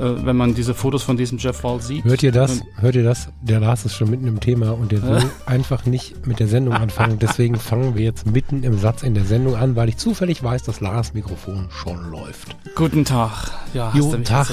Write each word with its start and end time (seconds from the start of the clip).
Äh, 0.00 0.24
wenn 0.24 0.36
man 0.36 0.54
diese 0.54 0.74
Fotos 0.74 1.02
von 1.02 1.16
diesem 1.16 1.38
Jeff 1.38 1.62
Wall 1.64 1.80
sieht. 1.80 2.04
Hört 2.04 2.22
ihr 2.22 2.32
das? 2.32 2.62
Hört 2.76 2.94
ihr 2.94 3.04
das? 3.04 3.28
Der 3.42 3.60
Lars 3.60 3.84
ist 3.84 3.94
schon 3.94 4.10
mitten 4.10 4.26
im 4.26 4.40
Thema 4.40 4.70
und 4.72 4.92
der 4.92 5.02
will 5.02 5.22
einfach 5.46 5.84
nicht 5.84 6.26
mit 6.26 6.40
der 6.40 6.48
Sendung 6.48 6.74
anfangen. 6.74 7.18
Deswegen 7.18 7.56
fangen 7.56 7.94
wir 7.94 8.04
jetzt 8.04 8.26
mitten 8.26 8.62
im 8.62 8.78
Satz 8.78 9.02
in 9.02 9.14
der 9.14 9.24
Sendung 9.24 9.56
an, 9.56 9.76
weil 9.76 9.88
ich 9.88 9.96
zufällig 9.98 10.42
weiß, 10.42 10.62
dass 10.62 10.80
Lars 10.80 11.14
Mikrofon 11.14 11.68
schon 11.70 12.10
läuft. 12.10 12.56
Guten 12.74 13.04
Tag. 13.04 13.50
Ja, 13.74 13.86
hast 13.92 14.00
Guten 14.00 14.10
du 14.12 14.18
mich 14.18 14.28
Tag. 14.28 14.48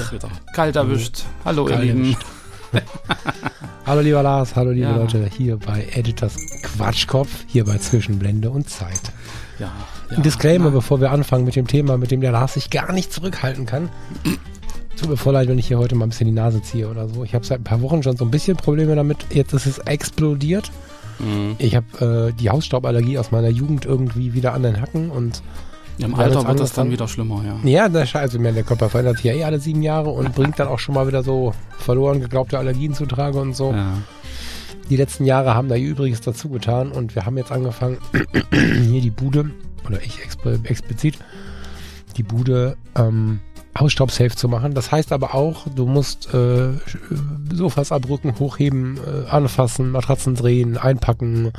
Kalt 0.54 0.76
erwischt. 0.76 1.24
Hallo, 1.44 1.64
Kalt 1.64 1.84
ihr 1.84 1.94
Lieben. 1.94 2.16
Hallo 3.86 4.02
lieber 4.02 4.22
Lars, 4.22 4.54
hallo 4.54 4.70
liebe 4.70 4.86
Ja. 4.86 4.96
Leute, 4.96 5.28
hier 5.36 5.56
bei 5.56 5.84
Editors 5.94 6.36
Quatschkopf, 6.62 7.30
hier 7.48 7.64
bei 7.64 7.78
Zwischenblende 7.78 8.48
und 8.50 8.68
Zeit. 8.70 9.00
Ja, 9.58 9.72
ja. 10.10 10.16
Ein 10.16 10.22
Disclaimer, 10.22 10.66
Na, 10.66 10.70
bevor 10.70 11.00
wir 11.00 11.10
anfangen 11.10 11.44
mit 11.44 11.56
dem 11.56 11.66
Thema, 11.66 11.96
mit 11.96 12.12
dem 12.12 12.20
der 12.20 12.30
Lars 12.30 12.54
sich 12.54 12.70
gar 12.70 12.92
nicht 12.92 13.12
zurückhalten 13.12 13.66
kann. 13.66 13.88
Tut 14.96 15.08
mir 15.08 15.16
voll 15.16 15.32
leid, 15.32 15.48
wenn 15.48 15.58
ich 15.58 15.68
hier 15.68 15.78
heute 15.78 15.94
mal 15.94 16.06
ein 16.06 16.10
bisschen 16.10 16.26
die 16.26 16.32
Nase 16.32 16.62
ziehe 16.62 16.88
oder 16.88 17.08
so. 17.08 17.24
Ich 17.24 17.34
habe 17.34 17.44
seit 17.46 17.60
ein 17.60 17.64
paar 17.64 17.80
Wochen 17.80 18.02
schon 18.02 18.16
so 18.16 18.24
ein 18.24 18.30
bisschen 18.30 18.56
Probleme 18.56 18.94
damit. 18.94 19.18
Jetzt 19.32 19.52
ist 19.52 19.66
es 19.66 19.78
explodiert. 19.78 20.70
Mhm. 21.18 21.56
Ich 21.58 21.76
habe 21.76 22.30
äh, 22.30 22.38
die 22.38 22.50
Hausstauballergie 22.50 23.18
aus 23.18 23.30
meiner 23.30 23.48
Jugend 23.48 23.84
irgendwie 23.84 24.34
wieder 24.34 24.54
an 24.54 24.62
den 24.62 24.80
Hacken 24.80 25.10
und 25.10 25.42
Im 25.98 26.14
Alter 26.14 26.46
wird 26.46 26.60
das 26.60 26.72
dann 26.72 26.90
wieder 26.90 27.08
schlimmer, 27.08 27.42
ja. 27.44 27.68
ja, 27.68 27.88
der 27.88 28.06
Scheiße, 28.06 28.38
mir 28.38 28.52
der 28.52 28.62
Körper 28.62 28.88
verändert 28.88 29.16
sich 29.16 29.26
ja 29.26 29.34
eh 29.34 29.44
alle 29.44 29.60
sieben 29.60 29.82
Jahre 29.82 30.10
und 30.10 30.34
bringt 30.34 30.58
dann 30.58 30.68
auch 30.68 30.78
schon 30.78 30.94
mal 30.94 31.06
wieder 31.06 31.22
so 31.22 31.52
verloren 31.78 32.20
geglaubte 32.20 32.58
Allergien 32.58 32.94
zutrage 32.94 33.38
und 33.38 33.54
so. 33.54 33.72
ja. 33.72 33.98
Die 34.88 34.96
letzten 34.96 35.24
Jahre 35.24 35.54
haben 35.54 35.68
da 35.68 35.76
ihr 35.76 35.88
Übriges 35.88 36.20
dazu 36.20 36.48
getan 36.48 36.90
und 36.90 37.14
wir 37.14 37.24
haben 37.24 37.38
jetzt 37.38 37.52
angefangen, 37.52 37.98
hier 38.50 39.00
die 39.00 39.10
Bude, 39.10 39.50
oder 39.86 40.02
ich 40.02 40.20
exp 40.20 40.44
explizit, 40.64 41.16
die 42.16 42.24
Bude 42.24 42.76
ähm, 42.96 43.40
hausstaubsafe 43.78 44.34
zu 44.36 44.48
machen. 44.48 44.74
Das 44.74 44.90
heißt 44.92 45.12
aber 45.12 45.34
auch, 45.34 45.66
du 45.74 45.86
musst 45.86 46.32
äh, 46.34 46.70
Sofas 47.52 47.92
abrücken, 47.92 48.34
hochheben, 48.38 48.98
äh, 48.98 49.28
anfassen, 49.30 49.90
Matratzen 49.90 50.34
drehen, 50.34 50.76
einpacken. 50.76 51.52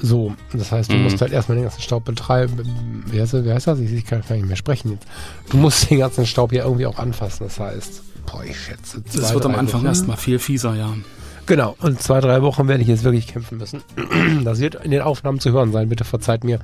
So, 0.00 0.34
das 0.52 0.72
heißt, 0.72 0.90
du 0.90 0.96
Mhm. 0.96 1.04
musst 1.04 1.20
halt 1.20 1.32
erstmal 1.32 1.56
den 1.56 1.62
ganzen 1.64 1.80
Staub 1.80 2.04
betreiben. 2.04 3.04
Wie 3.06 3.20
heißt, 3.20 3.34
das- 3.34 3.44
wie 3.44 3.52
heißt 3.52 3.66
das? 3.68 3.78
Ich, 3.78 3.92
ich 3.92 4.04
kann 4.04 4.22
gar 4.28 4.34
nicht 4.34 4.46
mehr 4.48 4.56
sprechen 4.56 4.90
jetzt. 4.92 5.06
Du 5.50 5.58
musst 5.58 5.88
den 5.90 5.98
ganzen 6.00 6.26
Staub 6.26 6.52
ja 6.52 6.64
irgendwie 6.64 6.86
auch 6.86 6.98
anfassen. 6.98 7.44
Das 7.44 7.60
heißt, 7.60 8.02
boah, 8.26 8.42
ich 8.44 8.58
schätze. 8.58 9.00
Das 9.00 9.14
zwei, 9.28 9.34
wird 9.34 9.46
am 9.46 9.54
Anfang 9.54 9.84
erstmal 9.84 10.16
viel 10.16 10.40
fieser, 10.40 10.74
ja. 10.74 10.92
Genau, 11.46 11.76
und 11.80 12.00
zwei, 12.00 12.20
drei 12.20 12.40
Wochen 12.42 12.68
werde 12.68 12.82
ich 12.82 12.88
jetzt 12.88 13.04
wirklich 13.04 13.26
kämpfen 13.26 13.58
müssen. 13.58 13.82
Das 14.44 14.60
wird 14.60 14.76
in 14.76 14.90
den 14.90 15.02
Aufnahmen 15.02 15.40
zu 15.40 15.52
hören 15.52 15.72
sein, 15.72 15.88
bitte 15.88 16.04
verzeiht 16.04 16.44
mir. 16.44 16.60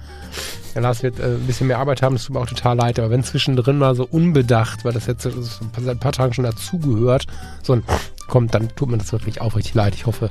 Der 0.74 0.82
Lars 0.82 1.02
wird 1.02 1.18
äh, 1.18 1.24
ein 1.24 1.46
bisschen 1.46 1.66
mehr 1.66 1.78
Arbeit 1.78 2.02
haben, 2.02 2.14
das 2.14 2.24
tut 2.24 2.34
mir 2.34 2.40
auch 2.40 2.46
total 2.46 2.76
leid, 2.76 2.98
aber 2.98 3.10
wenn 3.10 3.24
zwischendrin 3.24 3.78
mal 3.78 3.94
so 3.94 4.06
unbedacht, 4.08 4.84
weil 4.84 4.92
das 4.92 5.06
jetzt 5.06 5.22
seit 5.24 5.88
ein 5.88 5.98
paar 5.98 6.12
Tagen 6.12 6.32
schon 6.32 6.44
dazugehört, 6.44 7.26
so 7.62 7.74
ein 7.74 7.82
kommt, 8.28 8.54
dann 8.54 8.68
tut 8.76 8.90
mir 8.90 8.98
das 8.98 9.12
wirklich 9.12 9.40
aufrichtig 9.40 9.74
leid. 9.74 9.94
Ich 9.94 10.06
hoffe, 10.06 10.30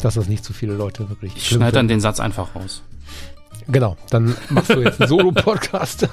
dass 0.00 0.14
das 0.14 0.28
nicht 0.28 0.44
zu 0.44 0.52
viele 0.52 0.74
Leute 0.74 1.08
wirklich 1.08 1.34
Ich 1.36 1.48
schneide 1.48 1.72
dann 1.72 1.88
den 1.88 2.00
Satz 2.00 2.20
einfach 2.20 2.54
raus. 2.54 2.82
Genau, 3.68 3.96
dann 4.10 4.36
machst 4.50 4.70
du 4.70 4.80
jetzt 4.80 5.00
einen 5.00 5.08
Solo-Podcast. 5.08 6.08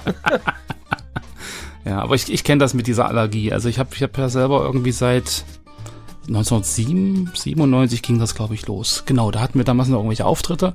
Ja, 1.86 2.00
aber 2.00 2.16
ich, 2.16 2.32
ich 2.32 2.44
kenne 2.44 2.60
das 2.60 2.74
mit 2.74 2.88
dieser 2.88 3.08
Allergie. 3.08 3.52
Also 3.52 3.68
ich 3.68 3.78
habe 3.78 3.90
ich 3.94 4.02
hab 4.02 4.18
ja 4.18 4.30
selber 4.30 4.64
irgendwie 4.64 4.92
seit 4.92 5.44
1997 6.28 7.42
97 7.44 8.02
ging 8.02 8.20
das, 8.20 8.36
glaube 8.36 8.54
ich, 8.54 8.68
los. 8.68 9.04
Genau, 9.06 9.32
da 9.32 9.42
hatten 9.42 9.58
wir 9.58 9.66
damals 9.66 9.90
noch 9.90 9.98
irgendwelche 9.98 10.26
Auftritte 10.26 10.74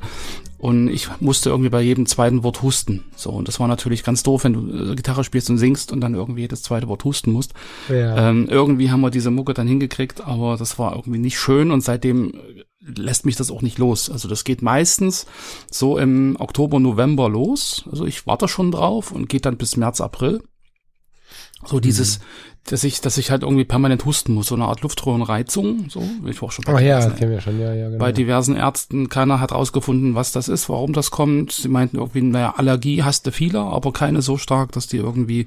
und 0.59 0.89
ich 0.89 1.09
musste 1.21 1.51
irgendwie 1.51 1.71
bei 1.71 1.81
jedem 1.81 2.07
zweiten 2.07 2.43
Wort 2.43 2.63
husten. 2.63 3.05
So, 3.15 3.31
und 3.31 3.47
das 3.47 3.61
war 3.61 3.69
natürlich 3.69 4.03
ganz 4.03 4.25
doof, 4.25 4.45
wenn 4.45 4.53
du 4.53 4.93
äh, 4.93 4.95
Gitarre 4.97 5.25
spielst 5.25 5.49
und 5.51 5.59
singst 5.59 5.93
und 5.93 6.01
dann 6.01 6.15
irgendwie 6.15 6.43
jedes 6.43 6.63
zweite 6.63 6.89
Wort 6.89 7.05
husten 7.05 7.33
musst. 7.33 7.55
ja. 7.89 8.31
Ähm, 8.31 8.49
irgendwie 8.51 8.91
haben 8.91 9.01
wir 9.01 9.11
diese 9.11 9.31
Mucke 9.31 9.55
dann 9.55 9.69
hingekriegt, 9.69 10.21
aber 10.21 10.57
das 10.57 10.79
war 10.79 10.97
irgendwie 10.97 11.21
nicht 11.21 11.39
schön 11.39 11.71
und 11.71 11.83
seitdem 11.83 12.35
äh, 12.35 12.65
lässt 12.81 13.25
mich 13.25 13.37
das 13.37 13.51
auch 13.51 13.63
nicht 13.63 13.79
los. 13.79 14.11
Also 14.11 14.29
das 14.29 14.45
geht 14.45 14.61
meistens 14.61 15.27
so 15.71 15.97
im 15.97 16.37
Oktober, 16.39 16.81
November 16.81 17.29
los. 17.29 17.85
Also 17.91 18.05
ich 18.05 18.27
warte 18.27 18.49
schon 18.49 18.73
drauf 18.73 19.13
und 19.13 19.29
geht 19.29 19.47
dann 19.47 19.59
bis 19.59 19.77
März, 19.77 20.01
April. 20.01 20.43
So 21.67 21.81
dieses, 21.81 22.21
dass 22.71 22.85
ich, 22.85 23.01
dass 23.01 23.17
ich 23.19 23.31
halt 23.31 23.43
irgendwie 23.43 23.65
permanent 23.65 24.05
husten 24.05 24.35
muss, 24.35 24.49
so 24.49 24.55
eine 24.55 24.65
Art 24.67 24.83
Luftröhrenreizung, 24.83 25.89
so, 25.89 26.03
ich 26.27 26.43
auch 26.43 26.53
schon 26.53 26.65
bei 26.65 26.75
Oh 26.75 26.79
ja, 26.79 26.83
diversen- 26.99 27.11
das 27.11 27.19
kennen 27.19 27.31
wir 27.33 27.41
schon, 27.41 27.59
ja, 27.61 27.73
ja, 27.75 27.87
genau. 27.89 27.99
bei 27.99 28.13
diversen 28.13 28.57
Ärzten, 28.57 29.09
keiner 29.09 29.41
hat 29.41 29.53
rausgefunden, 29.53 30.15
was 30.15 30.33
das 30.33 30.49
ist, 30.49 30.69
warum 30.69 30.93
das 30.93 31.11
kommt. 31.11 31.53
Sie 31.53 31.69
meinten 31.69 31.97
irgendwie, 31.97 32.23
naja, 32.23 32.55
Allergie 32.57 33.03
hast 33.03 33.27
du 33.27 33.33
viele, 33.33 33.61
aber 33.61 33.93
keine 33.93 34.23
so 34.23 34.37
stark, 34.37 34.73
dass 34.73 34.87
die 34.87 34.99
irgendwie 34.99 35.47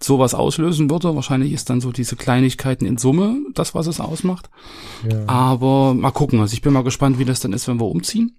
sowas 0.00 0.34
auslösen 0.34 0.88
würde. 0.90 1.14
Wahrscheinlich 1.14 1.52
ist 1.52 1.70
dann 1.70 1.80
so 1.80 1.92
diese 1.92 2.16
Kleinigkeiten 2.16 2.86
in 2.86 2.98
Summe 2.98 3.36
das, 3.54 3.74
was 3.74 3.86
es 3.86 4.00
ausmacht. 4.00 4.48
ja. 5.10 5.26
Aber 5.26 5.94
mal 5.94 6.10
gucken. 6.12 6.40
Also 6.40 6.54
ich 6.54 6.62
bin 6.62 6.72
mal 6.72 6.84
gespannt, 6.84 7.18
wie 7.18 7.24
das 7.24 7.40
dann 7.40 7.52
ist, 7.52 7.66
wenn 7.68 7.80
wir 7.80 7.86
umziehen. 7.86 8.36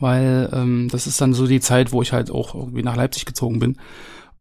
Weil 0.00 0.50
ähm, 0.52 0.88
das 0.90 1.06
ist 1.06 1.20
dann 1.20 1.32
so 1.32 1.46
die 1.46 1.60
Zeit, 1.60 1.92
wo 1.92 2.02
ich 2.02 2.12
halt 2.12 2.30
auch 2.30 2.54
irgendwie 2.54 2.82
nach 2.82 2.96
Leipzig 2.96 3.24
gezogen 3.24 3.58
bin. 3.58 3.76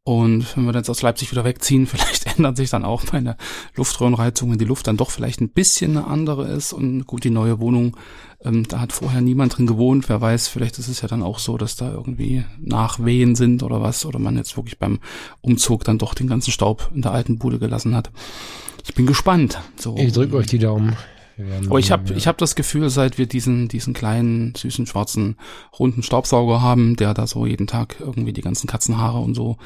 Und 0.08 0.56
wenn 0.56 0.66
wir 0.66 0.72
dann 0.72 0.82
jetzt 0.82 0.90
aus 0.92 1.02
Leipzig 1.02 1.32
wieder 1.32 1.44
wegziehen, 1.44 1.88
vielleicht 1.88 2.28
ändert 2.28 2.58
sich 2.58 2.70
dann 2.70 2.86
auch 2.86 3.12
meine 3.12 3.36
Luftröhrenreizung, 3.76 4.52
wenn 4.52 4.60
die 4.60 4.66
Luft 4.66 4.86
dann 4.86 4.98
doch 4.98 5.10
vielleicht 5.10 5.42
ein 5.42 5.50
bisschen 5.50 5.98
eine 5.98 6.06
andere 6.06 6.48
ist. 6.48 6.74
Und 6.74 7.08
gut, 7.08 7.24
die 7.24 7.32
neue 7.32 7.60
Wohnung, 7.60 7.98
ähm, 8.44 8.68
da 8.68 8.80
hat 8.80 8.94
vorher 8.94 9.22
niemand 9.22 9.58
drin 9.58 9.66
gewohnt. 9.66 10.08
Wer 10.08 10.22
weiß, 10.22 10.48
vielleicht 10.48 10.78
ist 10.78 10.90
es 10.90 11.02
ja 11.02 11.08
dann 11.08 11.24
auch 11.24 11.40
so, 11.40 11.58
dass 11.58 11.76
da 11.76 11.92
irgendwie 11.92 12.46
Nachwehen 12.60 13.36
sind 13.36 13.64
oder 13.64 13.82
was. 13.82 14.06
Oder 14.06 14.20
man 14.20 14.38
jetzt 14.38 14.56
wirklich 14.56 14.78
beim 14.78 15.00
Umzug 15.42 15.84
dann 15.84 15.98
doch 15.98 16.14
den 16.14 16.28
ganzen 16.28 16.52
Staub 16.52 16.92
in 16.94 17.02
der 17.02 17.12
alten 17.12 17.40
Bude 17.40 17.58
gelassen 17.58 17.96
hat. 17.96 18.12
Ich 18.84 18.94
bin 18.94 19.08
gespannt. 19.08 19.60
So. 19.76 19.96
Ich 19.98 20.14
drücke 20.14 20.36
euch 20.36 20.46
die 20.46 20.60
Daumen. 20.60 20.96
Aber 21.38 21.80
ich 21.80 21.92
habe 21.92 22.14
ich 22.14 22.28
hab 22.28 22.38
das 22.38 22.56
Gefühl, 22.56 22.90
seit 22.90 23.18
wir 23.18 23.26
diesen, 23.26 23.68
diesen 23.68 23.94
kleinen, 23.94 24.56
süßen, 24.56 24.86
schwarzen, 24.86 25.36
runden 25.78 26.02
Staubsauger 26.02 26.62
haben, 26.62 26.96
der 26.96 27.14
da 27.14 27.28
so 27.28 27.46
jeden 27.46 27.68
Tag 27.68 27.98
irgendwie 28.00 28.32
die 28.32 28.42
ganzen 28.42 28.68
Katzenhaare 28.68 29.20
und 29.20 29.36
so 29.36 29.58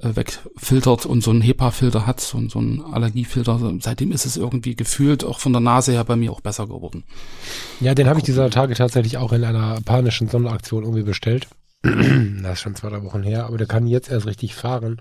äh, 0.00 0.14
wegfiltert 0.14 1.06
und 1.06 1.22
so 1.22 1.30
einen 1.30 1.40
HEPA-Filter 1.40 2.06
hat, 2.06 2.20
so, 2.20 2.46
so 2.48 2.58
einen 2.58 2.82
Allergiefilter, 2.82 3.74
seitdem 3.80 4.12
ist 4.12 4.26
es 4.26 4.36
irgendwie 4.36 4.76
gefühlt 4.76 5.24
auch 5.24 5.38
von 5.38 5.52
der 5.52 5.60
Nase 5.60 5.92
her 5.92 6.04
bei 6.04 6.16
mir 6.16 6.30
auch 6.30 6.42
besser 6.42 6.66
geworden. 6.66 7.04
Ja, 7.80 7.94
den 7.94 8.08
habe 8.08 8.18
ich 8.18 8.24
dieser 8.24 8.50
Tage 8.50 8.74
tatsächlich 8.74 9.16
auch 9.16 9.32
in 9.32 9.44
einer 9.44 9.80
panischen 9.82 10.28
Sonderaktion 10.28 10.82
irgendwie 10.82 11.04
bestellt. 11.04 11.48
das 11.82 12.54
ist 12.54 12.60
schon 12.60 12.74
zwei, 12.74 12.90
drei 12.90 13.02
Wochen 13.02 13.22
her, 13.22 13.46
aber 13.46 13.58
der 13.58 13.66
kann 13.66 13.86
jetzt 13.86 14.10
erst 14.10 14.26
richtig 14.26 14.54
fahren. 14.54 15.00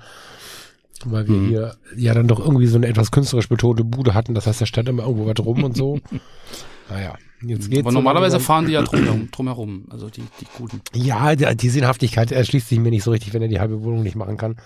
Weil 1.06 1.28
wir 1.28 1.36
Mhm. 1.36 1.48
hier 1.50 1.76
ja 1.98 2.14
dann 2.14 2.28
doch 2.28 2.40
irgendwie 2.40 2.68
so 2.68 2.78
eine 2.78 2.88
etwas 2.88 3.12
künstlerisch 3.12 3.50
betonte 3.50 3.84
Bude 3.84 4.14
hatten. 4.14 4.34
Das 4.36 4.48
heißt, 4.48 4.62
da 4.62 4.66
stand 4.66 4.90
immer 4.90 5.04
irgendwo 5.04 5.26
was 5.28 5.46
rum 5.46 5.64
und 5.64 5.76
so. 5.78 6.00
Naja, 6.90 7.14
jetzt 7.42 7.70
geht's. 7.70 7.80
Aber 7.84 7.92
so 7.92 7.96
normalerweise 7.98 8.34
langsam. 8.34 8.46
fahren 8.46 8.66
die 8.66 8.74
ja 8.74 8.82
drum, 8.82 9.30
drumherum, 9.32 9.86
also 9.90 10.10
die, 10.10 10.22
die 10.42 10.46
guten. 10.58 10.82
Ja, 10.94 11.34
die, 11.34 11.46
die 11.56 11.70
Sinnhaftigkeit 11.70 12.34
erschließt 12.34 12.68
sich 12.68 12.78
mir 12.78 12.90
nicht 12.90 13.04
so 13.04 13.12
richtig, 13.12 13.34
wenn 13.34 13.42
er 13.42 13.48
die 13.48 13.62
halbe 13.62 13.82
Wohnung 13.84 14.04
nicht 14.04 14.18
machen 14.18 14.36
kann. 14.36 14.58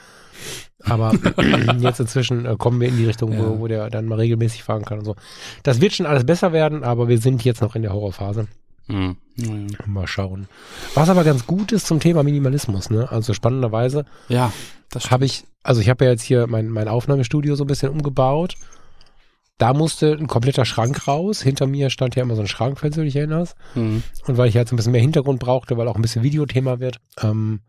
Aber 0.83 1.13
jetzt 1.79 1.99
inzwischen 1.99 2.45
äh, 2.47 2.55
kommen 2.57 2.81
wir 2.81 2.87
in 2.87 2.97
die 2.97 3.05
Richtung, 3.05 3.33
Ja. 3.33 3.39
wo, 3.47 3.59
wo 3.59 3.67
der 3.67 3.91
dann 3.91 4.05
mal 4.07 4.15
regelmäßig 4.15 4.63
fahren 4.63 4.83
kann 4.83 4.97
und 4.99 5.05
so. 5.05 5.15
Das 5.61 5.79
wird 5.79 5.93
schon 5.93 6.07
alles 6.07 6.25
besser 6.25 6.53
werden, 6.53 6.83
aber 6.83 7.07
wir 7.07 7.19
sind 7.19 7.43
jetzt 7.45 7.61
noch 7.61 7.75
in 7.75 7.83
der 7.83 7.93
Horrorphase. 7.93 8.47
Hm. 8.87 9.17
Naja. 9.35 9.77
Mal 9.85 10.07
schauen. 10.07 10.47
Was 10.95 11.09
aber 11.09 11.23
ganz 11.23 11.45
gut 11.45 11.71
ist 11.71 11.87
zum 11.87 11.99
Thema 11.99 12.23
Minimalismus, 12.23 12.89
ne? 12.89 13.11
Also 13.11 13.33
spannenderweise 13.33 14.05
Ja, 14.29 14.51
das 14.89 15.11
habe 15.11 15.25
ich, 15.25 15.43
also 15.63 15.81
ich 15.81 15.89
habe 15.89 16.05
ja 16.05 16.11
jetzt 16.11 16.23
hier 16.23 16.47
mein, 16.47 16.69
mein 16.69 16.87
Aufnahmestudio 16.87 17.55
so 17.55 17.63
ein 17.63 17.67
bisschen 17.67 17.89
umgebaut. 17.89 18.55
Da 19.57 19.73
musste 19.73 20.11
ein 20.13 20.27
kompletter 20.27 20.65
Schrank 20.65 21.07
raus. 21.07 21.41
Hinter 21.41 21.65
mir 21.65 21.89
stand 21.89 22.15
ja 22.15 22.23
immer 22.23 22.35
so 22.35 22.41
ein 22.41 22.47
Schrank, 22.47 22.79
falls 22.79 22.95
du 22.95 23.03
dich 23.03 23.15
erinnerst. 23.15 23.55
Hm. 23.73 24.03
Und 24.27 24.37
weil 24.37 24.49
ich 24.49 24.53
so 24.53 24.59
ein 24.59 24.75
bisschen 24.75 24.91
mehr 24.91 25.01
Hintergrund 25.01 25.39
brauchte, 25.39 25.77
weil 25.77 25.87
auch 25.87 25.95
ein 25.95 26.01
bisschen 26.01 26.23
Videothema 26.23 26.79
wird, 26.79 26.99
ähm, 27.21 27.61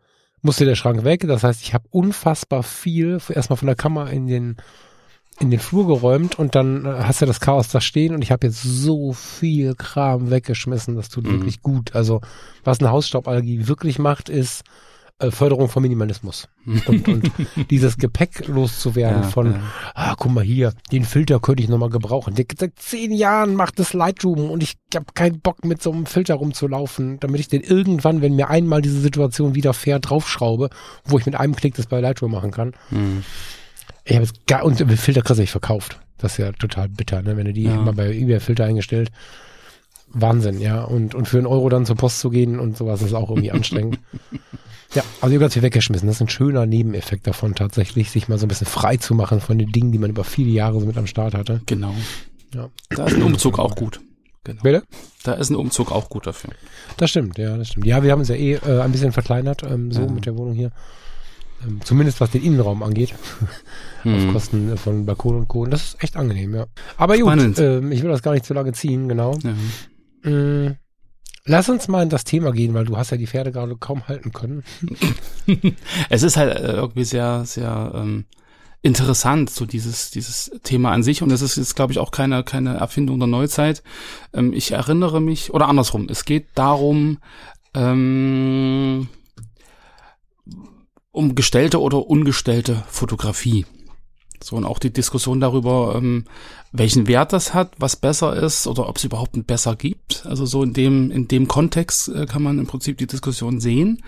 musste 0.42 0.66
der 0.66 0.74
Schrank 0.74 1.04
weg. 1.04 1.24
Das 1.26 1.44
heißt, 1.44 1.62
ich 1.62 1.74
habe 1.74 1.86
unfassbar 1.90 2.62
viel 2.62 3.18
erstmal 3.30 3.56
von 3.56 3.66
der 3.66 3.76
Kammer 3.76 4.10
in 4.10 4.26
den 4.26 4.56
in 5.40 5.50
den 5.50 5.60
Flur 5.60 5.86
geräumt 5.86 6.38
und 6.38 6.54
dann 6.54 6.84
äh, 6.84 6.88
hast 7.04 7.22
du 7.22 7.26
das 7.26 7.40
Chaos 7.40 7.68
da 7.68 7.80
stehen 7.80 8.14
und 8.14 8.22
ich 8.22 8.32
habe 8.32 8.46
jetzt 8.46 8.62
so 8.62 9.12
viel 9.12 9.74
Kram 9.74 10.30
weggeschmissen, 10.30 10.96
das 10.96 11.08
tut 11.08 11.24
Mhm. 11.26 11.30
wirklich 11.32 11.62
gut. 11.62 11.94
Also 11.94 12.20
was 12.64 12.80
eine 12.80 12.90
Hausstauballergie 12.90 13.68
wirklich 13.68 13.98
macht, 13.98 14.28
ist 14.28 14.62
äh, 15.20 15.30
Förderung 15.32 15.68
von 15.68 15.82
Minimalismus. 15.82 16.48
und, 16.86 17.08
und 17.08 17.30
dieses 17.70 17.96
Gepäck 17.98 18.46
loszuwerden 18.48 19.22
Ja, 19.22 19.28
von, 19.28 19.52
ja. 19.52 19.60
ah, 19.94 20.14
guck 20.16 20.32
mal 20.32 20.44
hier, 20.44 20.72
den 20.92 21.04
Filter 21.04 21.40
könnte 21.40 21.62
ich 21.62 21.68
nochmal 21.68 21.90
gebrauchen. 21.90 22.34
Der, 22.36 22.44
seit 22.56 22.78
zehn 22.78 23.10
Jahren 23.12 23.54
macht 23.54 23.78
das 23.80 23.92
Lightroom 23.94 24.48
und 24.50 24.62
ich 24.62 24.76
habe 24.94 25.06
keinen 25.14 25.40
Bock 25.40 25.64
mit 25.64 25.82
so 25.82 25.90
einem 25.92 26.06
Filter 26.06 26.34
rumzulaufen, 26.34 27.18
damit 27.20 27.40
ich 27.40 27.48
den 27.48 27.62
irgendwann, 27.62 28.22
wenn 28.22 28.36
mir 28.36 28.48
einmal 28.48 28.80
diese 28.82 29.00
Situation 29.00 29.54
widerfährt, 29.56 30.08
draufschraube, 30.10 30.70
wo 31.04 31.18
ich 31.18 31.26
mit 31.26 31.34
einem 31.34 31.56
Klick 31.56 31.74
das 31.74 31.86
bei 31.86 32.00
Lightroom 32.00 32.30
machen 32.32 32.50
kann. 32.52 32.74
Hm. 32.90 33.24
Ich 34.08 34.14
habe 34.16 34.24
jetzt 34.24 34.46
gar, 34.46 34.64
und 34.64 34.76
Filter 34.98 35.22
kriegst 35.22 35.38
du 35.38 35.42
nicht 35.42 35.50
verkauft. 35.50 36.00
Das 36.18 36.32
ist 36.32 36.38
ja 36.38 36.50
total 36.52 36.88
bitter, 36.88 37.22
ne? 37.22 37.36
Wenn 37.36 37.44
du 37.46 37.52
die 37.52 37.64
Ja. 37.64 37.74
immer 37.74 37.92
bei 37.92 38.10
eBay 38.12 38.40
Filter 38.40 38.64
eingestellt. 38.64 39.10
Wahnsinn, 40.08 40.60
ja. 40.60 40.82
Und, 40.82 41.14
und 41.14 41.28
für 41.28 41.36
einen 41.38 41.46
Euro 41.46 41.68
dann 41.68 41.84
zur 41.86 41.96
Post 41.96 42.20
zu 42.20 42.30
gehen 42.30 42.58
und 42.58 42.76
sowas 42.76 43.02
ist 43.02 43.12
auch 43.14 43.30
irgendwie 43.30 43.50
anstrengend. 43.52 43.98
Ja, 44.94 45.02
also 45.20 45.26
ich 45.28 45.34
habe 45.34 45.40
ganz 45.40 45.52
viel 45.52 45.62
weggeschmissen. 45.62 46.06
Das 46.06 46.16
ist 46.16 46.22
ein 46.22 46.30
schöner 46.30 46.64
Nebeneffekt 46.64 47.26
davon 47.26 47.54
tatsächlich, 47.54 48.10
sich 48.10 48.26
mal 48.28 48.38
so 48.38 48.46
ein 48.46 48.48
bisschen 48.48 48.66
frei 48.66 48.96
zu 48.96 49.14
machen 49.14 49.38
von 49.42 49.58
den 49.58 49.70
Dingen, 49.70 49.92
die 49.92 49.98
man 49.98 50.08
über 50.08 50.24
viele 50.24 50.48
Jahre 50.48 50.80
so 50.80 50.86
mit 50.86 50.96
am 50.96 51.06
Start 51.06 51.34
hatte. 51.34 51.60
Genau. 51.66 51.94
Ja. 52.54 52.70
Da 52.88 53.04
ist 53.04 53.14
ein 53.16 53.22
Umzug 53.22 53.58
auch 53.58 53.74
gut. 53.76 54.00
Genau. 54.44 54.62
Bitte? 54.62 54.84
Da 55.24 55.34
ist 55.34 55.50
ein 55.50 55.56
Umzug 55.56 55.92
auch 55.92 56.08
gut 56.08 56.26
dafür. 56.26 56.52
Das 56.96 57.10
stimmt, 57.10 57.36
ja, 57.36 57.58
das 57.58 57.68
stimmt. 57.68 57.84
Ja, 57.84 58.02
wir 58.02 58.10
haben 58.12 58.20
uns 58.20 58.30
ja 58.30 58.34
eh 58.36 58.54
äh, 58.54 58.80
ein 58.80 58.90
bisschen 58.90 59.12
verkleinert, 59.12 59.62
ähm, 59.62 59.92
so 59.92 60.00
Ja. 60.00 60.10
mit 60.10 60.24
der 60.24 60.38
Wohnung 60.38 60.54
hier. 60.54 60.70
Ähm, 61.66 61.80
zumindest 61.82 62.20
was 62.20 62.30
den 62.30 62.42
Innenraum 62.42 62.82
angeht. 62.82 63.14
auf 63.98 64.04
Hm. 64.04 64.32
Kosten 64.32 64.72
äh, 64.72 64.76
von 64.76 65.04
Balkon 65.06 65.36
und 65.36 65.48
Co. 65.48 65.62
Und 65.62 65.70
das 65.70 65.82
ist 65.84 66.02
echt 66.04 66.16
angenehm, 66.16 66.54
ja. 66.54 66.66
Aber 66.96 67.14
gut, 67.16 67.24
Spannend. 67.26 67.58
ähm, 67.58 67.90
ich 67.92 68.02
will 68.02 68.10
das 68.10 68.22
gar 68.22 68.32
nicht 68.32 68.44
zu 68.44 68.54
lange 68.54 68.72
ziehen, 68.72 69.08
genau. 69.08 69.36
Ja. 70.24 70.30
Mm, 70.30 70.76
Lass 71.50 71.68
uns 71.70 71.88
mal 71.88 72.02
in 72.02 72.10
das 72.10 72.24
Thema 72.24 72.52
gehen, 72.52 72.74
weil 72.74 72.84
du 72.84 72.96
hast 72.98 73.10
ja 73.10 73.16
die 73.16 73.26
Pferde 73.26 73.52
gerade 73.52 73.74
kaum 73.76 74.06
halten 74.06 74.32
können. 74.32 74.64
Es 76.10 76.22
ist 76.22 76.36
halt 76.36 76.54
äh, 76.58 76.72
irgendwie 76.72 77.04
sehr, 77.04 77.44
sehr 77.46 77.92
ähm, 77.94 78.26
interessant, 78.82 79.48
so 79.48 79.64
dieses, 79.64 80.10
dieses 80.10 80.50
Thema 80.62 80.92
an 80.92 81.02
sich. 81.02 81.22
Und 81.22 81.32
es 81.32 81.40
ist 81.40 81.56
jetzt, 81.56 81.74
glaube 81.74 81.92
ich, 81.92 81.98
auch 81.98 82.10
keine, 82.10 82.44
keine 82.44 82.76
Erfindung 82.76 83.18
der 83.18 83.28
Neuzeit. 83.28 83.82
Ähm, 84.34 84.52
ich 84.52 84.72
erinnere 84.72 85.22
mich, 85.22 85.52
oder 85.54 85.68
andersrum, 85.68 86.06
es 86.10 86.26
geht 86.26 86.48
darum, 86.54 87.16
ähm, 87.74 89.08
um 91.12 91.34
gestellte 91.34 91.80
oder 91.80 92.06
ungestellte 92.08 92.84
Fotografie. 92.88 93.66
So, 94.42 94.56
und 94.56 94.64
auch 94.64 94.78
die 94.78 94.92
Diskussion 94.92 95.40
darüber, 95.40 95.94
ähm, 95.96 96.24
welchen 96.70 97.08
Wert 97.08 97.32
das 97.32 97.54
hat, 97.54 97.72
was 97.78 97.96
besser 97.96 98.36
ist 98.36 98.66
oder 98.66 98.88
ob 98.88 98.96
es 98.96 99.04
überhaupt 99.04 99.36
ein 99.36 99.44
besser 99.44 99.74
gibt. 99.74 100.24
Also 100.26 100.46
so 100.46 100.62
in 100.62 100.72
dem, 100.72 101.10
in 101.10 101.28
dem 101.28 101.48
Kontext 101.48 102.08
äh, 102.08 102.26
kann 102.26 102.42
man 102.42 102.58
im 102.58 102.66
Prinzip 102.66 102.98
die 102.98 103.06
Diskussion 103.06 103.60
sehen. 103.60 104.02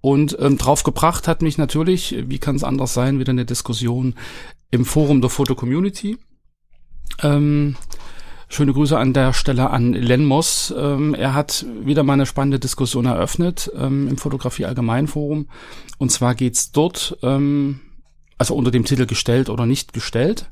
Und 0.00 0.36
ähm, 0.40 0.58
drauf 0.58 0.82
gebracht 0.82 1.28
hat 1.28 1.42
mich 1.42 1.58
natürlich, 1.58 2.16
wie 2.26 2.38
kann 2.38 2.56
es 2.56 2.64
anders 2.64 2.94
sein, 2.94 3.18
wieder 3.18 3.30
eine 3.30 3.44
Diskussion 3.44 4.14
im 4.70 4.84
Forum 4.84 5.20
der 5.20 5.30
Foto 5.30 5.54
Community. 5.54 6.18
Ähm, 7.22 7.76
schöne 8.48 8.72
Grüße 8.72 8.96
an 8.98 9.12
der 9.12 9.32
Stelle 9.32 9.70
an 9.70 9.92
Len 9.92 10.24
Moss. 10.24 10.74
Ähm, 10.76 11.14
er 11.14 11.34
hat 11.34 11.66
wieder 11.84 12.02
mal 12.02 12.14
eine 12.14 12.26
spannende 12.26 12.58
Diskussion 12.58 13.06
eröffnet 13.06 13.70
ähm, 13.76 14.08
im 14.08 14.16
Fotografie 14.16 14.64
Allgemein 14.64 15.06
Forum. 15.06 15.48
Und 15.98 16.10
zwar 16.10 16.34
geht's 16.34 16.72
dort, 16.72 17.18
ähm, 17.22 17.80
also 18.38 18.54
unter 18.54 18.70
dem 18.70 18.84
Titel 18.84 19.06
gestellt 19.06 19.48
oder 19.50 19.66
nicht 19.66 19.92
gestellt. 19.92 20.46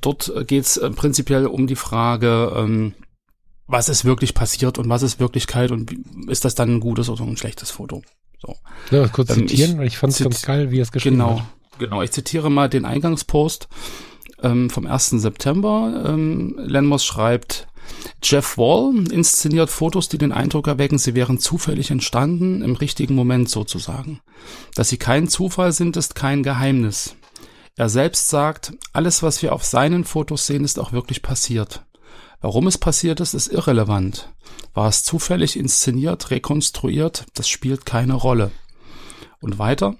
Dort 0.00 0.32
geht's 0.46 0.76
äh, 0.76 0.90
prinzipiell 0.90 1.46
um 1.46 1.66
die 1.66 1.76
Frage, 1.76 2.52
ähm, 2.56 2.94
was 3.66 3.88
ist 3.88 4.04
wirklich 4.04 4.34
passiert 4.34 4.78
und 4.78 4.88
was 4.88 5.02
ist 5.02 5.20
Wirklichkeit 5.20 5.70
und 5.70 5.92
ist 6.28 6.44
das 6.44 6.54
dann 6.54 6.76
ein 6.76 6.80
gutes 6.80 7.08
oder 7.08 7.22
ein 7.24 7.36
schlechtes 7.36 7.70
Foto? 7.70 8.02
So. 8.40 8.56
Das 8.90 9.12
kurz 9.12 9.30
Ähm, 9.30 9.46
zitieren? 9.48 9.72
ich 9.72 9.78
weil 9.78 9.86
ich 9.86 9.98
fand 9.98 10.12
es 10.12 10.18
ganz 10.20 10.42
geil, 10.42 10.70
wie 10.70 10.78
er 10.78 10.82
es 10.82 10.92
geschrieben 10.92 11.16
Genau, 11.16 11.40
hat. 11.40 11.46
genau. 11.78 12.02
Ich 12.02 12.10
zitiere 12.12 12.50
mal 12.50 12.68
den 12.68 12.84
Eingangspost 12.84 13.68
ähm, 14.42 14.70
vom 14.70 14.86
1. 14.86 15.10
September. 15.10 16.04
Ähm, 16.06 16.54
Lenmos 16.58 17.04
schreibt, 17.04 17.66
Jeff 18.22 18.58
Wall 18.58 19.10
inszeniert 19.10 19.70
Fotos, 19.70 20.08
die 20.08 20.18
den 20.18 20.32
Eindruck 20.32 20.68
erwecken, 20.68 20.98
sie 20.98 21.14
wären 21.14 21.38
zufällig 21.38 21.90
entstanden, 21.90 22.62
im 22.62 22.76
richtigen 22.76 23.14
Moment 23.14 23.48
sozusagen. 23.48 24.20
Dass 24.74 24.88
sie 24.88 24.98
kein 24.98 25.28
Zufall 25.28 25.72
sind, 25.72 25.96
ist 25.96 26.14
kein 26.14 26.42
Geheimnis. 26.42 27.16
Er 27.76 27.88
selbst 27.88 28.28
sagt, 28.28 28.72
alles, 28.92 29.22
was 29.22 29.42
wir 29.42 29.54
auf 29.54 29.64
seinen 29.64 30.04
Fotos 30.04 30.46
sehen, 30.46 30.64
ist 30.64 30.78
auch 30.78 30.92
wirklich 30.92 31.22
passiert. 31.22 31.84
Warum 32.40 32.66
es 32.66 32.78
passiert 32.78 33.20
ist, 33.20 33.34
ist 33.34 33.48
irrelevant. 33.48 34.30
War 34.74 34.88
es 34.88 35.02
zufällig 35.02 35.58
inszeniert, 35.58 36.30
rekonstruiert, 36.30 37.26
das 37.34 37.48
spielt 37.48 37.84
keine 37.86 38.14
Rolle. 38.14 38.50
Und 39.40 39.58
weiter, 39.58 39.96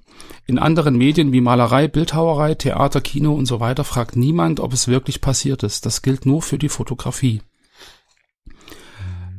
in 0.51 0.59
anderen 0.59 0.97
Medien 0.97 1.33
wie 1.33 1.41
Malerei, 1.41 1.87
Bildhauerei, 1.87 2.57
Theater, 2.57 3.01
Kino 3.01 3.33
und 3.35 3.47
so 3.47 3.61
weiter 3.61 3.85
fragt 3.85 4.17
niemand, 4.17 4.59
ob 4.59 4.73
es 4.73 4.89
wirklich 4.89 5.21
passiert 5.21 5.63
ist. 5.63 5.87
Das 5.87 6.03
gilt 6.03 6.27
nur 6.27 6.43
für 6.43 6.59
die 6.59 6.69
Fotografie. 6.69 7.41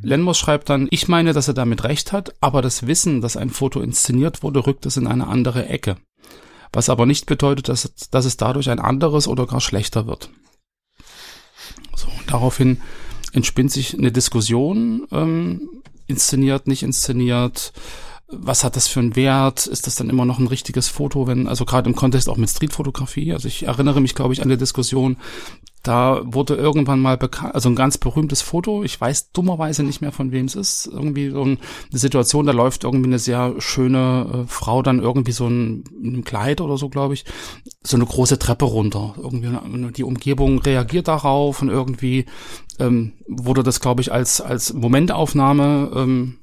Lenmos 0.01 0.39
schreibt 0.39 0.69
dann, 0.69 0.87
ich 0.89 1.09
meine, 1.09 1.33
dass 1.33 1.49
er 1.49 1.53
damit 1.53 1.83
recht 1.83 2.13
hat, 2.13 2.33
aber 2.39 2.61
das 2.61 2.87
Wissen, 2.87 3.19
dass 3.19 3.35
ein 3.35 3.49
Foto 3.49 3.81
inszeniert 3.81 4.41
wurde, 4.41 4.65
rückt 4.65 4.85
es 4.85 4.95
in 4.95 5.05
eine 5.05 5.27
andere 5.27 5.67
Ecke. 5.67 5.97
Was 6.71 6.89
aber 6.89 7.05
nicht 7.05 7.25
bedeutet, 7.25 7.67
dass, 7.67 7.83
es- 7.83 8.09
dass 8.09 8.23
es 8.23 8.37
dadurch 8.37 8.69
ein 8.69 8.79
anderes 8.79 9.27
oder 9.27 9.45
gar 9.45 9.59
schlechter 9.61 10.07
wird. 10.07 10.29
So, 11.93 12.07
und 12.07 12.31
daraufhin 12.31 12.81
entspinnt 13.33 13.71
sich 13.71 13.97
eine 13.97 14.13
Diskussion, 14.13 15.07
ähm, 15.11 15.81
inszeniert, 16.07 16.67
nicht 16.67 16.83
inszeniert, 16.83 17.73
was 18.31 18.63
hat 18.63 18.75
das 18.75 18.87
für 18.87 18.99
einen 18.99 19.15
Wert? 19.15 19.67
Ist 19.67 19.87
das 19.87 19.95
dann 19.95 20.09
immer 20.09 20.25
noch 20.25 20.39
ein 20.39 20.47
richtiges 20.47 20.87
Foto, 20.87 21.27
wenn, 21.27 21.47
also 21.47 21.65
gerade 21.65 21.89
im 21.89 21.95
Kontext 21.95 22.29
auch 22.29 22.37
mit 22.37 22.49
Streetfotografie? 22.49 23.33
Also 23.33 23.47
ich 23.47 23.63
erinnere 23.63 24.01
mich, 24.01 24.15
glaube 24.15 24.33
ich, 24.33 24.41
an 24.41 24.49
die 24.49 24.57
Diskussion, 24.57 25.17
da 25.83 26.21
wurde 26.23 26.53
irgendwann 26.55 26.99
mal 26.99 27.17
bekannt, 27.17 27.55
also 27.55 27.67
ein 27.67 27.75
ganz 27.75 27.97
berühmtes 27.97 28.43
Foto, 28.43 28.83
ich 28.83 29.01
weiß 29.01 29.31
dummerweise 29.31 29.81
nicht 29.83 29.99
mehr 29.99 30.11
von 30.11 30.31
wem 30.31 30.45
es 30.45 30.53
ist, 30.53 30.85
irgendwie 30.85 31.31
so 31.31 31.41
ein- 31.41 31.57
eine 31.89 31.99
Situation, 31.99 32.45
da 32.45 32.51
läuft 32.51 32.83
irgendwie 32.83 33.07
eine 33.09 33.17
sehr 33.17 33.55
schöne 33.57 34.43
äh, 34.43 34.47
Frau 34.47 34.83
dann 34.83 34.99
irgendwie 34.99 35.31
so 35.31 35.47
ein, 35.47 35.83
in 36.03 36.13
einem 36.13 36.23
Kleid 36.23 36.61
oder 36.61 36.77
so, 36.77 36.87
glaube 36.89 37.15
ich, 37.15 37.25
so 37.83 37.97
eine 37.97 38.05
große 38.05 38.37
Treppe 38.37 38.65
runter. 38.65 39.15
Irgendwie 39.17 39.49
die 39.93 40.03
Umgebung 40.03 40.59
reagiert 40.59 41.07
darauf 41.07 41.63
und 41.63 41.69
irgendwie 41.69 42.25
ähm, 42.79 43.13
wurde 43.27 43.63
das, 43.63 43.79
glaube 43.79 44.01
ich, 44.01 44.11
als, 44.11 44.39
als 44.39 44.73
Momentaufnahme 44.73 45.91
ähm, 45.95 46.37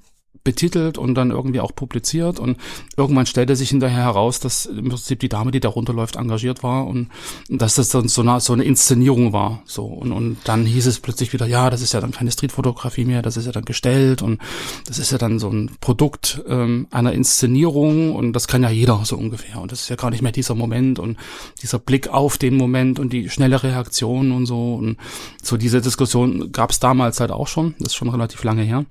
betitelt 0.44 0.98
und 0.98 1.14
dann 1.14 1.30
irgendwie 1.30 1.60
auch 1.60 1.74
publiziert 1.74 2.38
und 2.38 2.56
irgendwann 2.96 3.26
stellte 3.26 3.56
sich 3.56 3.70
hinterher 3.70 4.04
heraus, 4.04 4.40
dass 4.40 4.66
im 4.66 4.88
Prinzip 4.88 5.20
die 5.20 5.28
Dame, 5.28 5.50
die 5.50 5.60
da 5.60 5.68
runterläuft, 5.68 6.16
engagiert 6.16 6.62
war 6.62 6.86
und 6.86 7.08
dass 7.48 7.74
das 7.74 7.88
dann 7.88 8.08
so 8.08 8.22
eine, 8.22 8.40
so 8.40 8.52
eine 8.52 8.64
Inszenierung 8.64 9.32
war. 9.32 9.62
So 9.64 9.84
und, 9.84 10.12
und 10.12 10.38
dann 10.44 10.64
hieß 10.64 10.86
es 10.86 11.00
plötzlich 11.00 11.32
wieder, 11.32 11.46
ja, 11.46 11.70
das 11.70 11.82
ist 11.82 11.92
ja 11.92 12.00
dann 12.00 12.12
keine 12.12 12.30
Streetfotografie 12.30 13.04
mehr, 13.04 13.22
das 13.22 13.36
ist 13.36 13.46
ja 13.46 13.52
dann 13.52 13.64
gestellt 13.64 14.22
und 14.22 14.40
das 14.86 14.98
ist 14.98 15.12
ja 15.12 15.18
dann 15.18 15.38
so 15.38 15.48
ein 15.48 15.70
Produkt 15.80 16.42
ähm, 16.48 16.86
einer 16.90 17.12
Inszenierung 17.12 18.14
und 18.14 18.32
das 18.32 18.48
kann 18.48 18.62
ja 18.62 18.70
jeder 18.70 19.00
so 19.04 19.16
ungefähr 19.16 19.60
und 19.60 19.72
das 19.72 19.82
ist 19.82 19.88
ja 19.88 19.96
gar 19.96 20.10
nicht 20.10 20.22
mehr 20.22 20.32
dieser 20.32 20.54
Moment 20.54 20.98
und 20.98 21.16
dieser 21.62 21.78
Blick 21.78 22.08
auf 22.08 22.38
den 22.38 22.56
Moment 22.56 22.98
und 22.98 23.12
die 23.12 23.28
schnelle 23.28 23.62
Reaktion 23.62 24.32
und 24.32 24.46
so 24.46 24.74
und 24.74 24.96
so 25.42 25.56
diese 25.56 25.80
Diskussion 25.80 26.52
gab 26.52 26.70
es 26.70 26.80
damals 26.80 27.20
halt 27.20 27.30
auch 27.30 27.48
schon, 27.48 27.74
das 27.78 27.88
ist 27.88 27.96
schon 27.96 28.08
relativ 28.08 28.42
lange 28.44 28.62
her. 28.62 28.84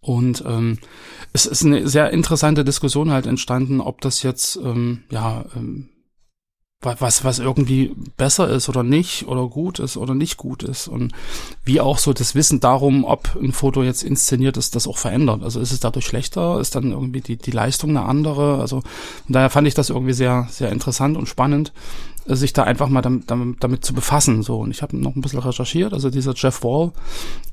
Und 0.00 0.42
ähm, 0.46 0.78
es 1.32 1.46
ist 1.46 1.64
eine 1.64 1.88
sehr 1.88 2.10
interessante 2.10 2.64
Diskussion 2.64 3.10
halt 3.10 3.26
entstanden, 3.26 3.80
ob 3.80 4.00
das 4.00 4.22
jetzt 4.22 4.56
ähm, 4.56 5.04
ja 5.10 5.44
ähm, 5.54 5.90
wa- 6.80 6.96
was 6.98 7.24
was 7.24 7.38
irgendwie 7.38 7.94
besser 8.16 8.48
ist 8.48 8.68
oder 8.68 8.82
nicht 8.82 9.26
oder 9.26 9.48
gut 9.48 9.78
ist 9.78 9.96
oder 9.96 10.14
nicht 10.14 10.36
gut 10.36 10.62
ist 10.62 10.88
und 10.88 11.12
wie 11.64 11.80
auch 11.80 11.98
so 11.98 12.12
das 12.12 12.34
Wissen 12.34 12.60
darum, 12.60 13.04
ob 13.04 13.36
ein 13.36 13.52
Foto 13.52 13.82
jetzt 13.82 14.02
inszeniert 14.02 14.56
ist, 14.56 14.74
das 14.76 14.86
auch 14.86 14.98
verändert. 14.98 15.42
Also 15.42 15.60
ist 15.60 15.72
es 15.72 15.80
dadurch 15.80 16.06
schlechter, 16.06 16.60
ist 16.60 16.74
dann 16.74 16.92
irgendwie 16.92 17.20
die 17.20 17.36
die 17.36 17.50
Leistung 17.50 17.90
eine 17.90 18.04
andere. 18.04 18.60
Also 18.60 18.82
daher 19.28 19.50
fand 19.50 19.68
ich 19.68 19.74
das 19.74 19.90
irgendwie 19.90 20.14
sehr 20.14 20.48
sehr 20.50 20.70
interessant 20.72 21.16
und 21.16 21.28
spannend, 21.28 21.72
sich 22.28 22.52
da 22.52 22.64
einfach 22.64 22.88
mal 22.88 23.02
damit, 23.02 23.30
damit, 23.30 23.62
damit 23.62 23.84
zu 23.84 23.94
befassen. 23.94 24.42
So 24.42 24.58
und 24.58 24.70
ich 24.70 24.82
habe 24.82 24.96
noch 24.96 25.14
ein 25.14 25.20
bisschen 25.20 25.38
recherchiert. 25.38 25.92
Also 25.92 26.10
dieser 26.10 26.34
Jeff 26.34 26.64
Wall 26.64 26.90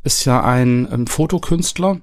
ist 0.03 0.25
ja 0.25 0.43
ein, 0.43 0.87
ein 0.87 1.05
Fotokünstler. 1.07 2.01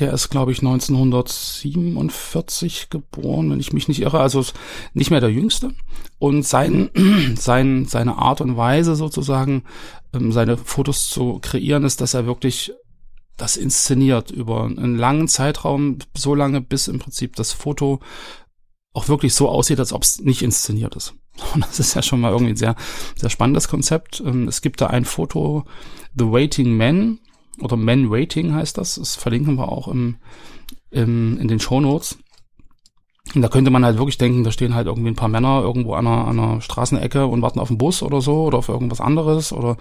Der 0.00 0.12
ist, 0.12 0.28
glaube 0.28 0.50
ich, 0.50 0.58
1947 0.58 2.90
geboren, 2.90 3.48
wenn 3.50 3.60
ich 3.60 3.72
mich 3.72 3.86
nicht 3.86 4.02
irre. 4.02 4.18
Also 4.20 4.44
nicht 4.92 5.12
mehr 5.12 5.20
der 5.20 5.30
Jüngste. 5.30 5.70
Und 6.18 6.44
sein, 6.44 6.90
sein, 7.36 7.86
seine 7.86 8.18
Art 8.18 8.40
und 8.40 8.56
Weise 8.56 8.96
sozusagen, 8.96 9.62
ähm, 10.12 10.32
seine 10.32 10.56
Fotos 10.56 11.08
zu 11.08 11.38
kreieren, 11.40 11.84
ist, 11.84 12.00
dass 12.00 12.14
er 12.14 12.26
wirklich 12.26 12.72
das 13.36 13.56
inszeniert 13.56 14.32
über 14.32 14.64
einen 14.64 14.98
langen 14.98 15.28
Zeitraum, 15.28 15.98
so 16.16 16.34
lange, 16.34 16.60
bis 16.60 16.88
im 16.88 16.98
Prinzip 16.98 17.36
das 17.36 17.52
Foto 17.52 18.00
auch 18.98 19.08
wirklich 19.08 19.32
so 19.34 19.48
aussieht, 19.48 19.78
als 19.78 19.92
ob 19.92 20.02
es 20.02 20.20
nicht 20.20 20.42
inszeniert 20.42 20.96
ist. 20.96 21.14
Und 21.54 21.64
das 21.64 21.78
ist 21.78 21.94
ja 21.94 22.02
schon 22.02 22.20
mal 22.20 22.32
irgendwie 22.32 22.52
ein 22.52 22.56
sehr, 22.56 22.74
sehr 23.16 23.30
spannendes 23.30 23.68
Konzept. 23.68 24.20
Ähm, 24.24 24.48
Es 24.48 24.60
gibt 24.60 24.80
da 24.80 24.88
ein 24.88 25.04
Foto, 25.04 25.64
The 26.18 26.26
Waiting 26.26 26.76
Man, 26.76 27.20
oder 27.60 27.76
Men 27.76 28.10
Waiting 28.10 28.54
heißt 28.54 28.76
das. 28.78 28.96
Das 28.96 29.14
verlinken 29.14 29.56
wir 29.56 29.70
auch 29.70 29.88
im, 29.88 30.16
im, 30.90 31.38
in 31.38 31.48
den 31.48 31.60
Show 31.60 31.80
Notes. 31.80 32.18
Und 33.34 33.42
da 33.42 33.48
könnte 33.48 33.70
man 33.70 33.84
halt 33.84 33.98
wirklich 33.98 34.18
denken, 34.18 34.42
da 34.42 34.50
stehen 34.50 34.74
halt 34.74 34.86
irgendwie 34.86 35.10
ein 35.10 35.16
paar 35.16 35.28
Männer 35.28 35.60
irgendwo 35.60 35.94
an 35.94 36.06
einer, 36.06 36.26
an 36.26 36.40
einer 36.40 36.60
Straßenecke 36.60 37.26
und 37.26 37.42
warten 37.42 37.60
auf 37.60 37.68
den 37.68 37.78
Bus 37.78 38.02
oder 38.02 38.20
so 38.20 38.44
oder 38.44 38.58
auf 38.58 38.68
irgendwas 38.68 39.00
anderes 39.00 39.52
oder 39.52 39.76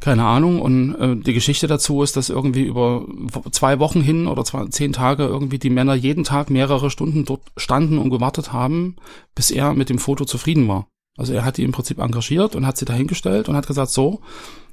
keine 0.00 0.24
Ahnung. 0.24 0.60
Und 0.60 0.94
äh, 0.96 1.16
die 1.16 1.34
Geschichte 1.34 1.66
dazu 1.66 2.02
ist, 2.02 2.16
dass 2.16 2.30
irgendwie 2.30 2.64
über 2.64 3.06
zwei 3.52 3.78
Wochen 3.78 4.00
hin 4.00 4.26
oder 4.26 4.44
zwei, 4.44 4.66
zehn 4.66 4.92
Tage 4.92 5.24
irgendwie 5.24 5.58
die 5.58 5.70
Männer 5.70 5.94
jeden 5.94 6.24
Tag 6.24 6.50
mehrere 6.50 6.90
Stunden 6.90 7.24
dort 7.24 7.42
standen 7.56 7.98
und 7.98 8.10
gewartet 8.10 8.52
haben, 8.52 8.96
bis 9.34 9.50
er 9.50 9.74
mit 9.74 9.88
dem 9.88 9.98
Foto 9.98 10.24
zufrieden 10.24 10.66
war. 10.68 10.86
Also 11.16 11.34
er 11.34 11.44
hat 11.44 11.58
die 11.58 11.64
im 11.64 11.72
Prinzip 11.72 11.98
engagiert 11.98 12.56
und 12.56 12.66
hat 12.66 12.78
sie 12.78 12.86
dahingestellt 12.86 13.48
und 13.48 13.56
hat 13.56 13.66
gesagt, 13.66 13.90
so, 13.90 14.20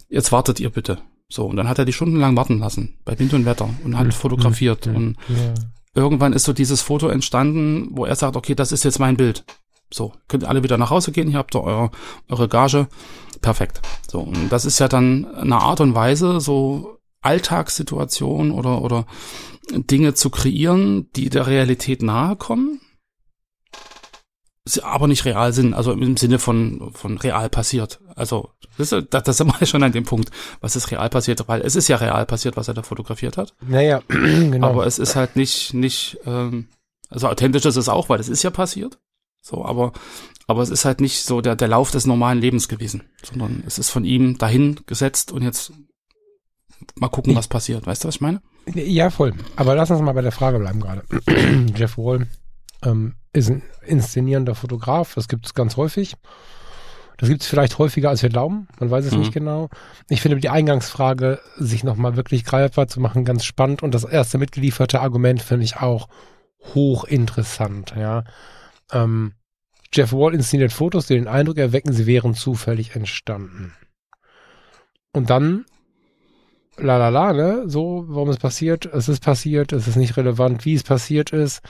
jetzt 0.09 0.31
wartet 0.31 0.59
ihr 0.59 0.69
bitte. 0.69 0.99
So, 1.29 1.45
und 1.45 1.57
dann 1.57 1.67
hat 1.67 1.77
er 1.77 1.85
die 1.85 1.93
stundenlang 1.93 2.37
warten 2.37 2.59
lassen, 2.59 2.97
bei 3.03 3.19
Wind 3.19 3.33
und 3.33 3.45
Wetter 3.45 3.69
und 3.83 3.97
hat 3.97 4.07
mhm. 4.07 4.11
fotografiert. 4.11 4.85
Mhm. 4.85 4.95
Und 4.95 5.17
ja. 5.27 5.53
irgendwann 5.93 6.31
ist 6.31 6.45
so 6.45 6.53
dieses 6.53 6.81
Foto 6.81 7.09
entstanden, 7.09 7.89
wo 7.91 8.05
er 8.05 8.15
sagt, 8.15 8.37
okay, 8.37 8.55
das 8.55 8.71
ist 8.71 8.85
jetzt 8.85 8.99
mein 8.99 9.17
Bild. 9.17 9.43
So, 9.91 10.13
könnt 10.27 10.43
ihr 10.43 10.49
alle 10.49 10.63
wieder 10.63 10.77
nach 10.77 10.89
Hause 10.89 11.11
gehen, 11.11 11.31
ihr 11.31 11.37
habt 11.37 11.55
da 11.55 11.59
eure, 11.59 11.91
eure 12.29 12.47
Gage. 12.47 12.87
Perfekt. 13.41 13.81
So, 14.09 14.19
und 14.19 14.49
das 14.49 14.65
ist 14.65 14.79
ja 14.79 14.87
dann 14.87 15.25
eine 15.35 15.57
Art 15.57 15.79
und 15.81 15.95
Weise, 15.95 16.41
so 16.41 16.97
Alltagssituationen 17.21 18.51
oder, 18.51 18.81
oder 18.81 19.05
Dinge 19.71 20.13
zu 20.13 20.29
kreieren, 20.29 21.09
die 21.15 21.29
der 21.29 21.47
Realität 21.47 22.01
nahe 22.01 22.35
kommen, 22.35 22.79
aber 24.81 25.07
nicht 25.07 25.25
real 25.25 25.53
sind, 25.53 25.73
also 25.73 25.93
im 25.93 26.17
Sinne 26.17 26.39
von, 26.39 26.91
von 26.93 27.17
real 27.17 27.49
passiert. 27.49 27.99
Also, 28.15 28.51
das, 28.77 28.89
das, 28.89 29.23
das 29.23 29.37
sind 29.37 29.59
wir 29.59 29.65
schon 29.67 29.83
an 29.83 29.91
dem 29.91 30.03
Punkt, 30.03 30.29
was 30.61 30.75
ist 30.75 30.91
real 30.91 31.09
passiert, 31.09 31.47
weil 31.47 31.61
es 31.61 31.75
ist 31.75 31.87
ja 31.87 31.97
real 31.97 32.25
passiert, 32.25 32.57
was 32.57 32.67
er 32.67 32.73
da 32.73 32.83
fotografiert 32.83 33.37
hat. 33.37 33.53
Naja, 33.65 34.01
genau. 34.07 34.67
Aber 34.67 34.85
es 34.85 34.99
ist 34.99 35.15
halt 35.15 35.35
nicht, 35.35 35.73
nicht, 35.73 36.17
ähm, 36.25 36.67
also 37.09 37.27
authentisch 37.27 37.65
ist 37.65 37.77
es 37.77 37.89
auch, 37.89 38.09
weil 38.09 38.19
es 38.19 38.29
ist 38.29 38.43
ja 38.43 38.49
passiert. 38.49 38.99
So, 39.41 39.63
aber, 39.63 39.93
aber 40.47 40.61
es 40.61 40.69
ist 40.69 40.85
halt 40.85 41.01
nicht 41.01 41.23
so 41.23 41.41
der, 41.41 41.55
der 41.55 41.67
Lauf 41.67 41.91
des 41.91 42.05
normalen 42.05 42.39
Lebens 42.39 42.67
gewesen, 42.67 43.03
sondern 43.23 43.63
es 43.65 43.79
ist 43.79 43.89
von 43.89 44.03
ihm 44.03 44.37
dahin 44.37 44.79
gesetzt 44.85 45.31
und 45.31 45.41
jetzt 45.41 45.71
mal 46.95 47.09
gucken, 47.09 47.35
was 47.35 47.47
passiert. 47.47 47.85
Weißt 47.85 48.03
du, 48.03 48.07
was 48.07 48.15
ich 48.15 48.21
meine? 48.21 48.41
Ja, 48.73 49.09
voll. 49.09 49.33
Aber 49.55 49.75
lass 49.75 49.91
uns 49.91 50.01
mal 50.01 50.13
bei 50.13 50.21
der 50.21 50.31
Frage 50.31 50.59
bleiben 50.59 50.79
gerade. 50.79 51.03
Jeff 51.75 51.97
Wall 51.97 52.27
ähm, 52.83 53.15
ist 53.33 53.49
ein 53.49 53.63
inszenierender 53.85 54.55
Fotograf. 54.55 55.13
Das 55.15 55.27
gibt 55.27 55.45
es 55.45 55.53
ganz 55.53 55.77
häufig. 55.77 56.15
Das 57.17 57.29
gibt 57.29 57.41
es 57.41 57.47
vielleicht 57.47 57.79
häufiger, 57.79 58.09
als 58.09 58.21
wir 58.21 58.29
glauben. 58.29 58.67
Man 58.79 58.91
weiß 58.91 59.05
es 59.05 59.13
mhm. 59.13 59.19
nicht 59.19 59.33
genau. 59.33 59.69
Ich 60.07 60.21
finde 60.21 60.37
die 60.37 60.49
Eingangsfrage, 60.49 61.39
sich 61.57 61.83
nochmal 61.83 62.15
wirklich 62.15 62.45
greifbar 62.45 62.87
zu 62.87 62.99
machen, 62.99 63.25
ganz 63.25 63.43
spannend. 63.43 63.81
Und 63.81 63.95
das 63.95 64.03
erste 64.03 64.37
mitgelieferte 64.37 65.01
Argument 65.01 65.41
finde 65.41 65.65
ich 65.65 65.77
auch 65.77 66.09
hochinteressant. 66.75 67.95
Ja. 67.97 68.23
Ähm, 68.91 69.33
Jeff 69.93 70.11
Wall 70.13 70.33
inszeniert 70.33 70.73
Fotos, 70.73 71.07
die 71.07 71.15
den 71.15 71.27
Eindruck 71.27 71.57
erwecken, 71.57 71.93
sie 71.93 72.05
wären 72.05 72.33
zufällig 72.33 72.95
entstanden. 72.95 73.73
Und 75.13 75.29
dann, 75.29 75.65
la 76.77 76.97
la 76.97 77.09
la, 77.09 77.33
ne, 77.33 77.63
so, 77.67 78.05
warum 78.07 78.29
es 78.29 78.37
passiert, 78.37 78.85
es 78.85 79.09
ist 79.09 79.23
passiert, 79.23 79.71
es 79.73 79.87
ist 79.87 79.95
nicht 79.95 80.17
relevant, 80.17 80.65
wie 80.65 80.73
es 80.73 80.83
passiert 80.83 81.31
ist 81.31 81.61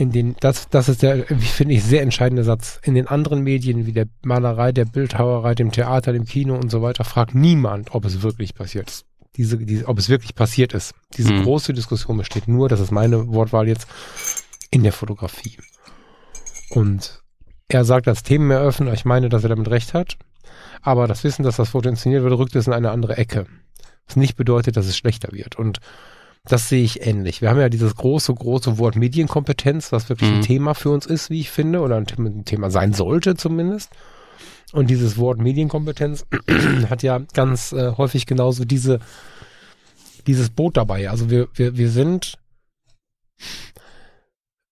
in 0.00 0.12
den, 0.12 0.36
das, 0.40 0.68
das 0.68 0.88
ist 0.88 1.02
der, 1.02 1.26
finde 1.26 1.74
ich, 1.74 1.84
sehr 1.84 2.02
entscheidende 2.02 2.44
Satz. 2.44 2.80
In 2.82 2.94
den 2.94 3.06
anderen 3.06 3.42
Medien 3.42 3.86
wie 3.86 3.92
der 3.92 4.06
Malerei, 4.24 4.72
der 4.72 4.86
Bildhauerei, 4.86 5.54
dem 5.54 5.72
Theater, 5.72 6.12
dem 6.12 6.24
Kino 6.24 6.54
und 6.54 6.70
so 6.70 6.82
weiter, 6.82 7.04
fragt 7.04 7.34
niemand, 7.34 7.94
ob 7.94 8.04
es 8.04 8.22
wirklich 8.22 8.54
passiert 8.54 8.88
ist. 8.88 9.04
Diese, 9.36 9.58
diese, 9.58 9.86
ob 9.86 9.98
es 9.98 10.08
wirklich 10.08 10.34
passiert 10.34 10.74
ist. 10.74 10.94
Diese 11.16 11.32
mhm. 11.32 11.44
große 11.44 11.72
Diskussion 11.72 12.16
besteht 12.16 12.48
nur, 12.48 12.68
das 12.68 12.80
ist 12.80 12.90
meine 12.90 13.28
Wortwahl 13.28 13.68
jetzt, 13.68 13.86
in 14.70 14.82
der 14.82 14.92
Fotografie. 14.92 15.56
Und 16.70 17.22
er 17.68 17.84
sagt 17.84 18.08
als 18.08 18.22
Themeneröffner, 18.22 18.92
ich 18.92 19.04
meine, 19.04 19.28
dass 19.28 19.42
er 19.42 19.50
damit 19.50 19.70
recht 19.70 19.94
hat, 19.94 20.16
aber 20.82 21.06
das 21.06 21.24
Wissen, 21.24 21.42
dass 21.42 21.56
das 21.56 21.70
Foto 21.70 21.88
inszeniert 21.88 22.22
wird, 22.22 22.38
rückt 22.38 22.56
es 22.56 22.66
in 22.66 22.72
eine 22.72 22.90
andere 22.90 23.16
Ecke. 23.16 23.46
Was 24.06 24.16
nicht 24.16 24.36
bedeutet, 24.36 24.76
dass 24.76 24.86
es 24.86 24.96
schlechter 24.96 25.32
wird. 25.32 25.56
Und 25.56 25.78
das 26.44 26.68
sehe 26.68 26.82
ich 26.82 27.06
ähnlich. 27.06 27.42
Wir 27.42 27.50
haben 27.50 27.60
ja 27.60 27.68
dieses 27.68 27.94
große, 27.94 28.34
große 28.34 28.78
Wort 28.78 28.96
Medienkompetenz, 28.96 29.92
was 29.92 30.08
wirklich 30.08 30.30
mhm. 30.30 30.36
ein 30.36 30.42
Thema 30.42 30.74
für 30.74 30.90
uns 30.90 31.06
ist, 31.06 31.28
wie 31.30 31.40
ich 31.40 31.50
finde, 31.50 31.80
oder 31.80 31.96
ein 31.96 32.44
Thema 32.44 32.70
sein 32.70 32.92
sollte 32.92 33.34
zumindest. 33.36 33.90
Und 34.72 34.88
dieses 34.88 35.18
Wort 35.18 35.38
Medienkompetenz 35.38 36.26
hat 36.90 37.02
ja 37.02 37.18
ganz 37.34 37.72
äh, 37.72 37.92
häufig 37.96 38.26
genauso 38.26 38.64
diese, 38.64 39.00
dieses 40.26 40.48
Boot 40.50 40.76
dabei. 40.76 41.10
Also 41.10 41.28
wir, 41.28 41.48
wir, 41.54 41.76
wir 41.76 41.90
sind, 41.90 42.38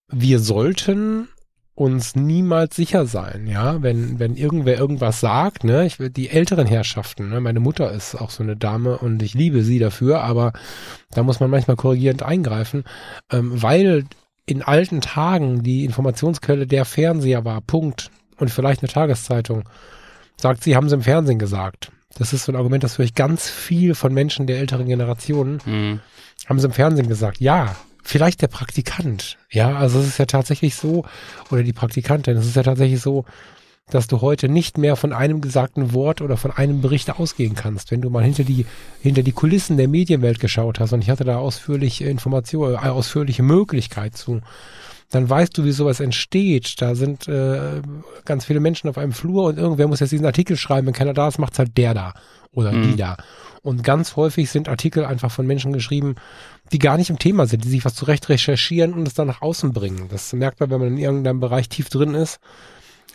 wir 0.07 0.39
sollten 0.39 1.27
uns 1.79 2.13
niemals 2.13 2.75
sicher 2.75 3.05
sein, 3.05 3.47
ja, 3.47 3.81
wenn, 3.81 4.19
wenn 4.19 4.35
irgendwer 4.35 4.77
irgendwas 4.77 5.21
sagt, 5.21 5.63
ne, 5.63 5.85
ich 5.85 5.97
will 5.97 6.09
die 6.09 6.29
älteren 6.29 6.67
Herrschaften, 6.67 7.29
ne, 7.29 7.39
meine 7.39 7.61
Mutter 7.61 7.89
ist 7.93 8.15
auch 8.15 8.31
so 8.31 8.43
eine 8.43 8.57
Dame 8.57 8.97
und 8.97 9.23
ich 9.23 9.33
liebe 9.33 9.63
sie 9.63 9.79
dafür, 9.79 10.21
aber 10.21 10.51
da 11.11 11.23
muss 11.23 11.39
man 11.39 11.49
manchmal 11.49 11.77
korrigierend 11.77 12.21
eingreifen, 12.21 12.83
ähm, 13.31 13.61
weil 13.61 14.03
in 14.45 14.61
alten 14.61 14.99
Tagen 14.99 15.63
die 15.63 15.85
Informationsquelle 15.85 16.67
der 16.67 16.83
Fernseher 16.83 17.45
war, 17.45 17.61
Punkt, 17.61 18.11
und 18.35 18.49
vielleicht 18.49 18.81
eine 18.83 18.91
Tageszeitung, 18.91 19.63
sagt 20.35 20.63
sie, 20.63 20.75
haben 20.75 20.89
sie 20.89 20.95
im 20.95 21.01
Fernsehen 21.01 21.39
gesagt. 21.39 21.93
Das 22.17 22.33
ist 22.33 22.43
so 22.43 22.51
ein 22.51 22.57
Argument, 22.57 22.83
das 22.83 22.97
höre 22.97 23.05
ich 23.05 23.15
ganz 23.15 23.49
viel 23.49 23.95
von 23.95 24.13
Menschen 24.13 24.47
der 24.47 24.59
älteren 24.59 24.87
Generationen. 24.87 25.59
Mhm. 25.65 25.99
Haben 26.45 26.59
sie 26.59 26.67
im 26.67 26.73
Fernsehen 26.73 27.07
gesagt, 27.07 27.39
ja, 27.39 27.75
vielleicht 28.03 28.41
der 28.41 28.47
Praktikant. 28.47 29.37
Ja, 29.49 29.75
also 29.75 29.99
es 29.99 30.07
ist 30.07 30.19
ja 30.19 30.25
tatsächlich 30.25 30.75
so, 30.75 31.05
oder 31.51 31.63
die 31.63 31.73
Praktikantin, 31.73 32.37
es 32.37 32.45
ist 32.45 32.55
ja 32.55 32.63
tatsächlich 32.63 33.01
so, 33.01 33.25
dass 33.89 34.07
du 34.07 34.21
heute 34.21 34.49
nicht 34.49 34.77
mehr 34.77 34.95
von 34.95 35.13
einem 35.13 35.41
gesagten 35.41 35.93
Wort 35.93 36.21
oder 36.21 36.37
von 36.37 36.51
einem 36.51 36.81
Bericht 36.81 37.09
ausgehen 37.11 37.55
kannst. 37.55 37.91
Wenn 37.91 38.01
du 38.01 38.09
mal 38.09 38.23
hinter 38.23 38.43
die, 38.43 38.65
hinter 39.01 39.23
die 39.23 39.31
Kulissen 39.31 39.77
der 39.77 39.87
Medienwelt 39.87 40.39
geschaut 40.39 40.79
hast, 40.79 40.93
und 40.93 41.01
ich 41.01 41.09
hatte 41.09 41.23
da 41.23 41.37
ausführliche 41.37 42.05
Informationen, 42.05 42.75
äh, 42.75 42.89
ausführliche 42.89 43.43
Möglichkeit 43.43 44.15
zu, 44.15 44.41
dann 45.09 45.27
weißt 45.27 45.57
du, 45.57 45.63
wie 45.63 45.71
sowas 45.71 45.99
entsteht. 45.99 46.81
Da 46.81 46.93
sind 46.93 47.27
äh, 47.27 47.81
ganz 48.25 48.45
viele 48.45 48.59
Menschen 48.59 48.89
auf 48.89 48.97
einem 48.97 49.11
Flur 49.11 49.45
und 49.45 49.57
irgendwer 49.57 49.87
muss 49.87 50.01
jetzt 50.01 50.11
diesen 50.11 50.25
Artikel 50.25 50.55
schreiben. 50.55 50.87
Wenn 50.87 50.93
keiner 50.93 51.13
da 51.13 51.27
ist, 51.27 51.39
macht's 51.39 51.57
halt 51.57 51.75
der 51.77 51.95
da 51.95 52.13
oder 52.51 52.71
mhm. 52.71 52.83
die 52.83 52.95
da. 52.95 53.17
Und 53.61 53.83
ganz 53.83 54.15
häufig 54.15 54.49
sind 54.49 54.69
Artikel 54.69 55.05
einfach 55.05 55.31
von 55.31 55.45
Menschen 55.45 55.73
geschrieben, 55.73 56.15
die 56.71 56.79
gar 56.79 56.97
nicht 56.97 57.09
im 57.09 57.19
Thema 57.19 57.45
sind, 57.45 57.63
die 57.63 57.69
sich 57.69 57.85
was 57.85 57.95
zurecht 57.95 58.29
recherchieren 58.29 58.93
und 58.93 59.07
es 59.07 59.13
dann 59.13 59.27
nach 59.27 59.41
außen 59.41 59.73
bringen. 59.73 60.07
Das 60.09 60.31
merkt 60.33 60.59
man, 60.59 60.69
wenn 60.69 60.79
man 60.79 60.89
in 60.89 60.97
irgendeinem 60.97 61.39
Bereich 61.39 61.69
tief 61.69 61.89
drin 61.89 62.13
ist. 62.13 62.39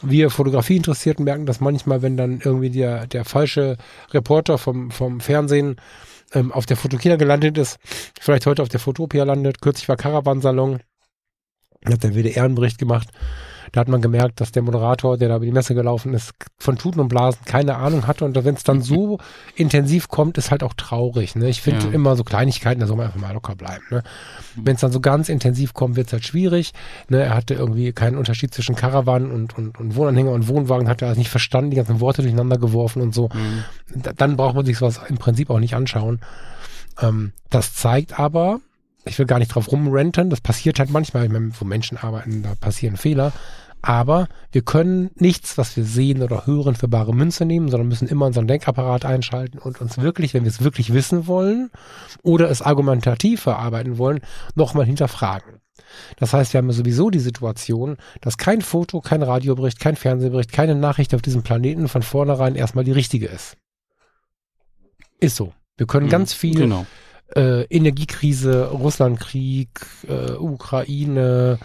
Wir 0.03 0.29
Fotografie 0.29 0.77
Interessierten 0.77 1.25
merken 1.25 1.47
das 1.47 1.61
manchmal, 1.61 2.03
wenn 2.03 2.17
dann 2.17 2.41
irgendwie 2.41 2.71
der, 2.71 3.07
der 3.07 3.25
falsche 3.25 3.79
Reporter 4.13 4.59
vom, 4.59 4.91
vom 4.91 5.21
Fernsehen 5.21 5.77
ähm, 6.33 6.53
auf 6.53 6.67
der 6.67 6.77
Fotokina 6.77 7.17
gelandet 7.17 7.57
ist, 7.57 7.79
vielleicht 8.21 8.45
heute 8.47 8.63
auf 8.63 8.69
der 8.69 8.81
Fotopia 8.81 9.25
landet. 9.25 9.63
Kürzlich 9.63 9.89
war 9.89 9.97
Caravansalon, 9.97 10.81
hat 11.87 12.03
der 12.03 12.15
WDR 12.15 12.45
einen 12.45 12.57
Bericht 12.57 12.79
gemacht 12.79 13.09
da 13.75 13.81
hat 13.81 13.88
man 13.88 14.00
gemerkt, 14.00 14.40
dass 14.40 14.52
der 14.52 14.62
Moderator, 14.62 15.19
der 15.19 15.28
da 15.28 15.37
über 15.37 15.47
die 15.47 15.50
Messe 15.50 15.75
gelaufen 15.75 16.14
ist, 16.14 16.33
von 16.59 16.78
Tuten 16.78 17.00
und 17.00 17.09
Blasen 17.09 17.45
keine 17.45 17.75
Ahnung 17.75 18.07
hatte. 18.07 18.25
Und 18.25 18.37
wenn 18.45 18.54
es 18.54 18.62
dann 18.62 18.83
so 18.83 19.19
intensiv 19.57 20.07
kommt, 20.07 20.38
ist 20.38 20.52
halt 20.52 20.62
auch 20.62 20.75
traurig. 20.75 21.35
Ne? 21.35 21.49
Ich 21.49 21.61
finde 21.61 21.87
ja. 21.87 21.93
immer 21.93 22.14
so 22.14 22.23
Kleinigkeiten, 22.23 22.78
da 22.78 22.87
soll 22.87 22.97
man 22.97 23.07
einfach 23.07 23.21
mal 23.21 23.33
locker 23.33 23.57
bleiben. 23.57 23.83
Ne? 23.90 24.04
Mhm. 24.54 24.66
Wenn 24.66 24.75
es 24.76 24.81
dann 24.81 24.93
so 24.93 25.00
ganz 25.00 25.28
intensiv 25.28 25.75
kommt, 25.75 25.97
wird 25.97 26.07
es 26.07 26.12
halt 26.12 26.25
schwierig. 26.25 26.73
Ne? 27.09 27.21
Er 27.21 27.35
hatte 27.35 27.54
irgendwie 27.54 27.93
keinen 27.93 28.16
Unterschied 28.16 28.54
zwischen 28.54 28.76
Caravan 28.76 29.33
und, 29.33 29.59
und, 29.59 29.81
und 29.81 29.97
Wohnanhänger 29.97 30.31
und 30.31 30.47
Wohnwagen, 30.47 30.88
hat 30.88 31.02
er 31.02 31.09
also 31.09 31.19
nicht 31.19 31.31
verstanden, 31.31 31.71
die 31.71 31.76
ganzen 31.76 31.99
Worte 31.99 32.23
durcheinander 32.23 32.59
geworfen 32.59 33.02
und 33.02 33.12
so. 33.12 33.28
Mhm. 33.35 33.64
Dann 34.16 34.37
braucht 34.37 34.54
man 34.54 34.64
sich 34.64 34.78
sowas 34.78 35.00
im 35.09 35.19
Prinzip 35.19 35.50
auch 35.50 35.59
nicht 35.59 35.75
anschauen. 35.75 36.21
Ähm, 37.02 37.33
das 37.50 37.75
zeigt 37.75 38.21
aber, 38.21 38.61
ich 39.04 39.19
will 39.19 39.26
gar 39.26 39.38
nicht 39.38 39.54
drauf 39.54 39.71
rumrenten, 39.71 40.31
das 40.31 40.40
passiert 40.40 40.78
halt 40.78 40.90
manchmal, 40.90 41.28
meine, 41.28 41.50
wo 41.59 41.64
Menschen 41.64 41.99
arbeiten, 41.99 42.43
da 42.43 42.54
passieren 42.54 42.97
Fehler. 42.97 43.33
Aber 43.87 44.29
wir 44.50 44.62
können 44.62 45.11
nichts, 45.17 45.59
was 45.59 45.76
wir 45.76 45.85
sehen 45.85 46.23
oder 46.23 46.47
hören, 46.47 46.75
für 46.75 46.88
bare 46.88 47.14
Münze 47.14 47.45
nehmen, 47.45 47.69
sondern 47.69 47.88
müssen 47.88 48.09
immer 48.09 48.25
unseren 48.25 48.49
Denkapparat 48.49 49.05
einschalten 49.05 49.59
und 49.59 49.79
uns 49.79 49.99
wirklich, 49.99 50.33
wenn 50.33 50.45
wir 50.45 50.50
es 50.50 50.64
wirklich 50.64 50.95
wissen 50.95 51.26
wollen 51.26 51.71
oder 52.23 52.49
es 52.49 52.62
argumentativ 52.62 53.43
verarbeiten 53.43 53.99
wollen, 53.99 54.21
nochmal 54.55 54.87
hinterfragen. 54.87 55.61
Das 56.17 56.33
heißt, 56.33 56.55
wir 56.55 56.59
haben 56.59 56.73
sowieso 56.73 57.11
die 57.11 57.19
Situation, 57.19 57.99
dass 58.23 58.38
kein 58.38 58.62
Foto, 58.62 59.03
kein 59.03 59.23
Radiobericht, 59.23 59.79
kein 59.81 59.97
Fernsehbericht, 59.97 60.50
keine 60.50 60.75
Nachricht 60.75 61.14
auf 61.14 61.21
diesem 61.21 61.43
Planeten 61.43 61.87
von 61.88 62.00
vornherein 62.00 62.55
erstmal 62.55 62.85
die 62.85 62.93
richtige 62.93 63.26
ist. 63.26 63.59
Ist 65.21 65.37
so. 65.37 65.53
Wir 65.76 65.87
können 65.87 66.07
mhm, 66.07 66.11
ganz 66.11 66.33
viel 66.33 66.57
genau. 66.57 66.87
äh, 67.37 67.64
Energiekrise, 67.64 68.71
Russlandkrieg, 68.71 69.69
äh, 70.09 70.33
Ukraine, 70.33 71.59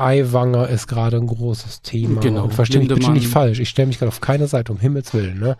Eiwanger 0.00 0.68
ist 0.68 0.86
gerade 0.86 1.16
ein 1.16 1.26
großes 1.26 1.82
Thema. 1.82 2.20
Genau. 2.20 2.44
Und 2.44 2.54
verstehe 2.54 2.80
mich 2.80 2.88
bitte 2.88 3.10
nicht 3.10 3.28
falsch. 3.28 3.58
Ich 3.58 3.68
stelle 3.68 3.88
mich 3.88 3.98
gerade 3.98 4.08
auf 4.08 4.20
keine 4.20 4.46
Seite, 4.46 4.72
um 4.72 4.78
Himmels 4.78 5.12
Willen. 5.14 5.38
Ne? 5.38 5.56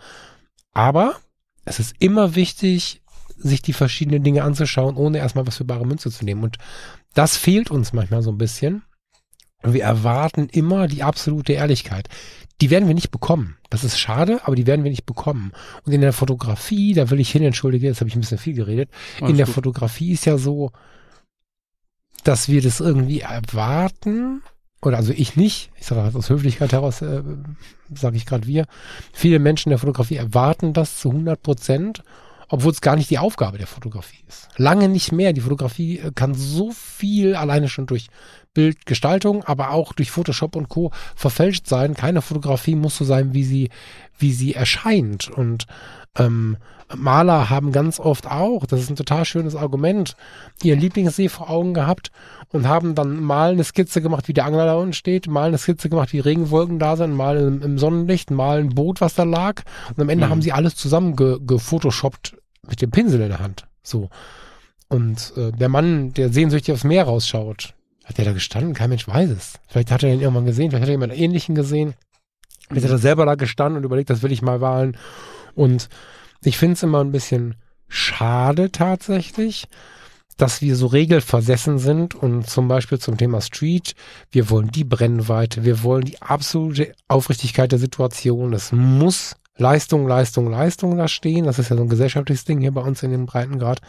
Aber 0.72 1.16
es 1.64 1.80
ist 1.80 1.94
immer 1.98 2.34
wichtig, 2.34 3.02
sich 3.36 3.62
die 3.62 3.72
verschiedenen 3.72 4.22
Dinge 4.22 4.42
anzuschauen, 4.42 4.96
ohne 4.96 5.18
erstmal 5.18 5.46
was 5.46 5.56
für 5.56 5.64
bare 5.64 5.86
Münze 5.86 6.10
zu 6.10 6.24
nehmen. 6.24 6.42
Und 6.42 6.58
das 7.14 7.36
fehlt 7.36 7.70
uns 7.70 7.92
manchmal 7.92 8.22
so 8.22 8.30
ein 8.30 8.38
bisschen. 8.38 8.82
Wir 9.62 9.82
erwarten 9.82 10.48
immer 10.50 10.86
die 10.86 11.02
absolute 11.02 11.52
Ehrlichkeit. 11.52 12.08
Die 12.60 12.70
werden 12.70 12.86
wir 12.86 12.94
nicht 12.94 13.10
bekommen. 13.10 13.56
Das 13.70 13.84
ist 13.84 13.98
schade, 13.98 14.40
aber 14.44 14.56
die 14.56 14.66
werden 14.66 14.84
wir 14.84 14.90
nicht 14.90 15.06
bekommen. 15.06 15.52
Und 15.84 15.92
in 15.92 16.00
der 16.00 16.12
Fotografie, 16.12 16.94
da 16.94 17.10
will 17.10 17.20
ich 17.20 17.30
hin, 17.30 17.42
entschuldige, 17.42 17.86
jetzt 17.86 18.00
habe 18.00 18.08
ich 18.08 18.16
ein 18.16 18.20
bisschen 18.20 18.38
viel 18.38 18.54
geredet. 18.54 18.90
Alles 19.20 19.30
in 19.30 19.36
der 19.36 19.46
gut. 19.46 19.54
Fotografie 19.54 20.12
ist 20.12 20.26
ja 20.26 20.38
so, 20.38 20.70
dass 22.28 22.46
wir 22.46 22.60
das 22.60 22.80
irgendwie 22.80 23.20
erwarten, 23.20 24.42
oder 24.82 24.98
also 24.98 25.14
ich 25.16 25.36
nicht, 25.36 25.70
ich 25.76 25.86
sage 25.86 26.14
aus 26.14 26.28
Höflichkeit 26.28 26.72
heraus, 26.72 27.00
äh, 27.00 27.22
sage 27.94 28.18
ich 28.18 28.26
gerade 28.26 28.46
wir, 28.46 28.66
viele 29.14 29.38
Menschen 29.38 29.70
der 29.70 29.78
Fotografie 29.78 30.16
erwarten 30.16 30.74
das 30.74 30.98
zu 30.98 31.08
100 31.08 31.42
Prozent, 31.42 32.02
obwohl 32.50 32.72
es 32.72 32.82
gar 32.82 32.96
nicht 32.96 33.08
die 33.08 33.18
Aufgabe 33.18 33.56
der 33.56 33.66
Fotografie 33.66 34.22
ist. 34.28 34.48
Lange 34.58 34.90
nicht 34.90 35.10
mehr. 35.10 35.32
Die 35.32 35.40
Fotografie 35.40 36.00
äh, 36.00 36.12
kann 36.14 36.34
so 36.34 36.70
viel 36.72 37.34
alleine 37.34 37.70
schon 37.70 37.86
durch 37.86 38.08
Bildgestaltung, 38.52 39.42
aber 39.44 39.70
auch 39.70 39.94
durch 39.94 40.10
Photoshop 40.10 40.54
und 40.54 40.68
Co. 40.68 40.92
verfälscht 41.16 41.66
sein. 41.66 41.94
Keine 41.94 42.20
Fotografie 42.20 42.74
muss 42.74 42.98
so 42.98 43.06
sein, 43.06 43.32
wie 43.32 43.44
sie, 43.44 43.70
wie 44.18 44.34
sie 44.34 44.52
erscheint. 44.52 45.30
Und 45.30 45.66
ähm, 46.14 46.58
Maler 46.96 47.50
haben 47.50 47.72
ganz 47.72 48.00
oft 48.00 48.26
auch, 48.26 48.66
das 48.66 48.80
ist 48.80 48.90
ein 48.90 48.96
total 48.96 49.24
schönes 49.24 49.54
Argument, 49.54 50.16
ihren 50.62 50.80
Lieblingssee 50.80 51.28
vor 51.28 51.50
Augen 51.50 51.74
gehabt 51.74 52.10
und 52.50 52.66
haben 52.66 52.94
dann 52.94 53.22
mal 53.22 53.52
eine 53.52 53.64
Skizze 53.64 54.00
gemacht, 54.00 54.28
wie 54.28 54.32
der 54.32 54.46
Angler 54.46 54.66
da 54.66 54.74
unten 54.74 54.94
steht, 54.94 55.28
mal 55.28 55.48
eine 55.48 55.58
Skizze 55.58 55.88
gemacht, 55.88 56.12
wie 56.12 56.20
Regenwolken 56.20 56.78
da 56.78 56.96
sind, 56.96 57.14
mal 57.14 57.36
im, 57.36 57.62
im 57.62 57.78
Sonnenlicht, 57.78 58.30
mal 58.30 58.58
ein 58.58 58.70
Boot, 58.70 59.00
was 59.00 59.14
da 59.14 59.24
lag. 59.24 59.62
Und 59.90 60.00
am 60.00 60.08
Ende 60.08 60.26
mhm. 60.26 60.30
haben 60.30 60.42
sie 60.42 60.52
alles 60.52 60.76
zusammen 60.76 61.16
ge, 61.16 61.38
gefotoshoppt 61.46 62.36
mit 62.66 62.80
dem 62.80 62.90
Pinsel 62.90 63.20
in 63.20 63.28
der 63.28 63.40
Hand. 63.40 63.66
So. 63.82 64.08
Und 64.88 65.32
äh, 65.36 65.52
der 65.52 65.68
Mann, 65.68 66.14
der 66.14 66.32
sehnsüchtig 66.32 66.72
aufs 66.72 66.84
Meer 66.84 67.04
rausschaut, 67.04 67.74
hat 68.04 68.16
der 68.16 68.24
da 68.24 68.32
gestanden? 68.32 68.72
Kein 68.72 68.88
Mensch 68.88 69.06
weiß 69.06 69.28
es. 69.28 69.60
Vielleicht 69.68 69.90
hat 69.90 70.02
er 70.02 70.12
ihn 70.12 70.20
irgendwann 70.20 70.46
gesehen, 70.46 70.70
vielleicht 70.70 70.82
hat 70.82 70.88
er 70.88 70.92
jemand 70.92 71.18
Ähnlichen 71.18 71.54
gesehen. 71.54 71.94
Vielleicht 72.68 72.86
hat 72.86 72.92
er 72.92 72.98
selber 72.98 73.26
da 73.26 73.34
gestanden 73.34 73.78
und 73.78 73.84
überlegt, 73.84 74.08
das 74.08 74.22
will 74.22 74.32
ich 74.32 74.40
mal 74.40 74.62
wahlen. 74.62 74.96
Und 75.54 75.88
ich 76.42 76.58
finde 76.58 76.74
es 76.74 76.82
immer 76.82 77.00
ein 77.00 77.12
bisschen 77.12 77.56
schade 77.88 78.70
tatsächlich, 78.70 79.68
dass 80.36 80.62
wir 80.62 80.76
so 80.76 80.86
regelversessen 80.86 81.78
sind 81.78 82.14
und 82.14 82.48
zum 82.48 82.68
Beispiel 82.68 82.98
zum 82.98 83.16
Thema 83.16 83.40
Street, 83.40 83.94
wir 84.30 84.50
wollen 84.50 84.70
die 84.70 84.84
Brennweite, 84.84 85.64
wir 85.64 85.82
wollen 85.82 86.04
die 86.04 86.22
absolute 86.22 86.94
Aufrichtigkeit 87.08 87.72
der 87.72 87.80
Situation. 87.80 88.52
Es 88.52 88.70
muss 88.70 89.34
Leistung, 89.56 90.06
Leistung, 90.06 90.48
Leistung 90.48 90.96
da 90.96 91.08
stehen. 91.08 91.44
Das 91.44 91.58
ist 91.58 91.70
ja 91.70 91.76
so 91.76 91.82
ein 91.82 91.88
gesellschaftliches 91.88 92.44
Ding 92.44 92.60
hier 92.60 92.70
bei 92.70 92.80
uns 92.80 93.02
in 93.02 93.10
dem 93.10 93.26
Breitengrad, 93.26 93.80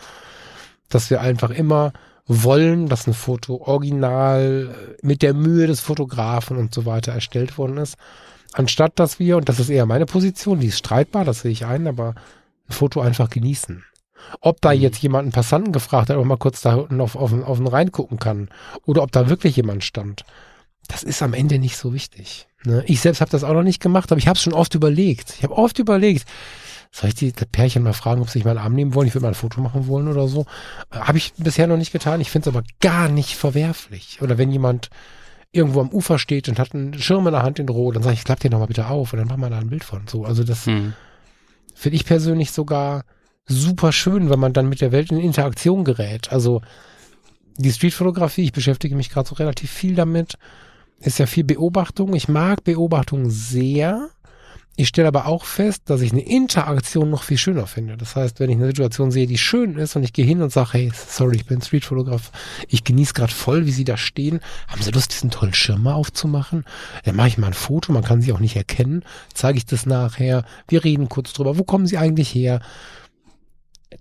dass 0.90 1.12
wir 1.12 1.22
einfach 1.22 1.52
immer 1.52 1.94
wollen, 2.26 2.88
dass 2.88 3.06
ein 3.06 3.14
Foto 3.14 3.62
original 3.62 4.98
mit 5.04 5.22
der 5.22 5.36
Mühe 5.36 5.68
des 5.68 5.82
Fotografen 5.82 6.58
und 6.58 6.74
so 6.74 6.86
weiter 6.86 7.12
erstellt 7.12 7.60
worden 7.60 7.78
ist. 7.78 7.96
Anstatt 8.54 8.98
dass 8.98 9.20
wir, 9.20 9.38
und 9.38 9.48
das 9.48 9.60
ist 9.60 9.70
eher 9.70 9.86
meine 9.86 10.08
Position, 10.08 10.60
die 10.60 10.68
ist 10.68 10.80
streitbar, 10.80 11.26
das 11.26 11.42
sehe 11.42 11.52
ich 11.52 11.66
ein, 11.66 11.88
aber 11.88 12.16
Foto 12.74 13.02
einfach 13.02 13.30
genießen. 13.30 13.84
Ob 14.42 14.62
da 14.62 14.74
mhm. 14.74 14.82
jetzt 14.82 15.02
jemand 15.02 15.24
einen 15.24 15.32
Passanten 15.32 15.72
gefragt 15.72 16.10
hat, 16.10 16.16
ob 16.16 16.22
man 16.22 16.30
mal 16.30 16.38
kurz 16.38 16.62
da 16.62 16.76
unten 16.76 17.02
auf, 17.02 17.16
auf, 17.16 17.34
auf 17.34 17.58
den 17.58 17.68
Rhein 17.68 17.92
gucken 17.92 18.20
kann 18.20 18.50
oder 18.86 19.04
ob 19.04 19.12
da 19.12 19.30
wirklich 19.30 19.56
jemand 19.56 19.84
stand, 19.84 20.26
das 20.88 21.04
ist 21.04 21.22
am 21.22 21.34
Ende 21.34 21.60
nicht 21.60 21.78
so 21.78 21.94
wichtig. 21.94 22.48
Ne? 22.66 22.84
Ich 22.88 23.00
selbst 23.00 23.22
habe 23.22 23.32
das 23.32 23.44
auch 23.44 23.54
noch 23.54 23.64
nicht 23.64 23.82
gemacht, 23.82 24.12
aber 24.12 24.20
ich 24.20 24.28
habe 24.28 24.38
es 24.38 24.44
schon 24.44 24.54
oft 24.54 24.76
überlegt. 24.76 25.36
Ich 25.38 25.44
habe 25.44 25.58
oft 25.58 25.80
überlegt, 25.80 26.28
soll 26.92 27.10
ich 27.10 27.16
die 27.16 27.32
Pärchen 27.32 27.84
mal 27.84 27.94
fragen, 27.94 28.22
ob 28.22 28.28
sie 28.28 28.34
sich 28.34 28.46
mal 28.46 28.52
einen 28.52 28.60
Arm 28.60 28.74
nehmen 28.74 28.96
wollen? 28.96 29.08
Ich 29.08 29.14
würde 29.14 29.24
mal 29.24 29.30
ein 29.30 29.36
Foto 29.36 29.62
machen 29.62 29.88
wollen 29.88 30.08
oder 30.08 30.28
so. 30.28 30.46
Äh, 30.92 31.00
habe 31.00 31.20
ich 31.20 31.34
bisher 31.38 31.68
noch 31.68 31.78
nicht 31.78 31.92
getan. 31.92 32.20
Ich 32.20 32.32
finde 32.32 32.50
es 32.50 32.56
aber 32.56 32.66
gar 32.80 33.10
nicht 33.10 33.36
verwerflich. 33.36 34.20
Oder 34.22 34.38
wenn 34.38 34.52
jemand 34.52 34.90
irgendwo 35.52 35.82
am 35.82 35.90
Ufer 35.90 36.20
steht 36.20 36.50
und 36.50 36.60
hat 36.60 36.74
einen 36.74 37.00
Schirm 37.00 37.28
in 37.28 37.34
der 37.34 37.44
Hand 37.44 37.60
in 37.60 37.70
Rot, 37.70 37.96
dann 37.96 38.04
sage 38.04 38.16
ich, 38.16 38.24
klapp 38.24 38.40
den 38.40 38.52
doch 38.52 38.60
mal 38.60 38.66
bitte 38.66 38.88
auf 38.88 39.14
und 39.14 39.20
dann 39.20 39.28
machen 39.28 39.42
wir 39.42 39.50
da 39.50 39.60
ein 39.60 39.70
Bild 39.70 39.84
von. 39.84 40.08
So, 40.08 40.26
also 40.26 40.44
das, 40.44 40.66
hm. 40.66 40.94
Finde 41.80 41.96
ich 41.96 42.04
persönlich 42.04 42.52
sogar 42.52 43.06
super 43.46 43.94
schön, 43.94 44.30
wenn 44.30 44.38
man 44.38 44.52
dann 44.52 44.68
mit 44.68 44.82
der 44.82 44.92
Welt 44.92 45.14
in 45.14 45.18
Interaktion 45.18 45.86
gerät. 45.86 46.30
Also 46.30 46.62
die 47.56 47.72
Streetfotografie, 47.72 48.44
ich 48.44 48.52
beschäftige 48.52 48.98
mich 48.98 49.10
gerade 49.10 49.30
so 49.30 49.36
relativ 49.36 49.72
viel 49.72 49.96
damit, 49.96 50.34
ist 51.00 51.20
ja 51.20 51.26
viel 51.26 51.46
Beobachtung. 51.46 52.14
Ich 52.16 52.28
mag 52.28 52.66
Beobachtung 52.66 53.30
sehr. 53.30 54.10
Ich 54.80 54.88
stelle 54.88 55.10
aber 55.10 55.26
auch 55.26 55.44
fest, 55.44 55.90
dass 55.90 56.00
ich 56.00 56.14
eine 56.14 56.22
Interaktion 56.22 57.10
noch 57.10 57.24
viel 57.24 57.38
schöner 57.38 57.68
finde. 57.68 57.98
Das 57.98 58.16
heißt, 58.16 58.40
wenn 58.40 58.50
ich 58.50 58.56
eine 58.56 58.68
Situation 58.68 59.12
sehe, 59.12 59.28
die 59.28 59.38
schön 59.38 59.76
ist 59.76 59.98
und 59.98 60.04
ich 60.04 60.14
gehe 60.14 60.24
hin 60.24 60.42
und 60.42 60.54
sage, 60.54 60.70
hey, 60.72 60.92
sorry, 60.94 61.36
ich 61.36 61.46
bin 61.46 61.62
Streetfotograf, 61.62 62.32
ich 62.70 62.86
genieße 62.86 63.14
gerade 63.14 63.34
voll, 63.34 63.66
wie 63.66 63.72
Sie 63.72 63.84
da 63.84 63.98
stehen. 63.98 64.40
Haben 64.70 64.82
Sie 64.82 64.92
Lust, 64.92 65.12
diesen 65.12 65.32
tollen 65.32 65.54
Schirm 65.54 65.84
mal 65.84 65.96
aufzumachen? 65.96 66.64
Dann 67.04 67.18
mache 67.18 67.28
ich 67.28 67.38
mal 67.38 67.48
ein 67.48 67.54
Foto, 67.54 67.92
man 67.92 68.06
kann 68.06 68.22
sie 68.22 68.32
auch 68.32 68.40
nicht 68.40 68.56
erkennen. 68.56 69.04
Zeige 69.34 69.58
ich 69.58 69.66
das 69.66 69.86
nachher. 69.86 70.46
Wir 70.70 70.82
reden 70.86 71.10
kurz 71.10 71.34
drüber. 71.34 71.58
Wo 71.58 71.66
kommen 71.66 71.86
Sie 71.86 71.98
eigentlich 71.98 72.34
her? 72.34 72.62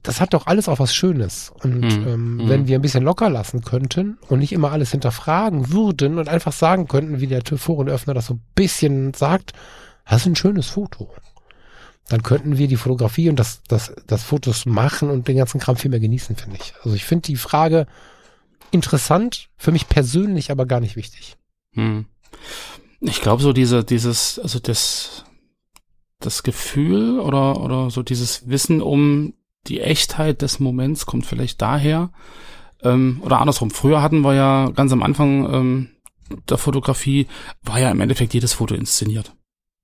das 0.02 0.20
hat 0.20 0.34
doch 0.34 0.46
alles 0.46 0.68
auch 0.68 0.78
was 0.78 0.94
Schönes. 0.94 1.50
Und 1.64 1.80
mm, 1.80 2.06
ähm, 2.06 2.36
mm. 2.36 2.48
wenn 2.48 2.68
wir 2.68 2.78
ein 2.78 2.82
bisschen 2.82 3.02
locker 3.02 3.30
lassen 3.30 3.62
könnten 3.62 4.18
und 4.28 4.38
nicht 4.38 4.52
immer 4.52 4.70
alles 4.70 4.92
hinterfragen 4.92 5.72
würden 5.72 6.18
und 6.18 6.28
einfach 6.28 6.52
sagen 6.52 6.86
könnten, 6.86 7.20
wie 7.20 7.26
der 7.26 7.42
Forenöffner 7.42 8.14
das 8.14 8.26
so 8.26 8.34
ein 8.34 8.42
bisschen 8.54 9.14
sagt, 9.14 9.54
das 10.08 10.22
ist 10.22 10.26
ein 10.26 10.36
schönes 10.36 10.68
Foto. 10.68 11.10
Dann 12.08 12.22
könnten 12.22 12.56
wir 12.56 12.68
die 12.68 12.76
Fotografie 12.76 13.28
und 13.28 13.38
das, 13.38 13.62
das, 13.68 13.94
das 14.06 14.22
Fotos 14.22 14.64
machen 14.64 15.10
und 15.10 15.28
den 15.28 15.36
ganzen 15.36 15.60
Kram 15.60 15.76
viel 15.76 15.90
mehr 15.90 16.00
genießen, 16.00 16.36
finde 16.36 16.56
ich. 16.60 16.72
Also 16.82 16.96
ich 16.96 17.04
finde 17.04 17.26
die 17.26 17.36
Frage 17.36 17.86
interessant, 18.70 19.50
für 19.56 19.72
mich 19.72 19.88
persönlich 19.88 20.50
aber 20.50 20.64
gar 20.64 20.80
nicht 20.80 20.96
wichtig. 20.96 21.36
Hm. 21.74 22.06
Ich 23.00 23.20
glaube 23.20 23.42
so 23.42 23.52
diese, 23.52 23.84
dieses, 23.84 24.38
also 24.38 24.58
das, 24.58 25.24
das 26.18 26.42
Gefühl 26.42 27.20
oder, 27.20 27.60
oder 27.60 27.90
so 27.90 28.02
dieses 28.02 28.48
Wissen 28.48 28.80
um 28.80 29.34
die 29.66 29.80
Echtheit 29.80 30.40
des 30.40 30.60
Moments 30.60 31.04
kommt 31.04 31.26
vielleicht 31.26 31.60
daher, 31.60 32.10
ähm, 32.82 33.20
oder 33.22 33.40
andersrum. 33.40 33.70
Früher 33.70 34.02
hatten 34.02 34.22
wir 34.22 34.34
ja 34.34 34.70
ganz 34.70 34.92
am 34.92 35.02
Anfang 35.02 35.52
ähm, 35.52 35.88
der 36.48 36.58
Fotografie, 36.58 37.26
war 37.62 37.78
ja 37.78 37.90
im 37.90 38.00
Endeffekt 38.00 38.34
jedes 38.34 38.54
Foto 38.54 38.74
inszeniert. 38.74 39.34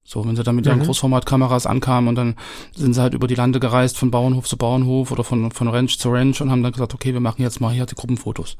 So, 0.07 0.23
wenn 0.27 0.37
sie 0.37 0.43
dann 0.43 0.57
mit 0.57 0.67
ihren 0.67 0.81
mhm. 0.81 0.85
Großformatkameras 0.85 1.64
ankamen 1.64 2.09
und 2.09 2.14
dann 2.17 2.37
sind 2.77 2.93
sie 2.93 3.01
halt 3.01 3.14
über 3.14 3.27
die 3.27 3.35
Lande 3.35 3.59
gereist, 3.59 3.97
von 3.97 4.11
Bauernhof 4.11 4.47
zu 4.47 4.59
Bauernhof 4.59 5.11
oder 5.11 5.25
von, 5.25 5.51
von 5.51 5.69
Ranch 5.69 5.99
zu 5.99 6.11
Ranch 6.11 6.43
und 6.43 6.51
haben 6.51 6.62
dann 6.62 6.73
gesagt, 6.73 6.93
okay, 6.93 7.14
wir 7.14 7.21
machen 7.21 7.40
jetzt 7.40 7.59
mal 7.62 7.73
hier 7.73 7.87
die 7.87 7.95
Gruppenfotos. 7.95 8.59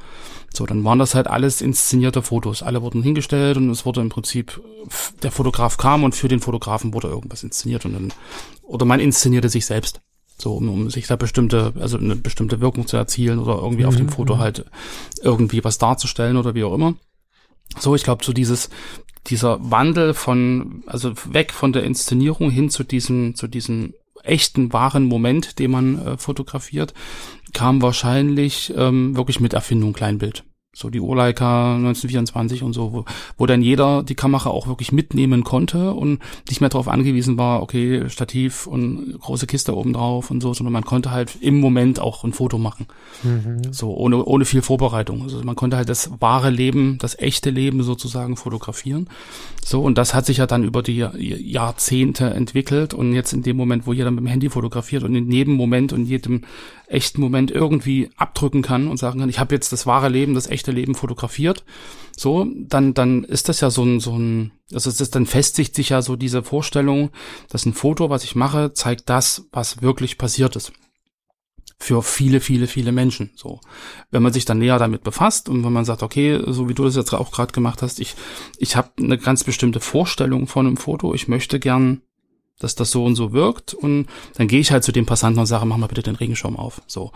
So, 0.53 0.65
dann 0.65 0.83
waren 0.85 0.99
das 0.99 1.15
halt 1.15 1.27
alles 1.27 1.61
inszenierte 1.61 2.23
Fotos. 2.23 2.63
Alle 2.63 2.81
wurden 2.81 3.03
hingestellt 3.03 3.59
und 3.59 3.69
es 3.69 3.85
wurde 3.85 4.01
im 4.01 4.09
Prinzip, 4.09 4.59
der 5.23 5.31
Fotograf 5.31 5.77
kam 5.77 6.03
und 6.03 6.15
für 6.15 6.29
den 6.29 6.41
Fotografen 6.41 6.95
wurde 6.95 7.09
irgendwas 7.09 7.43
inszeniert 7.43 7.85
und 7.85 7.93
dann, 7.93 8.13
oder 8.63 8.87
man 8.87 8.99
inszenierte 8.99 9.51
sich 9.51 9.67
selbst. 9.67 10.01
So, 10.39 10.55
um, 10.55 10.69
um 10.69 10.91
sich 10.91 11.07
da 11.07 11.17
bestimmte, 11.17 11.75
also 11.79 11.99
eine 11.99 12.17
bestimmte 12.17 12.61
Wirkung 12.61 12.87
zu 12.87 12.97
erzielen 12.97 13.39
oder 13.39 13.57
irgendwie 13.57 13.83
mhm. 13.83 13.89
auf 13.89 13.97
dem 13.97 14.09
Foto 14.09 14.37
mhm. 14.37 14.39
halt 14.39 14.65
irgendwie 15.23 15.63
was 15.63 15.77
darzustellen 15.77 16.39
oder 16.39 16.55
wie 16.55 16.65
auch 16.65 16.75
immer. 16.75 16.95
So, 17.79 17.95
ich 17.95 18.03
glaube, 18.03 18.25
so 18.25 18.33
dieses, 18.33 18.71
dieser 19.27 19.59
Wandel 19.71 20.15
von, 20.15 20.83
also 20.87 21.13
weg 21.33 21.53
von 21.53 21.73
der 21.73 21.85
Inszenierung 21.85 22.51
hin 22.51 22.71
zu 22.71 22.85
diesem, 22.85 23.35
zu 23.35 23.47
diesem 23.47 23.95
echten, 24.23 24.73
wahren 24.73 25.05
Moment, 25.05 25.59
den 25.59 25.71
man 25.71 26.07
äh, 26.07 26.17
fotografiert, 26.17 26.95
kam 27.53 27.83
wahrscheinlich 27.83 28.73
ähm, 28.77 29.17
wirklich 29.17 29.41
mit 29.41 29.53
Erfindung 29.53 29.93
Kleinbild 29.93 30.45
so 30.75 30.91
die 30.91 31.01
Urleica 31.01 31.77
1924 31.77 32.63
und 32.63 32.73
so, 32.73 32.93
wo, 32.93 33.05
wo 33.39 33.47
dann 33.47 33.63
jeder 33.63 34.03
die 34.03 34.17
Kamera 34.17 34.51
auch 34.51 34.67
wirklich 34.67 34.93
mitnehmen 34.93 35.45
konnte 35.45 35.95
und 35.95 36.19
nicht 36.49 36.61
mehr 36.61 36.71
darauf 36.71 36.89
angewiesen 36.89 37.39
war, 37.39 37.63
okay, 37.63 38.09
Stativ 38.11 38.67
und 38.67 39.19
große 39.21 39.47
Kiste 39.47 39.77
oben 39.77 39.93
drauf 39.93 40.31
und 40.31 40.41
so, 40.41 40.53
sondern 40.53 40.73
man 40.73 40.85
konnte 40.85 41.11
halt 41.11 41.39
im 41.41 41.61
Moment 41.61 42.01
auch 42.01 42.25
ein 42.25 42.33
Foto 42.33 42.59
machen. 42.59 42.87
Mhm. 43.23 43.73
So, 43.73 43.95
ohne, 43.95 44.25
ohne 44.25 44.45
viel 44.45 44.63
Vorbereitung. 44.63 45.23
Also 45.23 45.43
man 45.43 45.57
konnte 45.57 45.77
halt 45.77 45.89
das 45.89 46.11
wahre 46.21 46.51
Leben, 46.51 46.99
das 46.99 47.19
echte 47.19 47.51
Leben 47.51 47.83
sozusagen 47.83 48.37
fotografieren. 48.37 49.09
So, 49.65 49.81
und 49.81 49.97
das 49.97 50.13
hat 50.13 50.27
sich 50.27 50.39
ja 50.39 50.47
dann 50.47 50.65
über 50.65 50.83
die 50.83 51.07
Jahrzehnte 51.17 52.27
entwickelt 52.31 52.95
und 52.95 53.15
jetzt 53.15 53.33
in 53.33 53.43
dem 53.43 53.57
Moment, 53.57 53.87
wo 53.87 53.93
jeder 53.93 54.11
mit 54.11 54.21
dem 54.21 54.27
Handy 54.27 54.51
fotografiert 54.51 55.05
und 55.05 55.15
in 55.15 55.31
jedem 55.31 55.55
Moment 55.55 55.93
und 55.93 56.07
jedem 56.07 56.43
echten 56.87 57.20
Moment 57.20 57.51
irgendwie 57.51 58.11
abdrücken 58.16 58.62
kann 58.62 58.88
und 58.88 58.99
sagen 58.99 59.20
kann, 59.20 59.29
ich 59.29 59.38
habe 59.38 59.55
jetzt 59.55 59.73
das 59.73 59.87
wahre 59.87 60.09
Leben, 60.09 60.35
das 60.35 60.49
echte 60.49 60.73
Leben 60.73 60.94
fotografiert, 60.94 61.64
so, 62.16 62.47
dann, 62.57 62.94
dann 62.94 63.25
ist 63.25 63.49
das 63.49 63.61
ja 63.61 63.70
so 63.70 63.85
ein, 63.85 64.01
so 64.01 64.16
ein, 64.16 64.53
also 64.73 64.90
es 64.90 65.01
ist, 65.01 65.14
dann 65.14 65.27
festigt 65.27 65.75
sich 65.75 65.90
ja 65.90 66.03
so 66.03 66.16
diese 66.16 66.42
Vorstellung, 66.42 67.11
dass 67.49 67.66
ein 67.66 67.75
Foto, 67.75 68.11
was 68.11 68.25
ich 68.25 68.35
mache, 68.35 68.73
zeigt 68.73 69.09
das, 69.09 69.49
was 69.53 69.83
wirklich 69.83 70.18
passiert 70.18 70.57
ist. 70.57 70.73
Für 71.81 72.03
viele, 72.03 72.40
viele, 72.40 72.66
viele 72.66 72.92
Menschen. 72.92 73.33
So, 73.35 73.61
wenn 74.11 74.23
man 74.23 74.33
sich 74.33 74.44
dann 74.44 74.59
näher 74.59 74.79
damit 74.79 75.03
befasst 75.03 75.49
und 75.49 75.64
wenn 75.64 75.73
man 75.73 75.85
sagt, 75.85 76.03
okay, 76.03 76.40
so 76.47 76.68
wie 76.68 76.75
du 76.75 76.85
das 76.85 76.97
jetzt 76.97 77.12
auch 77.12 77.33
gerade 77.33 77.53
gemacht 77.53 77.83
hast, 77.83 77.99
ich, 77.99 78.14
ich 78.59 78.77
habe 78.77 78.90
eine 78.99 79.18
ganz 79.18 79.44
bestimmte 79.44 79.81
Vorstellung 79.81 80.47
von 80.47 80.66
einem 80.66 80.77
Foto, 80.77 81.14
ich 81.14 81.29
möchte 81.29 81.59
gern 81.59 82.03
dass 82.59 82.75
das 82.75 82.90
so 82.90 83.05
und 83.05 83.17
so 83.17 83.33
wirkt 83.33 83.75
und 83.75 84.07
dann 84.35 84.49
gehe 84.49 84.61
ich 84.61 84.71
halt 84.71 84.85
zu 84.85 84.93
dem 84.93 85.07
Passanten 85.07 85.40
und 85.40 85.47
sage, 85.47 85.67
mach 85.67 85.77
mal 85.77 85.87
bitte 85.87 86.03
den 86.03 86.14
Regenschirm 86.14 86.57
auf. 86.57 86.83
So. 86.87 87.12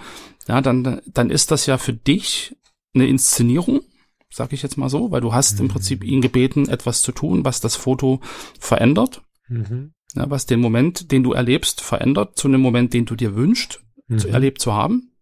Ja, 0.46 0.60
dann, 0.60 1.00
dann 1.06 1.30
ist 1.30 1.50
das 1.50 1.66
ja 1.66 1.78
für 1.78 1.92
dich 1.92 2.56
eine 2.94 3.06
Inszenierung 3.06 3.82
sag 4.30 4.52
ich 4.52 4.62
jetzt 4.62 4.76
mal 4.76 4.88
so, 4.88 5.10
weil 5.10 5.20
du 5.20 5.32
hast 5.32 5.54
mhm. 5.54 5.66
im 5.66 5.68
Prinzip 5.68 6.04
ihn 6.04 6.20
gebeten, 6.20 6.68
etwas 6.68 7.02
zu 7.02 7.12
tun, 7.12 7.44
was 7.44 7.60
das 7.60 7.76
Foto 7.76 8.20
verändert, 8.58 9.22
mhm. 9.48 9.92
ja, 10.14 10.28
was 10.30 10.46
den 10.46 10.60
Moment, 10.60 11.12
den 11.12 11.22
du 11.22 11.32
erlebst, 11.32 11.80
verändert 11.80 12.36
zu 12.36 12.48
einem 12.48 12.60
Moment, 12.60 12.92
den 12.94 13.06
du 13.06 13.16
dir 13.16 13.34
wünschst, 13.34 13.80
mhm. 14.06 14.18
zu, 14.18 14.28
erlebt 14.28 14.60
zu 14.60 14.72
haben. 14.72 15.12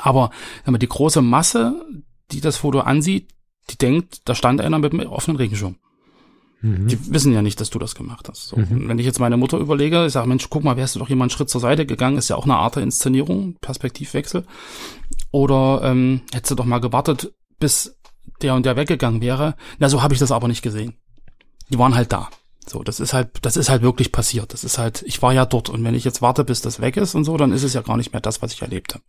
Aber 0.00 0.30
die 0.78 0.88
große 0.88 1.22
Masse, 1.22 1.84
die 2.30 2.40
das 2.40 2.58
Foto 2.58 2.80
ansieht, 2.80 3.28
die 3.70 3.76
denkt, 3.76 4.28
da 4.28 4.34
stand 4.34 4.60
einer 4.60 4.78
mit 4.78 4.92
einem 4.92 5.08
offenen 5.08 5.36
Regenschirm. 5.36 5.76
Mhm. 6.60 6.88
Die 6.88 7.12
wissen 7.12 7.32
ja 7.32 7.42
nicht, 7.42 7.60
dass 7.60 7.70
du 7.70 7.78
das 7.78 7.94
gemacht 7.94 8.28
hast. 8.28 8.48
So. 8.48 8.56
Mhm. 8.56 8.88
Wenn 8.88 8.98
ich 8.98 9.06
jetzt 9.06 9.20
meine 9.20 9.36
Mutter 9.36 9.58
überlege, 9.58 10.06
ich 10.06 10.12
sage, 10.12 10.28
Mensch, 10.28 10.48
guck 10.50 10.64
mal, 10.64 10.76
wärst 10.76 10.94
du 10.94 10.98
doch 10.98 11.08
jemand 11.08 11.30
einen 11.30 11.36
Schritt 11.36 11.50
zur 11.50 11.60
Seite 11.60 11.86
gegangen, 11.86 12.18
ist 12.18 12.28
ja 12.28 12.36
auch 12.36 12.44
eine 12.44 12.56
Art 12.56 12.76
der 12.76 12.82
Inszenierung, 12.82 13.56
Perspektivwechsel. 13.60 14.44
Oder 15.30 15.82
ähm, 15.84 16.22
hättest 16.32 16.52
du 16.52 16.54
doch 16.56 16.64
mal 16.64 16.80
gewartet, 16.80 17.32
bis 17.58 17.96
der 18.42 18.54
und 18.54 18.66
der 18.66 18.76
weggegangen 18.76 19.20
wäre. 19.20 19.54
Na, 19.78 19.88
so 19.88 20.02
habe 20.02 20.14
ich 20.14 20.20
das 20.20 20.32
aber 20.32 20.48
nicht 20.48 20.62
gesehen. 20.62 20.94
Die 21.70 21.78
waren 21.78 21.94
halt 21.94 22.12
da. 22.12 22.28
So, 22.66 22.82
das 22.82 23.00
ist 23.00 23.14
halt, 23.14 23.30
das 23.42 23.56
ist 23.56 23.70
halt 23.70 23.82
wirklich 23.82 24.12
passiert. 24.12 24.52
Das 24.52 24.62
ist 24.62 24.78
halt, 24.78 25.02
ich 25.06 25.22
war 25.22 25.32
ja 25.32 25.46
dort 25.46 25.70
und 25.70 25.82
wenn 25.84 25.94
ich 25.94 26.04
jetzt 26.04 26.20
warte, 26.20 26.44
bis 26.44 26.60
das 26.60 26.80
weg 26.80 26.96
ist 26.96 27.14
und 27.14 27.24
so, 27.24 27.36
dann 27.36 27.52
ist 27.52 27.62
es 27.62 27.72
ja 27.72 27.80
gar 27.80 27.96
nicht 27.96 28.12
mehr 28.12 28.20
das, 28.20 28.42
was 28.42 28.52
ich 28.52 28.62
erlebt 28.62 28.94
habe. 28.94 29.04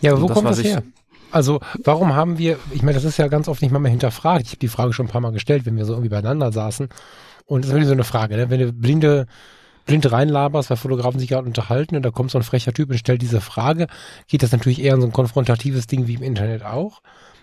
Ja, 0.00 0.12
aber 0.12 0.22
wo 0.22 0.26
das, 0.26 0.34
kommt 0.34 0.48
das 0.48 0.62
her? 0.62 0.82
Also 1.30 1.60
warum 1.84 2.14
haben 2.14 2.38
wir, 2.38 2.58
ich 2.70 2.82
meine, 2.82 2.94
das 2.94 3.04
ist 3.04 3.18
ja 3.18 3.28
ganz 3.28 3.48
oft 3.48 3.62
nicht 3.62 3.70
mal 3.70 3.78
mehr 3.78 3.90
hinterfragt. 3.90 4.46
Ich 4.46 4.50
habe 4.50 4.58
die 4.58 4.68
Frage 4.68 4.92
schon 4.92 5.06
ein 5.06 5.10
paar 5.10 5.20
Mal 5.20 5.32
gestellt, 5.32 5.66
wenn 5.66 5.76
wir 5.76 5.84
so 5.84 5.92
irgendwie 5.92 6.08
beieinander 6.08 6.52
saßen. 6.52 6.88
Und 7.46 7.62
das 7.62 7.68
ist 7.68 7.74
wirklich 7.74 7.88
so 7.88 7.94
eine 7.94 8.04
Frage, 8.04 8.36
ne? 8.36 8.50
wenn 8.50 8.60
du 8.60 8.72
blinde, 8.72 9.26
blinde 9.86 10.12
reinlaberst, 10.12 10.70
weil 10.70 10.76
Fotografen 10.76 11.18
sich 11.18 11.30
gerade 11.30 11.46
unterhalten 11.46 11.96
und 11.96 12.02
da 12.02 12.10
kommt 12.10 12.30
so 12.30 12.38
ein 12.38 12.44
frecher 12.44 12.72
Typ 12.72 12.90
und 12.90 12.98
stellt 12.98 13.22
diese 13.22 13.40
Frage, 13.40 13.86
geht 14.26 14.42
das 14.42 14.52
natürlich 14.52 14.82
eher 14.82 14.94
in 14.94 15.00
so 15.00 15.06
ein 15.06 15.12
konfrontatives 15.12 15.86
Ding 15.86 16.06
wie 16.06 16.14
im 16.14 16.22
Internet 16.22 16.62
auch. 16.64 17.00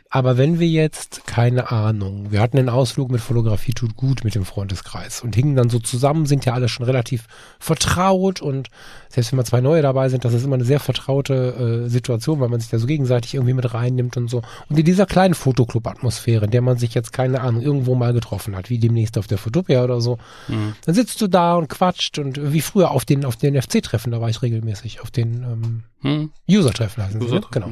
Aber 0.10 0.38
wenn 0.38 0.60
wir 0.60 0.68
jetzt, 0.68 1.26
keine 1.26 1.72
Ahnung, 1.72 2.32
wir 2.32 2.40
hatten 2.40 2.58
einen 2.58 2.70
Ausflug 2.70 3.12
mit 3.12 3.22
Fotografie 3.22 3.74
tut 3.74 3.96
gut 3.96 4.24
mit 4.24 4.36
dem 4.36 4.46
Freundeskreis 4.46 5.22
und 5.22 5.36
hingen 5.36 5.56
dann 5.56 5.70
so 5.70 5.80
zusammen, 5.80 6.26
sind 6.26 6.46
ja 6.46 6.54
alle 6.54 6.70
schon 6.70 6.86
relativ 6.86 7.28
vertraut 7.60 8.42
und 8.42 8.70
selbst 9.10 9.32
wenn 9.32 9.38
mal 9.38 9.46
zwei 9.46 9.62
neue 9.62 9.82
dabei 9.82 10.10
sind, 10.10 10.24
das 10.24 10.34
ist 10.34 10.44
immer 10.44 10.56
eine 10.56 10.64
sehr 10.64 10.80
vertraute 10.80 11.86
äh, 11.86 11.90
Situation, 11.90 12.40
weil 12.40 12.50
man 12.50 12.60
sich 12.60 12.70
da 12.70 12.78
so 12.78 12.86
gegenseitig 12.86 13.34
irgendwie 13.34 13.54
mit 13.54 13.74
reinnimmt 13.74 14.16
und 14.16 14.30
so. 14.30 14.42
Und 14.70 14.78
in 14.78 14.86
dieser 14.86 15.06
kleinen 15.06 15.34
Fotoclub-Atmosphäre, 15.34 16.46
in 16.46 16.52
der 16.52 16.62
man 16.62 16.78
sich 16.78 16.94
jetzt, 16.94 17.12
keine 17.12 17.42
Ahnung, 17.42 17.62
irgendwo 17.62 17.96
mal 17.96 18.14
getroffen 18.14 18.56
hat, 18.56 18.70
wie 18.70 18.78
demnächst 18.78 19.18
auf 19.18 19.28
der 19.28 19.40
Fotopia 19.40 19.84
oder 19.84 20.02
so, 20.02 20.18
mhm. 20.48 20.76
dann 20.86 20.96
sitzt 20.96 21.20
du 21.20 21.28
da 21.28 21.56
und 21.56 21.68
quatscht 21.68 22.20
und 22.20 22.54
wie 22.54 22.62
früher 22.62 22.92
auf 22.92 23.06
den, 23.06 23.26
auf 23.26 23.36
den 23.38 23.60
FC-Treffen, 23.60 24.12
da 24.12 24.22
war 24.22 24.30
ich 24.30 24.42
regelmäßig, 24.42 25.02
auf 25.02 25.12
den 25.12 25.44
ähm, 25.44 25.84
mhm. 26.02 26.32
User-Treffen 26.50 27.04
heißen 27.04 27.22
User 27.22 27.30
sie, 27.30 27.36
ne? 27.36 27.48
genau. 27.52 27.70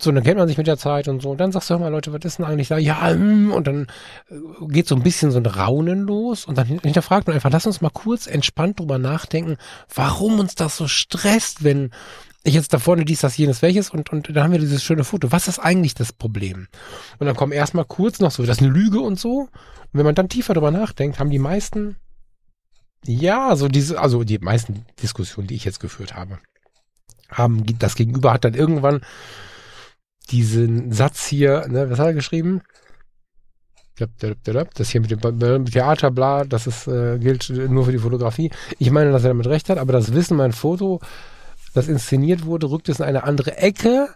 So, 0.00 0.12
dann 0.12 0.22
kennt 0.22 0.38
man 0.38 0.46
sich 0.46 0.56
mit 0.56 0.68
der 0.68 0.78
Zeit 0.78 1.08
und 1.08 1.20
so. 1.20 1.30
Und 1.30 1.38
dann 1.38 1.50
sagst 1.50 1.68
du, 1.68 1.74
hör 1.74 1.80
mal, 1.80 1.88
Leute, 1.88 2.12
was 2.12 2.24
ist 2.24 2.38
denn 2.38 2.46
eigentlich 2.46 2.68
da? 2.68 2.78
Ja, 2.78 3.10
hm, 3.10 3.52
und 3.52 3.66
dann 3.66 3.88
äh, 4.30 4.66
geht 4.68 4.86
so 4.86 4.94
ein 4.94 5.02
bisschen 5.02 5.32
so 5.32 5.38
ein 5.38 5.46
Raunen 5.46 6.00
los 6.00 6.44
und 6.44 6.56
dann 6.56 6.66
hinterfragt 6.66 7.26
man 7.26 7.34
einfach, 7.34 7.50
lass 7.50 7.66
uns 7.66 7.80
mal 7.80 7.90
kurz 7.90 8.28
entspannt 8.28 8.78
drüber 8.78 8.98
nachdenken, 8.98 9.56
warum 9.92 10.38
uns 10.38 10.54
das 10.54 10.76
so 10.76 10.86
stresst, 10.86 11.64
wenn 11.64 11.90
ich 12.44 12.54
jetzt 12.54 12.72
da 12.72 12.78
vorne 12.78 13.04
dies, 13.04 13.20
das, 13.20 13.36
jenes, 13.36 13.60
welches 13.62 13.90
und, 13.90 14.10
und 14.10 14.34
dann 14.34 14.44
haben 14.44 14.52
wir 14.52 14.60
dieses 14.60 14.84
schöne 14.84 15.04
Foto. 15.04 15.32
Was 15.32 15.48
ist 15.48 15.58
eigentlich 15.58 15.94
das 15.94 16.12
Problem? 16.12 16.68
Und 17.18 17.26
dann 17.26 17.36
kommen 17.36 17.52
erstmal 17.52 17.84
kurz 17.84 18.20
noch 18.20 18.30
so, 18.30 18.44
das 18.44 18.58
ist 18.58 18.62
eine 18.62 18.72
Lüge 18.72 19.00
und 19.00 19.18
so. 19.18 19.40
Und 19.40 19.50
wenn 19.92 20.06
man 20.06 20.14
dann 20.14 20.28
tiefer 20.28 20.54
drüber 20.54 20.70
nachdenkt, 20.70 21.18
haben 21.18 21.30
die 21.30 21.40
meisten, 21.40 21.96
ja, 23.04 23.56
so 23.56 23.68
diese, 23.68 24.00
also 24.00 24.22
die 24.22 24.38
meisten 24.38 24.86
Diskussionen, 25.02 25.48
die 25.48 25.56
ich 25.56 25.64
jetzt 25.64 25.80
geführt 25.80 26.14
habe, 26.14 26.38
haben, 27.30 27.64
das 27.78 27.96
Gegenüber 27.96 28.32
hat 28.32 28.44
dann 28.44 28.54
irgendwann 28.54 29.00
diesen 30.30 30.92
Satz 30.92 31.26
hier, 31.26 31.66
ne, 31.68 31.90
was 31.90 31.98
hat 31.98 32.06
er 32.06 32.14
geschrieben? 32.14 32.62
Das 34.74 34.90
hier 34.90 35.00
mit 35.00 35.10
dem 35.10 35.66
Theater, 35.66 36.10
bla, 36.10 36.44
das 36.44 36.66
ist, 36.66 36.86
äh, 36.86 37.18
gilt 37.18 37.50
nur 37.50 37.84
für 37.84 37.92
die 37.92 37.98
Fotografie. 37.98 38.50
Ich 38.78 38.90
meine, 38.90 39.10
dass 39.10 39.24
er 39.24 39.30
damit 39.30 39.48
recht 39.48 39.68
hat, 39.68 39.78
aber 39.78 39.92
das 39.92 40.14
Wissen, 40.14 40.36
mein 40.36 40.52
Foto, 40.52 41.00
das 41.74 41.88
inszeniert 41.88 42.46
wurde, 42.46 42.70
rückt 42.70 42.88
es 42.88 43.00
in 43.00 43.04
eine 43.04 43.24
andere 43.24 43.56
Ecke. 43.56 44.08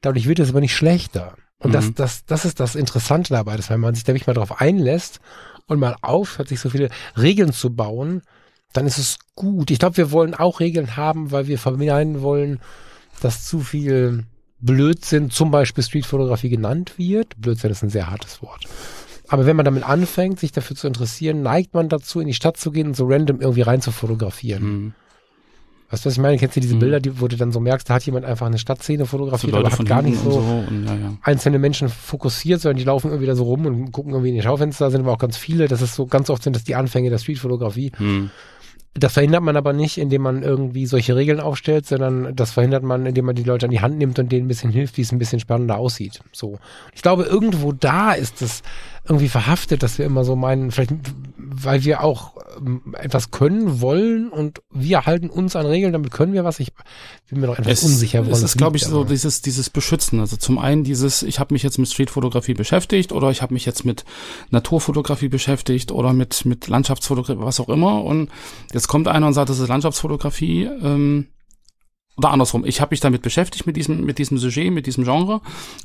Dadurch 0.00 0.26
wird 0.26 0.40
es 0.40 0.50
aber 0.50 0.60
nicht 0.60 0.74
schlechter. 0.74 1.36
Und 1.58 1.70
mhm. 1.70 1.74
das, 1.74 1.94
das, 1.94 2.24
das 2.24 2.44
ist 2.44 2.58
das 2.58 2.74
Interessante 2.74 3.32
dabei, 3.32 3.56
dass 3.56 3.70
wenn 3.70 3.80
man 3.80 3.94
sich 3.94 4.04
da 4.04 4.12
nicht 4.12 4.26
mal 4.26 4.34
drauf 4.34 4.60
einlässt 4.60 5.20
und 5.66 5.78
mal 5.78 5.96
aufhört, 6.02 6.48
sich 6.48 6.58
so 6.58 6.70
viele 6.70 6.88
Regeln 7.16 7.52
zu 7.52 7.74
bauen, 7.74 8.22
dann 8.72 8.86
ist 8.86 8.98
es 8.98 9.18
gut. 9.34 9.70
Ich 9.70 9.78
glaube, 9.78 9.96
wir 9.96 10.10
wollen 10.10 10.34
auch 10.34 10.60
Regeln 10.60 10.96
haben, 10.96 11.30
weil 11.30 11.46
wir 11.46 11.58
vermeiden 11.58 12.22
wollen, 12.22 12.60
dass 13.20 13.44
zu 13.44 13.60
viel 13.60 14.24
Blödsinn 14.60 15.30
zum 15.30 15.50
Beispiel 15.50 15.82
Streetfotografie 15.84 16.48
genannt 16.48 16.94
wird. 16.96 17.40
Blödsinn 17.40 17.70
ist 17.70 17.82
ein 17.82 17.90
sehr 17.90 18.10
hartes 18.10 18.42
Wort. 18.42 18.66
Aber 19.28 19.46
wenn 19.46 19.56
man 19.56 19.64
damit 19.64 19.84
anfängt, 19.84 20.40
sich 20.40 20.52
dafür 20.52 20.76
zu 20.76 20.86
interessieren, 20.86 21.42
neigt 21.42 21.72
man 21.72 21.88
dazu, 21.88 22.20
in 22.20 22.26
die 22.26 22.34
Stadt 22.34 22.56
zu 22.56 22.72
gehen 22.72 22.88
und 22.88 22.96
so 22.96 23.06
random 23.06 23.40
irgendwie 23.40 23.62
rein 23.62 23.80
zu 23.80 23.92
fotografieren. 23.92 24.62
Mhm. 24.62 24.94
Weißt 25.90 26.04
du, 26.04 26.06
was 26.08 26.14
ich 26.14 26.20
meine? 26.20 26.38
Kennst 26.38 26.56
du 26.56 26.60
diese 26.60 26.76
mhm. 26.76 26.80
Bilder, 26.80 27.00
die, 27.00 27.20
wo 27.20 27.26
du 27.26 27.36
dann 27.36 27.50
so 27.50 27.58
merkst, 27.58 27.88
da 27.90 27.94
hat 27.94 28.06
jemand 28.06 28.24
einfach 28.24 28.46
eine 28.46 28.58
Stadtszene 28.58 29.06
fotografiert, 29.06 29.54
aber 29.54 29.70
hat 29.70 29.86
gar 29.86 30.02
nicht 30.02 30.18
so, 30.18 30.30
so 30.30 30.38
und, 30.38 30.84
ja, 30.86 30.94
ja. 30.94 31.16
einzelne 31.22 31.58
Menschen 31.58 31.88
fokussiert, 31.88 32.60
sondern 32.60 32.76
die 32.76 32.84
laufen 32.84 33.08
irgendwie 33.08 33.26
da 33.26 33.34
so 33.34 33.42
rum 33.44 33.66
und 33.66 33.90
gucken 33.90 34.12
irgendwie 34.12 34.30
in 34.30 34.36
die 34.36 34.42
Schaufenster, 34.42 34.86
da 34.86 34.90
sind 34.90 35.00
aber 35.00 35.12
auch 35.12 35.18
ganz 35.18 35.36
viele. 35.36 35.66
Das 35.66 35.82
ist 35.82 35.96
so, 35.96 36.06
ganz 36.06 36.30
oft 36.30 36.44
sind 36.44 36.54
das 36.54 36.62
die 36.62 36.76
Anfänge 36.76 37.10
der 37.10 37.18
Streetfotografie. 37.18 37.90
Mhm. 37.98 38.30
Das 38.94 39.12
verhindert 39.12 39.42
man 39.42 39.56
aber 39.56 39.72
nicht, 39.72 39.98
indem 39.98 40.22
man 40.22 40.42
irgendwie 40.42 40.84
solche 40.84 41.14
Regeln 41.14 41.38
aufstellt, 41.38 41.86
sondern 41.86 42.34
das 42.34 42.50
verhindert 42.50 42.82
man, 42.82 43.06
indem 43.06 43.24
man 43.24 43.36
die 43.36 43.44
Leute 43.44 43.66
an 43.66 43.70
die 43.70 43.80
Hand 43.80 43.98
nimmt 43.98 44.18
und 44.18 44.32
denen 44.32 44.46
ein 44.46 44.48
bisschen 44.48 44.72
hilft, 44.72 44.96
wie 44.96 45.02
es 45.02 45.12
ein 45.12 45.18
bisschen 45.18 45.38
spannender 45.38 45.78
aussieht. 45.78 46.20
So. 46.32 46.58
Ich 46.92 47.02
glaube, 47.02 47.22
irgendwo 47.22 47.70
da 47.70 48.12
ist 48.12 48.42
es 48.42 48.62
irgendwie 49.04 49.28
verhaftet, 49.28 49.82
dass 49.82 49.98
wir 49.98 50.06
immer 50.06 50.24
so 50.24 50.36
meinen, 50.36 50.70
vielleicht, 50.70 50.92
weil 51.36 51.84
wir 51.84 52.02
auch 52.02 52.36
ähm, 52.56 52.94
etwas 52.98 53.30
können 53.30 53.80
wollen 53.80 54.28
und 54.28 54.62
wir 54.70 55.06
halten 55.06 55.30
uns 55.30 55.56
an 55.56 55.66
Regeln, 55.66 55.92
damit 55.92 56.10
können 56.10 56.32
wir 56.32 56.44
was. 56.44 56.60
Ich 56.60 56.72
bin 57.28 57.40
mir 57.40 57.46
noch 57.46 57.58
etwas 57.58 57.82
es, 57.82 57.84
unsicher. 57.84 58.26
Es 58.28 58.42
ist, 58.42 58.56
glaube 58.56 58.76
ich, 58.76 58.84
so 58.84 59.04
dieses, 59.04 59.42
dieses 59.42 59.70
Beschützen. 59.70 60.20
Also 60.20 60.36
zum 60.36 60.58
einen 60.58 60.84
dieses, 60.84 61.22
ich 61.22 61.40
habe 61.40 61.54
mich 61.54 61.62
jetzt 61.62 61.78
mit 61.78 61.88
Streetfotografie 61.88 62.54
beschäftigt 62.54 63.12
oder 63.12 63.30
ich 63.30 63.42
habe 63.42 63.54
mich 63.54 63.64
jetzt 63.64 63.84
mit 63.84 64.04
Naturfotografie 64.50 65.28
beschäftigt 65.28 65.92
oder 65.92 66.12
mit, 66.12 66.44
mit 66.44 66.68
Landschaftsfotografie, 66.68 67.40
was 67.42 67.60
auch 67.60 67.68
immer. 67.68 68.04
Und 68.04 68.30
jetzt 68.72 68.88
kommt 68.88 69.08
einer 69.08 69.26
und 69.26 69.32
sagt, 69.32 69.50
das 69.50 69.58
ist 69.58 69.68
Landschaftsfotografie. 69.68 70.64
Ähm, 70.82 71.28
oder 72.16 72.32
andersrum, 72.32 72.66
ich 72.66 72.80
habe 72.80 72.92
mich 72.92 73.00
damit 73.00 73.22
beschäftigt, 73.22 73.66
mit 73.66 73.76
diesem, 73.76 74.04
mit 74.04 74.18
diesem 74.18 74.36
Sujet, 74.36 74.70
mit 74.70 74.86
diesem 74.86 75.04
Genre 75.04 75.40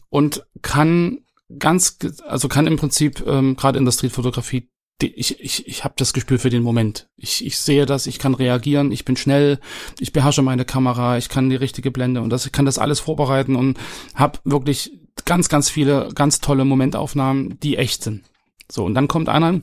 und 0.09 0.45
kann 0.61 1.19
ganz, 1.59 1.97
also 2.27 2.47
kann 2.47 2.67
im 2.67 2.77
Prinzip 2.77 3.25
ähm, 3.25 3.55
gerade 3.55 3.77
in 3.77 3.85
der 3.85 3.91
Streetfotografie 3.91 4.69
ich, 5.01 5.39
ich, 5.41 5.67
ich 5.67 5.83
habe 5.83 5.95
das 5.97 6.13
Gespür 6.13 6.39
für 6.39 6.49
den 6.49 6.63
Moment. 6.63 7.09
Ich, 7.17 7.45
ich 7.45 7.57
sehe 7.57 7.85
das, 7.85 8.07
ich 8.07 8.17
kann 8.17 8.33
reagieren, 8.33 8.91
ich 8.91 9.03
bin 9.03 9.17
schnell, 9.17 9.59
ich 9.99 10.13
beherrsche 10.13 10.41
meine 10.41 10.63
Kamera, 10.63 11.17
ich 11.17 11.27
kann 11.27 11.49
die 11.49 11.57
richtige 11.57 11.91
Blende 11.91 12.21
und 12.21 12.29
das, 12.29 12.45
ich 12.45 12.51
kann 12.53 12.65
das 12.65 12.79
alles 12.79 13.01
vorbereiten 13.01 13.55
und 13.55 13.77
habe 14.13 14.39
wirklich 14.45 14.97
ganz, 15.25 15.49
ganz 15.49 15.69
viele 15.69 16.09
ganz 16.15 16.39
tolle 16.39 16.65
Momentaufnahmen, 16.65 17.59
die 17.59 17.77
echt 17.77 18.03
sind. 18.03 18.23
So, 18.71 18.85
und 18.85 18.93
dann 18.93 19.07
kommt 19.07 19.27
einer 19.27 19.61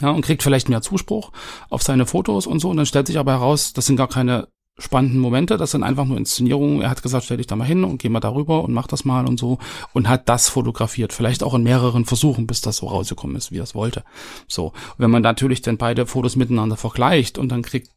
ja, 0.00 0.10
und 0.10 0.24
kriegt 0.24 0.42
vielleicht 0.42 0.68
mehr 0.68 0.82
Zuspruch 0.82 1.32
auf 1.68 1.82
seine 1.82 2.06
Fotos 2.06 2.46
und 2.46 2.60
so 2.60 2.70
und 2.70 2.76
dann 2.76 2.86
stellt 2.86 3.06
sich 3.06 3.18
aber 3.18 3.32
heraus, 3.32 3.72
das 3.72 3.86
sind 3.86 3.96
gar 3.96 4.08
keine 4.08 4.48
spannenden 4.80 5.20
Momente. 5.20 5.56
Das 5.56 5.70
sind 5.70 5.82
einfach 5.82 6.04
nur 6.04 6.16
Inszenierungen. 6.16 6.82
Er 6.82 6.90
hat 6.90 7.02
gesagt, 7.02 7.24
stell 7.24 7.36
dich 7.36 7.46
da 7.46 7.56
mal 7.56 7.64
hin 7.64 7.84
und 7.84 7.98
geh 7.98 8.08
mal 8.08 8.20
darüber 8.20 8.64
und 8.64 8.72
mach 8.72 8.86
das 8.86 9.04
mal 9.04 9.26
und 9.26 9.38
so 9.38 9.58
und 9.92 10.08
hat 10.08 10.28
das 10.28 10.48
fotografiert. 10.48 11.12
Vielleicht 11.12 11.42
auch 11.42 11.54
in 11.54 11.62
mehreren 11.62 12.04
Versuchen, 12.04 12.46
bis 12.46 12.60
das 12.60 12.78
so 12.78 12.86
rausgekommen 12.86 13.36
ist, 13.36 13.52
wie 13.52 13.58
er 13.58 13.64
es 13.64 13.74
wollte. 13.74 14.04
So. 14.48 14.66
Und 14.66 14.98
wenn 14.98 15.10
man 15.10 15.22
natürlich 15.22 15.62
dann 15.62 15.76
beide 15.76 16.06
Fotos 16.06 16.36
miteinander 16.36 16.76
vergleicht 16.76 17.38
und 17.38 17.50
dann 17.50 17.62
kriegt 17.62 17.90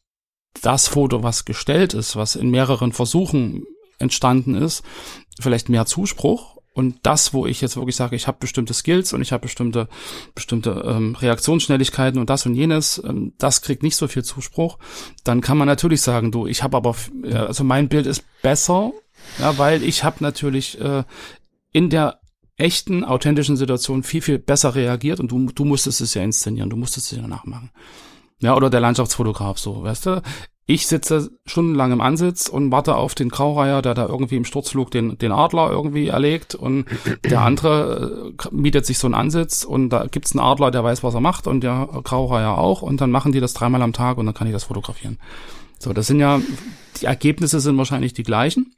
das 0.62 0.88
Foto, 0.88 1.24
was 1.24 1.46
gestellt 1.46 1.94
ist, 1.94 2.16
was 2.16 2.36
in 2.36 2.52
mehreren 2.52 2.92
Versuchen 2.92 3.64
entstanden 3.98 4.56
ist, 4.56 4.84
vielleicht 5.40 5.70
mehr 5.70 5.86
Zuspruch 5.86 6.58
und 6.74 6.98
das, 7.04 7.34
wo 7.34 7.46
ich 7.46 7.62
jetzt 7.62 7.76
wirklich 7.76 7.96
sage, 7.96 8.16
ich 8.16 8.28
habe 8.28 8.40
bestimmte 8.40 8.74
Skills 8.74 9.14
und 9.14 9.22
ich 9.22 9.32
habe 9.32 9.42
bestimmte, 9.42 9.88
bestimmte 10.34 10.84
ähm, 10.88 11.16
Reaktionsschnelligkeiten 11.16 12.20
und 12.20 12.30
das 12.30 12.46
und 12.46 12.56
jenes, 12.56 13.02
ähm, 13.06 13.34
das 13.38 13.62
kriegt 13.62 13.84
nicht 13.84 13.96
so 13.96 14.08
viel 14.08 14.24
Zuspruch, 14.24 14.80
dann 15.24 15.42
kann 15.42 15.58
man 15.58 15.68
natürlich 15.68 16.02
sagen, 16.02 16.32
du, 16.32 16.48
ich 16.48 16.64
habe 16.64 16.78
aber, 16.78 16.96
äh, 17.24 17.36
also 17.36 17.64
mein 17.64 17.90
Bild 17.90 18.08
ist 18.08 18.24
besser, 18.42 18.92
ja, 19.40 19.58
weil 19.58 19.84
ich 19.84 20.04
habe 20.04 20.18
natürlich 20.22 20.80
äh, 20.82 21.04
in 21.72 21.90
der 21.90 22.20
echten, 22.58 23.04
authentischen 23.04 23.58
Situation 23.58 24.04
viel, 24.04 24.22
viel 24.22 24.40
besser 24.40 24.76
reagiert 24.76 25.20
und 25.20 25.32
du, 25.32 25.46
du 25.48 25.66
musstest 25.66 26.02
es 26.02 26.14
ja 26.16 26.24
inszenieren, 26.24 26.70
du 26.70 26.76
musstest 26.78 27.12
es 27.12 27.18
ja 27.18 27.28
nachmachen. 27.28 27.72
Ja, 28.40 28.56
oder 28.56 28.70
der 28.70 28.82
Landschaftsfotograf 28.82 29.58
so, 29.58 29.84
weißt 29.84 30.06
du? 30.08 30.22
Ich 30.66 30.88
sitze 30.88 31.30
stundenlang 31.46 31.92
im 31.92 32.00
Ansitz 32.00 32.48
und 32.48 32.72
warte 32.72 32.96
auf 32.96 33.16
den 33.16 33.28
Graureiher, 33.28 33.82
der 33.82 33.94
da 33.94 34.08
irgendwie 34.08 34.38
im 34.38 34.46
Sturzflug 34.46 34.92
den, 34.92 35.18
den 35.18 35.34
Adler 35.34 35.70
irgendwie 35.70 36.08
erlegt 36.08 36.56
und 36.56 36.86
der 37.26 37.42
andere 37.42 38.34
äh, 38.40 38.48
mietet 38.52 38.86
sich 38.86 38.98
so 38.98 39.08
einen 39.08 39.14
Ansitz 39.14 39.66
und 39.66 39.90
da 39.90 40.06
gibt's 40.08 40.32
einen 40.32 40.46
Adler, 40.46 40.72
der 40.72 40.84
weiß, 40.84 41.04
was 41.04 41.16
er 41.16 41.20
macht 41.20 41.48
und 41.48 41.62
der 41.62 41.90
Graureiher 42.04 42.58
auch 42.58 42.82
und 42.82 43.02
dann 43.02 43.12
machen 43.12 43.34
die 43.34 43.42
das 43.42 43.54
dreimal 43.54 43.82
am 43.82 43.92
Tag 43.92 44.18
und 44.18 44.26
dann 44.26 44.36
kann 44.36 44.48
ich 44.48 44.54
das 44.54 44.64
fotografieren. 44.64 45.20
So, 45.80 45.92
das 45.92 46.08
sind 46.08 46.22
ja, 46.22 46.40
die 47.02 47.06
Ergebnisse 47.06 47.60
sind 47.60 47.78
wahrscheinlich 47.78 48.14
die 48.14 48.24
gleichen. 48.24 48.74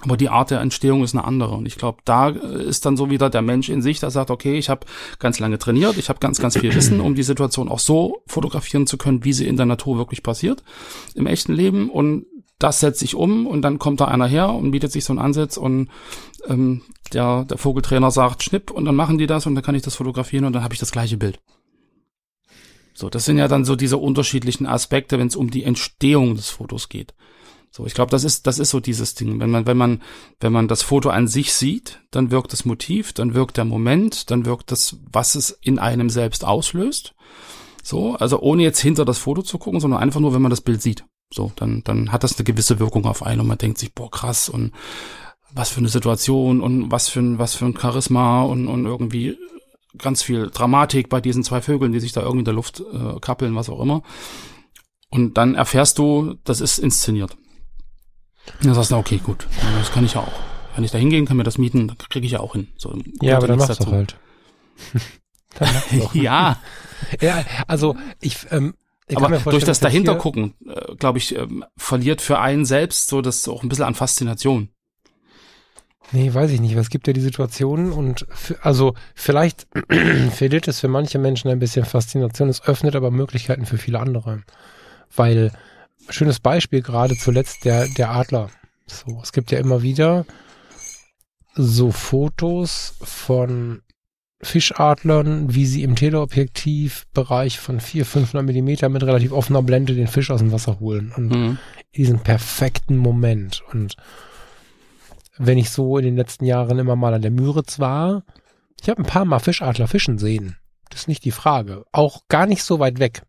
Aber 0.00 0.16
die 0.16 0.28
Art 0.28 0.50
der 0.50 0.60
Entstehung 0.60 1.02
ist 1.02 1.14
eine 1.14 1.24
andere. 1.24 1.54
Und 1.54 1.66
ich 1.66 1.76
glaube, 1.76 1.98
da 2.04 2.28
ist 2.28 2.86
dann 2.86 2.96
so 2.96 3.10
wieder 3.10 3.30
der 3.30 3.42
Mensch 3.42 3.68
in 3.68 3.82
sich, 3.82 3.98
der 3.98 4.10
sagt, 4.10 4.30
okay, 4.30 4.56
ich 4.56 4.68
habe 4.68 4.86
ganz 5.18 5.40
lange 5.40 5.58
trainiert, 5.58 5.96
ich 5.96 6.08
habe 6.08 6.20
ganz, 6.20 6.40
ganz 6.40 6.56
viel 6.56 6.74
Wissen, 6.74 7.00
um 7.00 7.14
die 7.14 7.22
Situation 7.22 7.68
auch 7.68 7.80
so 7.80 8.22
fotografieren 8.26 8.86
zu 8.86 8.96
können, 8.96 9.24
wie 9.24 9.32
sie 9.32 9.46
in 9.46 9.56
der 9.56 9.66
Natur 9.66 9.98
wirklich 9.98 10.22
passiert, 10.22 10.62
im 11.14 11.26
echten 11.26 11.52
Leben. 11.52 11.90
Und 11.90 12.26
das 12.58 12.80
setze 12.80 13.04
ich 13.04 13.14
um 13.14 13.46
und 13.46 13.62
dann 13.62 13.78
kommt 13.78 14.00
da 14.00 14.06
einer 14.06 14.26
her 14.26 14.50
und 14.50 14.70
bietet 14.70 14.92
sich 14.92 15.04
so 15.04 15.12
einen 15.12 15.20
Ansatz 15.20 15.56
und 15.56 15.88
ähm, 16.46 16.82
der, 17.12 17.44
der 17.44 17.58
Vogeltrainer 17.58 18.10
sagt 18.10 18.42
Schnipp 18.42 18.70
und 18.70 18.84
dann 18.84 18.96
machen 18.96 19.18
die 19.18 19.26
das 19.26 19.46
und 19.46 19.54
dann 19.54 19.64
kann 19.64 19.74
ich 19.74 19.82
das 19.82 19.94
fotografieren 19.94 20.44
und 20.44 20.52
dann 20.52 20.64
habe 20.64 20.74
ich 20.74 20.80
das 20.80 20.90
gleiche 20.90 21.16
Bild. 21.16 21.40
So, 22.94 23.08
das 23.08 23.24
sind 23.24 23.38
ja 23.38 23.46
dann 23.46 23.64
so 23.64 23.76
diese 23.76 23.96
unterschiedlichen 23.96 24.66
Aspekte, 24.66 25.20
wenn 25.20 25.28
es 25.28 25.36
um 25.36 25.50
die 25.50 25.62
Entstehung 25.62 26.34
des 26.34 26.50
Fotos 26.50 26.88
geht. 26.88 27.14
So, 27.78 27.86
ich 27.86 27.94
glaube, 27.94 28.10
das 28.10 28.24
ist, 28.24 28.48
das 28.48 28.58
ist 28.58 28.70
so 28.70 28.80
dieses 28.80 29.14
Ding. 29.14 29.38
Wenn 29.38 29.50
man, 29.50 29.64
wenn 29.68 29.76
man, 29.76 30.02
wenn 30.40 30.52
man 30.52 30.66
das 30.66 30.82
Foto 30.82 31.10
an 31.10 31.28
sich 31.28 31.52
sieht, 31.52 32.00
dann 32.10 32.32
wirkt 32.32 32.52
das 32.52 32.64
Motiv, 32.64 33.12
dann 33.12 33.34
wirkt 33.34 33.56
der 33.56 33.64
Moment, 33.64 34.32
dann 34.32 34.46
wirkt 34.46 34.72
das, 34.72 34.96
was 35.12 35.36
es 35.36 35.50
in 35.62 35.78
einem 35.78 36.10
selbst 36.10 36.44
auslöst. 36.44 37.14
So, 37.84 38.16
also 38.16 38.40
ohne 38.40 38.64
jetzt 38.64 38.80
hinter 38.80 39.04
das 39.04 39.18
Foto 39.18 39.42
zu 39.42 39.58
gucken, 39.58 39.78
sondern 39.78 40.00
einfach 40.00 40.18
nur, 40.18 40.34
wenn 40.34 40.42
man 40.42 40.50
das 40.50 40.60
Bild 40.60 40.82
sieht. 40.82 41.04
So, 41.32 41.52
dann, 41.54 41.84
dann 41.84 42.10
hat 42.10 42.24
das 42.24 42.36
eine 42.36 42.42
gewisse 42.42 42.80
Wirkung 42.80 43.04
auf 43.06 43.22
einen 43.22 43.42
und 43.42 43.46
man 43.46 43.58
denkt 43.58 43.78
sich, 43.78 43.94
boah, 43.94 44.10
krass 44.10 44.48
und 44.48 44.72
was 45.52 45.68
für 45.68 45.78
eine 45.78 45.88
Situation 45.88 46.60
und 46.60 46.90
was 46.90 47.08
für 47.08 47.20
ein, 47.20 47.38
was 47.38 47.54
für 47.54 47.64
ein 47.64 47.78
Charisma 47.78 48.42
und, 48.42 48.66
und 48.66 48.86
irgendwie 48.86 49.38
ganz 49.98 50.24
viel 50.24 50.50
Dramatik 50.50 51.08
bei 51.08 51.20
diesen 51.20 51.44
zwei 51.44 51.60
Vögeln, 51.60 51.92
die 51.92 52.00
sich 52.00 52.10
da 52.10 52.22
irgendwie 52.22 52.40
in 52.40 52.44
der 52.44 52.54
Luft 52.54 52.80
äh, 52.80 53.20
kappeln, 53.20 53.54
was 53.54 53.70
auch 53.70 53.80
immer. 53.80 54.02
Und 55.10 55.38
dann 55.38 55.54
erfährst 55.54 55.98
du, 55.98 56.34
das 56.42 56.60
ist 56.60 56.78
inszeniert. 56.78 57.36
Dann 58.62 58.74
sagst 58.74 58.90
du, 58.90 58.96
okay, 58.96 59.18
gut, 59.18 59.46
das 59.78 59.92
kann 59.92 60.04
ich 60.04 60.14
ja 60.14 60.20
auch. 60.20 60.40
Wenn 60.74 60.84
ich 60.84 60.90
da 60.90 60.98
hingehen 60.98 61.26
kann, 61.26 61.36
mir 61.36 61.44
das 61.44 61.58
mieten, 61.58 61.88
dann 61.88 61.98
kriege 61.98 62.26
ich 62.26 62.32
ja 62.32 62.40
auch 62.40 62.52
hin. 62.52 62.68
So, 62.76 62.96
ja, 63.20 63.36
aber 63.36 63.48
dann 63.48 63.58
machst 63.58 63.80
du 63.80 63.90
halt. 63.90 64.16
dann 65.58 65.74
mach's 65.74 65.98
doch. 65.98 66.14
ja. 66.14 66.58
ja, 67.20 67.44
also 67.66 67.96
ich, 68.20 68.46
ähm, 68.50 68.74
ich 69.08 69.16
aber 69.16 69.38
durch 69.38 69.64
das 69.64 69.80
dahinter 69.80 70.16
gucken, 70.16 70.54
äh, 70.66 70.94
glaube 70.96 71.18
ich, 71.18 71.34
ähm, 71.36 71.64
verliert 71.76 72.20
für 72.20 72.38
einen 72.38 72.64
selbst 72.64 73.08
so 73.08 73.22
das 73.22 73.48
auch 73.48 73.62
ein 73.62 73.68
bisschen 73.68 73.86
an 73.86 73.94
Faszination. 73.94 74.68
Nee, 76.12 76.32
weiß 76.32 76.50
ich 76.52 76.60
nicht. 76.60 76.74
Es 76.74 76.90
gibt 76.90 77.06
ja 77.06 77.12
die 77.12 77.20
Situationen 77.20 77.92
und 77.92 78.26
für, 78.30 78.64
also 78.64 78.94
vielleicht 79.14 79.66
verliert 80.30 80.68
es 80.68 80.80
für 80.80 80.88
manche 80.88 81.18
Menschen 81.18 81.50
ein 81.50 81.58
bisschen 81.58 81.84
Faszination. 81.84 82.48
Es 82.48 82.62
öffnet 82.62 82.96
aber 82.96 83.10
Möglichkeiten 83.10 83.66
für 83.66 83.78
viele 83.78 84.00
andere. 84.00 84.42
Weil 85.14 85.52
schönes 86.08 86.40
Beispiel 86.40 86.82
gerade 86.82 87.16
zuletzt 87.16 87.64
der, 87.64 87.88
der 87.88 88.10
Adler. 88.10 88.50
So, 88.86 89.20
es 89.22 89.32
gibt 89.32 89.50
ja 89.50 89.58
immer 89.58 89.82
wieder 89.82 90.24
so 91.54 91.90
Fotos 91.90 92.94
von 93.02 93.82
Fischadlern, 94.40 95.54
wie 95.54 95.66
sie 95.66 95.82
im 95.82 95.96
Teleobjektivbereich 95.96 97.58
von 97.58 97.80
400, 97.80 98.12
500 98.12 98.46
Millimeter 98.46 98.88
mit 98.88 99.02
relativ 99.02 99.32
offener 99.32 99.62
Blende 99.62 99.94
den 99.94 100.06
Fisch 100.06 100.30
aus 100.30 100.40
dem 100.40 100.52
Wasser 100.52 100.78
holen. 100.78 101.12
Und 101.16 101.28
mhm. 101.28 101.58
diesen 101.96 102.20
perfekten 102.20 102.96
Moment. 102.96 103.62
Und 103.72 103.96
wenn 105.36 105.58
ich 105.58 105.70
so 105.70 105.98
in 105.98 106.04
den 106.04 106.16
letzten 106.16 106.44
Jahren 106.44 106.78
immer 106.78 106.96
mal 106.96 107.14
an 107.14 107.22
der 107.22 107.32
Müritz 107.32 107.80
war, 107.80 108.22
ich 108.80 108.88
habe 108.88 109.02
ein 109.02 109.06
paar 109.06 109.24
Mal 109.24 109.40
Fischadler 109.40 109.88
fischen 109.88 110.18
sehen. 110.18 110.56
Das 110.90 111.02
ist 111.02 111.08
nicht 111.08 111.24
die 111.24 111.32
Frage. 111.32 111.84
Auch 111.92 112.22
gar 112.28 112.46
nicht 112.46 112.62
so 112.62 112.78
weit 112.78 113.00
weg. 113.00 113.22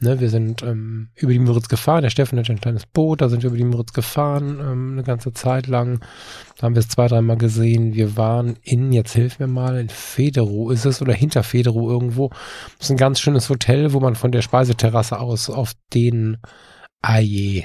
Ne, 0.00 0.20
wir 0.20 0.30
sind 0.30 0.62
ähm, 0.62 1.08
über 1.16 1.32
die 1.32 1.40
Müritz 1.40 1.68
gefahren. 1.68 2.02
Der 2.02 2.10
Steffen 2.10 2.38
hat 2.38 2.48
ein 2.48 2.60
kleines 2.60 2.86
Boot, 2.86 3.20
da 3.20 3.28
sind 3.28 3.42
wir 3.42 3.48
über 3.48 3.56
die 3.56 3.64
Müritz 3.64 3.92
gefahren, 3.92 4.60
ähm, 4.60 4.92
eine 4.92 5.02
ganze 5.02 5.32
Zeit 5.32 5.66
lang. 5.66 5.98
Da 6.56 6.66
haben 6.66 6.76
wir 6.76 6.80
es 6.80 6.88
zwei, 6.88 7.08
dreimal 7.08 7.36
gesehen. 7.36 7.94
Wir 7.94 8.16
waren 8.16 8.56
in, 8.62 8.92
jetzt 8.92 9.14
hilf 9.14 9.40
mir 9.40 9.48
mal, 9.48 9.76
in 9.76 9.88
Federow 9.88 10.70
ist 10.70 10.84
es 10.84 11.02
oder 11.02 11.12
hinter 11.14 11.42
Federow 11.42 11.90
irgendwo. 11.90 12.28
Das 12.78 12.86
ist 12.86 12.90
ein 12.90 12.96
ganz 12.96 13.18
schönes 13.18 13.50
Hotel, 13.50 13.92
wo 13.92 13.98
man 13.98 14.14
von 14.14 14.30
der 14.30 14.42
Speiseterrasse 14.42 15.18
aus 15.18 15.50
auf 15.50 15.72
den 15.92 16.36
Aje, 17.02 17.64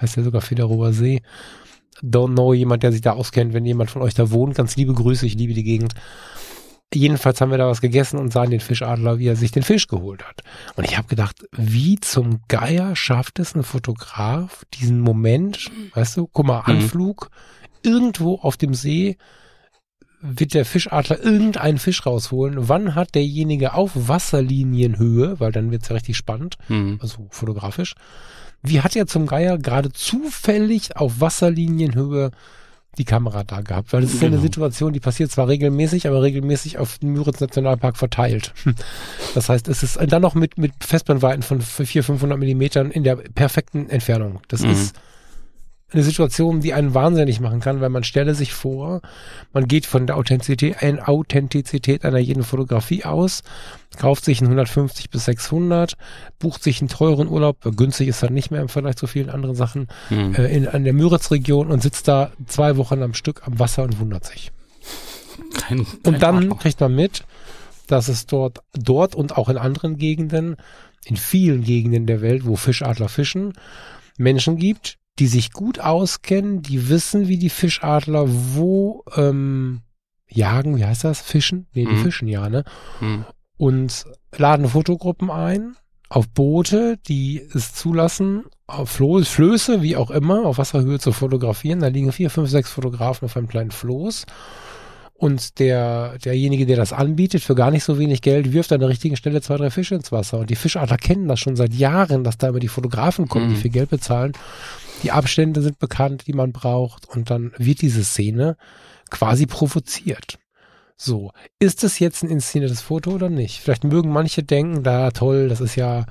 heißt 0.00 0.16
ja 0.16 0.24
sogar 0.24 0.40
Federower 0.40 0.92
See. 0.92 1.22
Don't 2.02 2.32
know 2.32 2.52
jemand, 2.52 2.82
der 2.82 2.90
sich 2.90 3.00
da 3.00 3.12
auskennt, 3.12 3.52
wenn 3.52 3.64
jemand 3.64 3.92
von 3.92 4.02
euch 4.02 4.14
da 4.14 4.32
wohnt. 4.32 4.56
Ganz 4.56 4.74
liebe 4.74 4.92
Grüße, 4.92 5.24
ich 5.24 5.36
liebe 5.36 5.54
die 5.54 5.62
Gegend. 5.62 5.94
Jedenfalls 6.94 7.40
haben 7.40 7.50
wir 7.50 7.58
da 7.58 7.68
was 7.68 7.80
gegessen 7.80 8.18
und 8.18 8.32
sahen 8.32 8.50
den 8.50 8.60
Fischadler, 8.60 9.18
wie 9.18 9.26
er 9.26 9.36
sich 9.36 9.50
den 9.50 9.62
Fisch 9.62 9.86
geholt 9.86 10.24
hat. 10.26 10.42
Und 10.76 10.84
ich 10.84 10.98
habe 10.98 11.08
gedacht, 11.08 11.46
wie 11.52 11.98
zum 12.00 12.40
Geier 12.48 12.94
schafft 12.96 13.38
es 13.38 13.54
ein 13.54 13.62
Fotograf, 13.62 14.64
diesen 14.74 15.00
Moment, 15.00 15.70
weißt 15.94 16.16
du, 16.16 16.28
guck 16.30 16.46
mal, 16.46 16.60
mhm. 16.60 16.82
Anflug, 16.82 17.30
mhm. 17.30 17.90
irgendwo 17.90 18.34
auf 18.36 18.56
dem 18.56 18.74
See 18.74 19.16
wird 20.22 20.54
der 20.54 20.64
Fischadler 20.64 21.20
irgendeinen 21.20 21.78
Fisch 21.78 22.06
rausholen. 22.06 22.68
Wann 22.68 22.94
hat 22.94 23.14
derjenige 23.14 23.74
auf 23.74 23.90
Wasserlinienhöhe, 23.94 25.40
weil 25.40 25.50
dann 25.50 25.70
wird's 25.70 25.88
ja 25.88 25.94
richtig 25.94 26.16
spannend, 26.16 26.56
mhm. 26.68 26.98
also 27.02 27.26
fotografisch, 27.30 27.94
wie 28.62 28.80
hat 28.80 28.94
er 28.94 29.06
zum 29.06 29.26
Geier 29.26 29.58
gerade 29.58 29.92
zufällig 29.92 30.96
auf 30.96 31.20
Wasserlinienhöhe 31.20 32.30
die 32.98 33.04
Kamera 33.04 33.42
da 33.44 33.62
gehabt, 33.62 33.92
weil 33.92 34.02
das 34.02 34.10
ist 34.10 34.20
genau. 34.20 34.22
ja 34.22 34.26
eine 34.28 34.36
genau. 34.36 34.42
Situation, 34.42 34.92
die 34.92 35.00
passiert 35.00 35.30
zwar 35.30 35.48
regelmäßig, 35.48 36.06
aber 36.06 36.22
regelmäßig 36.22 36.78
auf 36.78 36.98
den 36.98 37.10
Müritz 37.10 37.40
Nationalpark 37.40 37.96
verteilt. 37.96 38.52
Das 39.34 39.48
heißt, 39.48 39.68
es 39.68 39.82
ist 39.82 39.98
dann 40.08 40.20
noch 40.20 40.34
mit, 40.34 40.58
mit 40.58 40.72
Festbrennweiten 40.80 41.42
von 41.42 41.60
400, 41.60 42.04
500 42.04 42.38
Millimetern 42.38 42.90
in 42.90 43.02
der 43.02 43.16
perfekten 43.16 43.88
Entfernung. 43.88 44.40
Das 44.48 44.60
mhm. 44.60 44.70
ist 44.70 44.96
eine 45.92 46.02
Situation, 46.02 46.60
die 46.60 46.74
einen 46.74 46.94
wahnsinnig 46.94 47.40
machen 47.40 47.60
kann, 47.60 47.80
weil 47.80 47.90
man 47.90 48.04
stelle 48.04 48.34
sich 48.34 48.52
vor, 48.52 49.00
man 49.52 49.68
geht 49.68 49.86
von 49.86 50.06
der 50.06 50.16
Authentizität, 50.16 50.82
ein 50.82 51.00
Authentizität 51.00 52.04
einer 52.04 52.18
jeden 52.18 52.42
Fotografie 52.42 53.04
aus, 53.04 53.42
kauft 53.98 54.24
sich 54.24 54.40
einen 54.40 54.48
150 54.48 55.10
bis 55.10 55.26
600, 55.26 55.96
bucht 56.38 56.62
sich 56.62 56.80
einen 56.80 56.88
teuren 56.88 57.28
Urlaub, 57.28 57.58
günstig 57.76 58.08
ist 58.08 58.22
er 58.22 58.30
nicht 58.30 58.50
mehr 58.50 58.62
im 58.62 58.68
Vergleich 58.68 58.96
zu 58.96 59.06
vielen 59.06 59.30
anderen 59.30 59.54
Sachen, 59.54 59.88
mhm. 60.10 60.34
äh, 60.34 60.46
in, 60.46 60.68
an 60.68 60.84
der 60.84 60.92
Müritz-Region 60.92 61.70
und 61.70 61.82
sitzt 61.82 62.08
da 62.08 62.32
zwei 62.46 62.76
Wochen 62.76 63.02
am 63.02 63.14
Stück 63.14 63.46
am 63.46 63.58
Wasser 63.58 63.82
und 63.82 64.00
wundert 64.00 64.24
sich. 64.24 64.52
Kein, 65.54 65.84
kein 65.84 65.86
und 66.04 66.22
dann 66.22 66.36
Arschloch. 66.36 66.58
kriegt 66.60 66.80
man 66.80 66.94
mit, 66.94 67.24
dass 67.86 68.08
es 68.08 68.26
dort, 68.26 68.60
dort 68.72 69.14
und 69.14 69.36
auch 69.36 69.48
in 69.48 69.58
anderen 69.58 69.98
Gegenden, 69.98 70.56
in 71.04 71.16
vielen 71.16 71.62
Gegenden 71.62 72.06
der 72.06 72.22
Welt, 72.22 72.46
wo 72.46 72.56
Fischadler 72.56 73.08
fischen, 73.08 73.52
Menschen 74.16 74.56
gibt, 74.56 74.98
die 75.18 75.26
sich 75.26 75.52
gut 75.52 75.78
auskennen, 75.78 76.62
die 76.62 76.88
wissen, 76.88 77.28
wie 77.28 77.38
die 77.38 77.50
Fischadler 77.50 78.24
wo 78.26 79.04
ähm, 79.14 79.82
jagen, 80.28 80.76
wie 80.76 80.84
heißt 80.84 81.04
das? 81.04 81.20
Fischen? 81.20 81.66
Nee, 81.74 81.84
die 81.84 81.92
mhm. 81.92 82.02
fischen 82.02 82.28
ja, 82.28 82.48
ne? 82.48 82.64
Mhm. 83.00 83.24
Und 83.56 84.04
laden 84.36 84.68
Fotogruppen 84.68 85.30
ein 85.30 85.76
auf 86.08 86.28
Boote, 86.28 86.98
die 87.08 87.40
es 87.54 87.74
zulassen, 87.74 88.44
auf 88.66 88.90
Floß, 88.90 89.28
Flöße, 89.28 89.80
wie 89.80 89.96
auch 89.96 90.10
immer, 90.10 90.44
auf 90.44 90.58
Wasserhöhe 90.58 90.98
zu 90.98 91.12
fotografieren. 91.12 91.80
Da 91.80 91.88
liegen 91.88 92.12
vier, 92.12 92.28
fünf, 92.28 92.50
sechs 92.50 92.70
Fotografen 92.70 93.24
auf 93.26 93.36
einem 93.36 93.48
kleinen 93.48 93.70
Floß. 93.70 94.26
Und 95.22 95.60
der, 95.60 96.18
derjenige, 96.24 96.66
der 96.66 96.76
das 96.76 96.92
anbietet, 96.92 97.44
für 97.44 97.54
gar 97.54 97.70
nicht 97.70 97.84
so 97.84 97.96
wenig 97.96 98.22
Geld, 98.22 98.52
wirft 98.52 98.72
an 98.72 98.80
der 98.80 98.88
richtigen 98.88 99.14
Stelle 99.14 99.40
zwei, 99.40 99.56
drei 99.56 99.70
Fische 99.70 99.94
ins 99.94 100.10
Wasser. 100.10 100.40
Und 100.40 100.50
die 100.50 100.56
Fischadler 100.56 100.96
kennen 100.96 101.28
das 101.28 101.38
schon 101.38 101.54
seit 101.54 101.72
Jahren, 101.74 102.24
dass 102.24 102.38
da 102.38 102.48
immer 102.48 102.58
die 102.58 102.66
Fotografen 102.66 103.28
kommen, 103.28 103.46
mhm. 103.46 103.50
die 103.50 103.60
viel 103.60 103.70
Geld 103.70 103.90
bezahlen. 103.90 104.32
Die 105.04 105.12
Abstände 105.12 105.62
sind 105.62 105.78
bekannt, 105.78 106.26
die 106.26 106.32
man 106.32 106.50
braucht 106.50 107.08
und 107.08 107.30
dann 107.30 107.52
wird 107.56 107.82
diese 107.82 108.02
Szene 108.02 108.56
quasi 109.10 109.46
provoziert. 109.46 110.40
So, 110.96 111.30
ist 111.60 111.84
es 111.84 112.00
jetzt 112.00 112.24
ein 112.24 112.28
inszeniertes 112.28 112.80
Foto 112.80 113.12
oder 113.12 113.28
nicht? 113.28 113.60
Vielleicht 113.60 113.84
mögen 113.84 114.10
manche 114.10 114.42
denken, 114.42 114.82
da 114.82 115.12
toll, 115.12 115.48
das 115.48 115.60
ist 115.60 115.76
ja 115.76 116.04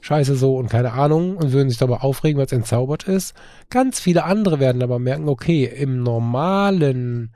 scheiße 0.00 0.36
so 0.36 0.56
und 0.56 0.70
keine 0.70 0.92
Ahnung 0.92 1.36
und 1.36 1.52
würden 1.52 1.68
sich 1.68 1.78
dabei 1.78 1.98
aufregen, 1.98 2.38
weil 2.38 2.46
es 2.46 2.52
entzaubert 2.52 3.02
ist. 3.08 3.34
Ganz 3.68 4.00
viele 4.00 4.24
andere 4.24 4.58
werden 4.58 4.82
aber 4.82 4.98
merken, 4.98 5.28
okay, 5.28 5.66
im 5.66 6.02
normalen 6.02 7.30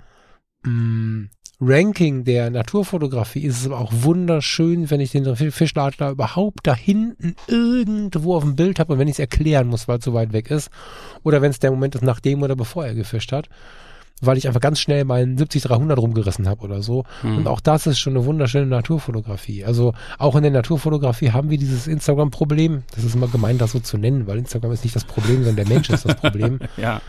mh, 0.69 1.25
mm, 1.25 1.31
Ranking 1.61 2.23
der 2.23 2.51
Naturfotografie 2.51 3.41
ist 3.41 3.61
es 3.61 3.67
aber 3.67 3.81
auch 3.81 3.93
wunderschön, 3.93 4.91
wenn 4.91 5.01
ich 5.01 5.11
den 5.11 5.35
Fischladler 5.35 6.11
überhaupt 6.11 6.61
da 6.63 6.75
hinten 6.75 7.35
irgendwo 7.49 8.37
auf 8.37 8.45
dem 8.45 8.55
Bild 8.55 8.79
habe 8.79 8.93
und 8.93 9.01
wenn 9.01 9.09
ich 9.09 9.15
es 9.15 9.19
erklären 9.19 9.67
muss, 9.67 9.89
weil 9.89 9.99
es 9.99 10.05
so 10.05 10.15
weit 10.15 10.33
weg 10.33 10.53
ist. 10.53 10.71
Oder 11.25 11.43
wenn 11.43 11.51
es 11.51 11.59
der 11.59 11.73
Moment 11.73 11.97
ist, 11.97 12.03
nachdem 12.03 12.43
oder 12.43 12.55
bevor 12.55 12.87
er 12.87 12.95
gefischt 12.95 13.33
hat. 13.33 13.49
Weil 14.21 14.37
ich 14.37 14.49
einfach 14.49 14.61
ganz 14.61 14.81
schnell 14.81 15.05
meinen 15.05 15.37
70-300 15.37 15.95
rumgerissen 15.95 16.49
habe 16.49 16.63
oder 16.63 16.83
so. 16.83 17.05
Hm. 17.23 17.39
Und 17.39 17.47
auch 17.49 17.61
das 17.61 17.87
ist 17.87 18.01
schon 18.01 18.17
eine 18.17 18.25
wunderschöne 18.25 18.67
Naturfotografie. 18.67 19.65
Also 19.65 19.95
auch 20.19 20.35
in 20.37 20.43
der 20.43 20.51
Naturfotografie 20.51 21.31
haben 21.31 21.51
wir 21.51 21.59
dieses 21.59 21.87
Instagram-Problem. 21.87 22.83
Das 22.95 23.05
ist 23.05 23.15
immer 23.15 23.29
gemeint, 23.29 23.61
das 23.61 23.73
so 23.73 23.81
zu 23.81 23.97
nennen, 23.97 24.27
weil 24.27 24.39
Instagram 24.39 24.73
ist 24.73 24.85
nicht 24.85 24.97
das 24.97 25.05
Problem, 25.05 25.45
sondern 25.45 25.57
der 25.57 25.69
Mensch 25.69 25.91
ist 25.91 26.05
das 26.05 26.17
Problem. 26.17 26.59
ja 26.77 27.01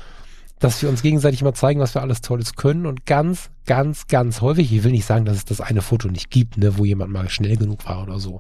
dass 0.60 0.82
wir 0.82 0.90
uns 0.90 1.02
gegenseitig 1.02 1.42
mal 1.42 1.54
zeigen, 1.54 1.80
was 1.80 1.96
wir 1.96 2.02
alles 2.02 2.22
Tolles 2.22 2.56
können 2.56 2.86
und 2.86 3.06
ganz, 3.06 3.50
ganz, 3.66 4.08
ganz 4.08 4.42
häufig, 4.42 4.72
ich 4.74 4.84
will 4.84 4.92
nicht 4.92 5.06
sagen, 5.06 5.26
dass 5.26 5.38
es 5.38 5.46
das 5.46 5.62
eine 5.62 5.82
Foto 5.82 6.10
nicht 6.10 6.30
gibt, 6.30 6.58
ne, 6.58 6.78
wo 6.78 6.86
jemand 6.86 7.12
mal 7.12 7.30
schnell 7.30 7.56
genug 7.56 7.88
war 7.88 8.04
oder 8.04 8.20
so, 8.20 8.40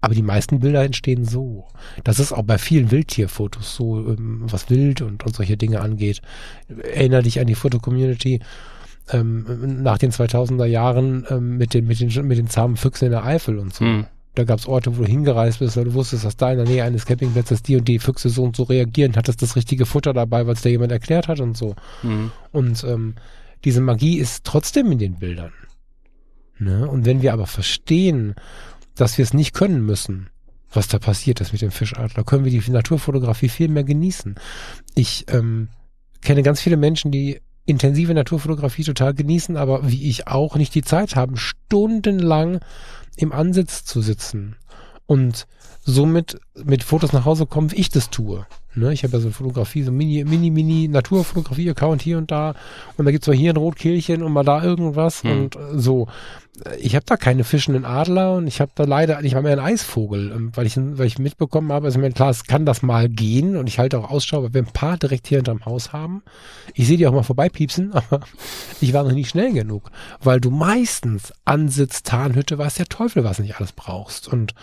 aber 0.00 0.14
die 0.14 0.22
meisten 0.22 0.60
Bilder 0.60 0.84
entstehen 0.84 1.24
so. 1.24 1.66
Das 2.04 2.20
ist 2.20 2.32
auch 2.32 2.44
bei 2.44 2.58
vielen 2.58 2.90
Wildtierfotos 2.90 3.74
so, 3.74 3.98
ähm, 3.98 4.44
was 4.46 4.70
Wild 4.70 5.02
und, 5.02 5.26
und 5.26 5.34
solche 5.34 5.56
Dinge 5.56 5.80
angeht. 5.80 6.22
Erinnere 6.68 7.24
dich 7.24 7.40
an 7.40 7.48
die 7.48 7.56
Foto-Community 7.56 8.40
ähm, 9.10 9.82
nach 9.82 9.98
den 9.98 10.12
2000er 10.12 10.66
Jahren 10.66 11.26
ähm, 11.28 11.56
mit, 11.56 11.74
den, 11.74 11.86
mit, 11.86 12.00
den, 12.00 12.26
mit 12.26 12.38
den 12.38 12.48
zahmen 12.48 12.76
Füchsen 12.76 13.06
in 13.06 13.12
der 13.12 13.24
Eifel 13.24 13.58
und 13.58 13.74
so. 13.74 13.84
Mhm. 13.84 14.06
Da 14.34 14.44
gab 14.44 14.58
es 14.58 14.66
Orte, 14.66 14.96
wo 14.96 15.02
du 15.02 15.08
hingereist 15.08 15.58
bist, 15.58 15.76
weil 15.76 15.84
du 15.84 15.94
wusstest, 15.94 16.24
dass 16.24 16.36
da 16.36 16.52
in 16.52 16.58
der 16.58 16.66
Nähe 16.66 16.84
eines 16.84 17.06
Campingplatzes 17.06 17.62
die 17.62 17.76
und 17.76 17.88
die 17.88 17.98
Füchse 17.98 18.28
so 18.28 18.44
und 18.44 18.54
so 18.54 18.62
reagieren, 18.64 19.16
hattest 19.16 19.42
das 19.42 19.56
richtige 19.56 19.86
Futter 19.86 20.12
dabei, 20.12 20.46
weil 20.46 20.54
es 20.54 20.62
dir 20.62 20.70
jemand 20.70 20.92
erklärt 20.92 21.28
hat 21.28 21.40
und 21.40 21.56
so. 21.56 21.74
Mhm. 22.02 22.30
Und 22.52 22.84
ähm, 22.84 23.14
diese 23.64 23.80
Magie 23.80 24.18
ist 24.18 24.44
trotzdem 24.44 24.92
in 24.92 24.98
den 24.98 25.18
Bildern. 25.18 25.52
Ne? 26.58 26.88
Und 26.88 27.04
wenn 27.04 27.22
wir 27.22 27.32
aber 27.32 27.46
verstehen, 27.46 28.34
dass 28.94 29.18
wir 29.18 29.22
es 29.22 29.34
nicht 29.34 29.54
können 29.54 29.84
müssen, 29.84 30.28
was 30.70 30.88
da 30.88 30.98
passiert 30.98 31.40
ist 31.40 31.52
mit 31.52 31.62
dem 31.62 31.70
Fischadler, 31.70 32.24
können 32.24 32.44
wir 32.44 32.52
die 32.52 32.70
Naturfotografie 32.70 33.48
viel 33.48 33.68
mehr 33.68 33.84
genießen. 33.84 34.34
Ich 34.94 35.24
ähm, 35.28 35.68
kenne 36.20 36.42
ganz 36.42 36.60
viele 36.60 36.76
Menschen, 36.76 37.10
die 37.10 37.40
intensive 37.68 38.14
Naturfotografie 38.14 38.84
total 38.84 39.12
genießen, 39.12 39.56
aber 39.56 39.88
wie 39.88 40.08
ich 40.08 40.26
auch 40.26 40.56
nicht 40.56 40.74
die 40.74 40.82
Zeit 40.82 41.16
haben, 41.16 41.36
stundenlang 41.36 42.60
im 43.16 43.32
Ansitz 43.32 43.84
zu 43.84 44.00
sitzen 44.00 44.56
und 45.06 45.46
somit 45.82 46.40
mit 46.54 46.82
Fotos 46.82 47.12
nach 47.12 47.26
Hause 47.26 47.46
kommen, 47.46 47.70
wie 47.70 47.76
ich 47.76 47.90
das 47.90 48.08
tue. 48.10 48.46
Ne? 48.74 48.92
Ich 48.92 49.02
habe 49.04 49.14
ja 49.14 49.20
so 49.20 49.30
Fotografie, 49.30 49.82
so 49.82 49.92
mini, 49.92 50.24
mini, 50.24 50.50
mini 50.50 50.88
Naturfotografie-Account 50.88 52.02
hier 52.02 52.18
und 52.18 52.30
da 52.30 52.54
und 52.96 53.04
da 53.04 53.10
gibt's 53.10 53.26
mal 53.26 53.36
hier 53.36 53.52
ein 53.52 53.56
Rotkehlchen 53.56 54.22
und 54.22 54.32
mal 54.32 54.44
da 54.44 54.62
irgendwas 54.62 55.24
mhm. 55.24 55.30
und 55.30 55.58
so 55.74 56.08
ich 56.80 56.94
habe 56.94 57.04
da 57.06 57.16
keine 57.16 57.44
fischenden 57.44 57.84
Adler 57.84 58.34
und 58.34 58.46
ich 58.46 58.60
habe 58.60 58.72
da 58.74 58.84
leider, 58.84 59.22
ich 59.22 59.34
war 59.34 59.42
mehr 59.42 59.52
ein 59.52 59.58
Eisvogel, 59.58 60.32
ähm, 60.32 60.52
weil 60.54 60.66
ich, 60.66 60.76
weil 60.76 61.06
ich 61.06 61.18
mitbekommen 61.18 61.72
habe, 61.72 61.86
also 61.86 61.98
mir 61.98 62.10
klar, 62.10 62.30
es 62.30 62.44
kann 62.44 62.66
das 62.66 62.82
mal 62.82 63.08
gehen 63.08 63.56
und 63.56 63.68
ich 63.68 63.78
halte 63.78 63.98
auch 63.98 64.10
Ausschau, 64.10 64.42
weil 64.42 64.54
wir 64.54 64.62
ein 64.62 64.72
paar 64.72 64.96
direkt 64.96 65.28
hier 65.28 65.38
hinterm 65.38 65.64
Haus 65.64 65.92
haben. 65.92 66.22
Ich 66.74 66.86
sehe 66.86 66.96
die 66.96 67.06
auch 67.06 67.12
mal 67.12 67.22
vorbeipiepsen, 67.22 67.92
aber 67.92 68.20
ich 68.80 68.92
war 68.92 69.04
noch 69.04 69.12
nicht 69.12 69.30
schnell 69.30 69.52
genug, 69.52 69.90
weil 70.20 70.40
du 70.40 70.50
meistens 70.50 71.32
Ansitz, 71.44 72.02
Tarnhütte, 72.02 72.58
weiß 72.58 72.74
der 72.74 72.86
Teufel, 72.86 73.24
was 73.24 73.38
nicht 73.38 73.56
alles 73.56 73.72
brauchst 73.72 74.28
und 74.28 74.54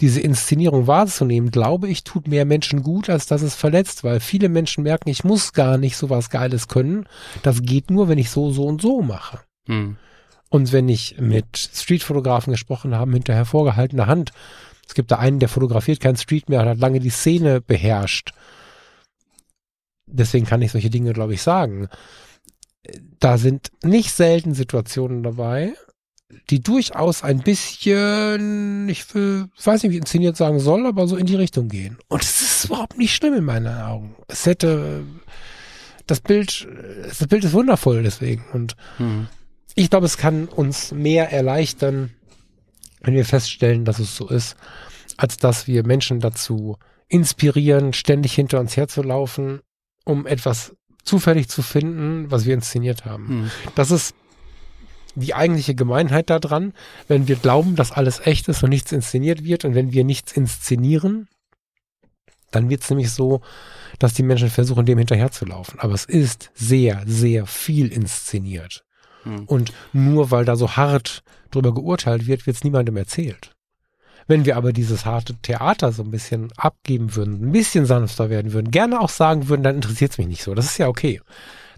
diese 0.00 0.20
Inszenierung 0.20 0.86
wahrzunehmen, 0.86 1.50
glaube 1.50 1.88
ich, 1.88 2.04
tut 2.04 2.26
mehr 2.26 2.44
Menschen 2.44 2.82
gut, 2.82 3.10
als 3.10 3.26
dass 3.26 3.42
es 3.42 3.54
verletzt, 3.54 4.02
weil 4.02 4.20
viele 4.20 4.48
Menschen 4.48 4.82
merken, 4.82 5.08
ich 5.10 5.24
muss 5.24 5.52
gar 5.52 5.76
nicht 5.76 5.96
so 5.96 6.08
was 6.08 6.30
Geiles 6.30 6.68
können. 6.68 7.06
Das 7.42 7.62
geht 7.62 7.90
nur, 7.90 8.08
wenn 8.08 8.18
ich 8.18 8.30
so, 8.30 8.50
so 8.50 8.64
und 8.64 8.80
so 8.80 9.02
mache. 9.02 9.40
Hm. 9.66 9.96
Und 10.48 10.72
wenn 10.72 10.88
ich 10.88 11.18
mit 11.20 11.56
Streetfotografen 11.56 12.52
gesprochen 12.52 12.94
habe, 12.94 13.12
hinter 13.12 13.44
vorgehaltener 13.44 14.06
Hand, 14.06 14.32
es 14.86 14.94
gibt 14.94 15.10
da 15.12 15.18
einen, 15.18 15.38
der 15.38 15.48
fotografiert 15.48 16.00
kein 16.00 16.16
Street 16.16 16.48
mehr 16.48 16.60
und 16.60 16.68
hat 16.68 16.78
lange 16.78 16.98
die 16.98 17.10
Szene 17.10 17.60
beherrscht. 17.60 18.32
Deswegen 20.06 20.46
kann 20.46 20.62
ich 20.62 20.72
solche 20.72 20.90
Dinge, 20.90 21.12
glaube 21.12 21.34
ich, 21.34 21.42
sagen. 21.42 21.88
Da 23.20 23.38
sind 23.38 23.70
nicht 23.84 24.12
selten 24.12 24.54
Situationen 24.54 25.22
dabei, 25.22 25.74
die 26.50 26.60
durchaus 26.60 27.22
ein 27.22 27.40
bisschen, 27.40 28.88
ich 28.88 29.14
will, 29.14 29.48
weiß 29.62 29.82
nicht, 29.82 29.92
wie 29.92 29.98
inszeniert 29.98 30.36
sagen 30.36 30.60
soll, 30.60 30.86
aber 30.86 31.06
so 31.06 31.16
in 31.16 31.26
die 31.26 31.36
Richtung 31.36 31.68
gehen. 31.68 31.98
Und 32.08 32.22
es 32.22 32.40
ist 32.40 32.64
überhaupt 32.66 32.98
nicht 32.98 33.14
schlimm 33.14 33.34
in 33.34 33.44
meinen 33.44 33.68
Augen. 33.68 34.16
Es 34.28 34.46
hätte, 34.46 35.04
das 36.06 36.20
Bild, 36.20 36.66
das 37.06 37.26
Bild 37.26 37.44
ist 37.44 37.52
wundervoll 37.52 38.02
deswegen. 38.02 38.44
Und 38.52 38.76
hm 38.96 39.28
ich 39.74 39.90
glaube, 39.90 40.06
es 40.06 40.16
kann 40.16 40.46
uns 40.46 40.92
mehr 40.92 41.32
erleichtern, 41.32 42.10
wenn 43.00 43.14
wir 43.14 43.24
feststellen, 43.24 43.84
dass 43.84 43.98
es 43.98 44.16
so 44.16 44.28
ist, 44.28 44.56
als 45.16 45.38
dass 45.38 45.66
wir 45.66 45.86
Menschen 45.86 46.20
dazu 46.20 46.76
inspirieren, 47.08 47.92
ständig 47.92 48.34
hinter 48.34 48.60
uns 48.60 48.76
herzulaufen, 48.76 49.60
um 50.04 50.26
etwas 50.26 50.74
zufällig 51.02 51.48
zu 51.48 51.62
finden, 51.62 52.30
was 52.30 52.46
wir 52.46 52.54
inszeniert 52.54 53.04
haben. 53.04 53.28
Hm. 53.28 53.50
Das 53.74 53.90
ist 53.90 54.14
die 55.14 55.34
eigentliche 55.34 55.74
Gemeinheit 55.74 56.30
daran, 56.30 56.72
wenn 57.08 57.28
wir 57.28 57.36
glauben, 57.36 57.76
dass 57.76 57.92
alles 57.92 58.20
echt 58.26 58.48
ist 58.48 58.62
und 58.62 58.70
nichts 58.70 58.92
inszeniert 58.92 59.44
wird 59.44 59.64
und 59.64 59.74
wenn 59.74 59.92
wir 59.92 60.04
nichts 60.04 60.32
inszenieren, 60.32 61.28
dann 62.50 62.68
wird 62.68 62.82
es 62.82 62.90
nämlich 62.90 63.10
so, 63.10 63.40
dass 63.98 64.14
die 64.14 64.22
Menschen 64.22 64.50
versuchen, 64.50 64.86
dem 64.86 64.98
hinterherzulaufen. 64.98 65.78
Aber 65.78 65.94
es 65.94 66.04
ist 66.04 66.50
sehr, 66.54 67.02
sehr 67.06 67.46
viel 67.46 67.92
inszeniert. 67.92 68.84
Hm. 69.22 69.44
Und 69.44 69.72
nur 69.92 70.30
weil 70.30 70.44
da 70.44 70.56
so 70.56 70.76
hart 70.76 71.22
drüber 71.50 71.74
geurteilt 71.74 72.26
wird, 72.26 72.46
wird 72.46 72.56
es 72.56 72.64
niemandem 72.64 72.96
erzählt. 72.96 73.52
Wenn 74.26 74.44
wir 74.44 74.56
aber 74.56 74.72
dieses 74.72 75.04
harte 75.06 75.34
Theater 75.42 75.92
so 75.92 76.02
ein 76.02 76.10
bisschen 76.10 76.52
abgeben 76.56 77.16
würden, 77.16 77.48
ein 77.48 77.52
bisschen 77.52 77.86
sanfter 77.86 78.30
werden 78.30 78.52
würden, 78.52 78.70
gerne 78.70 79.00
auch 79.00 79.08
sagen 79.08 79.48
würden, 79.48 79.62
dann 79.62 79.76
interessiert 79.76 80.12
es 80.12 80.18
mich 80.18 80.28
nicht 80.28 80.42
so. 80.42 80.54
Das 80.54 80.66
ist 80.66 80.78
ja 80.78 80.88
okay. 80.88 81.20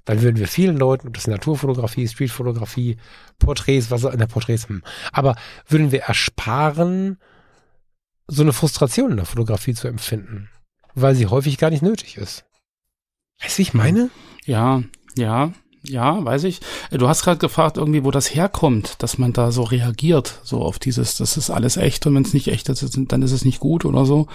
Dann 0.05 0.23
würden 0.23 0.39
wir 0.39 0.49
vielen 0.49 0.77
Leuten, 0.77 1.09
ob 1.09 1.15
das 1.15 1.27
Naturfotografie, 1.27 2.09
Streetfotografie, 2.09 2.97
Porträts, 3.39 3.91
was 3.91 4.05
in 4.05 4.19
der 4.19 4.27
Porträts, 4.27 4.69
hm, 4.69 4.83
aber 5.13 5.37
würden 5.69 5.93
wir 5.93 6.03
ersparen, 6.03 7.19
so 8.27 8.43
eine 8.43 8.53
Frustration 8.53 9.11
in 9.11 9.17
der 9.19 9.27
Fotografie 9.27 9.75
zu 9.75 9.89
empfinden, 9.89 10.49
weil 10.95 11.15
sie 11.15 11.27
häufig 11.27 11.59
gar 11.59 11.71
nicht 11.71 11.83
nötig 11.83 12.17
ist. 12.17 12.45
Weißt 13.43 13.55
du, 13.55 13.59
wie 13.59 13.63
ich 13.63 13.75
meine? 13.75 14.11
Ja, 14.45 14.83
ja. 15.17 15.53
Ja, 15.85 16.25
weiß 16.25 16.45
ich. 16.45 16.61
Du 16.93 17.09
hast 17.09 17.25
gerade 17.25 17.39
gefragt, 17.39 17.77
irgendwie, 17.77 18.05
wo 18.05 18.13
das 18.13 18.33
herkommt, 18.33 19.03
dass 19.03 19.19
man 19.19 19.33
da 19.33 19.51
so 19.51 19.65
reagiert, 19.65 20.39
so 20.45 20.63
auf 20.63 20.79
dieses, 20.79 21.17
das 21.17 21.37
ist 21.37 21.51
alles 21.51 21.77
echt 21.77 22.07
und 22.07 22.15
wenn 22.15 22.23
es 22.23 22.35
nicht 22.35 22.49
echt 22.49 22.69
ist, 22.69 22.97
dann 22.97 23.23
ist 23.23 23.33
es 23.33 23.45
nicht 23.45 23.59
gut 23.59 23.85
oder 23.85 24.07
so. 24.07 24.29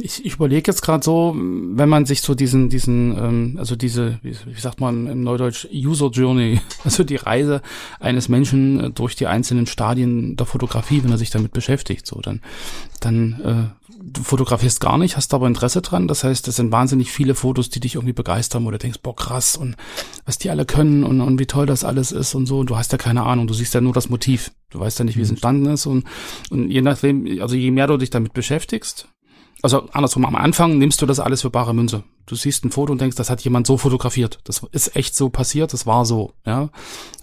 Ich, 0.00 0.24
ich 0.24 0.34
überlege 0.34 0.70
jetzt 0.70 0.82
gerade 0.82 1.04
so, 1.04 1.34
wenn 1.36 1.88
man 1.88 2.06
sich 2.06 2.22
so 2.22 2.34
diesen, 2.34 2.68
diesen, 2.68 3.16
ähm, 3.16 3.56
also 3.58 3.76
diese, 3.76 4.18
wie, 4.22 4.36
wie 4.46 4.60
sagt 4.60 4.80
man 4.80 5.06
im 5.06 5.22
Neudeutsch, 5.22 5.66
User 5.72 6.10
Journey, 6.10 6.60
also 6.84 7.04
die 7.04 7.16
Reise 7.16 7.62
eines 7.98 8.28
Menschen 8.28 8.94
durch 8.94 9.16
die 9.16 9.26
einzelnen 9.26 9.66
Stadien 9.66 10.36
der 10.36 10.46
Fotografie, 10.46 11.02
wenn 11.02 11.10
er 11.10 11.18
sich 11.18 11.30
damit 11.30 11.52
beschäftigt, 11.52 12.06
so 12.06 12.20
dann, 12.20 12.40
dann 13.00 13.40
äh, 13.40 13.80
du 14.02 14.22
fotografierst 14.22 14.80
gar 14.80 14.98
nicht, 14.98 15.16
hast 15.16 15.34
aber 15.34 15.46
Interesse 15.46 15.82
dran. 15.82 16.08
Das 16.08 16.24
heißt, 16.24 16.48
es 16.48 16.56
sind 16.56 16.72
wahnsinnig 16.72 17.12
viele 17.12 17.34
Fotos, 17.34 17.70
die 17.70 17.80
dich 17.80 17.94
irgendwie 17.96 18.12
begeistern, 18.12 18.64
wo 18.64 18.70
du 18.70 18.78
denkst, 18.78 19.00
boah, 19.02 19.14
krass 19.14 19.56
und 19.56 19.76
was 20.24 20.38
die 20.38 20.50
alle 20.50 20.64
können 20.64 21.04
und, 21.04 21.20
und 21.20 21.38
wie 21.38 21.46
toll 21.46 21.66
das 21.66 21.84
alles 21.84 22.12
ist 22.12 22.34
und 22.34 22.46
so. 22.46 22.60
Und 22.60 22.70
du 22.70 22.76
hast 22.76 22.92
ja 22.92 22.98
keine 22.98 23.24
Ahnung, 23.24 23.46
du 23.46 23.54
siehst 23.54 23.74
ja 23.74 23.80
nur 23.80 23.92
das 23.92 24.08
Motiv. 24.08 24.52
Du 24.70 24.80
weißt 24.80 24.98
ja 24.98 25.04
nicht, 25.04 25.16
wie 25.16 25.22
es 25.22 25.28
mhm. 25.28 25.34
entstanden 25.34 25.66
ist 25.66 25.86
und, 25.86 26.04
und 26.50 26.70
je 26.70 26.82
nachdem, 26.82 27.40
also 27.40 27.56
je 27.56 27.70
mehr 27.70 27.86
du 27.86 27.96
dich 27.96 28.10
damit 28.10 28.32
beschäftigst, 28.32 29.08
also 29.62 29.88
andersrum, 29.92 30.24
am 30.24 30.36
Anfang 30.36 30.78
nimmst 30.78 31.02
du 31.02 31.06
das 31.06 31.20
alles 31.20 31.42
für 31.42 31.50
bare 31.50 31.74
Münze. 31.74 32.04
Du 32.26 32.34
siehst 32.34 32.64
ein 32.64 32.70
Foto 32.70 32.92
und 32.92 33.00
denkst, 33.00 33.16
das 33.16 33.28
hat 33.28 33.42
jemand 33.42 33.66
so 33.66 33.76
fotografiert. 33.76 34.38
Das 34.44 34.62
ist 34.72 34.96
echt 34.96 35.14
so 35.14 35.28
passiert, 35.28 35.72
das 35.72 35.86
war 35.86 36.06
so, 36.06 36.32
ja. 36.46 36.70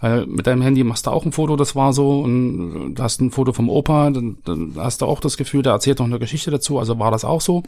Weil 0.01 0.27
mit 0.27 0.45
deinem 0.45 0.61
Handy 0.61 0.83
machst 0.83 1.07
du 1.07 1.11
auch 1.11 1.25
ein 1.25 1.31
Foto, 1.31 1.55
das 1.55 1.75
war 1.75 1.93
so, 1.93 2.21
und 2.21 2.95
du 2.95 3.03
hast 3.03 3.21
ein 3.21 3.31
Foto 3.31 3.53
vom 3.53 3.69
Opa, 3.69 4.11
dann, 4.11 4.37
dann 4.43 4.73
hast 4.77 5.01
du 5.01 5.05
auch 5.05 5.19
das 5.19 5.37
Gefühl, 5.37 5.63
der 5.63 5.73
erzählt 5.73 5.99
noch 5.99 6.05
eine 6.05 6.19
Geschichte 6.19 6.51
dazu, 6.51 6.77
also 6.77 6.99
war 6.99 7.11
das 7.11 7.25
auch 7.25 7.41
so. 7.41 7.63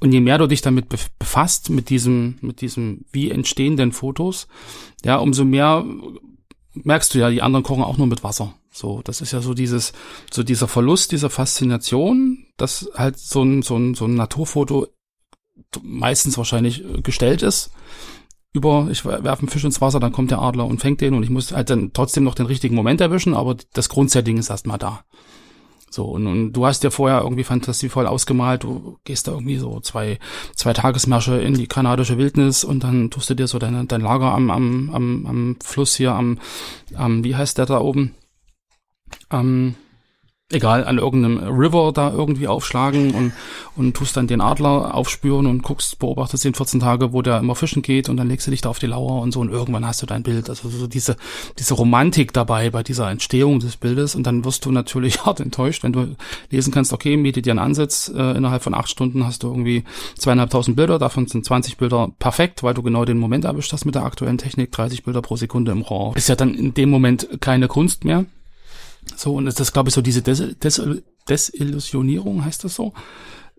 Und 0.00 0.12
je 0.12 0.20
mehr 0.20 0.38
du 0.38 0.46
dich 0.46 0.62
damit 0.62 0.88
befasst, 1.18 1.70
mit 1.70 1.90
diesem, 1.90 2.38
mit 2.40 2.60
diesem, 2.60 3.04
wie 3.12 3.30
entstehen 3.30 3.76
denn 3.76 3.92
Fotos, 3.92 4.48
ja, 5.04 5.16
umso 5.16 5.44
mehr 5.44 5.84
merkst 6.74 7.14
du 7.14 7.18
ja, 7.18 7.30
die 7.30 7.42
anderen 7.42 7.62
kochen 7.62 7.84
auch 7.84 7.98
nur 7.98 8.06
mit 8.06 8.22
Wasser. 8.22 8.54
So, 8.70 9.02
das 9.02 9.20
ist 9.20 9.32
ja 9.32 9.40
so 9.40 9.54
dieses, 9.54 9.92
so 10.30 10.42
dieser 10.42 10.68
Verlust 10.68 11.12
dieser 11.12 11.30
Faszination, 11.30 12.39
dass 12.60 12.90
halt 12.94 13.18
so 13.18 13.42
ein, 13.42 13.62
so 13.62 13.76
ein, 13.76 13.94
so 13.94 14.06
ein 14.06 14.14
Naturfoto 14.14 14.86
meistens 15.82 16.36
wahrscheinlich 16.36 16.84
äh, 16.84 17.00
gestellt 17.02 17.42
ist. 17.42 17.70
Über, 18.52 18.88
ich 18.90 19.04
werfe 19.04 19.42
einen 19.42 19.48
Fisch 19.48 19.64
ins 19.64 19.80
Wasser, 19.80 20.00
dann 20.00 20.10
kommt 20.10 20.32
der 20.32 20.42
Adler 20.42 20.66
und 20.66 20.80
fängt 20.80 21.00
den 21.00 21.14
und 21.14 21.22
ich 21.22 21.30
muss 21.30 21.52
halt 21.52 21.70
dann 21.70 21.92
trotzdem 21.92 22.24
noch 22.24 22.34
den 22.34 22.46
richtigen 22.46 22.74
Moment 22.74 23.00
erwischen, 23.00 23.34
aber 23.34 23.56
das 23.74 23.88
Grundsetting 23.88 24.38
ist 24.38 24.50
erstmal 24.50 24.78
da. 24.78 25.04
So, 25.88 26.04
und, 26.04 26.26
und 26.26 26.52
du 26.52 26.66
hast 26.66 26.82
dir 26.84 26.90
vorher 26.90 27.22
irgendwie 27.22 27.44
fantasievoll 27.44 28.06
ausgemalt, 28.06 28.64
du 28.64 28.98
gehst 29.04 29.28
da 29.28 29.32
irgendwie 29.32 29.56
so 29.56 29.80
zwei, 29.80 30.18
zwei 30.54 30.72
Tagesmärsche 30.72 31.40
in 31.40 31.54
die 31.54 31.66
kanadische 31.66 32.18
Wildnis 32.18 32.64
und 32.64 32.84
dann 32.84 33.10
tust 33.10 33.30
du 33.30 33.34
dir 33.34 33.46
so 33.46 33.58
dein, 33.58 33.86
dein 33.86 34.00
Lager 34.00 34.32
am, 34.32 34.50
am, 34.50 34.90
am, 34.92 35.26
am 35.26 35.56
Fluss 35.62 35.96
hier, 35.96 36.12
am, 36.12 36.38
am, 36.94 37.22
wie 37.24 37.36
heißt 37.36 37.58
der 37.58 37.66
da 37.66 37.80
oben? 37.80 38.14
Am, 39.28 39.74
egal, 40.50 40.84
an 40.84 40.98
irgendeinem 40.98 41.38
River 41.38 41.92
da 41.92 42.10
irgendwie 42.10 42.48
aufschlagen 42.48 43.12
und, 43.12 43.32
und 43.76 43.96
tust 43.96 44.16
dann 44.16 44.26
den 44.26 44.40
Adler 44.40 44.94
aufspüren 44.94 45.46
und 45.46 45.62
guckst, 45.62 45.98
beobachtest 45.98 46.44
ihn 46.44 46.54
14 46.54 46.80
Tage, 46.80 47.12
wo 47.12 47.22
der 47.22 47.38
immer 47.38 47.54
fischen 47.54 47.82
geht 47.82 48.08
und 48.08 48.16
dann 48.16 48.28
legst 48.28 48.46
du 48.46 48.50
dich 48.50 48.60
da 48.60 48.68
auf 48.68 48.78
die 48.78 48.86
Lauer 48.86 49.22
und 49.22 49.32
so 49.32 49.40
und 49.40 49.50
irgendwann 49.50 49.86
hast 49.86 50.02
du 50.02 50.06
dein 50.06 50.22
Bild. 50.22 50.48
Also 50.48 50.68
so 50.68 50.86
diese, 50.86 51.16
diese 51.58 51.74
Romantik 51.74 52.32
dabei 52.32 52.70
bei 52.70 52.82
dieser 52.82 53.10
Entstehung 53.10 53.60
des 53.60 53.76
Bildes 53.76 54.14
und 54.14 54.26
dann 54.26 54.44
wirst 54.44 54.64
du 54.64 54.72
natürlich 54.72 55.24
hart 55.24 55.40
enttäuscht, 55.40 55.84
wenn 55.84 55.92
du 55.92 56.16
lesen 56.50 56.72
kannst, 56.72 56.92
okay, 56.92 57.16
miete 57.16 57.42
dir 57.42 57.52
einen 57.52 57.60
Ansatz, 57.60 58.12
äh, 58.14 58.36
innerhalb 58.36 58.62
von 58.62 58.74
acht 58.74 58.88
Stunden 58.88 59.24
hast 59.24 59.42
du 59.42 59.48
irgendwie 59.48 59.84
zweieinhalbtausend 60.18 60.76
Bilder, 60.76 60.98
davon 60.98 61.26
sind 61.26 61.44
20 61.44 61.76
Bilder 61.76 62.10
perfekt, 62.18 62.62
weil 62.62 62.74
du 62.74 62.82
genau 62.82 63.04
den 63.04 63.18
Moment 63.18 63.44
erwischt 63.44 63.72
hast 63.72 63.84
mit 63.84 63.94
der 63.94 64.04
aktuellen 64.04 64.38
Technik, 64.38 64.72
30 64.72 65.04
Bilder 65.04 65.22
pro 65.22 65.36
Sekunde 65.36 65.72
im 65.72 65.82
RAW. 65.82 66.16
Ist 66.16 66.28
ja 66.28 66.36
dann 66.36 66.54
in 66.54 66.74
dem 66.74 66.90
Moment 66.90 67.28
keine 67.40 67.68
Kunst 67.68 68.04
mehr, 68.04 68.24
so, 69.16 69.34
und 69.34 69.46
das 69.46 69.60
ist, 69.60 69.72
glaube 69.72 69.88
ich, 69.88 69.94
so 69.94 70.02
diese 70.02 70.22
Des 70.22 70.58
Des 70.58 70.80
Desillusionierung, 71.28 72.44
heißt 72.44 72.64
das 72.64 72.74
so? 72.74 72.92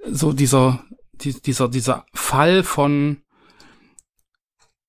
So 0.09 0.33
dieser, 0.33 0.83
die, 1.13 1.33
dieser, 1.33 1.67
dieser 1.69 2.05
Fall 2.13 2.63
von, 2.63 3.21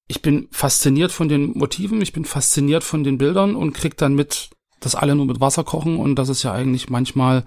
ich 0.09 0.22
bin 0.22 0.48
fasziniert 0.50 1.12
von 1.12 1.28
den 1.28 1.57
Motiven, 1.57 2.00
ich 2.00 2.12
bin 2.12 2.24
fasziniert 2.24 2.82
von 2.82 3.05
den 3.05 3.18
Bildern 3.18 3.55
und 3.55 3.72
krieg 3.72 3.96
dann 3.96 4.14
mit, 4.14 4.50
dass 4.80 4.94
alle 4.94 5.14
nur 5.14 5.26
mit 5.26 5.40
Wasser 5.40 5.64
kochen 5.64 5.98
und 5.98 6.16
dass 6.16 6.28
es 6.28 6.42
ja 6.42 6.53
eigentlich 6.53 6.90
manchmal 6.90 7.44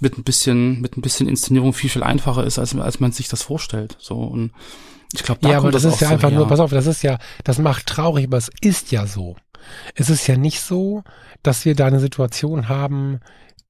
mit 0.00 0.18
ein 0.18 0.24
bisschen, 0.24 0.80
mit 0.80 0.96
ein 0.96 1.02
bisschen 1.02 1.28
Inszenierung 1.28 1.72
viel, 1.72 1.90
viel 1.90 2.02
einfacher 2.02 2.44
ist, 2.44 2.58
als, 2.58 2.74
als 2.74 3.00
man 3.00 3.12
sich 3.12 3.28
das 3.28 3.42
vorstellt. 3.42 3.96
So, 4.00 4.16
und 4.16 4.52
ich 5.12 5.22
glaube, 5.22 5.40
da 5.42 5.50
ja, 5.50 5.58
aber 5.58 5.70
das, 5.70 5.82
das 5.82 5.94
ist 5.94 6.00
ja 6.00 6.08
einfach 6.08 6.30
her. 6.30 6.38
nur, 6.38 6.48
pass 6.48 6.60
auf, 6.60 6.70
das 6.70 6.86
ist 6.86 7.02
ja, 7.02 7.18
das 7.44 7.58
macht 7.58 7.86
traurig, 7.86 8.26
aber 8.26 8.38
es 8.38 8.50
ist 8.62 8.90
ja 8.90 9.06
so. 9.06 9.36
Es 9.94 10.10
ist 10.10 10.26
ja 10.26 10.36
nicht 10.36 10.60
so, 10.60 11.04
dass 11.42 11.64
wir 11.64 11.74
da 11.74 11.86
eine 11.86 12.00
Situation 12.00 12.68
haben, 12.68 13.20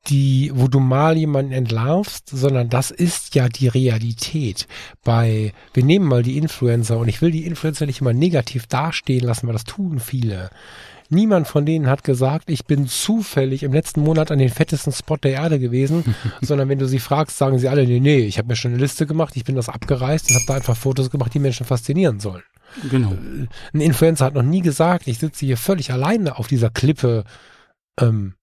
die, 0.09 0.51
wo 0.55 0.67
du 0.67 0.81
mal 0.81 1.17
jemanden 1.17 1.53
entlarvst, 1.53 2.29
sondern 2.29 2.69
das 2.69 2.91
ist 2.91 3.35
ja 3.35 3.49
die 3.49 3.69
Realität. 3.69 4.67
Bei, 5.05 5.53
wir 5.75 5.85
nehmen 5.85 6.07
mal 6.07 6.23
die 6.23 6.39
Influencer 6.39 6.99
und 6.99 7.09
ich 7.09 7.23
will 7.23 7.31
die 7.31 7.47
Influencer 7.47 7.87
nicht 7.87 8.01
immer 8.01 8.13
negativ 8.13 8.67
dastehen 8.67 9.25
lassen, 9.25 9.47
weil 9.47 9.53
das 9.53 9.65
tun 9.65 10.01
viele. 10.01 10.51
Niemand 11.09 11.47
von 11.47 11.67
denen 11.67 11.89
hat 11.89 12.05
gesagt, 12.05 12.51
ich 12.51 12.65
bin 12.65 12.87
zufällig 12.87 13.63
im 13.63 13.73
letzten 13.73 14.01
Monat 14.01 14.31
an 14.31 14.39
den 14.39 14.49
fettesten 14.49 14.93
Spot 14.93 15.19
der 15.19 15.33
Erde 15.33 15.61
gewesen, 15.61 16.17
sondern 16.41 16.69
wenn 16.69 16.79
du 16.79 16.89
sie 16.89 16.99
fragst, 16.99 17.37
sagen 17.37 17.59
sie 17.59 17.69
alle, 17.69 17.87
nee, 17.87 18.01
nee, 18.01 18.21
ich 18.21 18.39
habe 18.39 18.49
mir 18.49 18.57
schon 18.57 18.73
eine 18.73 18.81
Liste 18.81 19.07
gemacht, 19.07 19.37
ich 19.37 19.45
bin 19.45 19.55
das 19.55 19.69
abgereist 19.69 20.31
und 20.31 20.37
habe 20.37 20.47
da 20.49 20.55
einfach 20.55 20.77
Fotos 20.77 21.11
gemacht, 21.11 21.35
die 21.35 21.39
Menschen 21.39 21.67
faszinieren 21.67 22.19
sollen. 22.19 22.43
Genau. 22.91 23.13
Ein 23.75 23.81
Influencer 23.81 24.25
hat 24.25 24.35
noch 24.35 24.43
nie 24.43 24.63
gesagt, 24.63 25.07
ich 25.07 25.19
sitze 25.19 25.45
hier 25.45 25.59
völlig 25.59 25.93
alleine 25.93 26.39
auf 26.39 26.49
dieser 26.49 26.71
Klippe 26.71 27.25
ähm, 28.01 28.35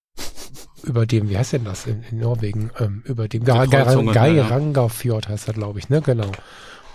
über 0.82 1.06
dem, 1.06 1.28
wie 1.28 1.36
heißt 1.36 1.52
denn 1.52 1.64
das 1.64 1.86
in, 1.86 2.02
in 2.10 2.18
Norwegen, 2.20 2.70
ähm, 2.78 3.02
über 3.04 3.28
dem. 3.28 3.44
Geirangafjord 3.44 5.28
heißt 5.28 5.48
das, 5.48 5.54
glaube 5.54 5.78
ich, 5.78 5.88
ne, 5.88 6.00
genau. 6.00 6.30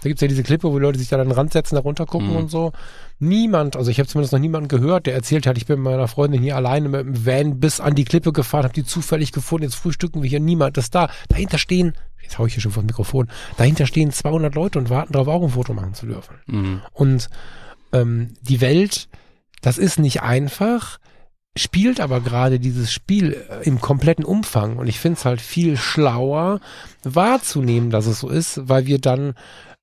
Da 0.01 0.09
gibt's 0.09 0.21
ja 0.21 0.27
diese 0.27 0.43
Klippe, 0.43 0.71
wo 0.71 0.77
Leute 0.77 0.99
sich 0.99 1.09
da 1.09 1.17
an 1.19 1.27
den 1.27 1.31
Rand 1.31 1.53
setzen, 1.53 1.75
da 1.75 1.81
runter 1.81 2.05
gucken 2.05 2.29
Mhm. 2.31 2.35
und 2.35 2.51
so. 2.51 2.73
Niemand, 3.17 3.75
also 3.75 3.89
ich 3.89 3.97
habe 3.97 4.07
zumindest 4.07 4.33
noch 4.33 4.39
niemanden 4.39 4.67
gehört, 4.67 5.07
der 5.07 5.15
erzählt 5.15 5.47
hat, 5.47 5.57
ich 5.57 5.65
bin 5.65 5.81
mit 5.81 5.91
meiner 5.91 6.07
Freundin 6.07 6.41
hier 6.43 6.55
alleine 6.55 6.89
mit 6.89 7.01
dem 7.01 7.25
Van 7.25 7.59
bis 7.59 7.79
an 7.79 7.95
die 7.95 8.05
Klippe 8.05 8.31
gefahren, 8.31 8.65
habe 8.65 8.73
die 8.73 8.83
zufällig 8.83 9.31
gefunden, 9.31 9.63
jetzt 9.63 9.75
frühstücken 9.75 10.21
wir 10.21 10.29
hier, 10.29 10.39
niemand 10.39 10.77
ist 10.77 10.93
da. 10.93 11.09
Dahinter 11.29 11.57
stehen, 11.57 11.93
jetzt 12.21 12.37
hau 12.37 12.45
ich 12.45 12.53
hier 12.53 12.61
schon 12.61 12.71
vor 12.71 12.83
das 12.83 12.87
Mikrofon, 12.87 13.29
dahinter 13.57 13.87
stehen 13.87 14.11
200 14.11 14.53
Leute 14.53 14.77
und 14.77 14.89
warten 14.91 15.13
darauf, 15.13 15.27
auch 15.27 15.41
ein 15.43 15.49
Foto 15.49 15.73
machen 15.73 15.95
zu 15.95 16.05
dürfen. 16.05 16.35
Mhm. 16.45 16.81
Und 16.93 17.29
ähm, 17.91 18.33
die 18.41 18.61
Welt, 18.61 19.07
das 19.61 19.79
ist 19.79 19.97
nicht 19.97 20.21
einfach, 20.21 20.99
spielt 21.57 21.99
aber 21.99 22.21
gerade 22.21 22.59
dieses 22.59 22.91
Spiel 22.91 23.33
äh, 23.49 23.63
im 23.63 23.79
kompletten 23.79 24.25
Umfang. 24.25 24.77
Und 24.77 24.87
ich 24.87 24.99
finde 24.99 25.17
es 25.17 25.25
halt 25.25 25.41
viel 25.41 25.77
schlauer 25.77 26.59
wahrzunehmen, 27.03 27.89
dass 27.89 28.07
es 28.07 28.19
so 28.19 28.29
ist, 28.29 28.67
weil 28.67 28.85
wir 28.85 28.99
dann, 28.99 29.35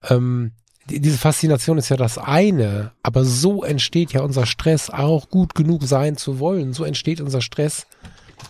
ähm, 0.09 0.53
die, 0.91 1.01
diese 1.01 1.19
Faszination 1.19 1.79
ist 1.79 1.89
ja 1.89 1.97
das 1.97 2.19
eine, 2.19 2.93
aber 3.03 3.25
so 3.25 3.63
entsteht 3.63 4.13
ja 4.13 4.23
unser 4.23 4.47
Stress, 4.47 4.91
auch 4.91 5.31
gut 5.31 5.55
genug 5.55 5.85
sein 5.85 6.17
zu 6.17 6.39
wollen. 6.39 6.73
So 6.73 6.85
entsteht 6.85 7.21
unser 7.21 7.41
Stress, 7.41 7.87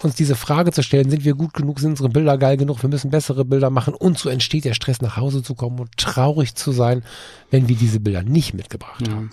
uns 0.02 0.14
diese 0.14 0.34
Frage 0.34 0.72
zu 0.72 0.82
stellen, 0.82 1.10
sind 1.10 1.24
wir 1.24 1.34
gut 1.34 1.54
genug, 1.54 1.78
sind 1.78 1.90
unsere 1.90 2.08
Bilder 2.08 2.38
geil 2.38 2.56
genug, 2.56 2.82
wir 2.82 2.88
müssen 2.88 3.10
bessere 3.10 3.44
Bilder 3.44 3.70
machen 3.70 3.94
und 3.94 4.18
so 4.18 4.28
entsteht 4.28 4.64
der 4.64 4.74
Stress, 4.74 5.00
nach 5.00 5.16
Hause 5.16 5.42
zu 5.42 5.54
kommen 5.54 5.78
und 5.78 5.96
traurig 5.96 6.54
zu 6.54 6.72
sein, 6.72 7.04
wenn 7.50 7.68
wir 7.68 7.76
diese 7.76 8.00
Bilder 8.00 8.22
nicht 8.22 8.54
mitgebracht 8.54 9.08
haben. 9.08 9.32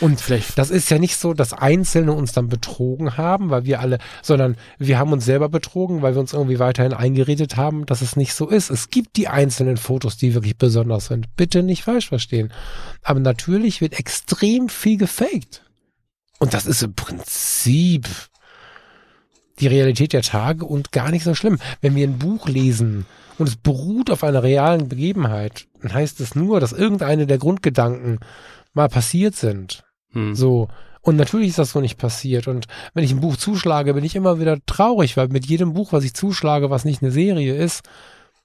Und 0.00 0.20
Vielleicht- 0.20 0.58
das 0.58 0.70
ist 0.70 0.90
ja 0.90 0.98
nicht 0.98 1.16
so, 1.16 1.34
dass 1.34 1.52
Einzelne 1.52 2.12
uns 2.12 2.32
dann 2.32 2.48
betrogen 2.48 3.16
haben, 3.16 3.50
weil 3.50 3.64
wir 3.64 3.80
alle, 3.80 3.98
sondern 4.22 4.56
wir 4.78 4.98
haben 4.98 5.12
uns 5.12 5.24
selber 5.24 5.48
betrogen, 5.48 6.02
weil 6.02 6.14
wir 6.14 6.20
uns 6.20 6.32
irgendwie 6.32 6.58
weiterhin 6.58 6.92
eingeredet 6.92 7.56
haben, 7.56 7.86
dass 7.86 8.02
es 8.02 8.16
nicht 8.16 8.34
so 8.34 8.48
ist. 8.48 8.70
Es 8.70 8.90
gibt 8.90 9.16
die 9.16 9.28
einzelnen 9.28 9.76
Fotos, 9.76 10.16
die 10.16 10.34
wirklich 10.34 10.56
besonders 10.58 11.06
sind. 11.06 11.34
Bitte 11.36 11.62
nicht 11.62 11.84
falsch 11.84 12.08
verstehen. 12.08 12.52
Aber 13.02 13.20
natürlich 13.20 13.80
wird 13.80 13.98
extrem 13.98 14.68
viel 14.68 14.98
gefaked. 14.98 15.62
Und 16.38 16.54
das 16.54 16.66
ist 16.66 16.82
im 16.82 16.94
Prinzip 16.94 18.08
die 19.60 19.66
Realität 19.68 20.12
der 20.12 20.22
Tage 20.22 20.64
und 20.64 20.92
gar 20.92 21.10
nicht 21.10 21.24
so 21.24 21.34
schlimm. 21.34 21.58
Wenn 21.80 21.94
wir 21.94 22.06
ein 22.06 22.18
Buch 22.18 22.48
lesen 22.48 23.06
und 23.38 23.48
es 23.48 23.56
beruht 23.56 24.10
auf 24.10 24.24
einer 24.24 24.42
realen 24.42 24.88
Begebenheit, 24.88 25.66
dann 25.80 25.94
heißt 25.94 26.20
es 26.20 26.34
nur, 26.34 26.60
dass 26.60 26.72
irgendeine 26.72 27.26
der 27.26 27.38
Grundgedanken 27.38 28.18
mal 28.74 28.88
passiert 28.88 29.34
sind. 29.34 29.84
Hm. 30.12 30.34
So. 30.34 30.68
Und 31.00 31.16
natürlich 31.16 31.48
ist 31.50 31.58
das 31.58 31.70
so 31.72 31.80
nicht 31.80 31.98
passiert. 31.98 32.48
Und 32.48 32.66
wenn 32.94 33.04
ich 33.04 33.10
ein 33.12 33.20
Buch 33.20 33.36
zuschlage, 33.36 33.94
bin 33.94 34.04
ich 34.04 34.16
immer 34.16 34.40
wieder 34.40 34.58
traurig, 34.66 35.16
weil 35.16 35.28
mit 35.28 35.46
jedem 35.46 35.72
Buch, 35.74 35.92
was 35.92 36.04
ich 36.04 36.14
zuschlage, 36.14 36.70
was 36.70 36.84
nicht 36.84 37.02
eine 37.02 37.10
Serie 37.12 37.54
ist, 37.56 37.82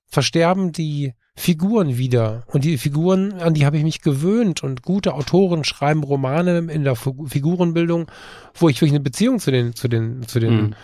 versterben 0.07 0.71
die 0.71 1.13
Figuren 1.35 1.97
wieder. 1.97 2.43
Und 2.47 2.65
die 2.65 2.77
Figuren, 2.77 3.33
an 3.33 3.53
die 3.53 3.65
habe 3.65 3.77
ich 3.77 3.83
mich 3.83 4.01
gewöhnt. 4.01 4.61
Und 4.61 4.81
gute 4.81 5.13
Autoren 5.13 5.63
schreiben 5.63 6.03
Romane 6.03 6.57
in 6.69 6.83
der 6.83 6.95
Figu- 6.97 7.29
Figurenbildung, 7.29 8.11
wo 8.55 8.67
ich 8.67 8.75
wirklich 8.77 8.91
eine 8.91 8.99
Beziehung 8.99 9.39
zu 9.39 9.51
den, 9.51 9.73
zu 9.73 9.87
den, 9.87 10.27
zu 10.27 10.39
den 10.41 10.53
Mhm. 10.53 10.75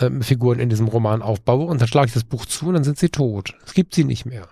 ähm, 0.00 0.22
Figuren 0.22 0.60
in 0.60 0.70
diesem 0.70 0.88
Roman 0.88 1.20
aufbaue. 1.20 1.66
Und 1.66 1.80
dann 1.82 1.88
schlage 1.88 2.06
ich 2.06 2.14
das 2.14 2.24
Buch 2.24 2.46
zu 2.46 2.68
und 2.68 2.74
dann 2.74 2.84
sind 2.84 2.98
sie 2.98 3.10
tot. 3.10 3.54
Es 3.66 3.74
gibt 3.74 3.94
sie 3.94 4.04
nicht 4.04 4.24
mehr. 4.24 4.48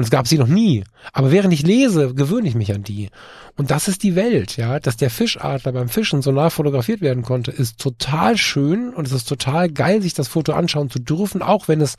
Und 0.00 0.04
es 0.04 0.10
gab 0.10 0.26
sie 0.26 0.38
noch 0.38 0.46
nie. 0.46 0.82
Aber 1.12 1.30
während 1.30 1.52
ich 1.52 1.60
lese, 1.60 2.14
gewöhne 2.14 2.48
ich 2.48 2.54
mich 2.54 2.72
an 2.72 2.82
die. 2.82 3.10
Und 3.58 3.70
das 3.70 3.86
ist 3.86 4.02
die 4.02 4.16
Welt, 4.16 4.56
ja. 4.56 4.80
Dass 4.80 4.96
der 4.96 5.10
Fischadler 5.10 5.72
beim 5.72 5.90
Fischen 5.90 6.22
so 6.22 6.32
nah 6.32 6.48
fotografiert 6.48 7.02
werden 7.02 7.22
konnte, 7.22 7.50
ist 7.50 7.78
total 7.78 8.38
schön 8.38 8.94
und 8.94 9.06
es 9.06 9.12
ist 9.12 9.28
total 9.28 9.68
geil, 9.68 10.00
sich 10.00 10.14
das 10.14 10.26
Foto 10.26 10.54
anschauen 10.54 10.88
zu 10.88 11.00
dürfen, 11.00 11.42
auch 11.42 11.68
wenn 11.68 11.82
es 11.82 11.96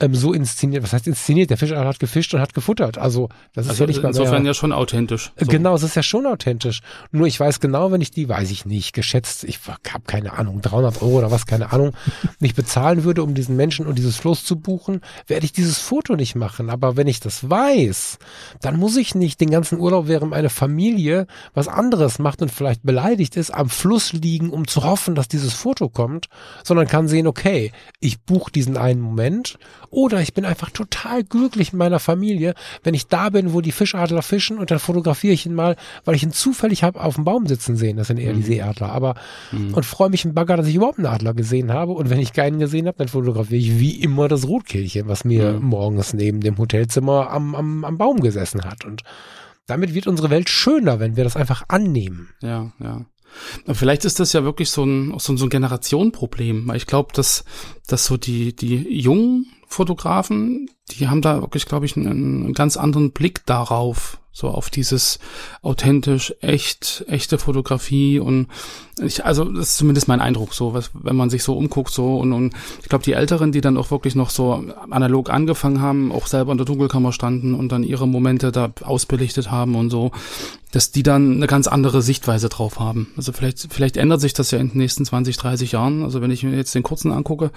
ähm, 0.00 0.14
so 0.14 0.32
inszeniert, 0.32 0.82
was 0.82 0.92
heißt 0.92 1.06
inszeniert? 1.06 1.50
Der 1.50 1.56
Fischadler 1.56 1.86
hat 1.88 1.98
gefischt 1.98 2.32
und 2.34 2.40
hat 2.40 2.54
gefuttert. 2.54 2.98
Also, 2.98 3.28
das 3.54 3.66
ist 3.66 3.70
Also 3.70 3.84
ja 3.84 3.88
nicht 3.88 4.02
mal 4.02 4.08
insofern 4.08 4.42
mehr, 4.42 4.50
ja 4.50 4.54
schon 4.54 4.72
authentisch. 4.72 5.32
So. 5.38 5.46
Genau, 5.46 5.74
es 5.74 5.82
ist 5.82 5.96
ja 5.96 6.02
schon 6.02 6.26
authentisch. 6.26 6.80
Nur 7.10 7.26
ich 7.26 7.38
weiß 7.38 7.60
genau, 7.60 7.90
wenn 7.92 8.00
ich 8.00 8.10
die, 8.10 8.28
weiß 8.28 8.50
ich 8.50 8.66
nicht, 8.66 8.92
geschätzt, 8.92 9.44
ich 9.44 9.60
habe 9.66 10.04
keine 10.06 10.34
Ahnung, 10.34 10.60
300 10.60 11.02
Euro 11.02 11.18
oder 11.18 11.30
was, 11.30 11.46
keine 11.46 11.72
Ahnung, 11.72 11.92
nicht 12.40 12.56
bezahlen 12.56 13.04
würde, 13.04 13.22
um 13.22 13.34
diesen 13.34 13.56
Menschen 13.56 13.86
und 13.86 13.98
dieses 13.98 14.16
Floß 14.16 14.44
zu 14.44 14.56
buchen, 14.56 15.00
werde 15.26 15.44
ich 15.44 15.52
dieses 15.52 15.78
Foto 15.78 16.16
nicht 16.16 16.34
machen. 16.34 16.70
Aber 16.70 16.96
wenn 16.96 17.06
ich 17.06 17.20
das 17.20 17.48
weiß, 17.48 18.18
dann 18.60 18.76
muss 18.76 18.96
ich 18.96 19.14
nicht 19.14 19.40
den 19.40 19.50
ganzen 19.50 19.78
Urlaub, 19.78 20.08
während 20.08 20.30
meine 20.30 20.50
Familie 20.50 21.26
was 21.54 21.68
anderes 21.68 22.18
macht 22.18 22.42
und 22.42 22.50
vielleicht 22.50 22.82
beleidigt 22.82 23.36
ist, 23.36 23.52
am 23.52 23.68
Fluss 23.68 24.12
liegen, 24.12 24.50
um 24.50 24.66
zu 24.66 24.84
hoffen, 24.84 25.14
dass 25.14 25.28
dieses 25.28 25.52
Foto 25.52 25.88
kommt, 25.88 26.28
sondern 26.64 26.86
kann 26.86 27.08
sehen, 27.08 27.26
okay, 27.26 27.72
ich 28.00 28.20
buche 28.20 28.52
diesen 28.52 28.76
einen 28.76 29.00
Moment 29.00 29.58
oder 29.90 30.20
ich 30.20 30.34
bin 30.34 30.44
einfach 30.44 30.70
total 30.70 31.24
glücklich 31.24 31.72
mit 31.72 31.78
meiner 31.78 31.98
Familie, 31.98 32.54
wenn 32.82 32.94
ich 32.94 33.06
da 33.06 33.30
bin, 33.30 33.52
wo 33.52 33.60
die 33.60 33.72
Fischadler 33.72 34.22
fischen 34.22 34.58
und 34.58 34.70
dann 34.70 34.78
fotografiere 34.78 35.34
ich 35.34 35.46
ihn 35.46 35.54
mal, 35.54 35.76
weil 36.04 36.14
ich 36.14 36.22
ihn 36.22 36.32
zufällig 36.32 36.82
habe 36.82 37.00
auf 37.00 37.14
dem 37.14 37.24
Baum 37.24 37.46
sitzen 37.46 37.76
sehen. 37.76 37.96
Das 37.96 38.08
sind 38.08 38.18
eher 38.18 38.32
die 38.32 38.42
Seeadler. 38.42 38.92
Aber 38.92 39.14
und 39.52 39.84
freue 39.86 40.10
mich 40.10 40.24
im 40.24 40.34
Bagger, 40.34 40.56
dass 40.56 40.66
ich 40.66 40.74
überhaupt 40.74 40.98
einen 40.98 41.06
Adler 41.06 41.34
gesehen 41.34 41.72
habe. 41.72 41.92
Und 41.92 42.10
wenn 42.10 42.20
ich 42.20 42.32
keinen 42.32 42.58
gesehen 42.58 42.86
habe, 42.86 42.98
dann 42.98 43.08
fotografiere 43.08 43.60
ich 43.60 43.78
wie 43.78 44.00
immer 44.00 44.28
das 44.28 44.46
Rotkehlchen, 44.46 45.08
was 45.08 45.24
mir 45.24 45.54
Mhm. 45.54 45.66
morgens 45.66 46.14
neben 46.14 46.40
dem 46.40 46.58
Hotelzimmer 46.58 47.30
am, 47.30 47.54
am, 47.54 47.84
am 47.84 47.98
Baum 47.98 48.20
gesessen 48.20 48.64
hat. 48.64 48.84
Und 48.84 49.02
damit 49.66 49.94
wird 49.94 50.06
unsere 50.06 50.30
Welt 50.30 50.48
schöner, 50.48 51.00
wenn 51.00 51.16
wir 51.16 51.24
das 51.24 51.36
einfach 51.36 51.64
annehmen. 51.68 52.30
Ja, 52.42 52.72
ja. 52.80 53.06
Vielleicht 53.72 54.04
ist 54.04 54.20
das 54.20 54.32
ja 54.32 54.42
wirklich 54.42 54.70
so 54.70 54.84
ein, 54.84 55.14
so 55.18 55.32
ein, 55.34 55.50
Generationenproblem, 55.50 56.72
ich 56.74 56.86
glaube, 56.86 57.12
dass, 57.14 57.44
dass 57.86 58.06
so 58.06 58.16
die, 58.16 58.56
die 58.56 58.76
jungen 59.00 59.46
Fotografen 59.68 60.68
die 60.88 61.08
haben 61.08 61.22
da 61.22 61.40
wirklich, 61.40 61.66
glaube 61.66 61.86
ich, 61.86 61.96
einen, 61.96 62.06
einen 62.44 62.54
ganz 62.54 62.76
anderen 62.76 63.12
Blick 63.12 63.44
darauf, 63.46 64.18
so 64.32 64.48
auf 64.48 64.70
dieses 64.70 65.18
authentisch, 65.62 66.32
echt, 66.40 67.04
echte 67.08 67.38
Fotografie 67.38 68.20
und 68.20 68.46
ich, 69.00 69.24
also 69.24 69.44
das 69.44 69.70
ist 69.70 69.76
zumindest 69.78 70.08
mein 70.08 70.20
Eindruck, 70.20 70.54
so, 70.54 70.74
was, 70.74 70.90
wenn 70.94 71.16
man 71.16 71.30
sich 71.30 71.42
so 71.42 71.56
umguckt, 71.56 71.92
so 71.92 72.18
und, 72.18 72.32
und 72.32 72.54
ich 72.82 72.88
glaube, 72.88 73.04
die 73.04 73.12
Älteren, 73.12 73.52
die 73.52 73.60
dann 73.60 73.76
auch 73.76 73.90
wirklich 73.90 74.14
noch 74.14 74.30
so 74.30 74.64
analog 74.90 75.30
angefangen 75.30 75.80
haben, 75.80 76.12
auch 76.12 76.26
selber 76.26 76.52
in 76.52 76.58
der 76.58 76.66
Dunkelkammer 76.66 77.12
standen 77.12 77.54
und 77.54 77.70
dann 77.70 77.82
ihre 77.82 78.06
Momente 78.06 78.52
da 78.52 78.70
ausbelichtet 78.82 79.50
haben 79.50 79.74
und 79.74 79.90
so, 79.90 80.12
dass 80.70 80.90
die 80.90 81.02
dann 81.02 81.36
eine 81.36 81.46
ganz 81.46 81.66
andere 81.66 82.02
Sichtweise 82.02 82.48
drauf 82.48 82.78
haben. 82.78 83.08
Also 83.16 83.32
vielleicht, 83.32 83.72
vielleicht 83.72 83.96
ändert 83.96 84.20
sich 84.20 84.34
das 84.34 84.50
ja 84.50 84.58
in 84.58 84.68
den 84.68 84.78
nächsten 84.78 85.04
20, 85.04 85.36
30 85.36 85.72
Jahren. 85.72 86.02
Also 86.02 86.20
wenn 86.20 86.30
ich 86.30 86.42
mir 86.42 86.56
jetzt 86.56 86.74
den 86.74 86.82
kurzen 86.82 87.10
angucke, 87.10 87.50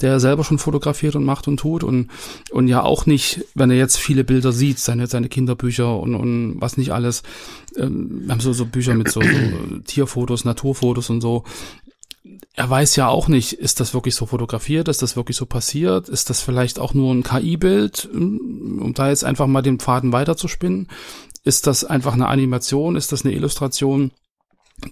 der 0.00 0.18
selber 0.18 0.44
schon 0.44 0.58
fotografiert 0.58 1.14
und 1.14 1.24
macht 1.24 1.46
und 1.46 1.58
tut 1.58 1.84
und, 1.84 2.10
und 2.52 2.68
ja 2.68 2.73
auch 2.82 3.06
nicht, 3.06 3.44
wenn 3.54 3.70
er 3.70 3.76
jetzt 3.76 3.98
viele 3.98 4.24
Bilder 4.24 4.52
sieht, 4.52 4.78
seine, 4.78 5.06
seine 5.06 5.28
Kinderbücher 5.28 5.98
und, 5.98 6.14
und 6.14 6.60
was 6.60 6.76
nicht 6.76 6.92
alles, 6.92 7.22
ähm, 7.76 8.22
wir 8.24 8.32
haben 8.32 8.40
so, 8.40 8.52
so 8.52 8.66
Bücher 8.66 8.94
mit 8.94 9.10
so, 9.10 9.20
so 9.20 9.78
Tierfotos, 9.86 10.44
Naturfotos 10.44 11.10
und 11.10 11.20
so. 11.20 11.44
Er 12.54 12.70
weiß 12.70 12.96
ja 12.96 13.08
auch 13.08 13.28
nicht, 13.28 13.52
ist 13.52 13.80
das 13.80 13.94
wirklich 13.94 14.14
so 14.14 14.26
fotografiert, 14.26 14.88
ist 14.88 15.02
das 15.02 15.16
wirklich 15.16 15.36
so 15.36 15.46
passiert, 15.46 16.08
ist 16.08 16.30
das 16.30 16.40
vielleicht 16.40 16.78
auch 16.78 16.94
nur 16.94 17.14
ein 17.14 17.22
KI-Bild, 17.22 18.08
um 18.12 18.92
da 18.94 19.08
jetzt 19.08 19.24
einfach 19.24 19.46
mal 19.46 19.62
den 19.62 19.80
Faden 19.80 20.12
weiterzuspinnen. 20.12 20.88
Ist 21.42 21.66
das 21.66 21.84
einfach 21.84 22.14
eine 22.14 22.28
Animation? 22.28 22.96
Ist 22.96 23.12
das 23.12 23.24
eine 23.24 23.34
Illustration? 23.34 24.12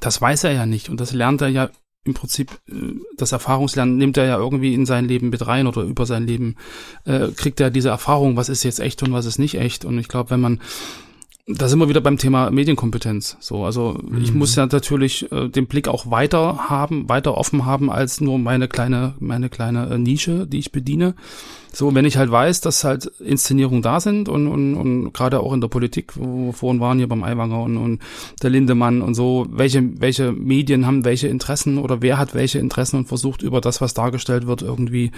Das 0.00 0.20
weiß 0.20 0.44
er 0.44 0.52
ja 0.52 0.66
nicht 0.66 0.90
und 0.90 1.00
das 1.00 1.12
lernt 1.12 1.40
er 1.40 1.48
ja 1.48 1.70
im 2.04 2.14
Prinzip, 2.14 2.50
äh, 2.68 2.94
das 3.16 3.32
Erfahrungslernen 3.32 3.96
nimmt 3.96 4.16
er 4.16 4.26
ja 4.26 4.38
irgendwie 4.38 4.74
in 4.74 4.86
sein 4.86 5.06
Leben 5.06 5.30
mit 5.30 5.46
rein 5.46 5.66
oder 5.66 5.82
über 5.82 6.06
sein 6.06 6.26
Leben 6.26 6.56
äh, 7.04 7.28
kriegt 7.28 7.60
er 7.60 7.70
diese 7.70 7.90
Erfahrung, 7.90 8.36
was 8.36 8.48
ist 8.48 8.62
jetzt 8.64 8.80
echt 8.80 9.02
und 9.02 9.12
was 9.12 9.26
ist 9.26 9.38
nicht 9.38 9.56
echt. 9.56 9.84
Und 9.84 9.98
ich 9.98 10.08
glaube, 10.08 10.30
wenn 10.30 10.40
man 10.40 10.60
da 11.46 11.68
sind 11.68 11.80
wir 11.80 11.88
wieder 11.88 12.00
beim 12.00 12.18
Thema 12.18 12.50
Medienkompetenz. 12.50 13.36
So, 13.40 13.64
also 13.64 13.98
mhm. 14.00 14.22
ich 14.22 14.32
muss 14.32 14.54
ja 14.54 14.66
natürlich 14.66 15.30
äh, 15.32 15.48
den 15.48 15.66
Blick 15.66 15.88
auch 15.88 16.10
weiter 16.10 16.70
haben, 16.70 17.08
weiter 17.08 17.36
offen 17.36 17.66
haben 17.66 17.90
als 17.90 18.20
nur 18.20 18.38
meine 18.38 18.68
kleine, 18.68 19.14
meine 19.18 19.48
kleine 19.48 19.90
äh, 19.90 19.98
Nische, 19.98 20.46
die 20.46 20.58
ich 20.58 20.70
bediene. 20.70 21.14
So, 21.72 21.94
wenn 21.94 22.04
ich 22.04 22.16
halt 22.16 22.30
weiß, 22.30 22.60
dass 22.60 22.84
halt 22.84 23.06
Inszenierungen 23.20 23.82
da 23.82 24.00
sind 24.00 24.28
und, 24.28 24.46
und, 24.46 24.74
und 24.74 25.12
gerade 25.12 25.40
auch 25.40 25.52
in 25.52 25.60
der 25.60 25.68
Politik, 25.68 26.12
wo 26.16 26.46
wir 26.46 26.52
vorhin 26.52 26.80
waren 26.80 26.98
hier 26.98 27.08
beim 27.08 27.24
Aiwanger 27.24 27.62
und, 27.62 27.76
und 27.76 28.00
der 28.42 28.50
Lindemann 28.50 29.02
und 29.02 29.14
so, 29.14 29.46
welche, 29.50 30.00
welche 30.00 30.32
Medien 30.32 30.86
haben 30.86 31.04
welche 31.04 31.28
Interessen 31.28 31.78
oder 31.78 32.02
wer 32.02 32.18
hat 32.18 32.34
welche 32.34 32.58
Interessen 32.58 32.96
und 32.96 33.06
versucht 33.06 33.42
über 33.42 33.60
das, 33.60 33.80
was 33.80 33.94
dargestellt 33.94 34.46
wird, 34.46 34.62
irgendwie 34.62 35.12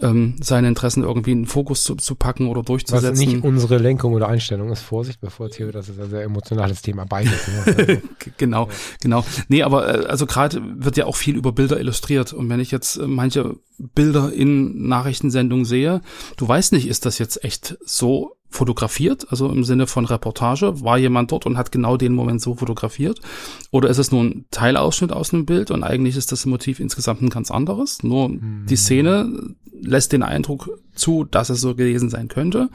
ähm, 0.00 0.36
seine 0.40 0.68
Interessen 0.68 1.02
irgendwie 1.02 1.32
in 1.32 1.42
den 1.42 1.46
Fokus 1.46 1.84
zu, 1.84 1.96
zu 1.96 2.14
packen 2.14 2.48
oder 2.48 2.62
durchzusetzen. 2.62 3.10
Was 3.10 3.18
nicht 3.18 3.44
unsere 3.44 3.78
Lenkung 3.78 4.14
oder 4.14 4.28
Einstellung 4.28 4.70
ist, 4.70 4.80
Vorsicht, 4.80 5.20
bevor 5.20 5.46
jetzt 5.46 5.56
hier, 5.56 5.70
das 5.72 5.88
ist 5.88 6.00
ein 6.00 6.10
sehr 6.10 6.22
emotionales 6.22 6.82
Thema 6.82 7.04
beides. 7.04 7.30
Ne? 7.60 8.02
genau, 8.36 8.66
ja. 8.66 8.74
genau. 9.02 9.24
Nee, 9.48 9.62
aber 9.62 10.04
äh, 10.04 10.06
also 10.06 10.26
gerade 10.26 10.62
wird 10.76 10.96
ja 10.96 11.06
auch 11.06 11.16
viel 11.16 11.36
über 11.36 11.52
Bilder 11.52 11.78
illustriert 11.78 12.32
und 12.32 12.48
wenn 12.48 12.60
ich 12.60 12.70
jetzt 12.70 12.96
äh, 12.96 13.06
manche 13.06 13.56
Bilder 13.94 14.32
in 14.32 14.88
Nachrichtensendungen 14.88 15.64
sehe. 15.64 15.89
Du 16.36 16.46
weißt 16.46 16.72
nicht, 16.72 16.86
ist 16.86 17.06
das 17.06 17.18
jetzt 17.18 17.44
echt 17.44 17.76
so 17.84 18.36
fotografiert, 18.48 19.26
also 19.30 19.48
im 19.48 19.64
Sinne 19.64 19.86
von 19.86 20.04
Reportage, 20.04 20.82
war 20.82 20.98
jemand 20.98 21.30
dort 21.30 21.46
und 21.46 21.56
hat 21.56 21.70
genau 21.70 21.96
den 21.96 22.14
Moment 22.14 22.40
so 22.40 22.56
fotografiert? 22.56 23.20
Oder 23.70 23.88
ist 23.88 23.98
es 23.98 24.10
nur 24.10 24.24
ein 24.24 24.44
Teilausschnitt 24.50 25.12
aus 25.12 25.32
einem 25.32 25.46
Bild 25.46 25.70
und 25.70 25.84
eigentlich 25.84 26.16
ist 26.16 26.32
das 26.32 26.46
Motiv 26.46 26.80
insgesamt 26.80 27.22
ein 27.22 27.30
ganz 27.30 27.50
anderes? 27.50 28.02
Nur 28.02 28.28
mhm. 28.28 28.66
die 28.68 28.76
Szene 28.76 29.54
lässt 29.72 30.12
den 30.12 30.22
Eindruck 30.22 30.68
zu, 30.94 31.24
dass 31.24 31.48
es 31.48 31.60
so 31.60 31.74
gewesen 31.74 32.10
sein 32.10 32.28
könnte? 32.28 32.70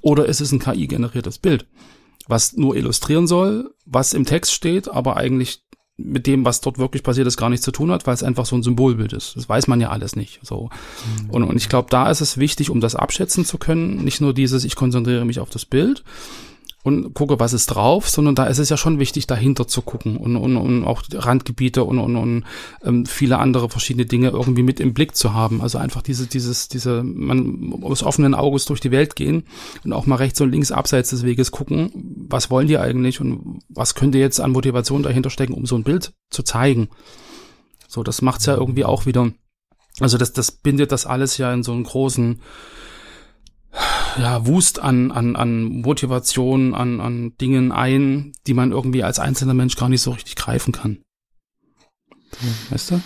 Oder 0.00 0.26
ist 0.26 0.40
es 0.40 0.50
ein 0.50 0.60
KI-generiertes 0.60 1.38
Bild, 1.38 1.66
was 2.26 2.56
nur 2.56 2.74
illustrieren 2.74 3.26
soll, 3.26 3.74
was 3.84 4.14
im 4.14 4.24
Text 4.24 4.52
steht, 4.52 4.88
aber 4.88 5.16
eigentlich 5.16 5.62
mit 5.98 6.28
dem, 6.28 6.44
was 6.44 6.60
dort 6.60 6.78
wirklich 6.78 7.02
passiert 7.02 7.26
ist, 7.26 7.36
gar 7.36 7.50
nichts 7.50 7.64
zu 7.64 7.72
tun 7.72 7.90
hat, 7.90 8.06
weil 8.06 8.14
es 8.14 8.22
einfach 8.22 8.46
so 8.46 8.56
ein 8.56 8.62
Symbolbild 8.62 9.12
ist. 9.12 9.36
Das 9.36 9.48
weiß 9.48 9.66
man 9.66 9.80
ja 9.80 9.90
alles 9.90 10.14
nicht. 10.14 10.38
So. 10.42 10.70
Mhm. 11.22 11.30
Und, 11.30 11.42
und 11.42 11.56
ich 11.56 11.68
glaube, 11.68 11.88
da 11.90 12.08
ist 12.08 12.20
es 12.20 12.38
wichtig, 12.38 12.70
um 12.70 12.80
das 12.80 12.94
abschätzen 12.94 13.44
zu 13.44 13.58
können, 13.58 14.04
nicht 14.04 14.20
nur 14.20 14.32
dieses, 14.32 14.64
ich 14.64 14.76
konzentriere 14.76 15.24
mich 15.24 15.40
auf 15.40 15.50
das 15.50 15.64
Bild, 15.64 16.04
und 16.84 17.12
gucke, 17.12 17.40
was 17.40 17.52
ist 17.52 17.66
drauf, 17.66 18.08
sondern 18.08 18.34
da 18.34 18.46
ist 18.46 18.58
es 18.58 18.68
ja 18.68 18.76
schon 18.76 18.98
wichtig, 18.98 19.26
dahinter 19.26 19.66
zu 19.66 19.82
gucken 19.82 20.16
und, 20.16 20.36
und, 20.36 20.56
und 20.56 20.84
auch 20.84 21.02
Randgebiete 21.12 21.82
und, 21.84 21.98
und, 21.98 22.16
und 22.16 22.44
ähm, 22.82 23.04
viele 23.04 23.38
andere 23.38 23.68
verschiedene 23.68 24.06
Dinge 24.06 24.28
irgendwie 24.28 24.62
mit 24.62 24.78
im 24.78 24.94
Blick 24.94 25.16
zu 25.16 25.34
haben. 25.34 25.60
Also 25.60 25.78
einfach 25.78 26.02
diese, 26.02 26.26
dieses, 26.26 26.68
diese, 26.68 27.02
man 27.02 27.82
aus 27.82 28.02
offenen 28.02 28.34
Auges 28.34 28.64
durch 28.64 28.80
die 28.80 28.92
Welt 28.92 29.16
gehen 29.16 29.44
und 29.84 29.92
auch 29.92 30.06
mal 30.06 30.16
rechts 30.16 30.40
und 30.40 30.50
links 30.50 30.70
abseits 30.70 31.10
des 31.10 31.24
Weges 31.24 31.50
gucken, 31.50 31.90
was 32.28 32.50
wollen 32.50 32.68
die 32.68 32.78
eigentlich 32.78 33.20
und 33.20 33.60
was 33.68 33.94
könnte 33.96 34.18
jetzt 34.18 34.40
an 34.40 34.52
Motivation 34.52 35.02
dahinter 35.02 35.30
stecken, 35.30 35.54
um 35.54 35.66
so 35.66 35.76
ein 35.76 35.84
Bild 35.84 36.12
zu 36.30 36.44
zeigen. 36.44 36.88
So, 37.88 38.04
das 38.04 38.22
macht's 38.22 38.46
ja 38.46 38.54
irgendwie 38.54 38.84
auch 38.84 39.04
wieder. 39.04 39.32
Also 40.00 40.16
das, 40.16 40.32
das 40.32 40.52
bindet 40.52 40.92
das 40.92 41.06
alles 41.06 41.38
ja 41.38 41.52
in 41.52 41.64
so 41.64 41.72
einen 41.72 41.82
großen 41.82 42.40
ja, 44.18 44.46
Wust 44.46 44.80
an, 44.80 45.10
an, 45.10 45.36
an 45.36 45.64
Motivation, 45.64 46.74
an, 46.74 47.00
an 47.00 47.36
Dingen 47.40 47.72
ein, 47.72 48.32
die 48.46 48.54
man 48.54 48.72
irgendwie 48.72 49.04
als 49.04 49.18
einzelner 49.18 49.54
Mensch 49.54 49.76
gar 49.76 49.88
nicht 49.88 50.02
so 50.02 50.10
richtig 50.10 50.36
greifen 50.36 50.72
kann. 50.72 50.98
Weißt 52.70 52.90
du? 52.90 53.00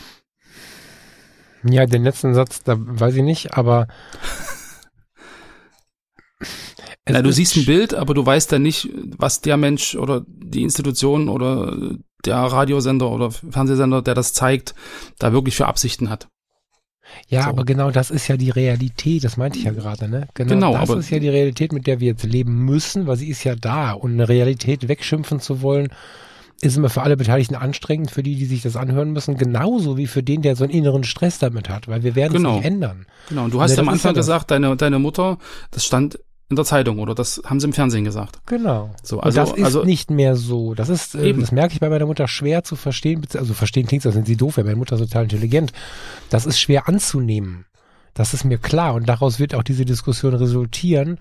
Ja, 1.64 1.86
den 1.86 2.02
letzten 2.02 2.34
Satz, 2.34 2.62
da 2.64 2.76
weiß 2.78 3.14
ich 3.16 3.22
nicht, 3.22 3.54
aber. 3.54 3.86
Na, 7.08 7.22
du 7.22 7.32
siehst 7.32 7.56
ein 7.56 7.64
Bild, 7.64 7.94
aber 7.94 8.14
du 8.14 8.24
weißt 8.24 8.50
dann 8.52 8.62
nicht, 8.62 8.88
was 9.16 9.40
der 9.40 9.56
Mensch 9.56 9.94
oder 9.94 10.24
die 10.26 10.62
Institution 10.62 11.28
oder 11.28 11.96
der 12.24 12.36
Radiosender 12.36 13.10
oder 13.10 13.30
Fernsehsender, 13.30 14.02
der 14.02 14.14
das 14.14 14.32
zeigt, 14.32 14.74
da 15.18 15.32
wirklich 15.32 15.56
für 15.56 15.66
Absichten 15.66 16.10
hat. 16.10 16.28
Ja, 17.28 17.44
so. 17.44 17.50
aber 17.50 17.64
genau 17.64 17.90
das 17.90 18.10
ist 18.10 18.28
ja 18.28 18.36
die 18.36 18.50
Realität, 18.50 19.24
das 19.24 19.36
meinte 19.36 19.58
ich 19.58 19.64
ja 19.64 19.72
gerade, 19.72 20.08
ne? 20.08 20.28
Genau, 20.34 20.54
genau 20.54 20.78
das 20.78 20.90
ist 20.90 21.10
ja 21.10 21.18
die 21.18 21.28
Realität, 21.28 21.72
mit 21.72 21.86
der 21.86 22.00
wir 22.00 22.08
jetzt 22.08 22.24
leben 22.24 22.64
müssen, 22.64 23.06
weil 23.06 23.16
sie 23.16 23.28
ist 23.28 23.44
ja 23.44 23.54
da. 23.54 23.92
Und 23.92 24.12
eine 24.12 24.28
Realität 24.28 24.88
wegschimpfen 24.88 25.40
zu 25.40 25.62
wollen, 25.62 25.88
ist 26.62 26.76
immer 26.76 26.90
für 26.90 27.02
alle 27.02 27.16
Beteiligten 27.16 27.56
anstrengend, 27.56 28.10
für 28.10 28.22
die, 28.22 28.36
die 28.36 28.44
sich 28.44 28.62
das 28.62 28.76
anhören 28.76 29.12
müssen, 29.12 29.36
genauso 29.36 29.96
wie 29.96 30.06
für 30.06 30.22
den, 30.22 30.42
der 30.42 30.54
so 30.54 30.64
einen 30.64 30.72
inneren 30.72 31.02
Stress 31.02 31.38
damit 31.38 31.68
hat, 31.68 31.88
weil 31.88 32.04
wir 32.04 32.14
werden 32.14 32.34
genau. 32.34 32.50
es 32.50 32.56
nicht 32.56 32.66
ändern. 32.66 33.06
Genau, 33.28 33.44
und 33.44 33.54
du 33.54 33.60
hast 33.60 33.76
ne, 33.76 33.82
am 33.82 33.88
Anfang 33.88 34.14
gesagt, 34.14 34.50
deine, 34.52 34.76
deine 34.76 35.00
Mutter, 35.00 35.38
das 35.72 35.84
stand 35.84 36.20
in 36.48 36.56
der 36.56 36.64
Zeitung 36.64 36.98
oder 36.98 37.14
das 37.14 37.40
haben 37.46 37.60
sie 37.60 37.66
im 37.66 37.72
Fernsehen 37.72 38.04
gesagt. 38.04 38.40
Genau. 38.46 38.90
So, 39.02 39.20
also, 39.20 39.40
und 39.40 39.48
das 39.48 39.58
ist 39.58 39.64
also, 39.64 39.84
nicht 39.84 40.10
mehr 40.10 40.36
so. 40.36 40.74
Das 40.74 40.88
ist, 40.88 41.14
äh, 41.14 41.32
das 41.32 41.50
merke 41.50 41.74
ich 41.74 41.80
bei 41.80 41.88
meiner 41.88 42.06
Mutter 42.06 42.28
schwer 42.28 42.62
zu 42.62 42.76
verstehen. 42.76 43.26
Also 43.34 43.54
verstehen 43.54 43.86
klingt, 43.86 44.04
als 44.04 44.14
sind 44.14 44.26
sie 44.26 44.36
doof, 44.36 44.58
weil 44.58 44.64
meine 44.64 44.76
Mutter 44.76 44.96
ist 44.96 45.02
total 45.02 45.24
intelligent. 45.24 45.72
Das 46.28 46.44
ist 46.44 46.60
schwer 46.60 46.88
anzunehmen. 46.88 47.64
Das 48.14 48.34
ist 48.34 48.44
mir 48.44 48.58
klar 48.58 48.94
und 48.94 49.08
daraus 49.08 49.38
wird 49.38 49.54
auch 49.54 49.62
diese 49.62 49.86
Diskussion 49.86 50.34
resultieren. 50.34 51.18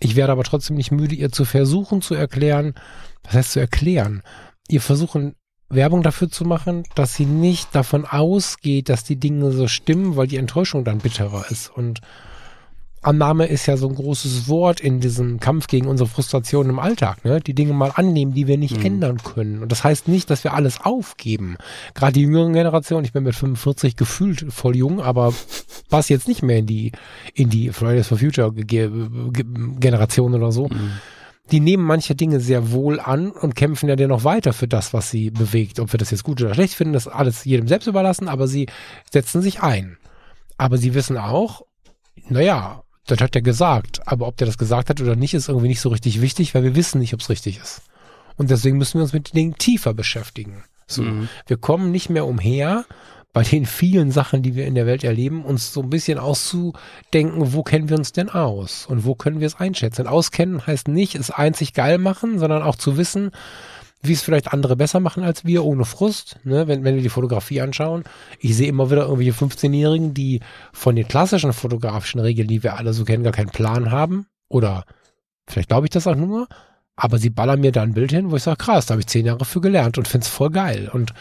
Ich 0.00 0.16
werde 0.16 0.32
aber 0.32 0.42
trotzdem 0.42 0.76
nicht 0.76 0.90
müde, 0.90 1.14
ihr 1.14 1.30
zu 1.30 1.44
versuchen 1.44 2.02
zu 2.02 2.14
erklären, 2.14 2.74
was 3.22 3.34
heißt 3.34 3.52
zu 3.52 3.60
erklären? 3.60 4.22
Ihr 4.68 4.80
versuchen 4.80 5.36
Werbung 5.68 6.02
dafür 6.02 6.28
zu 6.28 6.44
machen, 6.44 6.82
dass 6.96 7.14
sie 7.14 7.26
nicht 7.26 7.74
davon 7.74 8.04
ausgeht, 8.04 8.88
dass 8.88 9.04
die 9.04 9.16
Dinge 9.16 9.52
so 9.52 9.68
stimmen, 9.68 10.16
weil 10.16 10.26
die 10.26 10.36
Enttäuschung 10.36 10.84
dann 10.84 10.98
bitterer 10.98 11.50
ist 11.50 11.68
und 11.68 12.00
Annahme 13.02 13.46
ist 13.46 13.66
ja 13.66 13.76
so 13.76 13.88
ein 13.88 13.94
großes 13.96 14.48
Wort 14.48 14.80
in 14.80 15.00
diesem 15.00 15.40
Kampf 15.40 15.66
gegen 15.66 15.88
unsere 15.88 16.08
Frustration 16.08 16.70
im 16.70 16.78
Alltag, 16.78 17.24
ne? 17.24 17.40
Die 17.40 17.54
Dinge 17.54 17.72
mal 17.72 17.90
annehmen, 17.94 18.32
die 18.32 18.46
wir 18.46 18.56
nicht 18.56 18.78
mhm. 18.78 18.86
ändern 18.86 19.18
können. 19.18 19.62
Und 19.62 19.72
das 19.72 19.82
heißt 19.82 20.06
nicht, 20.06 20.30
dass 20.30 20.44
wir 20.44 20.54
alles 20.54 20.80
aufgeben. 20.80 21.56
Gerade 21.94 22.12
die 22.12 22.22
jüngeren 22.22 22.52
Generationen, 22.52 23.04
ich 23.04 23.12
bin 23.12 23.24
mit 23.24 23.34
45 23.34 23.96
gefühlt 23.96 24.52
voll 24.52 24.76
jung, 24.76 25.00
aber 25.00 25.34
passe 25.90 26.12
jetzt 26.12 26.28
nicht 26.28 26.42
mehr 26.42 26.58
in 26.58 26.66
die, 26.66 26.92
in 27.34 27.50
die 27.50 27.70
Fridays 27.70 28.06
for 28.06 28.18
Future 28.18 28.52
Generation 28.52 30.34
oder 30.34 30.52
so. 30.52 30.68
Mhm. 30.68 30.92
Die 31.50 31.60
nehmen 31.60 31.82
manche 31.82 32.14
Dinge 32.14 32.38
sehr 32.38 32.70
wohl 32.70 33.00
an 33.00 33.32
und 33.32 33.56
kämpfen 33.56 33.88
ja 33.88 33.96
dennoch 33.96 34.22
weiter 34.22 34.52
für 34.52 34.68
das, 34.68 34.94
was 34.94 35.10
sie 35.10 35.30
bewegt. 35.30 35.80
Ob 35.80 35.92
wir 35.92 35.98
das 35.98 36.12
jetzt 36.12 36.22
gut 36.22 36.40
oder 36.40 36.54
schlecht 36.54 36.74
finden, 36.74 36.92
das 36.92 37.08
alles 37.08 37.44
jedem 37.44 37.66
selbst 37.66 37.88
überlassen, 37.88 38.28
aber 38.28 38.46
sie 38.46 38.68
setzen 39.10 39.42
sich 39.42 39.60
ein. 39.60 39.98
Aber 40.56 40.78
sie 40.78 40.94
wissen 40.94 41.18
auch, 41.18 41.62
naja, 42.28 42.84
das 43.06 43.20
hat 43.20 43.34
er 43.34 43.42
gesagt. 43.42 44.00
Aber 44.06 44.26
ob 44.26 44.36
der 44.36 44.46
das 44.46 44.58
gesagt 44.58 44.90
hat 44.90 45.00
oder 45.00 45.16
nicht, 45.16 45.34
ist 45.34 45.48
irgendwie 45.48 45.68
nicht 45.68 45.80
so 45.80 45.88
richtig 45.88 46.20
wichtig, 46.20 46.54
weil 46.54 46.62
wir 46.62 46.76
wissen 46.76 46.98
nicht, 47.00 47.14
ob 47.14 47.20
es 47.20 47.28
richtig 47.28 47.58
ist. 47.58 47.82
Und 48.36 48.50
deswegen 48.50 48.78
müssen 48.78 48.94
wir 48.94 49.02
uns 49.02 49.12
mit 49.12 49.30
den 49.32 49.36
Dingen 49.36 49.54
tiefer 49.58 49.94
beschäftigen. 49.94 50.64
So, 50.86 51.02
mhm. 51.02 51.28
Wir 51.46 51.56
kommen 51.56 51.90
nicht 51.90 52.10
mehr 52.10 52.26
umher, 52.26 52.84
bei 53.32 53.42
den 53.42 53.64
vielen 53.64 54.10
Sachen, 54.10 54.42
die 54.42 54.54
wir 54.54 54.66
in 54.66 54.74
der 54.74 54.86
Welt 54.86 55.04
erleben, 55.04 55.44
uns 55.44 55.72
so 55.72 55.80
ein 55.80 55.88
bisschen 55.88 56.18
auszudenken, 56.18 57.54
wo 57.54 57.62
kennen 57.62 57.88
wir 57.88 57.96
uns 57.96 58.12
denn 58.12 58.28
aus 58.28 58.84
und 58.84 59.04
wo 59.06 59.14
können 59.14 59.40
wir 59.40 59.46
es 59.46 59.58
einschätzen. 59.58 60.06
Auskennen 60.06 60.66
heißt 60.66 60.88
nicht, 60.88 61.14
es 61.14 61.30
einzig 61.30 61.72
geil 61.72 61.96
machen, 61.96 62.38
sondern 62.38 62.62
auch 62.62 62.76
zu 62.76 62.98
wissen, 62.98 63.30
wie 64.02 64.12
es 64.12 64.22
vielleicht 64.22 64.52
andere 64.52 64.76
besser 64.76 65.00
machen 65.00 65.22
als 65.22 65.44
wir, 65.44 65.64
ohne 65.64 65.84
Frust, 65.84 66.38
ne? 66.44 66.66
wenn, 66.66 66.82
wenn 66.84 66.96
wir 66.96 67.02
die 67.02 67.08
Fotografie 67.08 67.60
anschauen. 67.60 68.02
Ich 68.40 68.56
sehe 68.56 68.68
immer 68.68 68.90
wieder 68.90 69.02
irgendwelche 69.02 69.32
15-Jährigen, 69.32 70.12
die 70.12 70.40
von 70.72 70.96
den 70.96 71.06
klassischen 71.06 71.52
fotografischen 71.52 72.20
Regeln, 72.20 72.48
die 72.48 72.62
wir 72.62 72.76
alle 72.76 72.92
so 72.92 73.04
kennen, 73.04 73.22
gar 73.22 73.32
keinen 73.32 73.50
Plan 73.50 73.92
haben. 73.92 74.26
Oder 74.48 74.84
vielleicht 75.48 75.68
glaube 75.68 75.86
ich 75.86 75.90
das 75.90 76.06
auch 76.06 76.16
nur, 76.16 76.48
aber 76.96 77.18
sie 77.18 77.30
ballern 77.30 77.60
mir 77.60 77.72
da 77.72 77.82
ein 77.82 77.94
Bild 77.94 78.10
hin, 78.10 78.30
wo 78.30 78.36
ich 78.36 78.42
sage, 78.42 78.58
krass, 78.58 78.86
da 78.86 78.92
habe 78.92 79.00
ich 79.00 79.06
zehn 79.06 79.26
Jahre 79.26 79.44
für 79.44 79.60
gelernt 79.60 79.98
und 79.98 80.08
finde 80.08 80.24
es 80.24 80.30
voll 80.30 80.50
geil. 80.50 80.90
Und 80.92 81.14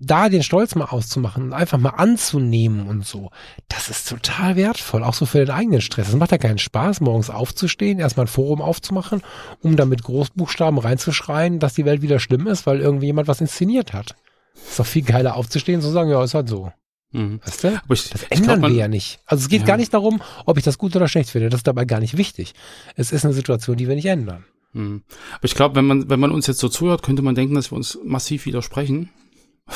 da 0.00 0.28
den 0.28 0.42
Stolz 0.42 0.74
mal 0.74 0.86
auszumachen 0.86 1.44
und 1.44 1.52
einfach 1.52 1.78
mal 1.78 1.90
anzunehmen 1.90 2.86
und 2.86 3.06
so, 3.06 3.30
das 3.68 3.88
ist 3.88 4.08
total 4.08 4.56
wertvoll, 4.56 5.04
auch 5.04 5.14
so 5.14 5.26
für 5.26 5.38
den 5.38 5.50
eigenen 5.50 5.80
Stress. 5.80 6.08
Es 6.08 6.16
macht 6.16 6.32
ja 6.32 6.38
keinen 6.38 6.58
Spaß, 6.58 7.00
morgens 7.00 7.30
aufzustehen, 7.30 7.98
erstmal 7.98 8.26
ein 8.26 8.28
Forum 8.28 8.60
aufzumachen, 8.60 9.22
um 9.62 9.76
dann 9.76 9.88
mit 9.88 10.02
Großbuchstaben 10.02 10.78
reinzuschreien, 10.78 11.58
dass 11.58 11.74
die 11.74 11.84
Welt 11.84 12.02
wieder 12.02 12.18
schlimm 12.18 12.46
ist, 12.46 12.66
weil 12.66 12.80
irgendwie 12.80 13.06
jemand 13.06 13.28
was 13.28 13.40
inszeniert 13.40 13.92
hat. 13.92 14.16
Ist 14.54 14.78
doch 14.78 14.86
viel 14.86 15.02
geiler 15.02 15.36
aufzustehen 15.36 15.76
und 15.76 15.82
zu 15.82 15.90
sagen, 15.90 16.10
ja, 16.10 16.22
ist 16.22 16.34
halt 16.34 16.48
so. 16.48 16.72
Mhm. 17.12 17.40
Weißt 17.44 17.64
du? 17.64 17.80
Ich, 17.90 18.10
das 18.10 18.24
ändern 18.24 18.60
glaub, 18.60 18.70
wir 18.72 18.76
ja 18.76 18.88
nicht. 18.88 19.20
Also 19.26 19.42
es 19.42 19.48
geht 19.48 19.60
ja. 19.60 19.66
gar 19.66 19.76
nicht 19.76 19.94
darum, 19.94 20.20
ob 20.46 20.58
ich 20.58 20.64
das 20.64 20.78
gut 20.78 20.94
oder 20.96 21.08
schlecht 21.08 21.30
finde. 21.30 21.48
Das 21.48 21.60
ist 21.60 21.66
dabei 21.66 21.84
gar 21.84 22.00
nicht 22.00 22.16
wichtig. 22.16 22.54
Es 22.96 23.12
ist 23.12 23.24
eine 23.24 23.34
Situation, 23.34 23.76
die 23.76 23.88
wir 23.88 23.94
nicht 23.94 24.06
ändern. 24.06 24.44
Mhm. 24.72 25.02
Aber 25.36 25.44
ich 25.44 25.54
glaube, 25.54 25.76
wenn 25.76 25.86
man, 25.86 26.10
wenn 26.10 26.20
man 26.20 26.32
uns 26.32 26.48
jetzt 26.48 26.58
so 26.58 26.68
zuhört, 26.68 27.02
könnte 27.02 27.22
man 27.22 27.36
denken, 27.36 27.54
dass 27.54 27.70
wir 27.70 27.76
uns 27.76 27.98
massiv 28.04 28.46
widersprechen. 28.46 29.10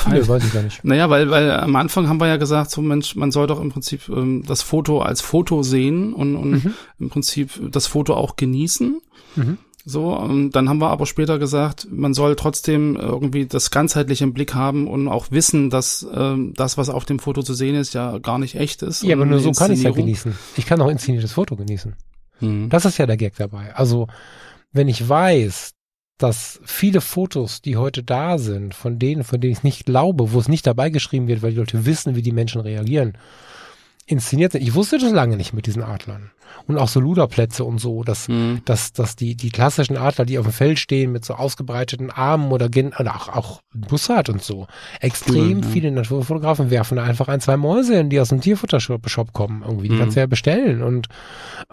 Nee, 0.09 0.27
weiß 0.27 0.45
ich 0.45 0.53
gar 0.53 0.61
nicht. 0.61 0.83
Naja, 0.83 1.09
weil, 1.09 1.29
weil 1.31 1.51
am 1.51 1.75
Anfang 1.75 2.07
haben 2.07 2.19
wir 2.19 2.27
ja 2.27 2.37
gesagt, 2.37 2.71
so 2.71 2.81
Mensch, 2.81 3.15
man 3.15 3.31
soll 3.31 3.47
doch 3.47 3.59
im 3.59 3.71
Prinzip 3.71 4.07
ähm, 4.09 4.43
das 4.45 4.61
Foto 4.61 5.01
als 5.01 5.21
Foto 5.21 5.63
sehen 5.63 6.13
und, 6.13 6.35
und 6.35 6.51
mhm. 6.51 6.73
im 6.99 7.09
Prinzip 7.09 7.59
das 7.71 7.87
Foto 7.87 8.13
auch 8.13 8.35
genießen. 8.35 9.01
Mhm. 9.35 9.57
So, 9.85 10.15
und 10.15 10.51
dann 10.51 10.69
haben 10.69 10.79
wir 10.79 10.89
aber 10.89 11.07
später 11.07 11.39
gesagt, 11.39 11.87
man 11.89 12.13
soll 12.13 12.35
trotzdem 12.35 12.95
irgendwie 12.95 13.47
das 13.47 13.71
ganzheitliche 13.71 14.23
im 14.25 14.33
Blick 14.33 14.53
haben 14.53 14.87
und 14.87 15.07
auch 15.07 15.31
wissen, 15.31 15.71
dass 15.71 16.05
ähm, 16.13 16.53
das, 16.55 16.77
was 16.77 16.89
auf 16.89 17.05
dem 17.05 17.17
Foto 17.17 17.41
zu 17.41 17.55
sehen 17.55 17.75
ist, 17.75 17.93
ja 17.93 18.19
gar 18.19 18.37
nicht 18.37 18.55
echt 18.55 18.83
ist. 18.83 19.01
Ja, 19.03 19.15
aber 19.15 19.25
nur 19.25 19.39
so 19.39 19.51
kann 19.51 19.71
ich 19.71 19.79
es 19.79 19.83
ja 19.83 19.91
genießen. 19.91 20.35
Ich 20.57 20.67
kann 20.67 20.79
auch 20.81 20.89
inszeniertes 20.89 21.33
Foto 21.33 21.55
genießen. 21.55 21.95
Mhm. 22.41 22.69
Das 22.69 22.85
ist 22.85 22.99
ja 22.99 23.07
der 23.07 23.17
Gag 23.17 23.35
dabei. 23.37 23.73
Also, 23.73 24.07
wenn 24.71 24.87
ich 24.87 25.07
weiß, 25.07 25.71
dass 26.19 26.59
viele 26.63 27.01
Fotos, 27.01 27.61
die 27.61 27.77
heute 27.77 28.03
da 28.03 28.37
sind, 28.37 28.75
von 28.75 28.99
denen, 28.99 29.23
von 29.23 29.39
denen 29.39 29.53
ich 29.53 29.63
nicht 29.63 29.85
glaube, 29.85 30.33
wo 30.33 30.39
es 30.39 30.47
nicht 30.47 30.67
dabei 30.67 30.89
geschrieben 30.89 31.27
wird, 31.27 31.41
weil 31.41 31.51
die 31.51 31.57
Leute 31.57 31.85
wissen, 31.85 32.15
wie 32.15 32.21
die 32.21 32.33
Menschen 32.33 32.61
reagieren, 32.61 33.17
inszeniert 34.05 34.51
sind. 34.51 34.61
Ich 34.61 34.73
wusste 34.73 34.97
das 34.97 35.11
lange 35.11 35.37
nicht 35.37 35.53
mit 35.53 35.65
diesen 35.65 35.83
Adlern. 35.83 36.31
Und 36.67 36.77
auch 36.77 36.87
so 36.87 36.99
Luderplätze 36.99 37.63
und 37.63 37.79
so, 37.79 38.03
dass, 38.03 38.27
mhm. 38.27 38.61
dass, 38.65 38.91
dass 38.91 39.15
die, 39.15 39.35
die 39.35 39.49
klassischen 39.49 39.97
Adler, 39.97 40.25
die 40.25 40.39
auf 40.39 40.45
dem 40.45 40.51
Feld 40.51 40.79
stehen 40.79 41.11
mit 41.11 41.23
so 41.23 41.35
ausgebreiteten 41.35 42.09
Armen 42.09 42.51
oder, 42.51 42.69
gen, 42.69 42.91
oder 42.99 43.15
auch, 43.15 43.29
auch 43.29 43.61
Bussard 43.73 44.29
und 44.29 44.43
so, 44.43 44.67
extrem 44.99 45.57
mhm. 45.57 45.63
viele 45.63 45.91
Naturfotografen 45.91 46.69
werfen 46.69 46.97
da 46.97 47.03
einfach 47.03 47.27
ein, 47.27 47.39
zwei 47.39 47.55
Mäuse 47.55 47.97
hin, 47.97 48.09
die 48.09 48.19
aus 48.19 48.29
dem 48.29 48.41
Tierfuttershop 48.41 49.33
kommen 49.33 49.63
irgendwie. 49.63 49.89
Die 49.89 49.95
mhm. 49.95 49.99
kannst 49.99 50.15
du 50.17 50.21
ja 50.21 50.27
bestellen 50.27 50.81
und 50.81 51.07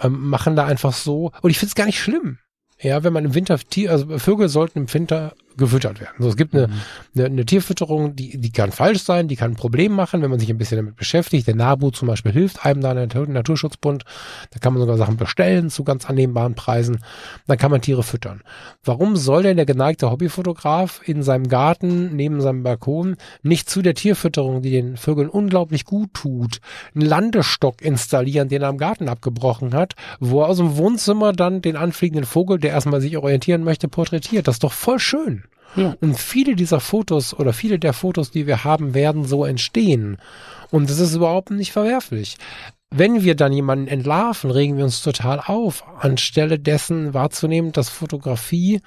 ähm, 0.02 0.28
machen 0.28 0.56
da 0.56 0.66
einfach 0.66 0.92
so. 0.92 1.32
Und 1.40 1.50
ich 1.50 1.58
finde 1.58 1.70
es 1.70 1.74
gar 1.74 1.86
nicht 1.86 2.00
schlimm. 2.00 2.38
Ja, 2.80 3.02
wenn 3.04 3.12
man 3.12 3.24
im 3.24 3.34
Winter 3.34 3.58
also 3.88 4.18
Vögel 4.18 4.48
sollten 4.48 4.80
im 4.80 4.92
Winter 4.92 5.34
gefüttert 5.56 6.00
werden. 6.00 6.14
Also 6.18 6.30
es 6.30 6.36
gibt 6.36 6.54
eine, 6.54 6.68
mhm. 6.68 6.72
eine, 7.14 7.24
eine 7.26 7.46
Tierfütterung, 7.46 8.14
die, 8.14 8.38
die 8.38 8.50
kann 8.50 8.72
falsch 8.72 9.02
sein, 9.02 9.28
die 9.28 9.36
kann 9.36 9.52
ein 9.52 9.56
Problem 9.56 9.92
machen, 9.92 10.22
wenn 10.22 10.30
man 10.30 10.38
sich 10.38 10.50
ein 10.50 10.58
bisschen 10.58 10.76
damit 10.76 10.96
beschäftigt. 10.96 11.46
Der 11.46 11.54
NABU 11.54 11.90
zum 11.90 12.08
Beispiel 12.08 12.32
hilft 12.32 12.64
einem 12.64 12.80
da, 12.80 12.94
der 12.94 13.26
Naturschutzbund. 13.26 14.04
Da 14.50 14.58
kann 14.58 14.72
man 14.72 14.80
sogar 14.80 14.96
Sachen 14.96 15.16
bestellen 15.16 15.70
zu 15.70 15.84
ganz 15.84 16.08
annehmbaren 16.08 16.54
Preisen. 16.54 16.98
Dann 17.46 17.58
kann 17.58 17.70
man 17.70 17.80
Tiere 17.80 18.02
füttern. 18.02 18.42
Warum 18.84 19.16
soll 19.16 19.42
denn 19.42 19.56
der 19.56 19.66
geneigte 19.66 20.10
Hobbyfotograf 20.10 21.00
in 21.04 21.22
seinem 21.22 21.48
Garten, 21.48 22.14
neben 22.14 22.40
seinem 22.40 22.62
Balkon, 22.62 23.16
nicht 23.42 23.70
zu 23.70 23.82
der 23.82 23.94
Tierfütterung, 23.94 24.62
die 24.62 24.70
den 24.70 24.96
Vögeln 24.96 25.28
unglaublich 25.28 25.84
gut 25.84 26.12
tut, 26.14 26.58
einen 26.94 27.06
Landestock 27.06 27.82
installieren, 27.82 28.48
den 28.48 28.62
er 28.62 28.68
am 28.68 28.78
Garten 28.78 29.08
abgebrochen 29.08 29.74
hat, 29.74 29.94
wo 30.20 30.42
er 30.42 30.48
aus 30.48 30.58
dem 30.58 30.76
Wohnzimmer 30.76 31.32
dann 31.32 31.62
den 31.62 31.76
anfliegenden 31.76 32.26
Vogel, 32.26 32.58
der 32.58 32.70
erstmal 32.70 33.00
sich 33.00 33.16
orientieren 33.16 33.64
möchte, 33.64 33.88
porträtiert? 33.88 34.46
Das 34.46 34.56
ist 34.56 34.64
doch 34.64 34.72
voll 34.72 34.98
schön. 34.98 35.45
Ja. 35.74 35.94
Und 36.00 36.18
viele 36.18 36.56
dieser 36.56 36.80
Fotos 36.80 37.34
oder 37.34 37.52
viele 37.52 37.78
der 37.78 37.92
Fotos, 37.92 38.30
die 38.30 38.46
wir 38.46 38.64
haben, 38.64 38.94
werden 38.94 39.24
so 39.24 39.44
entstehen. 39.44 40.18
Und 40.70 40.88
das 40.90 40.98
ist 40.98 41.14
überhaupt 41.14 41.50
nicht 41.50 41.72
verwerflich. 41.72 42.36
Wenn 42.90 43.24
wir 43.24 43.34
dann 43.34 43.52
jemanden 43.52 43.88
entlarven, 43.88 44.50
regen 44.50 44.76
wir 44.76 44.84
uns 44.84 45.02
total 45.02 45.40
auf, 45.40 45.84
anstelle 46.00 46.58
dessen 46.58 47.14
wahrzunehmen, 47.14 47.72
dass 47.72 47.88
Fotografie 47.88 48.80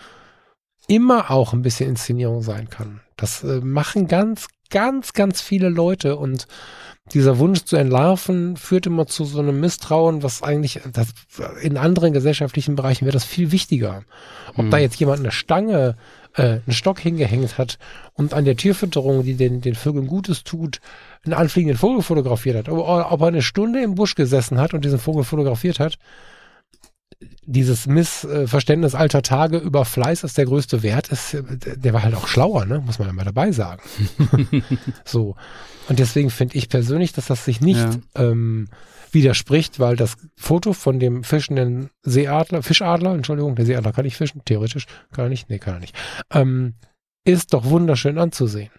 immer 0.88 1.30
auch 1.32 1.53
ein 1.53 1.61
bisschen 1.61 1.89
Inszenierung 1.89 2.41
sein 2.41 2.69
kann. 2.69 3.01
Das 3.17 3.43
äh, 3.43 3.59
machen 3.61 4.07
ganz, 4.07 4.47
ganz, 4.69 5.13
ganz 5.13 5.41
viele 5.41 5.69
Leute 5.69 6.15
und 6.15 6.47
dieser 7.13 7.39
Wunsch 7.39 7.63
zu 7.63 7.75
entlarven 7.75 8.55
führt 8.55 8.86
immer 8.86 9.07
zu 9.07 9.25
so 9.25 9.39
einem 9.39 9.59
Misstrauen, 9.59 10.21
was 10.21 10.43
eigentlich 10.43 10.80
das, 10.91 11.09
in 11.61 11.77
anderen 11.77 12.13
gesellschaftlichen 12.13 12.75
Bereichen 12.75 13.05
wäre 13.05 13.13
das 13.13 13.25
viel 13.25 13.51
wichtiger. 13.51 14.03
Ob 14.51 14.57
hm. 14.65 14.71
da 14.71 14.77
jetzt 14.77 14.99
jemand 14.99 15.19
eine 15.19 15.32
Stange 15.32 15.95
äh, 16.39 16.61
einen 16.65 16.73
Stock 16.73 16.99
hingehängt 16.99 17.57
hat 17.57 17.77
und 18.13 18.33
an 18.33 18.45
der 18.45 18.55
Tierfütterung, 18.55 19.23
die 19.23 19.35
den, 19.35 19.61
den 19.61 19.75
Vögeln 19.75 20.07
Gutes 20.07 20.43
tut, 20.43 20.79
einen 21.25 21.33
anfliegenden 21.33 21.77
Vogel 21.77 22.01
fotografiert 22.01 22.55
hat. 22.55 22.69
Aber 22.69 23.11
ob 23.11 23.21
er 23.21 23.27
eine 23.27 23.41
Stunde 23.41 23.81
im 23.81 23.95
Busch 23.95 24.15
gesessen 24.15 24.59
hat 24.59 24.73
und 24.73 24.85
diesen 24.85 24.99
Vogel 24.99 25.23
fotografiert 25.23 25.79
hat, 25.79 25.97
dieses 27.45 27.87
Missverständnis 27.87 28.95
alter 28.95 29.21
Tage 29.21 29.57
über 29.57 29.83
Fleiß 29.83 30.23
ist 30.23 30.37
der 30.37 30.45
größte 30.45 30.83
Wert, 30.83 31.09
ist, 31.09 31.35
der 31.35 31.93
war 31.93 32.03
halt 32.03 32.15
auch 32.15 32.27
schlauer, 32.27 32.65
ne? 32.65 32.79
muss 32.85 32.99
man 32.99 33.07
ja 33.07 33.13
mal 33.13 33.25
dabei 33.25 33.51
sagen. 33.51 33.81
so. 35.03 35.35
Und 35.89 35.99
deswegen 35.99 36.29
finde 36.29 36.55
ich 36.55 36.69
persönlich, 36.69 37.11
dass 37.11 37.25
das 37.25 37.43
sich 37.43 37.59
nicht 37.59 37.79
ja. 37.79 37.99
ähm, 38.15 38.69
widerspricht, 39.14 39.80
weil 39.80 39.95
das 39.95 40.18
Foto 40.36 40.74
von 40.74 40.99
dem 40.99 41.24
fischenden 41.24 41.89
Seeadler, 42.03 42.64
Fischadler, 42.64 43.14
Entschuldigung, 43.14 43.55
der 43.55 43.66
Seeadler 43.66 43.91
kann 43.91 44.05
nicht 44.05 44.18
fischen, 44.18 44.41
theoretisch 44.45 44.86
kann 45.12 45.26
er 45.26 45.30
nicht, 45.30 45.49
nee, 45.49 45.60
kann 45.60 45.76
er 45.76 45.80
nicht, 45.80 45.95
ähm, 46.32 46.76
ist 47.26 47.53
doch 47.53 47.66
wunderschön 47.66 48.18
anzusehen. 48.18 48.72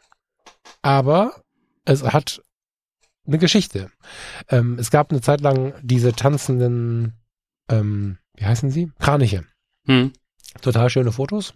Aber 0.82 1.42
es 1.84 2.02
hat 2.02 2.42
eine 3.26 3.38
Geschichte. 3.38 3.90
Ähm, 4.48 4.76
es 4.78 4.90
gab 4.90 5.10
eine 5.10 5.20
Zeit 5.20 5.40
lang 5.40 5.74
diese 5.82 6.12
tanzenden, 6.12 7.14
ähm, 7.70 8.18
wie 8.36 8.44
heißen 8.44 8.70
sie? 8.70 8.90
Kraniche. 8.98 9.44
Hm. 9.86 10.12
Total 10.60 10.90
schöne 10.90 11.12
Fotos. 11.12 11.54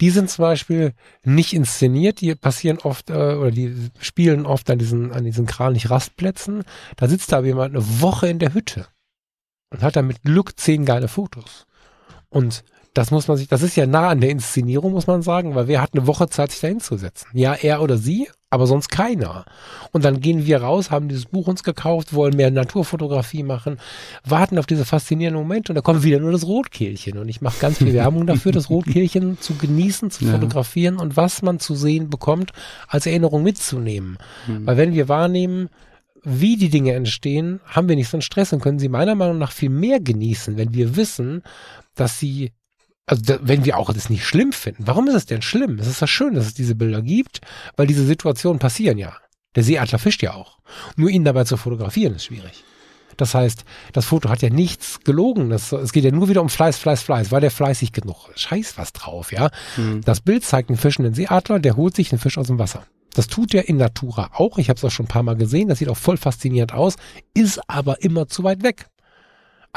Die 0.00 0.10
sind 0.10 0.28
zum 0.28 0.42
Beispiel 0.42 0.92
nicht 1.24 1.54
inszeniert, 1.54 2.20
die 2.20 2.34
passieren 2.34 2.78
oft 2.78 3.08
äh, 3.08 3.14
oder 3.14 3.50
die 3.50 3.90
spielen 4.00 4.44
oft 4.44 4.70
an 4.70 4.78
diesen, 4.78 5.12
an 5.12 5.24
diesen 5.24 5.46
Kranich-Rastplätzen. 5.46 6.64
Da 6.96 7.08
sitzt 7.08 7.32
da 7.32 7.40
jemand 7.40 7.74
eine 7.74 8.00
Woche 8.00 8.28
in 8.28 8.38
der 8.38 8.52
Hütte 8.52 8.86
und 9.70 9.82
hat 9.82 9.96
da 9.96 10.02
mit 10.02 10.22
Glück 10.22 10.58
zehn 10.58 10.84
geile 10.84 11.08
Fotos. 11.08 11.66
Und 12.28 12.64
das 12.98 13.12
muss 13.12 13.28
man 13.28 13.36
sich, 13.36 13.46
das 13.46 13.62
ist 13.62 13.76
ja 13.76 13.86
nah 13.86 14.08
an 14.08 14.20
der 14.20 14.30
Inszenierung, 14.30 14.90
muss 14.90 15.06
man 15.06 15.22
sagen, 15.22 15.54
weil 15.54 15.68
wer 15.68 15.80
hat 15.80 15.90
eine 15.94 16.08
Woche 16.08 16.28
Zeit, 16.28 16.50
sich 16.50 16.60
da 16.60 16.66
hinzusetzen? 16.66 17.28
Ja, 17.32 17.54
er 17.54 17.80
oder 17.80 17.96
sie, 17.96 18.28
aber 18.50 18.66
sonst 18.66 18.88
keiner. 18.88 19.44
Und 19.92 20.04
dann 20.04 20.18
gehen 20.18 20.46
wir 20.46 20.62
raus, 20.62 20.90
haben 20.90 21.08
dieses 21.08 21.26
Buch 21.26 21.46
uns 21.46 21.62
gekauft, 21.62 22.12
wollen 22.12 22.34
mehr 22.34 22.50
Naturfotografie 22.50 23.44
machen, 23.44 23.78
warten 24.24 24.58
auf 24.58 24.66
diese 24.66 24.84
faszinierenden 24.84 25.40
Momente 25.40 25.70
und 25.70 25.76
da 25.76 25.80
kommt 25.80 26.02
wieder 26.02 26.18
nur 26.18 26.32
das 26.32 26.44
Rotkehlchen. 26.44 27.18
Und 27.18 27.28
ich 27.28 27.40
mache 27.40 27.60
ganz 27.60 27.78
viel 27.78 27.92
Werbung 27.92 28.26
dafür, 28.26 28.50
das 28.50 28.68
Rotkehlchen 28.68 29.38
zu 29.40 29.54
genießen, 29.54 30.10
zu 30.10 30.24
ja. 30.24 30.32
fotografieren 30.32 30.96
und 30.96 31.16
was 31.16 31.42
man 31.42 31.60
zu 31.60 31.76
sehen 31.76 32.10
bekommt, 32.10 32.50
als 32.88 33.06
Erinnerung 33.06 33.44
mitzunehmen. 33.44 34.18
Mhm. 34.48 34.66
Weil 34.66 34.76
wenn 34.76 34.92
wir 34.92 35.08
wahrnehmen, 35.08 35.68
wie 36.24 36.56
die 36.56 36.68
Dinge 36.68 36.94
entstehen, 36.94 37.60
haben 37.64 37.88
wir 37.88 37.94
nicht 37.94 38.08
so 38.08 38.16
einen 38.16 38.22
Stress 38.22 38.52
und 38.52 38.60
können 38.60 38.80
sie 38.80 38.88
meiner 38.88 39.14
Meinung 39.14 39.38
nach 39.38 39.52
viel 39.52 39.70
mehr 39.70 40.00
genießen, 40.00 40.56
wenn 40.56 40.74
wir 40.74 40.96
wissen, 40.96 41.44
dass 41.94 42.18
sie 42.18 42.50
also 43.08 43.22
da, 43.22 43.38
wenn 43.42 43.64
wir 43.64 43.78
auch 43.78 43.92
das 43.92 44.10
nicht 44.10 44.24
schlimm 44.24 44.52
finden, 44.52 44.86
warum 44.86 45.08
ist 45.08 45.14
es 45.14 45.26
denn 45.26 45.42
schlimm? 45.42 45.78
Es 45.78 45.86
ist 45.86 46.00
ja 46.00 46.06
schön, 46.06 46.34
dass 46.34 46.46
es 46.46 46.54
diese 46.54 46.74
Bilder 46.74 47.02
gibt, 47.02 47.40
weil 47.76 47.86
diese 47.86 48.04
Situationen 48.04 48.58
passieren 48.58 48.98
ja. 48.98 49.16
Der 49.56 49.64
Seeadler 49.64 49.98
fischt 49.98 50.22
ja 50.22 50.34
auch. 50.34 50.58
Nur 50.96 51.08
ihn 51.08 51.24
dabei 51.24 51.44
zu 51.44 51.56
fotografieren 51.56 52.14
ist 52.14 52.26
schwierig. 52.26 52.64
Das 53.16 53.34
heißt, 53.34 53.64
das 53.92 54.04
Foto 54.04 54.28
hat 54.28 54.42
ja 54.42 54.50
nichts 54.50 55.00
gelogen. 55.00 55.50
Das, 55.50 55.72
es 55.72 55.92
geht 55.92 56.04
ja 56.04 56.12
nur 56.12 56.28
wieder 56.28 56.42
um 56.42 56.48
Fleiß, 56.48 56.78
Fleiß, 56.78 57.02
Fleiß. 57.02 57.32
War 57.32 57.40
der 57.40 57.50
fleißig 57.50 57.92
genug? 57.92 58.30
Scheiß 58.36 58.78
was 58.78 58.92
drauf, 58.92 59.32
ja. 59.32 59.50
Mhm. 59.76 60.02
Das 60.02 60.20
Bild 60.20 60.44
zeigt 60.44 60.68
einen 60.68 60.78
fischenden 60.78 61.14
Seeadler, 61.14 61.58
der 61.58 61.76
holt 61.76 61.96
sich 61.96 62.12
einen 62.12 62.20
Fisch 62.20 62.38
aus 62.38 62.46
dem 62.46 62.58
Wasser. 62.60 62.84
Das 63.14 63.26
tut 63.26 63.54
er 63.54 63.68
in 63.68 63.78
Natura 63.78 64.30
auch. 64.34 64.58
Ich 64.58 64.68
habe 64.68 64.76
es 64.76 64.84
auch 64.84 64.90
schon 64.90 65.06
ein 65.06 65.08
paar 65.08 65.24
Mal 65.24 65.34
gesehen. 65.34 65.68
Das 65.68 65.78
sieht 65.80 65.88
auch 65.88 65.96
voll 65.96 66.16
faszinierend 66.16 66.72
aus, 66.72 66.94
ist 67.34 67.60
aber 67.68 68.02
immer 68.02 68.28
zu 68.28 68.44
weit 68.44 68.62
weg. 68.62 68.86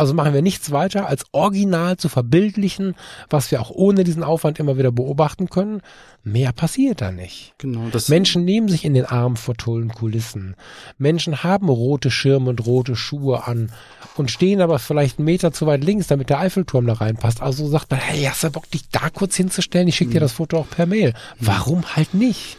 Also 0.02 0.16
machen 0.16 0.34
wir 0.34 0.42
nichts 0.42 0.72
weiter, 0.72 1.08
als 1.08 1.26
original 1.32 1.96
zu 1.96 2.10
verbildlichen, 2.10 2.96
was 3.30 3.52
wir 3.52 3.62
auch 3.62 3.70
ohne 3.70 4.04
diesen 4.04 4.24
Aufwand 4.24 4.58
immer 4.58 4.76
wieder 4.76 4.92
beobachten 4.92 5.48
können. 5.48 5.82
Mehr 6.24 6.54
passiert 6.54 7.02
da 7.02 7.12
nicht. 7.12 7.54
Genau. 7.60 7.88
Das 7.92 8.10
Menschen 8.10 8.44
nehmen 8.44 8.68
sich 8.68 8.84
in 8.84 8.96
den 8.96 9.06
Arm 9.06 9.36
vor 9.36 9.56
tollen 9.56 9.90
Kulissen. 9.90 10.56
Menschen 10.98 11.44
haben 11.44 11.70
rote 11.70 12.10
Schirme 12.10 12.50
und 12.50 12.66
rote 12.66 12.96
Schuhe 12.96 13.46
an 13.46 13.72
und 14.18 14.32
stehen 14.32 14.60
aber 14.60 14.80
vielleicht 14.80 15.20
einen 15.20 15.26
Meter 15.26 15.52
zu 15.52 15.68
weit 15.68 15.84
links, 15.84 16.08
damit 16.08 16.32
der 16.32 16.40
Eiffelturm 16.40 16.88
da 16.88 16.94
reinpasst. 16.94 17.40
Also 17.40 17.68
sagt 17.68 17.92
man, 17.92 18.00
hey, 18.00 18.24
hast 18.24 18.44
du 18.44 18.50
Bock, 18.50 18.72
dich 18.72 18.90
da 18.90 19.12
kurz 19.12 19.36
hinzustellen? 19.36 19.88
Ich 19.88 19.98
schicke 19.98 20.14
dir 20.14 20.20
das 20.20 20.32
Foto 20.32 20.58
auch 20.58 20.68
per 20.68 20.88
Mail. 20.88 21.14
Warum 21.40 21.96
halt 21.96 22.16
nicht? 22.16 22.58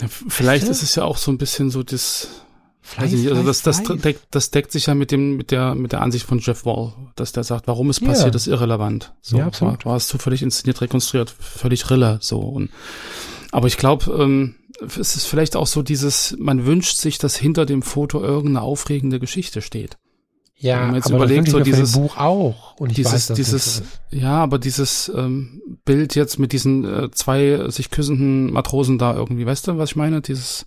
Ja, 0.00 0.06
vielleicht 0.08 0.62
Weißt 0.62 0.68
du? 0.68 0.70
ist 0.70 0.82
es 0.84 0.94
ja 0.94 1.02
auch 1.02 1.16
so 1.16 1.32
ein 1.32 1.38
bisschen 1.38 1.68
so 1.70 1.82
das, 1.82 2.28
Nicht, 3.00 3.28
also 3.28 3.42
das, 3.42 3.60
Fleiß, 3.62 3.78
das, 3.78 3.86
Fleiß. 3.86 4.00
deckt, 4.00 4.22
das 4.30 4.50
deckt 4.50 4.72
sich 4.72 4.86
ja 4.86 4.94
mit 4.94 5.10
dem, 5.10 5.36
mit 5.36 5.50
der, 5.50 5.74
mit 5.74 5.92
der 5.92 6.02
Ansicht 6.02 6.24
von 6.26 6.38
Jeff 6.38 6.64
Wall, 6.64 6.92
dass 7.16 7.32
der 7.32 7.44
sagt, 7.44 7.66
warum 7.66 7.90
es 7.90 8.00
Ja. 8.00 8.06
passiert, 8.08 8.34
ist 8.34 8.46
irrelevant. 8.46 9.12
So, 9.22 9.38
Ja, 9.38 9.46
absolut. 9.46 9.84
Du 9.84 9.90
hast 9.90 10.12
du 10.12 10.18
völlig 10.18 10.42
inszeniert, 10.42 10.80
rekonstruiert, 10.80 11.30
völlig 11.30 11.90
Rille, 11.90 12.18
so. 12.20 12.38
Und, 12.40 12.70
aber 13.52 13.66
ich 13.66 13.76
glaube, 13.76 14.10
ähm, 14.18 14.54
es 14.82 15.16
ist 15.16 15.26
vielleicht 15.26 15.56
auch 15.56 15.66
so 15.66 15.82
dieses, 15.82 16.36
man 16.38 16.64
wünscht 16.66 16.96
sich, 16.98 17.18
dass 17.18 17.36
hinter 17.36 17.66
dem 17.66 17.82
Foto 17.82 18.22
irgendeine 18.22 18.62
aufregende 18.62 19.18
Geschichte 19.20 19.62
steht. 19.62 19.96
Ja, 20.58 20.80
wenn 20.80 20.86
man 20.86 20.94
jetzt 20.96 21.06
aber 21.08 21.16
überlegt, 21.16 21.48
das 21.48 21.52
so 21.52 21.60
dieses- 21.60 21.92
Buch 21.92 22.16
auch. 22.16 22.76
Und 22.78 22.88
ich 22.90 22.96
dieses, 22.96 23.12
weiß, 23.12 23.26
dass 23.26 23.36
dieses, 23.36 23.64
das 23.80 23.82
ja, 24.10 24.38
aber 24.42 24.58
dieses 24.58 25.12
ähm, 25.14 25.60
Bild 25.84 26.14
jetzt 26.14 26.38
mit 26.38 26.52
diesen 26.52 26.84
äh, 26.84 27.10
zwei 27.10 27.68
sich 27.70 27.90
küssenden 27.90 28.52
Matrosen 28.52 28.96
da 28.96 29.14
irgendwie, 29.14 29.44
weißt 29.44 29.68
du, 29.68 29.76
was 29.76 29.90
ich 29.90 29.96
meine? 29.96 30.22
Dieses 30.22 30.66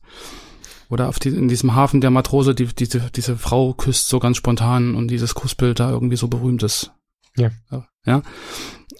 oder 0.90 1.08
auf 1.08 1.20
die, 1.20 1.30
in 1.30 1.48
diesem 1.48 1.76
Hafen 1.76 2.02
der 2.02 2.10
Matrose, 2.10 2.56
die, 2.56 2.66
diese, 2.66 3.10
diese 3.16 3.38
Frau 3.38 3.74
küsst 3.74 4.10
so 4.10 4.20
ganz 4.20 4.38
spontan 4.38 4.96
und 4.96 5.08
dieses 5.10 5.36
Kussbild 5.36 5.80
da 5.80 5.92
irgendwie 5.92 6.18
so 6.18 6.28
berühmt 6.28 6.64
ist. 6.64 6.92
Ja. 7.38 7.52
Ja. 8.06 8.22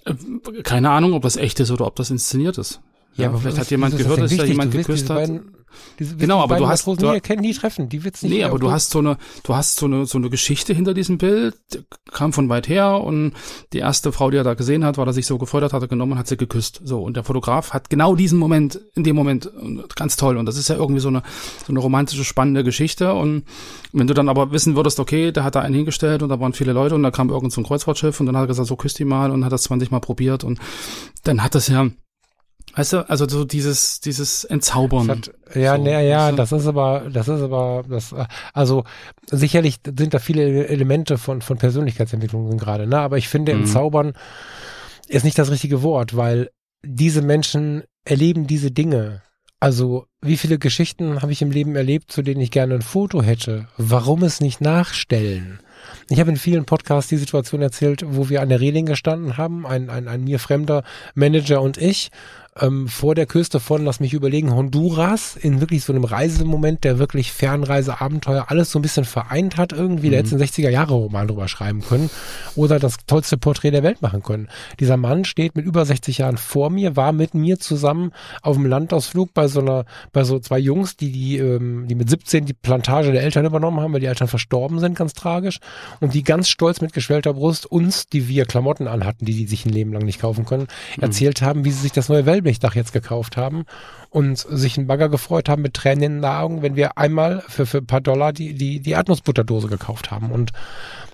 Äh, 0.04 0.14
Keine 0.62 0.90
Ahnung, 0.90 1.14
ob 1.14 1.22
das 1.22 1.36
echt 1.36 1.60
ist 1.60 1.70
oder 1.70 1.86
ob 1.86 1.96
das 1.96 2.10
inszeniert 2.10 2.58
ist. 2.58 2.80
Ja, 3.16 3.28
aber 3.28 3.38
vielleicht 3.38 3.58
hat 3.58 3.70
jemand 3.70 3.96
gehört, 3.96 4.20
das 4.20 4.30
dass 4.30 4.38
da 4.38 4.44
jemand 4.44 4.72
geküsst 4.72 5.10
hat. 5.10 5.16
Beiden, 5.16 5.52
diese, 5.98 6.16
Genau, 6.16 6.40
aber 6.40 6.56
du 6.56 6.68
hast- 6.68 6.80
Matrosen 6.86 7.00
du- 7.02 7.08
nie 7.10 7.14
erkennen, 7.14 7.42
nie 7.42 7.54
treffen. 7.54 7.88
Die 7.88 8.04
wird's 8.04 8.22
nicht 8.22 8.32
Nee, 8.32 8.44
aber 8.44 8.58
du 8.58 8.66
der- 8.66 8.74
hast 8.74 8.90
so 8.90 8.98
eine, 9.00 9.16
du 9.44 9.54
hast 9.54 9.76
so 9.76 9.86
eine, 9.86 10.06
so 10.06 10.18
eine 10.18 10.30
Geschichte 10.30 10.72
hinter 10.74 10.94
diesem 10.94 11.18
Bild, 11.18 11.54
kam 12.12 12.32
von 12.32 12.48
weit 12.48 12.68
her 12.68 13.00
und 13.02 13.32
die 13.72 13.78
erste 13.78 14.12
Frau, 14.12 14.30
die 14.30 14.36
er 14.36 14.44
da 14.44 14.54
gesehen 14.54 14.84
hat, 14.84 14.98
weil 14.98 15.06
er 15.06 15.12
sich 15.12 15.26
so 15.26 15.38
gefreut 15.38 15.62
hat, 15.62 15.72
hat 15.72 15.82
er 15.82 15.88
genommen 15.88 16.12
und 16.12 16.18
hat 16.18 16.26
sie 16.28 16.36
geküsst. 16.36 16.80
So, 16.84 17.02
und 17.02 17.16
der 17.16 17.24
Fotograf 17.24 17.72
hat 17.72 17.90
genau 17.90 18.14
diesen 18.14 18.38
Moment, 18.38 18.80
in 18.94 19.04
dem 19.04 19.16
Moment, 19.16 19.50
ganz 19.96 20.16
toll. 20.16 20.36
Und 20.36 20.46
das 20.46 20.56
ist 20.56 20.68
ja 20.68 20.76
irgendwie 20.76 21.00
so 21.00 21.08
eine, 21.08 21.22
so 21.66 21.72
eine 21.72 21.78
romantische, 21.80 22.24
spannende 22.24 22.64
Geschichte. 22.64 23.12
Und 23.14 23.44
wenn 23.92 24.06
du 24.06 24.14
dann 24.14 24.28
aber 24.28 24.52
wissen 24.52 24.76
würdest, 24.76 25.00
okay, 25.00 25.32
da 25.32 25.44
hat 25.44 25.54
er 25.56 25.62
einen 25.62 25.74
hingestellt 25.74 26.22
und 26.22 26.28
da 26.28 26.40
waren 26.40 26.52
viele 26.52 26.72
Leute 26.72 26.94
und 26.94 27.02
da 27.02 27.10
kam 27.10 27.30
irgend 27.30 27.52
so 27.52 27.60
ein 27.60 27.64
Kreuzfahrtschiff 27.64 28.20
und 28.20 28.26
dann 28.26 28.36
hat 28.36 28.44
er 28.44 28.48
gesagt, 28.48 28.68
so 28.68 28.76
küsst 28.76 28.98
die 28.98 29.04
mal 29.04 29.30
und 29.30 29.44
hat 29.44 29.52
das 29.52 29.62
20 29.64 29.90
Mal 29.90 30.00
probiert 30.00 30.44
und 30.44 30.58
dann 31.24 31.42
hat 31.42 31.54
das 31.54 31.68
ja, 31.68 31.88
weißt 32.74 32.92
du, 32.92 33.08
also 33.10 33.28
so 33.28 33.44
dieses, 33.44 34.00
dieses 34.00 34.44
Entzaubern. 34.44 35.08
Hat, 35.08 35.30
ja, 35.54 35.76
So, 35.76 35.86
ja, 35.86 36.22
weißt 36.26 36.32
du? 36.32 36.36
das 36.36 36.52
ist 36.52 36.66
aber, 36.66 37.06
das 37.12 37.28
ist 37.28 37.40
aber, 37.42 37.84
das, 37.88 38.14
also 38.52 38.84
sicherlich 39.26 39.76
sind 39.84 40.14
da 40.14 40.18
viele 40.18 40.66
Elemente 40.68 41.18
von 41.18 41.42
von 41.42 41.58
Persönlichkeitsentwicklung 41.58 42.48
drin 42.48 42.58
gerade, 42.58 42.86
ne? 42.86 42.98
Aber 42.98 43.18
ich 43.18 43.28
finde, 43.28 43.54
Mhm. 43.54 43.60
entzaubern 43.62 44.12
ist 45.08 45.24
nicht 45.24 45.38
das 45.38 45.50
richtige 45.50 45.82
Wort, 45.82 46.16
weil 46.16 46.50
diese 46.84 47.22
Menschen 47.22 47.82
erleben 48.04 48.46
diese 48.46 48.70
Dinge. 48.70 49.22
Also 49.62 50.06
wie 50.22 50.38
viele 50.38 50.58
Geschichten 50.58 51.20
habe 51.20 51.32
ich 51.32 51.42
im 51.42 51.50
Leben 51.50 51.76
erlebt, 51.76 52.10
zu 52.10 52.22
denen 52.22 52.40
ich 52.40 52.50
gerne 52.50 52.74
ein 52.76 52.82
Foto 52.82 53.20
hätte? 53.22 53.66
Warum 53.76 54.22
es 54.22 54.40
nicht 54.40 54.62
nachstellen? 54.62 55.60
Ich 56.08 56.18
habe 56.20 56.30
in 56.30 56.36
vielen 56.38 56.64
Podcasts 56.64 57.10
die 57.10 57.18
Situation 57.18 57.60
erzählt, 57.60 58.02
wo 58.06 58.30
wir 58.30 58.40
an 58.40 58.48
der 58.48 58.60
Reling 58.60 58.86
gestanden 58.86 59.36
haben, 59.36 59.66
ein, 59.66 59.90
ein, 59.90 60.08
ein 60.08 60.24
mir 60.24 60.38
fremder 60.38 60.82
Manager 61.14 61.60
und 61.60 61.76
ich, 61.76 62.10
ähm, 62.58 62.88
vor 62.88 63.14
der 63.14 63.26
Küste 63.26 63.60
von, 63.60 63.84
lass 63.84 64.00
mich 64.00 64.12
überlegen, 64.12 64.52
Honduras, 64.52 65.36
in 65.36 65.60
wirklich 65.60 65.84
so 65.84 65.92
einem 65.92 66.04
Reisemoment, 66.04 66.82
der 66.82 66.98
wirklich 66.98 67.32
Fernreise, 67.32 68.00
Abenteuer, 68.00 68.46
alles 68.48 68.72
so 68.72 68.78
ein 68.78 68.82
bisschen 68.82 69.04
vereint 69.04 69.56
hat 69.56 69.72
irgendwie, 69.72 70.10
der 70.10 70.20
hätte 70.20 70.34
einen 70.34 70.42
60er-Jahre-Roman 70.42 71.28
drüber 71.28 71.48
schreiben 71.48 71.82
können 71.82 72.10
oder 72.56 72.78
das 72.78 72.96
tollste 73.06 73.38
Porträt 73.38 73.70
der 73.70 73.82
Welt 73.82 74.02
machen 74.02 74.22
können. 74.22 74.48
Dieser 74.80 74.96
Mann 74.96 75.24
steht 75.24 75.54
mit 75.54 75.64
über 75.64 75.84
60 75.84 76.18
Jahren 76.18 76.36
vor 76.38 76.70
mir, 76.70 76.96
war 76.96 77.12
mit 77.12 77.34
mir 77.34 77.58
zusammen 77.58 78.12
auf 78.42 78.56
dem 78.56 78.66
Landausflug 78.66 79.32
bei 79.32 79.46
so 79.46 79.60
einer, 79.60 79.84
bei 80.12 80.24
so 80.24 80.40
zwei 80.40 80.58
Jungs, 80.58 80.96
die, 80.96 81.12
die, 81.12 81.38
ähm, 81.38 81.86
die 81.88 81.94
mit 81.94 82.10
17 82.10 82.46
die 82.46 82.52
Plantage 82.52 83.12
der 83.12 83.22
Eltern 83.22 83.46
übernommen 83.46 83.80
haben, 83.80 83.92
weil 83.92 84.00
die 84.00 84.06
Eltern 84.06 84.28
verstorben 84.28 84.80
sind, 84.80 84.96
ganz 84.96 85.12
tragisch, 85.12 85.60
und 86.00 86.14
die 86.14 86.24
ganz 86.24 86.48
stolz 86.48 86.80
mit 86.80 86.92
geschwellter 86.92 87.34
Brust 87.34 87.66
uns, 87.66 88.06
die 88.06 88.28
wir 88.28 88.44
Klamotten 88.44 88.88
anhatten, 88.88 89.24
die 89.24 89.34
die 89.34 89.46
sich 89.46 89.64
ein 89.66 89.72
Leben 89.72 89.92
lang 89.92 90.02
nicht 90.02 90.20
kaufen 90.20 90.44
können, 90.44 90.66
erzählt 91.00 91.42
haben, 91.42 91.64
wie 91.64 91.70
sie 91.70 91.82
sich 91.82 91.92
das 91.92 92.08
neue 92.08 92.26
Wellblechdach 92.40 92.74
jetzt 92.74 92.92
gekauft 92.92 93.36
haben 93.36 93.64
und 94.08 94.38
sich 94.38 94.76
einen 94.76 94.86
Bagger 94.86 95.08
gefreut 95.08 95.48
haben 95.48 95.62
mit 95.62 95.74
Tränen 95.74 96.02
in 96.02 96.12
den 96.16 96.24
Augen, 96.24 96.62
wenn 96.62 96.76
wir 96.76 96.98
einmal 96.98 97.42
für, 97.48 97.66
für 97.66 97.78
ein 97.78 97.86
paar 97.86 98.00
Dollar 98.00 98.32
die, 98.32 98.54
die, 98.54 98.80
die 98.80 98.90
Erdnussbutterdose 98.90 99.68
gekauft 99.68 100.10
haben. 100.10 100.30
Und 100.30 100.52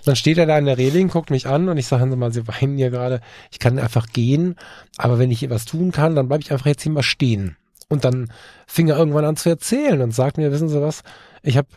dann 0.05 0.15
steht 0.15 0.37
er 0.37 0.45
da 0.45 0.57
in 0.57 0.65
der 0.65 0.77
Reling, 0.77 1.09
guckt 1.09 1.29
mich 1.29 1.47
an 1.47 1.69
und 1.69 1.77
ich 1.77 1.87
sage, 1.87 2.05
mal, 2.15 2.31
Sie 2.31 2.47
weinen 2.47 2.77
hier 2.77 2.89
gerade, 2.89 3.21
ich 3.51 3.59
kann 3.59 3.77
einfach 3.77 4.07
gehen, 4.07 4.55
aber 4.97 5.19
wenn 5.19 5.31
ich 5.31 5.39
hier 5.39 5.49
was 5.49 5.65
tun 5.65 5.91
kann, 5.91 6.15
dann 6.15 6.27
bleibe 6.27 6.43
ich 6.43 6.51
einfach 6.51 6.67
jetzt 6.67 6.83
hier 6.83 6.91
mal 6.91 7.03
stehen. 7.03 7.57
Und 7.89 8.03
dann 8.03 8.31
fing 8.65 8.89
er 8.89 8.97
irgendwann 8.97 9.25
an 9.25 9.37
zu 9.37 9.49
erzählen 9.49 10.01
und 10.01 10.13
sagt 10.13 10.37
mir, 10.37 10.51
wissen 10.51 10.69
Sie 10.69 10.81
was, 10.81 11.03
ich 11.43 11.57
habe 11.57 11.67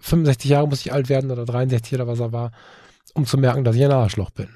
65 0.00 0.50
Jahre 0.50 0.68
muss 0.68 0.80
ich 0.80 0.92
alt 0.92 1.08
werden 1.08 1.30
oder 1.30 1.44
63 1.44 1.94
oder 1.94 2.06
was 2.06 2.20
er 2.20 2.32
war, 2.32 2.52
um 3.14 3.26
zu 3.26 3.36
merken, 3.36 3.64
dass 3.64 3.76
ich 3.76 3.84
ein 3.84 3.92
Arschloch 3.92 4.30
bin. 4.30 4.48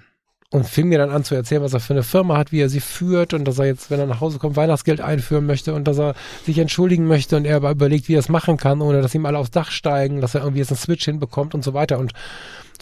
Und 0.54 0.68
fing 0.68 0.88
mir 0.88 0.98
dann 0.98 1.10
an 1.10 1.24
zu 1.24 1.34
erzählen, 1.34 1.62
was 1.62 1.72
er 1.72 1.80
für 1.80 1.94
eine 1.94 2.04
Firma 2.04 2.36
hat, 2.36 2.52
wie 2.52 2.60
er 2.60 2.68
sie 2.68 2.78
führt 2.78 3.34
und 3.34 3.44
dass 3.44 3.58
er 3.58 3.66
jetzt, 3.66 3.90
wenn 3.90 3.98
er 3.98 4.06
nach 4.06 4.20
Hause 4.20 4.38
kommt, 4.38 4.54
Weihnachtsgeld 4.54 5.00
einführen 5.00 5.46
möchte 5.46 5.74
und 5.74 5.88
dass 5.88 5.98
er 5.98 6.14
sich 6.46 6.58
entschuldigen 6.58 7.08
möchte 7.08 7.36
und 7.36 7.44
er 7.44 7.56
aber 7.56 7.72
überlegt, 7.72 8.06
wie 8.06 8.14
er 8.14 8.20
es 8.20 8.28
machen 8.28 8.56
kann, 8.56 8.80
ohne 8.80 9.02
dass 9.02 9.16
ihm 9.16 9.26
alle 9.26 9.38
aufs 9.38 9.50
Dach 9.50 9.72
steigen, 9.72 10.20
dass 10.20 10.36
er 10.36 10.42
irgendwie 10.42 10.60
jetzt 10.60 10.70
einen 10.70 10.78
Switch 10.78 11.06
hinbekommt 11.06 11.56
und 11.56 11.64
so 11.64 11.74
weiter. 11.74 11.98
Und 11.98 12.12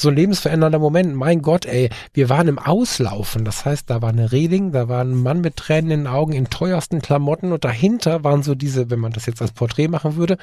so 0.02 0.08
ein 0.10 0.16
lebensverändernder 0.16 0.78
Moment. 0.78 1.14
Mein 1.14 1.40
Gott, 1.42 1.64
ey, 1.66 1.88
wir 2.12 2.28
waren 2.28 2.48
im 2.48 2.58
Auslaufen. 2.58 3.44
Das 3.44 3.64
heißt, 3.64 3.88
da 3.88 4.02
war 4.02 4.10
eine 4.10 4.32
Reling, 4.32 4.72
da 4.72 4.88
war 4.88 5.02
ein 5.02 5.14
Mann 5.14 5.40
mit 5.40 5.56
Tränen 5.56 5.90
in 5.90 6.00
den 6.00 6.06
Augen 6.06 6.32
in 6.32 6.50
teuersten 6.50 7.00
Klamotten 7.00 7.52
und 7.52 7.64
dahinter 7.64 8.24
waren 8.24 8.42
so 8.42 8.54
diese, 8.54 8.90
wenn 8.90 8.98
man 9.00 9.12
das 9.12 9.26
jetzt 9.26 9.40
als 9.40 9.52
Porträt 9.52 9.88
machen 9.88 10.16
würde, 10.16 10.36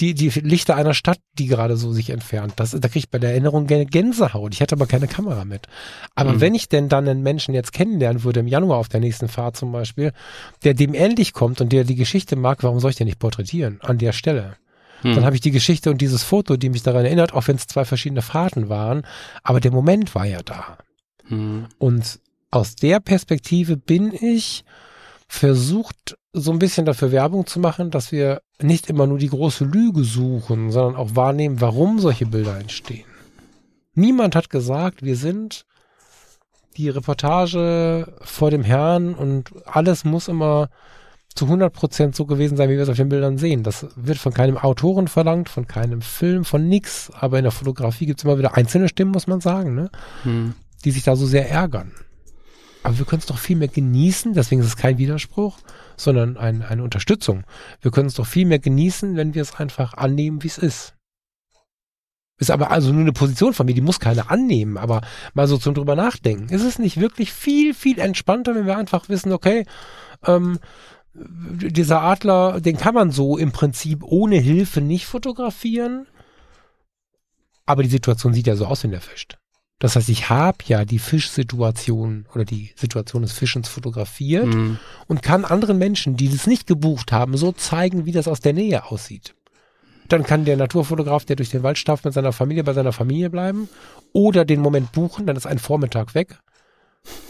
die, 0.00 0.14
die 0.14 0.28
Lichter 0.40 0.76
einer 0.76 0.94
Stadt, 0.94 1.18
die 1.38 1.46
gerade 1.46 1.76
so 1.76 1.92
sich 1.92 2.10
entfernt. 2.10 2.54
Das, 2.56 2.70
da 2.70 2.78
kriege 2.88 3.00
ich 3.00 3.10
bei 3.10 3.18
der 3.18 3.30
Erinnerung 3.30 3.66
gerne 3.66 3.86
Gänsehaut. 3.86 4.54
Ich 4.54 4.62
hatte 4.62 4.74
aber 4.76 4.86
keine 4.86 5.08
Kamera 5.08 5.44
mit. 5.44 5.66
Aber 6.14 6.32
Mhm. 6.34 6.40
wenn 6.40 6.54
ich 6.54 6.68
denn 6.68 6.88
dann 6.88 7.08
einen 7.08 7.22
Menschen 7.22 7.52
jetzt 7.54 7.72
kennenlernen 7.72 8.24
würde, 8.24 8.40
im 8.40 8.46
Januar 8.48 8.78
auf 8.78 8.88
der 8.88 9.00
nächsten 9.00 9.28
Fahrt 9.28 9.56
zum 9.56 9.72
Beispiel, 9.72 10.12
der 10.64 10.74
dem 10.74 10.94
ähnlich 10.94 11.32
kommt 11.32 11.60
und 11.60 11.72
der 11.72 11.84
die 11.84 11.96
Geschichte 11.96 12.36
mag, 12.36 12.62
warum 12.62 12.80
soll 12.80 12.90
ich 12.90 12.96
den 12.96 13.06
nicht 13.06 13.18
porträtieren? 13.18 13.80
An 13.82 13.98
der 13.98 14.12
Stelle. 14.12 14.56
Hm. 15.02 15.14
Dann 15.14 15.24
habe 15.24 15.34
ich 15.34 15.40
die 15.40 15.50
Geschichte 15.50 15.90
und 15.90 16.00
dieses 16.00 16.22
Foto, 16.22 16.56
die 16.56 16.68
mich 16.68 16.82
daran 16.82 17.04
erinnert, 17.04 17.32
auch 17.32 17.48
wenn 17.48 17.56
es 17.56 17.66
zwei 17.66 17.84
verschiedene 17.84 18.22
Fahrten 18.22 18.68
waren. 18.68 19.06
Aber 19.42 19.60
der 19.60 19.72
Moment 19.72 20.14
war 20.14 20.26
ja 20.26 20.40
da. 20.42 20.78
Hm. 21.28 21.66
Und 21.78 22.20
aus 22.50 22.76
der 22.76 23.00
Perspektive 23.00 23.76
bin 23.76 24.12
ich 24.12 24.64
versucht, 25.28 26.16
so 26.32 26.52
ein 26.52 26.58
bisschen 26.58 26.86
dafür 26.86 27.12
Werbung 27.12 27.46
zu 27.46 27.60
machen, 27.60 27.90
dass 27.90 28.12
wir 28.12 28.42
nicht 28.60 28.88
immer 28.88 29.06
nur 29.06 29.18
die 29.18 29.28
große 29.28 29.64
Lüge 29.64 30.04
suchen, 30.04 30.70
sondern 30.70 30.96
auch 30.96 31.14
wahrnehmen, 31.14 31.60
warum 31.60 31.98
solche 31.98 32.26
Bilder 32.26 32.58
entstehen. 32.58 33.06
Niemand 33.94 34.36
hat 34.36 34.50
gesagt, 34.50 35.02
wir 35.02 35.16
sind 35.16 35.66
die 36.76 36.88
Reportage 36.88 38.12
vor 38.22 38.50
dem 38.50 38.62
Herrn 38.62 39.14
und 39.14 39.50
alles 39.66 40.04
muss 40.04 40.28
immer 40.28 40.68
zu 41.34 41.44
100 41.44 41.72
Prozent 41.72 42.16
so 42.16 42.26
gewesen 42.26 42.56
sein, 42.56 42.68
wie 42.68 42.74
wir 42.74 42.82
es 42.82 42.88
auf 42.88 42.96
den 42.96 43.08
Bildern 43.08 43.38
sehen. 43.38 43.62
Das 43.62 43.86
wird 43.96 44.18
von 44.18 44.34
keinem 44.34 44.58
Autoren 44.58 45.08
verlangt, 45.08 45.48
von 45.48 45.66
keinem 45.66 46.02
Film, 46.02 46.44
von 46.44 46.68
nix. 46.68 47.10
Aber 47.18 47.38
in 47.38 47.44
der 47.44 47.52
Fotografie 47.52 48.06
gibt 48.06 48.20
es 48.20 48.24
immer 48.24 48.38
wieder 48.38 48.56
einzelne 48.56 48.88
Stimmen, 48.88 49.12
muss 49.12 49.26
man 49.26 49.40
sagen, 49.40 49.74
ne? 49.74 49.90
Hm. 50.24 50.54
die 50.84 50.90
sich 50.90 51.04
da 51.04 51.16
so 51.16 51.26
sehr 51.26 51.48
ärgern. 51.48 51.92
Aber 52.82 52.98
wir 52.98 53.04
können 53.04 53.20
es 53.20 53.26
doch 53.26 53.38
viel 53.38 53.56
mehr 53.56 53.68
genießen, 53.68 54.32
deswegen 54.32 54.62
ist 54.62 54.68
es 54.68 54.76
kein 54.76 54.98
Widerspruch, 54.98 55.58
sondern 55.96 56.36
ein, 56.36 56.62
eine 56.62 56.82
Unterstützung. 56.82 57.44
Wir 57.82 57.90
können 57.90 58.08
es 58.08 58.14
doch 58.14 58.26
viel 58.26 58.46
mehr 58.46 58.58
genießen, 58.58 59.16
wenn 59.16 59.34
wir 59.34 59.42
es 59.42 59.54
einfach 59.54 59.94
annehmen, 59.94 60.42
wie 60.42 60.48
es 60.48 60.58
ist. 60.58 60.94
Ist 62.38 62.50
aber 62.50 62.70
also 62.70 62.90
nur 62.90 63.02
eine 63.02 63.12
Position 63.12 63.52
von 63.52 63.66
mir, 63.66 63.74
die 63.74 63.82
muss 63.82 64.00
keiner 64.00 64.30
annehmen, 64.30 64.78
aber 64.78 65.02
mal 65.34 65.46
so 65.46 65.58
zum 65.58 65.74
drüber 65.74 65.94
nachdenken. 65.94 66.48
Ist 66.48 66.64
es 66.64 66.78
nicht 66.78 66.98
wirklich 66.98 67.34
viel, 67.34 67.74
viel 67.74 67.98
entspannter, 67.98 68.54
wenn 68.54 68.66
wir 68.66 68.78
einfach 68.78 69.10
wissen, 69.10 69.32
okay, 69.32 69.66
ähm, 70.26 70.58
dieser 71.14 72.02
Adler, 72.02 72.60
den 72.60 72.76
kann 72.76 72.94
man 72.94 73.10
so 73.10 73.36
im 73.36 73.52
Prinzip 73.52 74.02
ohne 74.04 74.36
Hilfe 74.36 74.80
nicht 74.80 75.06
fotografieren, 75.06 76.06
aber 77.66 77.82
die 77.82 77.88
Situation 77.88 78.32
sieht 78.32 78.46
ja 78.46 78.56
so 78.56 78.66
aus, 78.66 78.84
wenn 78.84 78.90
der 78.90 79.00
fischt. 79.00 79.36
Das 79.80 79.96
heißt, 79.96 80.10
ich 80.10 80.28
habe 80.28 80.58
ja 80.66 80.84
die 80.84 80.98
Fischsituation 80.98 82.26
oder 82.34 82.44
die 82.44 82.72
Situation 82.76 83.22
des 83.22 83.32
Fischens 83.32 83.68
fotografiert 83.68 84.52
Hm. 84.52 84.78
und 85.08 85.22
kann 85.22 85.44
anderen 85.44 85.78
Menschen, 85.78 86.16
die 86.16 86.28
das 86.28 86.46
nicht 86.46 86.66
gebucht 86.66 87.12
haben, 87.12 87.36
so 87.36 87.52
zeigen, 87.52 88.04
wie 88.04 88.12
das 88.12 88.28
aus 88.28 88.40
der 88.40 88.52
Nähe 88.52 88.84
aussieht. 88.84 89.34
Dann 90.08 90.24
kann 90.24 90.44
der 90.44 90.56
Naturfotograf, 90.56 91.24
der 91.24 91.36
durch 91.36 91.50
den 91.50 91.62
Wald 91.62 91.78
stafft, 91.78 92.04
mit 92.04 92.12
seiner 92.12 92.32
Familie 92.32 92.64
bei 92.64 92.74
seiner 92.74 92.92
Familie 92.92 93.30
bleiben 93.30 93.68
oder 94.12 94.44
den 94.44 94.60
Moment 94.60 94.92
buchen, 94.92 95.26
dann 95.26 95.36
ist 95.36 95.46
ein 95.46 95.58
Vormittag 95.58 96.14
weg. 96.14 96.40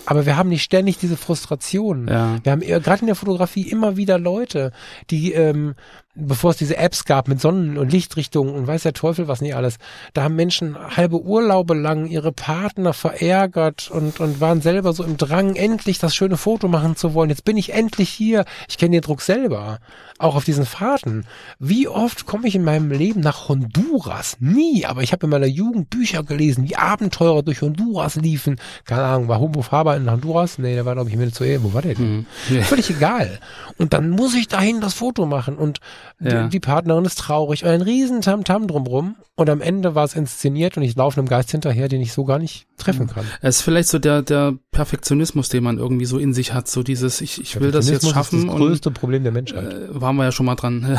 Aber 0.06 0.26
wir 0.26 0.36
haben 0.36 0.48
nicht 0.48 0.64
ständig 0.64 0.98
diese 0.98 1.16
Frustration. 1.16 2.08
Ja. 2.08 2.38
Wir 2.42 2.52
haben 2.52 2.60
gerade 2.60 3.00
in 3.00 3.06
der 3.06 3.14
Fotografie 3.14 3.70
immer 3.70 3.96
wieder 3.96 4.18
Leute, 4.18 4.72
die, 5.10 5.32
ähm, 5.32 5.74
bevor 6.20 6.50
es 6.50 6.56
diese 6.56 6.76
Apps 6.76 7.04
gab 7.04 7.28
mit 7.28 7.40
Sonnen- 7.40 7.78
und 7.78 7.92
Lichtrichtungen 7.92 8.54
und 8.54 8.66
weiß 8.66 8.82
der 8.82 8.92
Teufel 8.92 9.28
was 9.28 9.40
nicht 9.40 9.54
alles, 9.54 9.76
da 10.12 10.22
haben 10.22 10.36
Menschen 10.36 10.76
halbe 10.96 11.20
Urlaube 11.20 11.74
lang 11.74 12.06
ihre 12.06 12.32
Partner 12.32 12.92
verärgert 12.92 13.90
und, 13.90 14.20
und 14.20 14.40
waren 14.40 14.60
selber 14.60 14.92
so 14.92 15.04
im 15.04 15.16
Drang, 15.16 15.56
endlich 15.56 15.98
das 15.98 16.14
schöne 16.14 16.36
Foto 16.36 16.68
machen 16.68 16.96
zu 16.96 17.14
wollen. 17.14 17.30
Jetzt 17.30 17.44
bin 17.44 17.56
ich 17.56 17.72
endlich 17.72 18.08
hier. 18.08 18.44
Ich 18.68 18.78
kenne 18.78 18.92
den 18.92 19.02
Druck 19.02 19.22
selber. 19.22 19.78
Auch 20.18 20.36
auf 20.36 20.44
diesen 20.44 20.66
Fahrten. 20.66 21.24
Wie 21.58 21.88
oft 21.88 22.26
komme 22.26 22.46
ich 22.46 22.54
in 22.54 22.64
meinem 22.64 22.90
Leben 22.90 23.20
nach 23.20 23.48
Honduras? 23.48 24.36
Nie. 24.38 24.84
Aber 24.84 25.02
ich 25.02 25.12
habe 25.12 25.26
in 25.26 25.30
meiner 25.30 25.46
Jugend 25.46 25.88
Bücher 25.88 26.22
gelesen, 26.22 26.68
wie 26.68 26.76
Abenteurer 26.76 27.42
durch 27.42 27.62
Honduras 27.62 28.16
liefen. 28.16 28.60
Keine 28.84 29.04
Ahnung, 29.04 29.28
war 29.28 29.40
Humbo 29.40 29.62
Faber 29.62 29.96
in 29.96 30.10
Honduras? 30.10 30.58
Nee, 30.58 30.74
der 30.74 30.84
war, 30.84 30.94
glaube 30.94 31.08
ich, 31.08 31.14
in 31.14 31.20
Venezuela. 31.20 31.62
Wo 31.62 31.72
war 31.72 31.82
der 31.82 31.94
denn? 31.94 32.26
Mhm. 32.48 32.62
Völlig 32.62 32.90
egal. 32.90 33.38
Und 33.78 33.92
dann 33.92 34.10
muss 34.10 34.34
ich 34.34 34.48
dahin 34.48 34.80
das 34.80 34.94
Foto 34.94 35.24
machen. 35.26 35.56
Und 35.56 35.80
Ja. 36.20 36.44
die, 36.44 36.50
die 36.50 36.60
Partnerin 36.60 37.04
ist 37.04 37.18
traurig. 37.18 37.64
Und 37.64 37.70
ein 37.70 37.82
riesen 37.82 38.20
Tamtam 38.22 38.66
drumrum. 38.66 39.16
Und 39.36 39.48
am 39.48 39.60
Ende 39.60 39.94
war 39.94 40.04
es 40.04 40.14
inszeniert 40.14 40.76
und 40.76 40.82
ich 40.82 40.96
laufe 40.96 41.18
einem 41.18 41.28
Geist 41.28 41.50
hinterher, 41.50 41.88
den 41.88 42.02
ich 42.02 42.12
so 42.12 42.24
gar 42.24 42.38
nicht 42.38 42.66
treffen 42.76 43.06
kann. 43.06 43.24
Es 43.40 43.56
ist 43.56 43.62
vielleicht 43.62 43.88
so 43.88 43.98
der, 43.98 44.20
der 44.20 44.54
Perfektionismus, 44.70 45.48
den 45.48 45.64
man 45.64 45.78
irgendwie 45.78 46.04
so 46.04 46.18
in 46.18 46.34
sich 46.34 46.52
hat, 46.52 46.68
so 46.68 46.82
dieses, 46.82 47.22
ich, 47.22 47.40
ich 47.40 47.58
will 47.58 47.70
das 47.70 47.88
jetzt 47.88 48.08
schaffen 48.08 48.40
ist 48.40 48.46
das 48.46 48.54
und 48.54 48.60
größte 48.60 48.90
Problem 48.90 49.22
der 49.22 49.32
Menschheit. 49.32 49.72
äh, 49.72 50.00
waren 50.00 50.16
wir 50.16 50.24
ja 50.24 50.32
schon 50.32 50.46
mal 50.46 50.56
dran. 50.56 50.98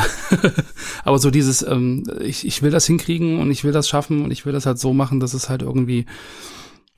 Aber 1.04 1.18
so 1.18 1.30
dieses, 1.30 1.62
ähm, 1.62 2.04
ich, 2.20 2.46
ich 2.46 2.62
will 2.62 2.72
das 2.72 2.86
hinkriegen 2.86 3.38
und 3.38 3.50
ich 3.50 3.62
will 3.62 3.72
das 3.72 3.88
schaffen 3.88 4.24
und 4.24 4.30
ich 4.32 4.44
will 4.44 4.52
das 4.52 4.66
halt 4.66 4.78
so 4.80 4.92
machen, 4.92 5.20
dass 5.20 5.34
es 5.34 5.48
halt 5.48 5.62
irgendwie, 5.62 6.06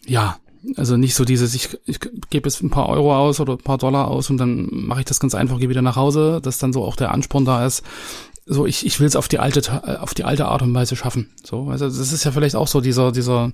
ja, 0.07 0.39
also 0.77 0.97
nicht 0.97 1.15
so 1.15 1.25
dieses, 1.25 1.55
ich, 1.55 1.69
ich 1.85 2.01
gebe 2.31 2.49
jetzt 2.49 2.63
ein 2.63 2.71
paar 2.71 2.89
Euro 2.89 3.17
aus 3.17 3.41
oder 3.41 3.55
ein 3.55 3.59
paar 3.59 3.79
Dollar 3.79 4.09
aus 4.09 4.31
und 4.31 4.39
dann 4.39 4.69
mache 4.71 5.01
ich 5.01 5.07
das 5.07 5.21
ganz 5.21 5.35
einfach, 5.35 5.59
gehe 5.59 5.69
wieder 5.69 5.83
nach 5.83 5.97
Hause, 5.97 6.41
dass 6.43 6.59
dann 6.59 6.73
so 6.73 6.85
auch 6.85 6.97
der 6.97 7.13
Ansporn 7.13 7.45
da 7.45 7.67
ist. 7.67 7.83
So, 8.47 8.67
ich, 8.67 8.85
ich 8.85 9.01
will 9.01 9.07
es 9.07 9.17
auf 9.17 9.29
die 9.29 9.39
alte, 9.39 9.63
Ta- 9.63 9.99
auf 10.01 10.13
die 10.15 10.25
alte 10.25 10.47
Art 10.47 10.63
und 10.63 10.75
Weise 10.75 10.97
schaffen. 10.97 11.31
So, 11.43 11.69
also 11.69 11.87
das 11.87 12.13
ist 12.13 12.25
ja 12.25 12.33
vielleicht 12.33 12.57
auch 12.57 12.69
so 12.69 12.81
dieser, 12.81 13.11
dieser, 13.13 13.53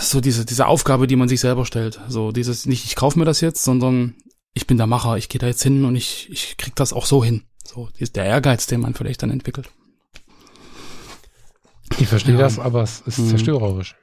so 0.00 0.20
diese, 0.20 0.44
diese 0.44 0.66
Aufgabe, 0.66 1.06
die 1.08 1.16
man 1.16 1.28
sich 1.28 1.40
selber 1.40 1.66
stellt. 1.66 2.00
So 2.08 2.30
dieses, 2.32 2.66
nicht 2.66 2.84
ich 2.84 2.94
kaufe 2.94 3.18
mir 3.18 3.24
das 3.24 3.40
jetzt, 3.40 3.64
sondern 3.64 4.14
ich 4.54 4.66
bin 4.66 4.76
der 4.76 4.86
Macher, 4.86 5.16
ich 5.16 5.28
gehe 5.28 5.38
da 5.40 5.46
jetzt 5.48 5.62
hin 5.62 5.84
und 5.84 5.96
ich, 5.96 6.28
ich 6.30 6.56
krieg 6.58 6.76
das 6.76 6.92
auch 6.92 7.06
so 7.06 7.24
hin. 7.24 7.42
So, 7.64 7.88
ist 7.98 8.16
der 8.16 8.24
Ehrgeiz, 8.24 8.66
den 8.66 8.80
man 8.80 8.94
vielleicht 8.94 9.22
dann 9.22 9.30
entwickelt. 9.30 9.68
Ich 11.98 12.08
verstehe 12.08 12.34
Ja. 12.34 12.40
das, 12.42 12.58
aber 12.58 12.82
es 12.82 13.02
ist 13.06 13.18
Mhm. 13.18 13.28
zerstörerisch. 13.30 13.94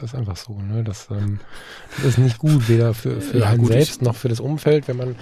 Das 0.00 0.12
ist 0.12 0.14
einfach 0.18 0.36
so, 0.36 0.60
ne? 0.60 0.84
Das, 0.84 1.08
ähm, 1.10 1.40
das 1.96 2.04
ist 2.06 2.18
nicht 2.18 2.38
gut, 2.38 2.68
weder 2.68 2.94
für, 2.94 3.20
für 3.20 3.38
Ja, 3.38 3.48
einen 3.48 3.58
gut, 3.58 3.72
selbst 3.72 4.00
noch 4.02 4.14
für 4.16 4.28
das 4.28 4.40
Umfeld, 4.40 4.86
wenn 4.88 4.96
man. 4.96 5.16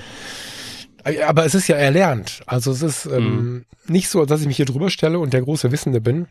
Aber 1.27 1.45
es 1.47 1.55
ist 1.55 1.69
ja 1.69 1.77
erlernt. 1.77 2.43
Also 2.47 2.73
es 2.73 2.83
ist 2.83 3.07
ähm, 3.07 3.45
Mhm. 3.45 3.65
nicht 3.87 4.09
so, 4.09 4.25
dass 4.27 4.41
ich 4.41 4.47
mich 4.47 4.57
hier 4.57 4.67
drüber 4.67 4.91
stelle 4.91 5.19
und 5.19 5.33
der 5.33 5.43
große 5.43 5.71
Wissende 5.73 6.01
bin. 6.01 6.27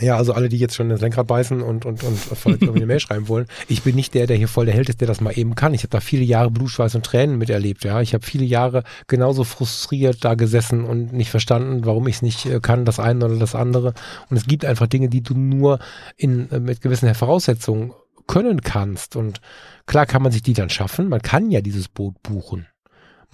Ja, 0.00 0.16
also 0.16 0.32
alle, 0.32 0.48
die 0.48 0.58
jetzt 0.58 0.74
schon 0.74 0.90
ins 0.90 1.00
Lenkrad 1.00 1.26
beißen 1.26 1.62
und, 1.62 1.86
und, 1.86 2.02
und 2.02 2.18
irgendwie 2.44 2.76
eine 2.76 2.86
Mail 2.86 3.00
schreiben 3.00 3.28
wollen. 3.28 3.46
Ich 3.68 3.82
bin 3.82 3.94
nicht 3.94 4.14
der, 4.14 4.26
der 4.26 4.36
hier 4.36 4.48
voll 4.48 4.66
der 4.66 4.74
Held 4.74 4.88
ist, 4.88 5.00
der 5.00 5.08
das 5.08 5.20
mal 5.20 5.38
eben 5.38 5.54
kann. 5.54 5.72
Ich 5.72 5.82
habe 5.82 5.90
da 5.90 6.00
viele 6.00 6.24
Jahre 6.24 6.50
Blutschweiß 6.50 6.94
und 6.96 7.06
Tränen 7.06 7.38
miterlebt. 7.38 7.84
Ja, 7.84 8.00
ich 8.00 8.12
habe 8.14 8.26
viele 8.26 8.44
Jahre 8.44 8.82
genauso 9.06 9.44
frustriert 9.44 10.24
da 10.24 10.34
gesessen 10.34 10.84
und 10.84 11.12
nicht 11.12 11.30
verstanden, 11.30 11.84
warum 11.84 12.08
ich 12.08 12.16
es 12.16 12.22
nicht 12.22 12.46
äh, 12.46 12.60
kann, 12.60 12.84
das 12.84 12.98
eine 12.98 13.24
oder 13.24 13.36
das 13.36 13.54
andere. 13.54 13.94
Und 14.30 14.36
es 14.36 14.46
gibt 14.46 14.64
einfach 14.64 14.88
Dinge, 14.88 15.08
die 15.08 15.22
du 15.22 15.34
nur 15.34 15.78
in, 16.16 16.50
äh, 16.50 16.58
mit 16.58 16.80
gewissen 16.80 17.14
Voraussetzungen 17.14 17.92
können 18.26 18.62
kannst. 18.62 19.14
Und 19.14 19.40
klar 19.86 20.06
kann 20.06 20.22
man 20.22 20.32
sich 20.32 20.42
die 20.42 20.54
dann 20.54 20.70
schaffen. 20.70 21.08
Man 21.08 21.22
kann 21.22 21.50
ja 21.50 21.60
dieses 21.60 21.88
Boot 21.88 22.20
buchen. 22.22 22.66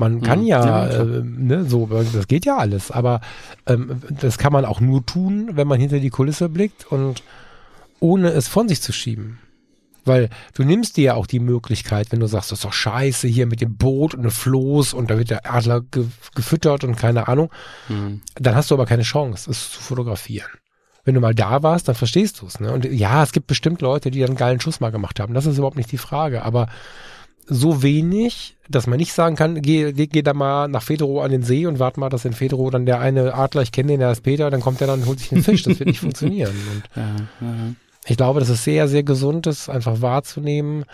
Man 0.00 0.22
kann 0.22 0.40
Mhm. 0.40 0.46
ja, 0.46 0.66
Ja, 0.66 1.02
äh, 1.02 1.22
ne, 1.22 1.64
so, 1.66 1.86
das 1.86 2.26
geht 2.26 2.44
ja 2.46 2.56
alles, 2.56 2.90
aber 2.90 3.20
ähm, 3.66 4.02
das 4.20 4.38
kann 4.38 4.52
man 4.52 4.64
auch 4.64 4.80
nur 4.80 5.04
tun, 5.04 5.50
wenn 5.52 5.68
man 5.68 5.78
hinter 5.78 6.00
die 6.00 6.10
Kulisse 6.10 6.48
blickt 6.48 6.90
und 6.90 7.22
ohne 8.00 8.30
es 8.30 8.48
von 8.48 8.66
sich 8.68 8.80
zu 8.80 8.92
schieben. 8.92 9.38
Weil 10.06 10.30
du 10.54 10.64
nimmst 10.64 10.96
dir 10.96 11.04
ja 11.04 11.14
auch 11.14 11.26
die 11.26 11.38
Möglichkeit, 11.40 12.10
wenn 12.10 12.20
du 12.20 12.26
sagst, 12.26 12.50
das 12.50 12.60
ist 12.60 12.64
doch 12.64 12.72
scheiße 12.72 13.28
hier 13.28 13.44
mit 13.46 13.60
dem 13.60 13.76
Boot 13.76 14.14
und 14.14 14.20
einem 14.20 14.30
Floß 14.30 14.94
und 14.94 15.10
da 15.10 15.18
wird 15.18 15.28
der 15.28 15.52
Adler 15.54 15.82
ge 15.82 16.06
gefüttert 16.34 16.82
und 16.84 16.96
keine 16.96 17.28
Ahnung, 17.28 17.50
Mhm. 17.90 18.22
dann 18.36 18.54
hast 18.54 18.70
du 18.70 18.74
aber 18.74 18.86
keine 18.86 19.02
Chance, 19.02 19.50
es 19.50 19.70
zu 19.72 19.80
fotografieren. 19.80 20.48
Wenn 21.04 21.14
du 21.14 21.20
mal 21.20 21.34
da 21.34 21.62
warst, 21.62 21.88
dann 21.88 21.94
verstehst 21.94 22.40
du 22.40 22.46
es. 22.46 22.58
Ne? 22.60 22.72
Und 22.72 22.86
ja, 22.86 23.22
es 23.22 23.32
gibt 23.32 23.46
bestimmt 23.46 23.82
Leute, 23.82 24.10
die 24.10 24.20
dann 24.20 24.30
einen 24.30 24.36
geilen 24.38 24.60
Schuss 24.60 24.80
mal 24.80 24.90
gemacht 24.92 25.20
haben. 25.20 25.34
Das 25.34 25.44
ist 25.44 25.58
überhaupt 25.58 25.76
nicht 25.76 25.92
die 25.92 25.98
Frage. 25.98 26.42
Aber 26.42 26.68
so 27.52 27.82
wenig, 27.82 28.56
dass 28.68 28.86
man 28.86 28.98
nicht 28.98 29.12
sagen 29.12 29.34
kann, 29.36 29.60
geh, 29.60 29.92
geh, 29.92 30.06
geh 30.06 30.22
da 30.22 30.32
mal 30.32 30.68
nach 30.68 30.82
Federo 30.82 31.20
an 31.20 31.30
den 31.32 31.42
See 31.42 31.66
und 31.66 31.78
warte 31.80 31.98
mal, 31.98 32.08
dass 32.08 32.24
in 32.24 32.32
Federo 32.32 32.70
dann 32.70 32.86
der 32.86 33.00
eine 33.00 33.34
Adler, 33.34 33.62
ich 33.62 33.72
kenne 33.72 33.88
den, 33.88 34.00
der 34.00 34.12
ist 34.12 34.22
Peter, 34.22 34.50
dann 34.50 34.60
kommt 34.60 34.80
der 34.80 34.86
dann 34.86 35.00
und 35.00 35.06
holt 35.06 35.18
sich 35.18 35.32
einen 35.32 35.42
Fisch. 35.42 35.64
Das 35.64 35.78
wird 35.80 35.88
nicht 35.88 36.00
funktionieren. 36.06 36.54
Ja, 36.94 37.02
ja. 37.40 37.56
ich 38.06 38.16
glaube, 38.16 38.40
dass 38.40 38.48
es 38.48 38.62
sehr, 38.64 38.86
sehr 38.88 39.02
gesund 39.02 39.46
ist, 39.48 39.68
einfach 39.68 40.00
wahrzunehmen, 40.00 40.84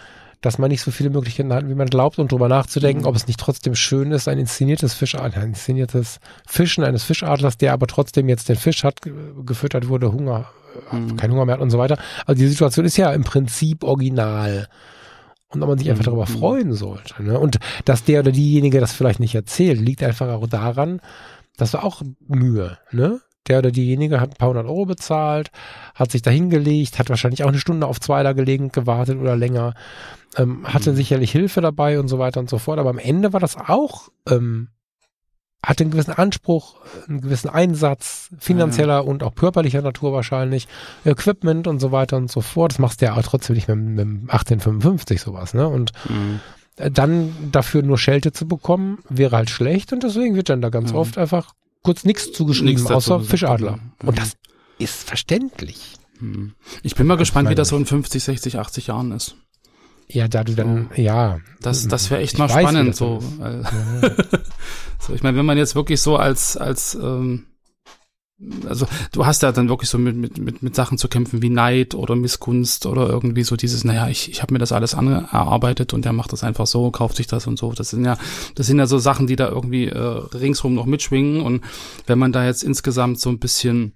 dass 0.41 0.59
man 0.59 0.71
nicht 0.71 0.83
so 0.83 0.91
viele 0.91 1.11
Möglichkeiten 1.11 1.53
hat, 1.53 1.69
wie 1.69 1.75
man 1.75 1.89
glaubt 1.89 2.19
und 2.19 2.31
drüber 2.33 2.49
nachzudenken, 2.49 3.03
Mhm. 3.03 3.09
ob 3.09 3.17
es 3.17 3.27
nicht 3.27 3.41
trotzdem 3.41 3.75
schön 3.75 4.13
ist, 4.13 4.29
ein 4.29 4.39
inszeniertes 4.39 4.95
Fischadler, 4.95 5.43
ein 5.43 5.49
inszeniertes 5.49 6.21
Fischen 6.47 6.85
eines 6.85 7.05
Fischadlers, 7.05 7.57
der 7.59 7.73
aber 7.73 7.87
trotzdem 7.87 8.29
jetzt 8.29 8.49
den 8.49 8.57
Fisch 8.57 8.85
hat, 8.85 9.03
ge- 9.03 9.13
gefüttert 9.45 9.89
wurde, 9.89 10.13
Hunger, 10.13 10.47
äh, 10.93 10.97
Mhm. 10.97 11.17
kein 11.17 11.33
Hunger 11.33 11.45
mehr 11.47 11.55
hat 11.55 11.63
und 11.63 11.71
so 11.71 11.79
weiter. 11.79 11.99
Also 12.27 12.39
die 12.41 12.49
Situation 12.49 12.87
ist 12.87 12.97
ja 12.97 13.13
im 13.13 13.25
Prinzip 13.25 13.83
original. 13.83 14.69
Und 15.57 15.63
ob 15.63 15.69
man 15.71 15.79
sich 15.79 15.89
einfach 15.91 16.03
Mhm. 16.03 16.07
darüber 16.07 16.27
freuen 16.27 16.73
sollte. 16.73 17.23
Ne? 17.23 17.39
Und 17.39 17.59
dass 17.85 18.05
der 18.05 18.21
oder 18.21 18.33
diejenige 18.33 18.81
das 18.81 18.93
vielleicht 18.93 19.21
nicht 19.21 19.35
erzählt, 19.35 19.81
liegt 19.81 20.03
einfach 20.03 20.29
auch 20.29 20.47
daran, 20.47 21.01
dass 21.57 21.73
war 21.73 21.85
auch 21.85 22.03
Mühe, 22.29 22.79
ne? 22.93 23.21
Der 23.49 23.59
oder 23.61 23.71
diejenige 23.71 24.21
hat 24.21 24.31
ein 24.31 24.37
paar 24.37 24.49
hundert 24.49 24.67
Euro 24.67 24.87
bezahlt, 24.87 25.53
hat 25.95 26.11
sich 26.11 26.21
da 26.21 26.33
hingelegt, 26.33 26.99
hat 26.99 27.09
wahrscheinlich 27.11 27.45
auch 27.45 27.49
eine 27.49 27.61
Stunde 27.61 27.87
auf 27.87 28.01
zwei 28.01 28.25
da 28.25 28.33
gelegen, 28.33 28.73
gewartet 28.73 29.19
oder 29.21 29.37
länger, 29.37 29.75
ähm, 30.37 30.67
hatte 30.67 30.91
Mhm. 30.91 30.97
sicherlich 30.97 31.31
Hilfe 31.31 31.61
dabei 31.61 32.01
und 32.01 32.09
so 32.09 32.19
weiter 32.19 32.41
und 32.41 32.51
so 32.51 32.59
fort. 32.59 32.81
Aber 32.81 32.91
am 32.91 32.99
Ende 32.99 33.33
war 33.33 33.39
das 33.41 33.57
auch, 33.57 34.09
ähm, 34.29 34.69
hatte 35.65 35.83
einen 35.85 35.91
gewissen 35.91 36.13
Anspruch, 36.13 36.77
einen 37.09 37.21
gewissen 37.21 37.49
Einsatz, 37.51 38.29
finanzieller 38.39 39.05
und 39.05 39.23
auch 39.25 39.35
körperlicher 39.35 39.83
Natur 39.83 40.13
wahrscheinlich, 40.13 40.69
Equipment 41.05 41.67
und 41.67 41.81
so 41.81 41.91
weiter 41.93 42.17
und 42.17 42.31
so 42.31 42.41
fort. 42.41 42.73
Das 42.73 42.79
machst 42.79 43.01
du 43.01 43.07
ja 43.07 43.17
auch 43.17 43.23
trotzdem 43.23 43.57
nicht 43.57 43.67
mit, 43.69 43.77
mit 43.79 43.99
dem 43.99 44.31
1855 44.31 45.21
sowas, 45.21 45.55
ne? 45.55 45.67
Und 45.69 45.93
Mhm. 46.09 46.41
äh, 46.77 46.91
dann 46.91 47.35
dafür 47.51 47.83
nur 47.83 47.99
Schelte 47.99 48.33
zu 48.33 48.47
bekommen, 48.47 48.99
wäre 49.09 49.37
halt 49.37 49.51
schlecht 49.51 49.93
und 49.93 50.03
deswegen 50.03 50.35
wird 50.37 50.49
dann 50.51 50.61
da 50.61 50.69
ganz 50.69 50.93
Mhm. 50.93 50.99
oft 50.99 51.19
einfach 51.19 51.53
kurz 51.83 52.05
nichts 52.05 52.33
zugeschrieben, 52.33 52.83
dazu 52.85 52.95
außer 52.95 53.21
Fischadler. 53.21 53.77
mhm. 54.03 54.09
Und 54.09 54.19
das 54.19 54.33
ist 54.79 55.03
verständlich. 55.09 55.95
Mhm. 56.21 56.55
Ich 56.83 56.95
bin 56.95 57.07
mal 57.07 57.17
gespannt, 57.17 57.49
wie 57.49 57.55
das 57.55 57.69
so 57.69 57.77
in 57.77 57.87
50, 57.87 58.23
60, 58.23 58.59
80 58.59 58.87
Jahren 58.89 59.11
ist. 59.13 59.37
Ja, 60.09 60.29
da 60.29 60.45
du 60.45 60.55
dann, 60.55 60.91
ja. 60.97 61.41
Das, 61.61 61.89
das 61.89 62.11
wäre 62.11 62.21
echt 62.21 62.35
Ich 62.35 62.39
mal 62.39 62.49
weiß, 62.49 62.69
spannend. 62.69 62.97
So, 62.97 63.21
Ja. 63.41 63.63
so, 65.01 65.15
ich 65.15 65.23
meine, 65.23 65.37
wenn 65.37 65.47
man 65.47 65.59
jetzt 65.59 65.75
wirklich 65.75 66.01
so 66.01 66.17
als, 66.17 66.57
als 66.57 66.95
ähm, 66.95 67.47
also 68.69 68.87
du 69.13 69.25
hast 69.25 69.43
ja 69.43 69.51
dann 69.51 69.69
wirklich 69.69 69.89
so 69.89 69.97
mit, 69.97 70.15
mit, 70.15 70.39
mit, 70.39 70.63
mit 70.63 70.75
Sachen 70.75 70.99
zu 70.99 71.09
kämpfen 71.09 71.41
wie 71.41 71.49
Neid 71.49 71.95
oder 71.95 72.15
Missgunst 72.17 72.85
oder 72.85 73.09
irgendwie 73.09 73.43
so 73.43 73.57
dieses, 73.57 73.83
naja, 73.83 74.09
ich, 74.09 74.31
ich 74.31 74.43
habe 74.43 74.53
mir 74.53 74.59
das 74.59 74.73
alles 74.73 74.95
an, 74.95 75.09
erarbeitet 75.09 75.95
und 75.95 76.05
der 76.05 76.13
macht 76.13 76.33
das 76.33 76.45
einfach 76.45 76.67
so, 76.67 76.91
kauft 76.91 77.17
sich 77.17 77.27
das 77.27 77.47
und 77.47 77.59
so. 77.59 77.73
Das 77.73 77.91
sind 77.91 78.05
ja, 78.05 78.19
das 78.55 78.67
sind 78.67 78.79
ja 78.79 78.87
so 78.87 78.99
Sachen, 78.99 79.27
die 79.27 79.37
da 79.37 79.49
irgendwie 79.49 79.87
äh, 79.87 79.99
ringsrum 79.99 80.75
noch 80.75 80.85
mitschwingen. 80.85 81.41
Und 81.41 81.63
wenn 82.07 82.19
man 82.19 82.33
da 82.33 82.45
jetzt 82.45 82.63
insgesamt 82.63 83.21
so 83.21 83.31
ein 83.31 83.39
bisschen 83.39 83.95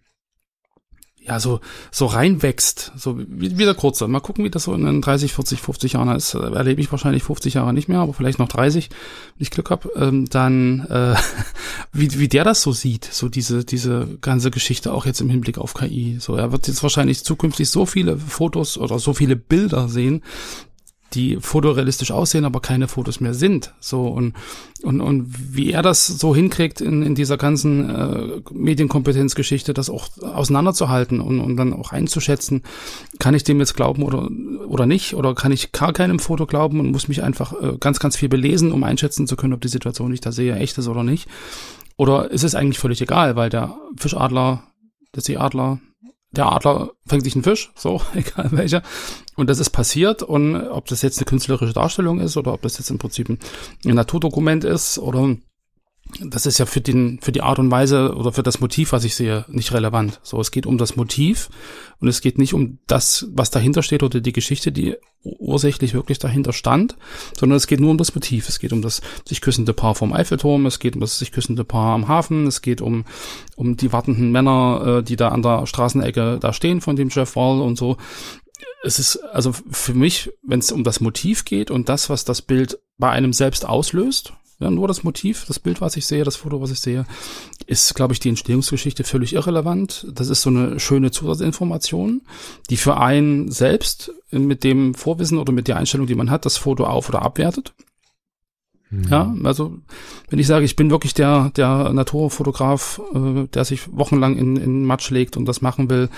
ja, 1.23 1.39
so, 1.39 1.61
so 1.91 2.07
reinwächst, 2.07 2.93
so 2.97 3.19
wie, 3.19 3.59
wie 3.59 3.65
der 3.65 3.75
Kurze. 3.75 4.09
Mal 4.09 4.21
gucken, 4.21 4.45
wie 4.45 4.51
das 4.51 4.65
so 4.65 4.75
in 4.75 4.85
den 4.85 5.03
30, 5.03 5.35
40, 5.35 5.61
50 5.61 5.93
Jahren 5.93 6.17
ist. 6.17 6.35
Äh, 6.35 6.39
Erlebe 6.39 6.81
ich 6.81 6.91
wahrscheinlich 6.91 7.23
50 7.23 7.55
Jahre 7.55 7.75
nicht 7.75 7.89
mehr, 7.89 7.99
aber 8.01 8.15
vielleicht 8.15 8.39
noch 8.39 8.49
30, 8.49 8.89
wenn 8.89 9.43
ich 9.43 9.51
Glück 9.51 9.71
habe. 9.71 9.91
Ähm, 9.97 10.29
dann, 10.31 10.87
äh, 10.87 11.15
wie, 11.93 12.19
wie 12.19 12.29
der 12.29 12.45
das 12.45 12.63
so 12.63 12.73
sieht, 12.73 13.05
so 13.05 13.29
diese, 13.29 13.65
diese 13.65 14.19
ganze 14.23 14.51
Geschichte 14.51 14.93
auch 14.93 15.05
jetzt 15.05 15.21
im 15.21 15.29
Hinblick 15.29 15.59
auf 15.59 15.75
KI. 15.75 16.17
So, 16.19 16.37
er 16.37 16.53
wird 16.53 16.69
jetzt 16.69 16.83
wahrscheinlich 16.83 17.23
zukünftig 17.23 17.69
so 17.69 17.85
viele 17.85 18.17
Fotos 18.17 18.79
oder 18.79 18.99
so 18.99 19.13
viele 19.13 19.37
Bilder 19.37 19.89
sehen, 19.89 20.23
die 21.15 21.39
fotorealistisch 21.41 22.13
aussehen, 22.13 22.45
aber 22.45 22.61
keine 22.61 22.89
Fotos 22.89 23.21
mehr 23.21 23.35
sind. 23.35 23.75
So 23.81 24.07
und 24.07 24.35
und 24.83 25.01
und 25.01 25.27
wie 25.55 25.73
er 25.73 25.83
das 25.83 26.07
so 26.07 26.35
hinkriegt 26.35 26.81
in, 26.81 27.03
in 27.03 27.15
dieser 27.15 27.37
ganzen 27.37 27.91
äh, 27.91 28.41
Medienkompetenzgeschichte, 28.53 29.75
das 29.75 29.91
auch 29.91 30.09
auseinanderzuhalten 30.23 31.21
und, 31.21 31.41
und 31.41 31.57
dann 31.57 31.73
auch 31.73 31.93
einzuschätzen, 31.93 32.63
kann 33.19 33.35
ich 33.35 33.45
dem 33.45 33.61
jetzt 33.61 33.75
glauben 33.75 34.03
oder 34.03 34.29
oder 34.67 34.87
nicht 34.87 35.15
oder 35.15 35.35
kann 35.35 35.53
ich 35.53 35.73
gar 35.73 35.93
keinem 35.93 36.19
Foto 36.19 36.47
glauben 36.47 36.81
und 36.81 36.91
muss 36.91 37.09
mich 37.09 37.23
einfach 37.23 37.53
äh, 37.61 37.77
ganz 37.79 37.99
ganz 37.99 38.17
viel 38.17 38.29
belesen, 38.29 38.73
um 38.73 38.85
einschätzen 38.85 39.27
zu 39.27 39.37
können, 39.37 39.53
ob 39.53 39.61
die 39.61 39.69
Situation, 39.69 40.11
die 40.11 40.15
ich 40.15 40.21
da 40.21 40.33
sehe, 40.33 40.57
echt 40.57 40.79
ist 40.79 40.89
oder 40.89 41.03
nicht. 41.03 41.29
Oder 41.97 42.31
ist 42.31 42.45
es 42.45 42.55
eigentlich 42.55 42.79
völlig 42.79 43.03
egal, 43.03 43.37
weil 43.37 43.51
der 43.51 43.77
Fischadler, 43.99 44.63
der 45.15 45.23
Seeadler, 45.23 45.81
der 46.33 46.53
Adler 46.53 46.93
fängt 47.07 47.25
sich 47.25 47.35
einen 47.35 47.45
Fisch, 47.45 47.73
so, 47.75 48.01
egal 48.15 48.49
welcher. 48.53 48.83
Und 49.37 49.51
das 49.51 49.59
ist 49.59 49.71
passiert. 49.71 50.23
Und 50.23 50.57
ob 50.57 50.87
das 50.87 51.03
jetzt 51.03 51.19
eine 51.19 51.27
künstlerische 51.27 51.73
Darstellung 51.73 52.21
ist 52.21 52.37
oder 52.37 52.53
ob 52.53 52.63
das 52.63 52.79
jetzt 52.79 52.91
im 52.91 52.99
Prinzip 52.99 53.29
ein, 53.29 53.39
Naturdokument 53.85 54.65
ist 54.65 54.99
oder 54.99 55.37
das 56.21 56.47
ist 56.47 56.59
ja 56.59 56.67
für 56.67 56.81
den, 56.81 57.19
für 57.21 57.33
die 57.33 57.43
Art 57.43 57.59
und 57.59 57.71
Weise 57.71 58.15
oder 58.15 58.33
für 58.33 58.43
das 58.43 58.61
Motiv, 58.61 58.93
was 58.93 59.05
ich 59.05 59.15
sehe, 59.15 59.45
nicht 59.49 59.73
relevant. 59.73 60.21
So, 60.23 60.41
es 60.41 60.51
geht 60.51 60.67
um 60.67 60.79
das 60.79 60.97
Motiv 60.97 61.49
und 61.99 62.09
es 62.09 62.21
geht 62.21 62.39
nicht 62.39 62.55
um 62.55 62.79
das, 62.87 63.29
was 63.33 63.51
dahinter 63.51 63.83
steht 63.83 64.03
oder 64.03 64.21
die 64.21 64.33
Geschichte, 64.33 64.73
die 64.73 64.97
ursächlich 65.23 65.95
wirklich 65.95 66.19
dahinter 66.19 66.53
stand, 66.53 66.97
sondern 67.37 67.57
es 67.57 67.67
geht 67.67 67.81
nur 67.81 67.91
um 67.91 67.99
das 67.99 68.15
Motiv. 68.15 68.49
Es 68.49 68.59
geht 68.59 68.73
um 68.73 68.83
das 68.83 69.01
sich 69.27 69.41
küssende 69.41 69.73
Paar 69.73 69.95
vom 69.95 70.13
Eiffelturm, 70.13 70.67
es 70.67 70.79
geht 70.79 70.95
um 70.95 71.01
das 71.01 71.19
sich 71.19 71.33
küssende 71.33 71.65
Paar 71.65 71.95
am 71.95 72.09
Hafen, 72.09 72.47
es 72.47 72.63
geht 72.63 72.81
um, 72.81 73.05
um 73.57 73.77
die 73.77 73.93
wartenden 73.93 74.33
Männer, 74.33 74.99
äh, 74.99 75.03
die 75.03 75.17
da 75.17 75.29
an 75.29 75.43
der 75.43 75.67
Straßenecke 75.67 76.39
da 76.41 76.53
stehen 76.53 76.81
von 76.81 76.97
dem 76.97 77.09
Jeff 77.09 77.37
Wall 77.37 77.61
und 77.61 77.77
so. 77.77 77.97
Es 78.83 78.99
ist 78.99 79.17
also 79.17 79.53
für 79.53 79.95
mich, 79.95 80.31
wenn 80.43 80.61
es 80.61 80.73
um 80.73 80.85
das 80.85 81.01
Motiv 81.01 81.45
geht 81.45 81.71
und 81.71 81.89
das, 81.89 82.09
was 82.09 82.25
das 82.25 82.43
Bild 82.43 82.79
bei 82.99 83.11
einem 83.11 83.33
selbst 83.33 83.67
auslöst, 83.67 84.33
ja, 84.61 84.71
nur 84.71 84.87
das 84.87 85.03
Motiv, 85.05 85.47
das 85.47 85.59
Bild, 85.59 85.81
was 85.81 85.97
ich 85.97 86.05
sehe, 86.05 86.23
das 86.23 86.37
Foto, 86.37 86.61
was 86.61 86.71
ich 86.71 86.81
sehe, 86.81 87.07
ist, 87.67 87.95
glaube 87.95 88.13
ich, 88.13 88.21
die 88.21 88.29
Entstehungsgeschichte 88.29 89.05
völlig 89.05 89.33
irrelevant. 89.33 90.07
Das 90.13 90.29
ist 90.29 90.43
so 90.43 90.51
eine 90.51 90.79
schöne 90.79 91.11
Zusatzinformation, 91.11 92.21
die 92.69 92.77
für 92.77 92.99
einen 92.99 93.51
selbst 93.51 94.13
mit 94.31 94.63
dem 94.63 94.95
Vorwissen 94.95 95.39
oder 95.39 95.53
mit 95.53 95.67
der 95.67 95.79
Einstellung, 95.79 96.07
die 96.07 96.15
man 96.15 96.31
hat, 96.31 96.45
das 96.45 96.59
Foto 96.59 96.85
auf- 96.85 97.09
oder 97.09 97.23
abwertet. 97.23 97.73
Mhm. 98.91 99.05
Ja, 99.09 99.35
also 99.45 99.79
wenn 100.29 100.39
ich 100.39 100.47
sage, 100.47 100.65
ich 100.65 100.77
bin 100.77 100.91
wirklich 100.91 101.15
der, 101.15 101.51
der 101.57 101.93
Naturfotograf, 101.93 103.01
äh, 103.15 103.47
der 103.47 103.65
sich 103.65 103.91
wochenlang 103.97 104.37
in, 104.37 104.57
in 104.57 104.85
Matsch 104.85 105.11
legt 105.11 105.37
und 105.37 105.47
das 105.47 105.63
machen 105.63 105.89
will, 105.89 106.11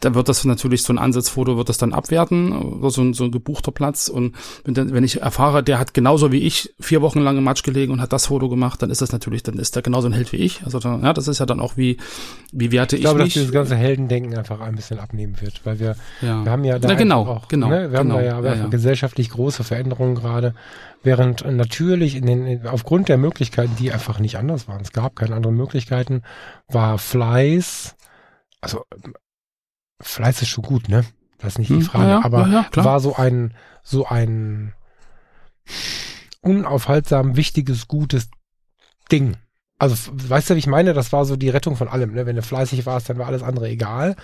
da 0.00 0.14
wird 0.14 0.28
das 0.28 0.44
natürlich 0.44 0.82
so 0.82 0.92
ein 0.92 0.98
Ansatzfoto 0.98 1.56
wird 1.56 1.68
das 1.68 1.78
dann 1.78 1.92
abwerten 1.92 2.52
oder 2.52 2.90
so 2.90 3.02
ein, 3.02 3.14
so 3.14 3.24
ein 3.24 3.30
gebuchter 3.30 3.72
Platz 3.72 4.08
und 4.08 4.34
wenn, 4.64 4.74
dann, 4.74 4.92
wenn 4.92 5.04
ich 5.04 5.22
erfahre, 5.22 5.62
der 5.62 5.78
hat 5.78 5.94
genauso 5.94 6.32
wie 6.32 6.40
ich 6.40 6.74
vier 6.78 7.02
Wochen 7.02 7.20
lang 7.20 7.38
im 7.38 7.44
Matsch 7.44 7.62
gelegen 7.62 7.92
und 7.92 8.00
hat 8.00 8.12
das 8.12 8.26
Foto 8.26 8.48
gemacht, 8.48 8.82
dann 8.82 8.90
ist 8.90 9.00
das 9.00 9.12
natürlich, 9.12 9.42
dann 9.42 9.58
ist 9.58 9.74
der 9.74 9.82
genauso 9.82 10.08
ein 10.08 10.12
Held 10.12 10.32
wie 10.32 10.36
ich. 10.36 10.64
Also 10.64 10.78
da, 10.78 10.98
ja, 10.98 11.12
das 11.12 11.28
ist 11.28 11.38
ja 11.38 11.46
dann 11.46 11.60
auch 11.60 11.76
wie 11.76 11.96
wie 12.52 12.72
werte 12.72 12.96
ich, 12.96 13.00
ich 13.00 13.04
glaube, 13.04 13.22
mich. 13.22 13.34
dass 13.34 13.40
dieses 13.40 13.52
ganze 13.52 13.76
Heldendenken 13.76 14.36
einfach 14.36 14.60
ein 14.60 14.74
bisschen 14.74 14.98
abnehmen 14.98 15.40
wird, 15.40 15.64
weil 15.64 15.80
wir 15.80 15.96
ja. 16.20 16.44
wir 16.44 16.52
haben 16.52 16.64
ja 16.64 16.78
da 16.78 16.90
ja, 16.90 16.94
genau, 16.94 17.26
auch, 17.26 17.48
genau, 17.48 17.68
ne, 17.68 17.90
wir 17.90 17.98
genau, 17.98 17.98
haben 17.98 18.08
da 18.08 18.20
ja, 18.20 18.40
ja, 18.40 18.54
ja, 18.54 18.66
gesellschaftlich 18.66 19.30
große 19.30 19.64
Veränderungen 19.64 20.14
gerade, 20.14 20.54
während 21.02 21.50
natürlich 21.50 22.16
in 22.16 22.26
den 22.26 22.66
aufgrund 22.66 23.08
der 23.08 23.16
Möglichkeiten, 23.16 23.76
die 23.78 23.92
einfach 23.92 24.18
nicht 24.18 24.36
anders 24.36 24.68
waren, 24.68 24.82
es 24.82 24.92
gab 24.92 25.16
keine 25.16 25.34
anderen 25.34 25.56
Möglichkeiten, 25.56 26.22
war 26.68 26.98
Fleiß 26.98 27.96
also 28.60 28.84
Fleiß 30.00 30.42
ist 30.42 30.48
schon 30.48 30.64
gut, 30.64 30.88
ne? 30.88 31.04
Das 31.38 31.54
ist 31.54 31.58
nicht 31.58 31.68
hm, 31.68 31.80
die 31.80 31.84
Frage. 31.84 32.10
Ja, 32.10 32.24
aber 32.24 32.46
ja, 32.48 32.66
war 32.74 33.00
so 33.00 33.16
ein, 33.16 33.54
so 33.82 34.06
ein 34.06 34.72
unaufhaltsam 36.40 37.36
wichtiges, 37.36 37.88
gutes 37.88 38.28
Ding. 39.10 39.36
Also, 39.78 40.10
weißt 40.12 40.50
du, 40.50 40.54
wie 40.54 40.58
ich 40.58 40.66
meine? 40.66 40.94
Das 40.94 41.12
war 41.12 41.24
so 41.24 41.36
die 41.36 41.50
Rettung 41.50 41.76
von 41.76 41.88
allem, 41.88 42.14
ne? 42.14 42.24
Wenn 42.24 42.36
du 42.36 42.42
fleißig 42.42 42.86
warst, 42.86 43.10
dann 43.10 43.18
war 43.18 43.26
alles 43.26 43.42
andere 43.42 43.68
egal. 43.68 44.16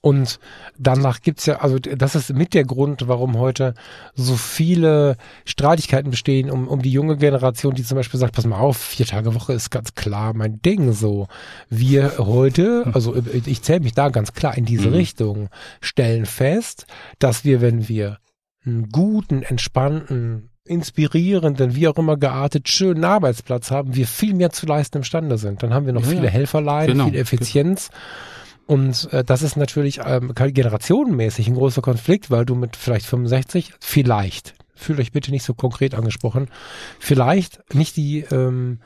Und 0.00 0.38
danach 0.78 1.22
gibt's 1.22 1.46
ja, 1.46 1.56
also 1.56 1.78
das 1.78 2.14
ist 2.14 2.32
mit 2.32 2.54
der 2.54 2.64
Grund, 2.64 3.08
warum 3.08 3.36
heute 3.36 3.74
so 4.14 4.36
viele 4.36 5.16
Streitigkeiten 5.44 6.10
bestehen 6.10 6.50
um, 6.50 6.68
um 6.68 6.82
die 6.82 6.92
junge 6.92 7.16
Generation, 7.16 7.74
die 7.74 7.82
zum 7.82 7.96
Beispiel 7.96 8.20
sagt, 8.20 8.36
pass 8.36 8.46
mal 8.46 8.58
auf, 8.58 8.76
vier 8.76 9.06
Tage 9.06 9.34
Woche 9.34 9.54
ist 9.54 9.70
ganz 9.70 9.94
klar 9.94 10.34
mein 10.34 10.62
Ding 10.62 10.92
so. 10.92 11.26
Wir 11.68 12.18
heute, 12.18 12.88
also 12.92 13.16
ich 13.44 13.62
zähle 13.62 13.80
mich 13.80 13.94
da 13.94 14.08
ganz 14.10 14.32
klar 14.32 14.56
in 14.56 14.64
diese 14.64 14.88
mhm. 14.88 14.94
Richtung, 14.94 15.48
stellen 15.80 16.26
fest, 16.26 16.86
dass 17.18 17.44
wir, 17.44 17.60
wenn 17.60 17.88
wir 17.88 18.18
einen 18.64 18.90
guten, 18.90 19.42
entspannten, 19.42 20.50
inspirierenden, 20.64 21.74
wie 21.74 21.88
auch 21.88 21.96
immer 21.96 22.16
geartet, 22.16 22.68
schönen 22.68 23.04
Arbeitsplatz 23.04 23.72
haben, 23.72 23.96
wir 23.96 24.06
viel 24.06 24.34
mehr 24.34 24.50
zu 24.50 24.66
leisten 24.66 24.98
imstande 24.98 25.38
sind. 25.38 25.62
Dann 25.62 25.74
haben 25.74 25.86
wir 25.86 25.92
noch 25.92 26.02
ja, 26.02 26.10
viele 26.10 26.28
Helferlein, 26.28 26.88
genau. 26.88 27.06
viel 27.06 27.16
Effizienz. 27.16 27.88
Genau 27.88 28.37
und 28.68 29.10
äh, 29.14 29.24
das 29.24 29.40
ist 29.40 29.56
natürlich 29.56 30.00
ähm, 30.04 30.34
generationenmäßig 30.34 31.48
ein 31.48 31.54
großer 31.54 31.80
Konflikt, 31.80 32.30
weil 32.30 32.44
du 32.44 32.54
mit 32.54 32.76
vielleicht 32.76 33.06
65, 33.06 33.72
vielleicht, 33.80 34.52
fühlt 34.74 35.00
euch 35.00 35.10
bitte 35.10 35.30
nicht 35.30 35.42
so 35.42 35.54
konkret 35.54 35.94
angesprochen, 35.94 36.50
vielleicht 36.98 37.62
nicht 37.74 37.96
die 37.96 38.26
ähm, 38.30 38.80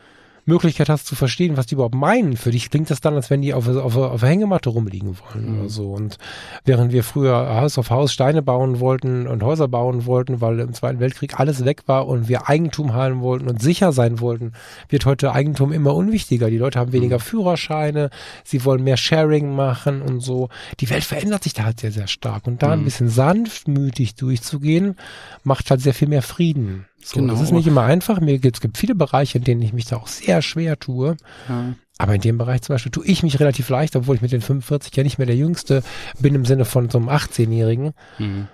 Möglichkeit 0.44 0.88
hast 0.88 1.06
zu 1.06 1.14
verstehen, 1.14 1.56
was 1.56 1.66
die 1.66 1.74
überhaupt 1.74 1.94
meinen. 1.94 2.36
Für 2.36 2.50
dich 2.50 2.70
klingt 2.70 2.90
das 2.90 3.00
dann, 3.00 3.14
als 3.14 3.30
wenn 3.30 3.42
die 3.42 3.54
auf, 3.54 3.68
auf, 3.68 3.96
auf 3.96 4.20
der 4.20 4.28
Hängematte 4.28 4.70
rumliegen 4.70 5.16
wollen 5.18 5.52
mhm. 5.52 5.60
oder 5.60 5.68
so. 5.68 5.92
Und 5.92 6.18
während 6.64 6.92
wir 6.92 7.04
früher 7.04 7.60
Haus 7.60 7.78
auf 7.78 7.90
Haus 7.90 8.12
Steine 8.12 8.42
bauen 8.42 8.80
wollten 8.80 9.26
und 9.26 9.42
Häuser 9.42 9.68
bauen 9.68 10.06
wollten, 10.06 10.40
weil 10.40 10.58
im 10.58 10.74
Zweiten 10.74 11.00
Weltkrieg 11.00 11.38
alles 11.38 11.64
weg 11.64 11.82
war 11.86 12.08
und 12.08 12.28
wir 12.28 12.48
Eigentum 12.48 12.92
haben 12.92 13.20
wollten 13.20 13.48
und 13.48 13.62
sicher 13.62 13.92
sein 13.92 14.20
wollten, 14.20 14.52
wird 14.88 15.06
heute 15.06 15.32
Eigentum 15.32 15.72
immer 15.72 15.94
unwichtiger. 15.94 16.50
Die 16.50 16.58
Leute 16.58 16.80
haben 16.80 16.92
weniger 16.92 17.18
mhm. 17.18 17.22
Führerscheine, 17.22 18.10
sie 18.44 18.64
wollen 18.64 18.82
mehr 18.82 18.96
Sharing 18.96 19.54
machen 19.54 20.02
und 20.02 20.20
so. 20.20 20.48
Die 20.80 20.90
Welt 20.90 21.04
verändert 21.04 21.44
sich 21.44 21.54
da 21.54 21.64
halt 21.64 21.80
sehr, 21.80 21.92
sehr 21.92 22.08
stark. 22.08 22.46
Und 22.46 22.62
da 22.62 22.68
mhm. 22.68 22.72
ein 22.72 22.84
bisschen 22.84 23.08
sanftmütig 23.08 24.16
durchzugehen, 24.16 24.96
macht 25.44 25.70
halt 25.70 25.80
sehr 25.80 25.94
viel 25.94 26.08
mehr 26.08 26.22
Frieden. 26.22 26.86
So, 27.02 27.20
genau. 27.20 27.32
Das 27.32 27.42
ist 27.42 27.52
nicht 27.52 27.66
immer 27.66 27.82
einfach. 27.82 28.20
Mir 28.20 28.38
gibt, 28.38 28.56
es 28.56 28.60
gibt 28.60 28.78
viele 28.78 28.94
Bereiche, 28.94 29.38
in 29.38 29.44
denen 29.44 29.62
ich 29.62 29.72
mich 29.72 29.86
da 29.86 29.96
auch 29.96 30.06
sehr 30.06 30.40
schwer 30.42 30.78
tue. 30.78 31.16
Ja. 31.48 31.74
Aber 31.98 32.14
in 32.14 32.20
dem 32.20 32.38
Bereich 32.38 32.62
zum 32.62 32.74
Beispiel 32.74 32.92
tue 32.92 33.06
ich 33.06 33.22
mich 33.22 33.38
relativ 33.38 33.68
leicht, 33.68 33.94
obwohl 33.96 34.16
ich 34.16 34.22
mit 34.22 34.32
den 34.32 34.40
45 34.40 34.94
ja 34.96 35.02
nicht 35.02 35.18
mehr 35.18 35.26
der 35.26 35.36
Jüngste 35.36 35.82
bin 36.18 36.34
im 36.34 36.44
Sinne 36.44 36.64
von 36.64 36.90
so 36.90 36.98
einem 36.98 37.08
18-Jährigen. 37.08 37.92
Mhm. 38.18 38.48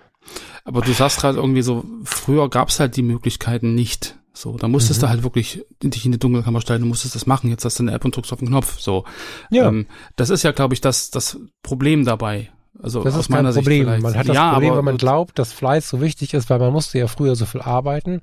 Aber 0.64 0.82
du 0.82 0.92
sagst 0.92 1.20
gerade 1.20 1.38
irgendwie 1.38 1.62
so, 1.62 1.84
früher 2.04 2.50
gab 2.50 2.68
es 2.68 2.80
halt 2.80 2.96
die 2.96 3.02
Möglichkeiten 3.02 3.74
nicht. 3.74 4.16
So, 4.34 4.56
da 4.56 4.68
musstest 4.68 5.00
mhm. 5.00 5.06
du 5.06 5.08
halt 5.10 5.22
wirklich 5.22 5.64
dich 5.82 6.04
in 6.04 6.12
die 6.12 6.18
Dunkelkammer 6.18 6.60
stellen, 6.60 6.82
du 6.82 6.86
musstest 6.86 7.14
das 7.14 7.26
machen, 7.26 7.50
jetzt 7.50 7.64
hast 7.64 7.78
du 7.78 7.82
eine 7.82 7.92
App 7.92 8.04
und 8.04 8.14
drückst 8.14 8.32
auf 8.32 8.38
den 8.38 8.48
Knopf. 8.48 8.78
So. 8.78 9.04
Ja. 9.50 9.68
Ähm, 9.68 9.86
das 10.16 10.30
ist 10.30 10.42
ja, 10.42 10.52
glaube 10.52 10.74
ich, 10.74 10.80
das, 10.80 11.10
das 11.10 11.38
Problem 11.62 12.04
dabei. 12.04 12.50
Also 12.82 13.02
das 13.02 13.16
ist 13.16 13.30
kein 13.30 13.44
Problem. 13.44 13.86
Man 14.00 14.14
hat 14.14 14.28
das 14.28 14.36
ja, 14.36 14.52
Problem, 14.52 14.74
weil 14.74 14.82
man 14.82 14.96
glaubt, 14.96 15.38
dass 15.38 15.52
Fleiß 15.52 15.88
so 15.88 16.00
wichtig 16.00 16.34
ist, 16.34 16.48
weil 16.50 16.58
man 16.58 16.72
musste 16.72 16.98
ja 16.98 17.06
früher 17.08 17.34
so 17.34 17.46
viel 17.46 17.60
arbeiten. 17.60 18.20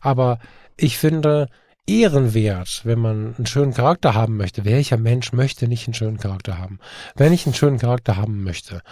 Aber 0.00 0.38
ich 0.76 0.98
finde 0.98 1.48
ehrenwert, 1.86 2.82
wenn 2.84 2.98
man 2.98 3.34
einen 3.36 3.46
schönen 3.46 3.74
Charakter 3.74 4.14
haben 4.14 4.36
möchte. 4.36 4.64
Welcher 4.64 4.96
Mensch 4.96 5.32
möchte 5.32 5.68
nicht 5.68 5.86
einen 5.86 5.94
schönen 5.94 6.18
Charakter 6.18 6.58
haben? 6.58 6.78
Wenn 7.16 7.32
ich 7.32 7.46
einen 7.46 7.54
schönen 7.54 7.78
Charakter 7.78 8.16
haben 8.16 8.42
möchte 8.42 8.82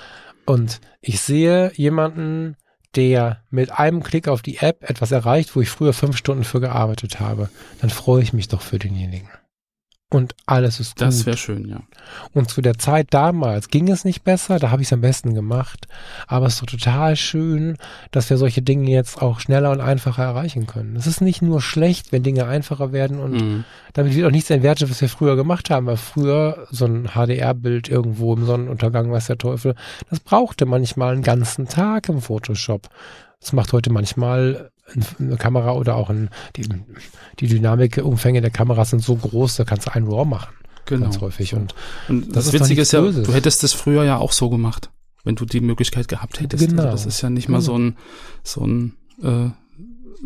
und 0.46 0.80
ich 1.00 1.20
sehe 1.20 1.72
jemanden, 1.74 2.56
der 2.96 3.42
mit 3.50 3.70
einem 3.70 4.02
Klick 4.02 4.26
auf 4.26 4.42
die 4.42 4.58
App 4.58 4.88
etwas 4.88 5.12
erreicht, 5.12 5.54
wo 5.54 5.60
ich 5.60 5.70
früher 5.70 5.92
fünf 5.92 6.16
Stunden 6.16 6.42
für 6.42 6.60
gearbeitet 6.60 7.20
habe, 7.20 7.48
dann 7.80 7.90
freue 7.90 8.22
ich 8.22 8.32
mich 8.32 8.48
doch 8.48 8.60
für 8.60 8.78
denjenigen 8.78 9.28
und 10.12 10.34
alles 10.46 10.80
ist 10.80 10.96
gut. 10.96 11.02
Das 11.02 11.24
wäre 11.24 11.36
schön, 11.36 11.68
ja. 11.68 11.80
Und 12.34 12.50
zu 12.50 12.60
der 12.60 12.78
Zeit 12.78 13.08
damals 13.10 13.68
ging 13.68 13.88
es 13.88 14.04
nicht 14.04 14.24
besser, 14.24 14.58
da 14.58 14.70
habe 14.70 14.82
ich 14.82 14.88
es 14.88 14.92
am 14.92 15.00
besten 15.00 15.34
gemacht. 15.34 15.86
Aber 16.26 16.46
es 16.46 16.54
ist 16.54 16.62
doch 16.62 16.66
total 16.66 17.14
schön, 17.14 17.76
dass 18.10 18.28
wir 18.28 18.36
solche 18.36 18.60
Dinge 18.60 18.90
jetzt 18.90 19.22
auch 19.22 19.38
schneller 19.38 19.70
und 19.70 19.80
einfacher 19.80 20.24
erreichen 20.24 20.66
können. 20.66 20.96
Es 20.96 21.06
ist 21.06 21.20
nicht 21.20 21.42
nur 21.42 21.62
schlecht, 21.62 22.10
wenn 22.10 22.24
Dinge 22.24 22.46
einfacher 22.46 22.92
werden 22.92 23.20
und 23.20 23.32
mhm. 23.32 23.64
damit 23.92 24.14
wird 24.14 24.26
auch 24.26 24.32
nichts 24.32 24.50
entwertet, 24.50 24.90
was 24.90 25.00
wir 25.00 25.08
früher 25.08 25.36
gemacht 25.36 25.70
haben. 25.70 25.86
Weil 25.86 25.96
früher 25.96 26.66
so 26.70 26.86
ein 26.86 27.10
HDR-Bild 27.14 27.88
irgendwo 27.88 28.34
im 28.34 28.44
Sonnenuntergang, 28.46 29.12
weiß 29.12 29.28
der 29.28 29.38
Teufel, 29.38 29.76
das 30.10 30.18
brauchte 30.18 30.66
manchmal 30.66 31.12
einen 31.12 31.22
ganzen 31.22 31.68
Tag 31.68 32.08
im 32.08 32.20
Photoshop. 32.20 32.88
Das 33.40 33.52
macht 33.52 33.72
heute 33.72 33.90
manchmal 33.90 34.69
eine 35.18 35.36
Kamera 35.36 35.72
oder 35.72 35.96
auch 35.96 36.10
ein, 36.10 36.30
die, 36.56 36.68
die 37.38 37.46
Dynamikumfänge 37.46 38.40
der 38.40 38.50
Kamera 38.50 38.84
sind 38.84 39.02
so 39.02 39.16
groß, 39.16 39.56
da 39.56 39.64
kannst 39.64 39.86
du 39.86 39.94
ein 39.94 40.04
RAW 40.06 40.24
machen. 40.24 40.54
Genau. 40.86 41.04
Ganz 41.04 41.20
häufig. 41.20 41.54
Und, 41.54 41.74
und 42.08 42.34
das, 42.34 42.46
das 42.46 42.52
Witzige 42.52 42.82
ist 42.82 42.92
ja, 42.92 43.00
Böses. 43.00 43.26
du 43.26 43.32
hättest 43.32 43.62
das 43.62 43.72
früher 43.72 44.04
ja 44.04 44.18
auch 44.18 44.32
so 44.32 44.50
gemacht, 44.50 44.90
wenn 45.24 45.36
du 45.36 45.44
die 45.44 45.60
Möglichkeit 45.60 46.08
gehabt 46.08 46.40
hättest. 46.40 46.64
Also 46.64 46.76
genau. 46.76 46.88
Also 46.88 47.04
das 47.04 47.14
ist 47.14 47.22
ja 47.22 47.30
nicht 47.30 47.48
mal 47.48 47.60
so 47.60 47.78
ein, 47.78 47.96
so 48.42 48.66
ein, 48.66 48.94
äh, 49.22 49.50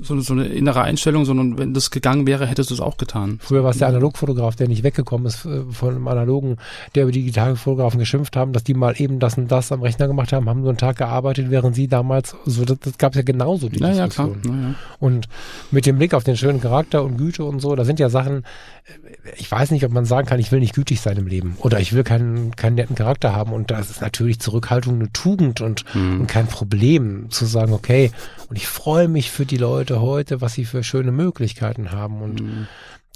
so, 0.01 0.19
so 0.21 0.33
eine 0.33 0.47
innere 0.47 0.83
Einstellung, 0.83 1.25
sondern 1.25 1.57
wenn 1.59 1.73
das 1.75 1.91
gegangen 1.91 2.27
wäre, 2.27 2.47
hättest 2.47 2.71
du 2.71 2.75
es 2.75 2.81
auch 2.81 2.97
getan. 2.97 3.39
Früher 3.41 3.63
war 3.63 3.71
es 3.71 3.79
der 3.79 3.89
Analogfotograf, 3.89 4.57
der 4.57 4.69
nicht 4.69 4.83
weggekommen 4.83 5.27
ist 5.27 5.45
äh, 5.45 5.63
von 5.71 5.91
einem 5.95 6.09
Analogen, 6.09 6.57
der 6.95 7.05
über 7.05 7.13
die 7.13 7.21
digitalen 7.21 7.57
Fotografen 7.57 7.99
geschimpft 8.01 8.37
haben, 8.37 8.53
dass 8.53 8.65
die 8.65 8.75
mal 8.75 8.95
eben 8.99 9.19
das 9.21 9.39
und 9.39 9.51
das 9.51 9.71
am 9.73 9.83
Rechner 9.83 10.07
gemacht 10.09 10.33
haben, 10.33 10.49
haben 10.49 10.61
nur 10.61 10.71
einen 10.71 10.79
Tag 10.79 10.97
gearbeitet, 10.97 11.51
während 11.51 11.75
sie 11.77 11.87
damals, 11.89 12.35
so 12.45 12.65
das, 12.65 12.79
das 12.81 12.99
gab 12.99 13.13
es 13.13 13.17
ja 13.19 13.23
genauso 13.23 13.69
die 13.69 13.79
Ja, 13.81 13.93
ja, 13.93 14.07
Diskussion. 14.07 14.43
klar. 14.43 14.55
Ja, 14.57 14.63
ja. 14.71 14.75
Und 14.99 15.29
mit 15.71 15.87
dem 15.87 15.99
Blick 15.99 16.15
auf 16.15 16.25
den 16.25 16.37
schönen 16.37 16.61
Charakter 16.61 17.05
und 17.05 17.17
Güte 17.17 17.45
und 17.45 17.61
so, 17.61 17.75
da 17.77 17.85
sind 17.85 18.01
ja 18.01 18.09
Sachen, 18.11 18.39
äh, 18.87 19.31
ich 19.37 19.51
weiß 19.51 19.71
nicht, 19.71 19.85
ob 19.85 19.93
man 19.93 20.05
sagen 20.05 20.27
kann, 20.27 20.41
ich 20.41 20.51
will 20.53 20.61
nicht 20.61 20.75
gütig 20.75 21.01
sein 21.01 21.17
im 21.17 21.27
Leben 21.27 21.57
oder 21.61 21.79
ich 21.81 21.93
will 21.93 22.03
keinen, 22.05 22.57
keinen 22.57 22.75
netten 22.75 22.97
Charakter 22.97 23.35
haben 23.35 23.53
und 23.53 23.71
das 23.71 23.91
ist 23.91 24.01
natürlich 24.01 24.41
Zurückhaltung 24.41 24.95
eine 24.97 25.13
Tugend 25.13 25.61
und, 25.61 25.85
Mhm. 25.95 26.21
und 26.23 26.27
kein 26.27 26.47
Problem 26.47 27.27
zu 27.31 27.45
sagen, 27.47 27.73
okay, 27.73 28.11
und 28.49 28.57
ich 28.57 28.67
freue 28.67 29.09
mich 29.09 29.31
für 29.31 29.47
die 29.47 29.57
Leute 29.57 30.01
heute, 30.01 30.41
was 30.41 30.55
sie 30.55 30.65
für 30.65 30.83
schöne 30.85 31.13
Möglichkeiten 31.13 31.93
haben 31.93 32.23
und 32.23 32.43
Mhm. 32.43 32.67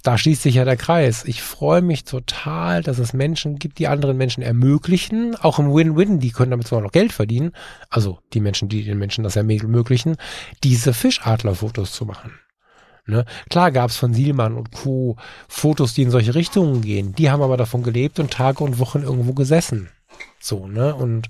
da 0.05 0.17
schließt 0.17 0.43
sich 0.43 0.55
ja 0.55 0.65
der 0.65 0.77
Kreis. 0.77 1.25
Ich 1.25 1.43
freue 1.43 1.83
mich 1.83 2.05
total, 2.05 2.83
dass 2.83 2.99
es 2.99 3.13
Menschen 3.13 3.59
gibt, 3.59 3.79
die 3.79 3.89
anderen 3.89 4.17
Menschen 4.17 4.43
ermöglichen, 4.43 5.35
auch 5.37 5.59
im 5.59 5.75
Win-Win, 5.75 6.21
die 6.21 6.31
können 6.31 6.53
damit 6.53 6.69
zwar 6.69 6.81
noch 6.81 6.93
Geld 6.93 7.13
verdienen, 7.13 7.53
also 7.91 8.19
die 8.33 8.41
Menschen, 8.41 8.69
die 8.69 8.85
den 8.85 8.99
Menschen 8.99 9.25
das 9.25 9.37
ermöglichen, 9.37 10.17
diese 10.65 10.93
Fischadlerfotos 10.95 11.93
zu 11.93 12.05
machen. 12.07 12.33
Ne? 13.07 13.25
Klar 13.49 13.73
gab 13.73 13.89
es 13.91 13.97
von 13.97 14.13
Sielmann 14.13 14.55
und 14.55 14.71
Co. 14.71 15.17
Fotos, 15.49 15.95
die 15.95 16.03
in 16.03 16.11
solche 16.11 16.35
Richtungen 16.35 16.83
gehen. 16.83 17.15
Die 17.15 17.31
haben 17.31 17.43
aber 17.43 17.57
davon 17.57 17.83
gelebt 17.83 18.21
und 18.21 18.31
Tage 18.31 18.63
und 18.63 18.79
Wochen 18.79 19.03
irgendwo 19.03 19.33
gesessen. 19.33 19.89
So, 20.39 20.67
ne? 20.67 20.95
Und 20.95 21.29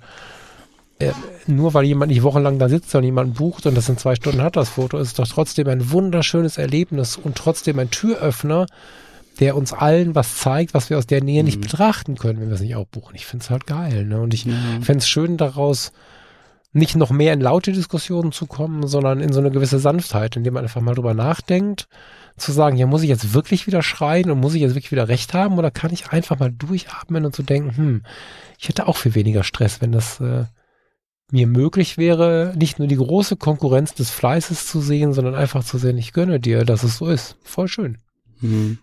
äh, 0.98 1.12
nur 1.46 1.74
weil 1.74 1.84
jemand 1.84 2.10
nicht 2.10 2.22
wochenlang 2.22 2.58
da 2.58 2.68
sitzt 2.68 2.94
und 2.94 3.04
jemand 3.04 3.34
bucht 3.34 3.66
und 3.66 3.74
das 3.76 3.88
in 3.88 3.96
zwei 3.96 4.14
Stunden 4.14 4.42
hat, 4.42 4.56
das 4.56 4.68
Foto, 4.70 4.98
ist 4.98 5.18
doch 5.18 5.26
trotzdem 5.28 5.68
ein 5.68 5.90
wunderschönes 5.90 6.58
Erlebnis 6.58 7.16
und 7.16 7.36
trotzdem 7.36 7.78
ein 7.78 7.90
Türöffner, 7.90 8.66
der 9.40 9.56
uns 9.56 9.72
allen 9.72 10.14
was 10.14 10.36
zeigt, 10.36 10.74
was 10.74 10.90
wir 10.90 10.98
aus 10.98 11.06
der 11.06 11.22
Nähe 11.22 11.44
nicht 11.44 11.58
Mhm. 11.58 11.62
betrachten 11.62 12.16
können, 12.16 12.40
wenn 12.40 12.48
wir 12.48 12.54
es 12.56 12.60
nicht 12.60 12.74
auch 12.74 12.86
buchen. 12.86 13.14
Ich 13.14 13.26
finde 13.26 13.44
es 13.44 13.50
halt 13.50 13.66
geil. 13.66 14.04
Ne? 14.04 14.20
Und 14.20 14.34
ich 14.34 14.44
Ja. 14.44 14.52
fände 14.82 14.98
es 14.98 15.08
schön, 15.08 15.36
daraus 15.36 15.92
nicht 16.72 16.96
noch 16.96 17.10
mehr 17.10 17.32
in 17.32 17.40
laute 17.40 17.72
Diskussionen 17.72 18.30
zu 18.32 18.46
kommen, 18.46 18.86
sondern 18.86 19.20
in 19.20 19.32
so 19.32 19.40
eine 19.40 19.50
gewisse 19.50 19.78
Sanftheit, 19.78 20.36
indem 20.36 20.54
man 20.54 20.64
einfach 20.64 20.80
mal 20.82 20.94
drüber 20.94 21.14
nachdenkt, 21.14 21.88
zu 22.36 22.52
sagen, 22.52 22.76
ja, 22.76 22.86
muss 22.86 23.02
ich 23.02 23.08
jetzt 23.08 23.32
wirklich 23.32 23.66
wieder 23.66 23.82
schreien 23.82 24.30
und 24.30 24.38
muss 24.38 24.54
ich 24.54 24.60
jetzt 24.60 24.74
wirklich 24.74 24.92
wieder 24.92 25.08
recht 25.08 25.32
haben 25.34 25.56
oder 25.58 25.70
kann 25.70 25.92
ich 25.92 26.10
einfach 26.10 26.38
mal 26.38 26.52
durchatmen 26.52 27.24
und 27.24 27.34
zu 27.34 27.42
denken, 27.42 27.76
hm, 27.76 28.02
ich 28.58 28.68
hätte 28.68 28.86
auch 28.86 28.96
viel 28.96 29.14
weniger 29.14 29.44
Stress, 29.44 29.80
wenn 29.80 29.92
das 29.92 30.20
äh, 30.20 30.44
mir 31.30 31.46
möglich 31.46 31.98
wäre, 31.98 32.54
nicht 32.56 32.78
nur 32.78 32.88
die 32.88 32.96
große 32.96 33.36
Konkurrenz 33.36 33.94
des 33.94 34.10
Fleißes 34.10 34.66
zu 34.66 34.80
sehen, 34.80 35.12
sondern 35.12 35.34
einfach 35.34 35.64
zu 35.64 35.78
sehen, 35.78 35.98
ich 35.98 36.12
gönne 36.12 36.40
dir, 36.40 36.64
dass 36.64 36.82
es 36.82 36.96
so 36.98 37.06
ist. 37.08 37.36
Voll 37.42 37.68
schön. 37.68 37.98
Mhm. 38.40 38.78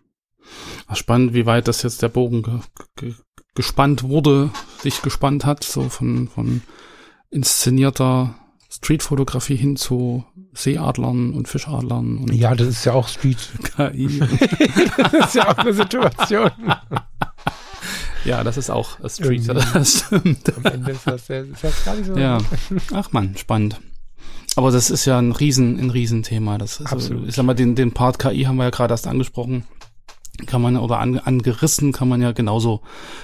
Ach, 0.88 0.96
spannend, 0.96 1.34
wie 1.34 1.46
weit 1.46 1.68
das 1.68 1.82
jetzt 1.82 2.02
der 2.02 2.10
Bogen 2.10 2.44
ge 2.44 2.60
ge 2.98 3.14
gespannt 3.56 4.04
wurde, 4.04 4.52
sich 4.82 5.02
gespannt 5.02 5.46
hat, 5.46 5.64
so 5.64 5.88
von, 5.88 6.28
von 6.28 6.62
inszenierter 7.30 8.36
Streetfotografie 8.70 9.56
hin 9.56 9.78
zu 9.78 10.26
Seeadlern 10.54 11.34
und 11.34 11.48
Fischadlern 11.48 12.18
und 12.18 12.34
Ja, 12.34 12.54
das 12.54 12.68
ist 12.68 12.86
ja 12.86 12.94
auch 12.94 13.08
Street. 13.08 13.38
KI. 13.64 14.20
das 14.98 15.14
ist 15.14 15.36
ja 15.36 15.50
auch 15.50 15.58
eine 15.58 15.74
Situation. 15.74 16.52
ja, 18.26 18.44
das 18.44 18.58
ist 18.58 18.70
auch 18.70 19.00
a 19.02 19.10
Street. 19.10 19.48
Das 19.74 20.06
stimmt. 20.08 20.54
Am 20.58 20.66
Ende 20.66 20.92
ist 20.92 21.08
das, 21.08 21.28
ja- 21.28 21.42
ist 21.42 21.64
das 21.64 21.86
gar 21.86 21.96
nicht 21.96 22.08
so. 22.08 22.18
Ja. 22.18 22.40
Ach 22.94 23.12
man, 23.12 23.36
spannend. 23.38 23.80
Aber 24.56 24.72
das 24.72 24.90
ist 24.90 25.06
ja 25.06 25.18
ein 25.20 25.32
Riesen, 25.32 25.80
ein 25.80 25.90
Riesenthema. 25.90 26.58
Das 26.58 26.80
ist, 26.80 26.92
Absolut. 26.92 27.28
ich 27.28 27.36
sag 27.36 27.46
mal, 27.46 27.54
den, 27.54 27.76
den 27.76 27.92
Part 27.94 28.20
KI 28.20 28.44
haben 28.44 28.56
wir 28.58 28.64
ja 28.64 28.70
gerade 28.70 28.94
erst 28.94 29.08
angesprochen. 29.08 29.66
Kann 30.48 30.62
man, 30.62 30.76
oder 30.76 31.00
an, 31.00 31.18
angerissen 31.18 31.94
kann 31.94 32.10
man 32.10 32.22
ja 32.22 32.34
genauso 32.34 32.82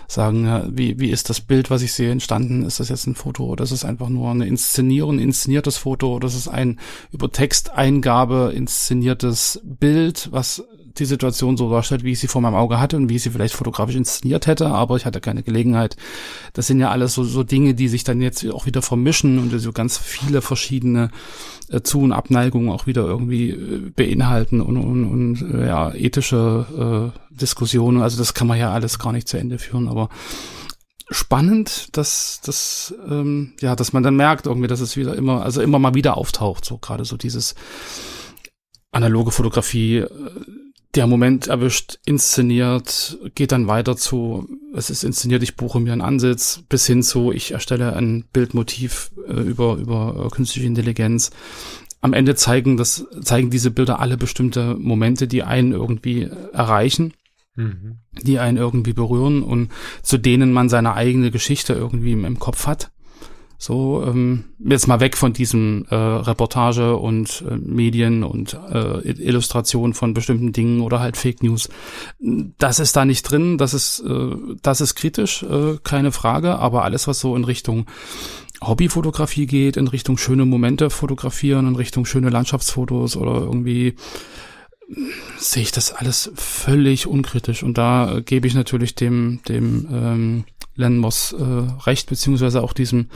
sagen, 0.07 0.45
ja, 0.45 0.65
wie, 0.69 0.97
wie 0.97 1.09
ist 1.09 1.29
das 1.29 1.41
Bild, 1.41 1.69
was 1.69 1.81
ich 1.81 1.91
sehe, 1.91 2.09
entstanden? 2.09 2.63
Ist 2.63 2.79
das 2.79 2.87
jetzt 2.87 3.05
ein 3.05 3.15
Foto 3.15 3.45
oder 3.45 3.65
ist 3.65 3.71
es 3.71 3.83
einfach 3.83 4.07
nur 4.07 4.31
eine 4.31 4.47
Inszenierung, 4.47 5.17
ein 5.17 5.19
inszeniertes 5.19 5.75
Foto 5.75 6.15
oder 6.15 6.27
ist 6.29 6.35
es 6.35 6.47
ein 6.47 6.79
über 7.11 7.29
Texteingabe 7.29 8.53
inszeniertes 8.55 9.59
Bild, 9.63 10.29
was 10.31 10.63
die 10.97 11.05
Situation 11.05 11.57
so 11.57 11.69
darstellt, 11.69 12.03
wie 12.03 12.11
ich 12.11 12.19
sie 12.19 12.27
vor 12.27 12.41
meinem 12.41 12.55
Auge 12.55 12.79
hatte 12.79 12.97
und 12.97 13.09
wie 13.09 13.15
ich 13.15 13.23
sie 13.23 13.29
vielleicht 13.29 13.53
fotografisch 13.53 13.95
inszeniert 13.95 14.47
hätte, 14.47 14.67
aber 14.67 14.95
ich 14.95 15.05
hatte 15.05 15.21
keine 15.21 15.43
Gelegenheit. 15.43 15.95
Das 16.53 16.67
sind 16.67 16.79
ja 16.79 16.89
alles 16.89 17.13
so, 17.13 17.23
so 17.23 17.43
Dinge, 17.43 17.73
die 17.73 17.87
sich 17.87 18.03
dann 18.03 18.21
jetzt 18.21 18.45
auch 18.49 18.65
wieder 18.65 18.81
vermischen 18.81 19.39
und 19.39 19.57
so 19.57 19.71
ganz 19.71 19.97
viele 19.97 20.41
verschiedene 20.41 21.11
äh, 21.69 21.81
Zu- 21.81 22.01
und 22.01 22.11
Abneigungen 22.11 22.69
auch 22.69 22.87
wieder 22.87 23.03
irgendwie 23.03 23.49
äh, 23.51 23.91
beinhalten 23.95 24.61
und, 24.61 24.77
und, 24.77 25.05
und 25.05 25.53
äh, 25.53 25.67
ja, 25.67 25.93
ethische 25.93 27.13
äh, 27.13 27.35
Diskussionen. 27.35 28.01
Also 28.01 28.17
das 28.17 28.33
kann 28.33 28.47
man 28.47 28.59
ja 28.59 28.71
alles 28.71 28.99
gar 28.99 29.11
nicht 29.11 29.27
zu 29.27 29.37
Ende 29.37 29.59
führen, 29.59 29.87
aber 29.87 30.09
spannend, 31.09 31.89
dass 31.97 32.41
dass 32.41 32.93
ähm, 33.07 33.53
ja, 33.59 33.75
dass 33.75 33.93
man 33.93 34.03
dann 34.03 34.15
merkt 34.15 34.45
irgendwie, 34.45 34.67
dass 34.67 34.79
es 34.79 34.95
wieder 34.97 35.15
immer, 35.15 35.43
also 35.43 35.61
immer 35.61 35.77
mal 35.77 35.93
wieder 35.93 36.17
auftaucht, 36.17 36.65
so 36.65 36.77
gerade 36.77 37.05
so 37.05 37.17
dieses 37.17 37.55
analoge 38.91 39.31
Fotografie, 39.31 39.97
äh, 39.97 40.09
der 40.95 41.07
Moment 41.07 41.47
erwischt, 41.47 41.99
inszeniert, 42.05 43.17
geht 43.35 43.51
dann 43.51 43.67
weiter 43.67 43.95
zu, 43.95 44.47
es 44.75 44.89
ist 44.89 45.03
inszeniert, 45.03 45.43
ich 45.43 45.55
buche 45.55 45.79
mir 45.79 45.93
einen 45.93 46.01
Ansitz, 46.01 46.63
bis 46.67 46.85
hin 46.85 47.01
zu, 47.01 47.31
ich 47.31 47.51
erstelle 47.51 47.95
ein 47.95 48.25
Bildmotiv 48.33 49.11
äh, 49.27 49.33
über, 49.33 49.75
über 49.75 50.25
äh, 50.25 50.29
künstliche 50.29 50.67
Intelligenz. 50.67 51.31
Am 52.01 52.13
Ende 52.13 52.35
zeigen 52.35 52.77
das, 52.77 53.05
zeigen 53.21 53.51
diese 53.51 53.71
Bilder 53.71 53.99
alle 53.99 54.17
bestimmte 54.17 54.75
Momente, 54.75 55.27
die 55.27 55.43
einen 55.43 55.71
irgendwie 55.71 56.29
erreichen, 56.51 57.13
Mhm. 57.55 57.97
die 58.21 58.39
einen 58.39 58.57
irgendwie 58.57 58.93
berühren 58.93 59.43
und 59.43 59.71
zu 60.03 60.17
denen 60.17 60.53
man 60.53 60.69
seine 60.69 60.93
eigene 60.93 61.31
Geschichte 61.31 61.73
irgendwie 61.73 62.13
im, 62.13 62.23
im 62.23 62.39
Kopf 62.39 62.65
hat. 62.65 62.91
So, 63.63 64.03
ähm, 64.03 64.45
jetzt 64.57 64.87
mal 64.87 65.01
weg 65.01 65.15
von 65.15 65.33
diesem 65.33 65.85
äh, 65.91 65.95
Reportage 65.95 66.97
und 66.97 67.43
äh, 67.47 67.57
Medien 67.57 68.23
und 68.23 68.55
äh, 68.55 69.07
Illustration 69.07 69.93
von 69.93 70.15
bestimmten 70.15 70.51
Dingen 70.51 70.81
oder 70.81 70.99
halt 70.99 71.15
Fake 71.15 71.43
News. 71.43 71.69
Das 72.19 72.79
ist 72.79 72.95
da 72.95 73.05
nicht 73.05 73.21
drin, 73.21 73.59
das 73.59 73.75
ist, 73.75 73.99
äh, 73.99 74.35
das 74.63 74.81
ist 74.81 74.95
kritisch, 74.95 75.43
äh, 75.43 75.77
keine 75.83 76.11
Frage, 76.11 76.57
aber 76.57 76.83
alles, 76.83 77.07
was 77.07 77.19
so 77.19 77.35
in 77.35 77.43
Richtung 77.43 77.85
Hobbyfotografie 78.63 79.45
geht, 79.45 79.77
in 79.77 79.87
Richtung 79.87 80.17
schöne 80.17 80.47
Momente 80.47 80.89
fotografieren, 80.89 81.67
in 81.67 81.75
Richtung 81.75 82.05
schöne 82.05 82.31
Landschaftsfotos 82.31 83.15
oder 83.15 83.41
irgendwie 83.41 83.93
sehe 85.37 85.63
ich 85.63 85.71
das 85.71 85.93
alles 85.93 86.31
völlig 86.35 87.07
unkritisch. 87.07 87.63
Und 87.63 87.77
da 87.77 88.17
äh, 88.17 88.21
gebe 88.21 88.47
ich 88.47 88.53
natürlich 88.53 88.95
dem 88.95 89.41
dem 89.47 89.87
ähm, 89.91 90.43
Len 90.75 90.97
Moss 90.97 91.33
äh, 91.33 91.43
recht 91.43 92.09
beziehungsweise 92.09 92.61
auch 92.61 92.73
diesem 92.73 93.09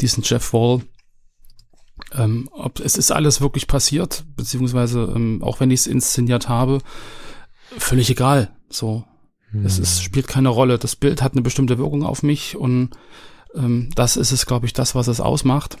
diesen 0.00 0.22
Jeff 0.22 0.52
Wall. 0.52 0.82
Ähm, 2.12 2.48
ob 2.52 2.80
es 2.80 2.96
ist 2.96 3.12
alles 3.12 3.40
wirklich 3.40 3.66
passiert 3.66 4.24
beziehungsweise 4.36 5.12
ähm, 5.14 5.42
auch 5.42 5.60
wenn 5.60 5.70
ich 5.70 5.80
es 5.80 5.86
inszeniert 5.86 6.48
habe 6.48 6.78
völlig 7.78 8.10
egal. 8.10 8.50
So. 8.68 9.04
Es 9.64 9.80
ist, 9.80 10.04
spielt 10.04 10.28
keine 10.28 10.48
Rolle. 10.48 10.78
Das 10.78 10.94
Bild 10.94 11.22
hat 11.22 11.32
eine 11.32 11.42
bestimmte 11.42 11.76
Wirkung 11.76 12.04
auf 12.04 12.22
mich 12.22 12.56
und 12.56 12.90
ähm, 13.54 13.90
das 13.96 14.16
ist 14.16 14.30
es 14.30 14.46
glaube 14.46 14.66
ich 14.66 14.72
das 14.72 14.94
was 14.94 15.08
es 15.08 15.20
ausmacht 15.20 15.76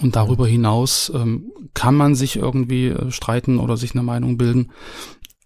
und 0.00 0.16
darüber 0.16 0.46
hinaus 0.46 1.10
ähm, 1.14 1.52
kann 1.74 1.94
man 1.94 2.14
sich 2.14 2.36
irgendwie 2.36 2.88
äh, 2.88 3.10
streiten 3.10 3.58
oder 3.58 3.76
sich 3.76 3.92
eine 3.92 4.02
Meinung 4.02 4.38
bilden. 4.38 4.70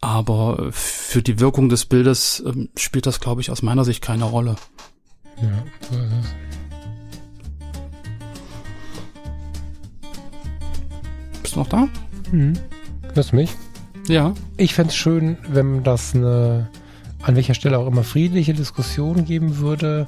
Aber 0.01 0.67
äh, 0.69 0.73
für 0.73 1.23
die 1.23 1.41
Wirkung 1.41 1.69
des 1.69 1.87
Bildes 1.87 2.43
ähm, 2.47 2.69
spielt 2.77 3.07
das, 3.07 3.21
glaube 3.21 3.41
ich, 3.41 3.51
aus 3.51 3.63
meiner 3.63 3.85
Sicht 3.85 4.03
keine 4.03 4.25
Rolle. 4.25 4.57
Ja, 5.41 5.65
so 5.91 5.97
ist 5.99 6.13
es. 6.21 6.35
Bist 11.43 11.55
du 11.57 11.61
noch 11.61 11.69
da? 11.69 11.89
Mhm. 12.31 12.55
Hörst 13.15 13.33
du 13.33 13.37
mich? 13.37 13.51
Ja. 14.09 14.35
Ich 14.57 14.75
fände 14.75 14.91
es 14.91 14.97
schön, 14.97 15.39
wenn 15.49 15.83
das 15.83 16.15
eine, 16.15 16.69
an 17.23 17.37
welcher 17.37 17.55
Stelle 17.55 17.79
auch 17.79 17.87
immer 17.87 18.05
friedliche 18.05 18.55
Diskussion 18.55 19.25
geben 19.25 19.59
würde. 19.59 20.07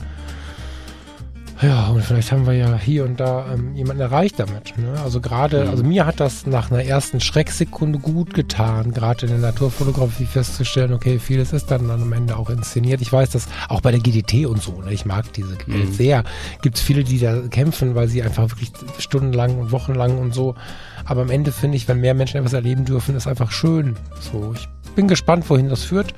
Ja, 1.63 1.89
und 1.89 2.03
vielleicht 2.03 2.33
haben 2.33 2.47
wir 2.47 2.53
ja 2.55 2.77
hier 2.77 3.05
und 3.05 3.21
da 3.21 3.47
ähm, 3.55 3.75
jemanden 3.77 4.03
erreicht 4.03 4.39
damit. 4.41 4.77
Ne? 4.77 5.01
Also 5.03 5.21
gerade, 5.21 5.65
Mhm. 5.65 5.71
also 5.71 5.85
mir 5.85 6.05
hat 6.05 6.19
das 6.19 6.47
nach 6.47 6.71
einer 6.71 6.83
ersten 6.85 7.21
Schrecksekunde 7.21 8.01
gut 8.01 8.35
getan, 8.35 8.93
gerade 8.93 9.27
in 9.27 9.33
der 9.33 9.39
Naturfotografie 9.53 10.27
festzustellen, 10.27 10.93
okay, 10.93 11.19
vieles 11.19 11.53
ist 11.53 11.71
dann, 11.71 11.91
am 11.91 12.13
Ende 12.13 12.37
auch 12.37 12.51
inszeniert. 12.51 13.01
Ich 13.01 13.13
weiß, 13.13 13.31
dass 13.31 13.47
auch 13.69 13.81
bei 13.81 13.93
der 13.93 14.01
GDT 14.01 14.47
und 14.47 14.61
so, 14.63 14.83
ne, 14.83 14.93
ich 14.93 15.07
mag 15.07 15.33
diese 15.33 15.51
Welt 15.51 15.69
Mhm. 15.69 15.93
sehr, 15.93 16.25
gibt 16.61 16.77
es 16.77 16.83
viele, 16.83 17.05
die 17.05 17.19
da 17.21 17.39
kämpfen, 17.49 17.95
weil 17.95 18.09
sie 18.09 18.23
einfach 18.23 18.51
wirklich 18.51 18.73
stundenlang 18.99 19.57
und 19.59 19.71
wochenlang 19.71 20.19
und 20.19 20.35
so. 20.35 20.57
Aber 21.05 21.23
am 21.23 21.31
Ende 21.31 21.53
finde 21.53 21.77
ich, 21.77 21.87
wenn 21.87 22.01
mehr 22.01 22.15
Menschen 22.15 22.39
etwas 22.39 22.53
erleben 22.53 22.85
dürfen, 22.85 23.15
ist 23.15 23.27
einfach 23.29 23.53
schön. 23.53 23.97
So, 24.21 24.55
ich 24.55 24.69
bin 24.97 25.07
gespannt, 25.09 25.49
wohin 25.49 25.69
das 25.69 25.85
führt. 25.85 26.15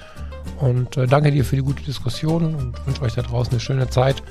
Und 0.60 0.96
äh, 0.96 1.06
danke 1.06 1.30
dir 1.30 1.44
für 1.44 1.56
die 1.56 1.62
gute 1.62 1.82
Diskussion 1.82 2.54
und 2.54 2.86
wünsche 2.86 3.02
euch 3.02 3.14
da 3.14 3.22
draußen 3.22 3.50
eine 3.52 3.60
schöne 3.60 3.90
Zeit. 3.90 4.22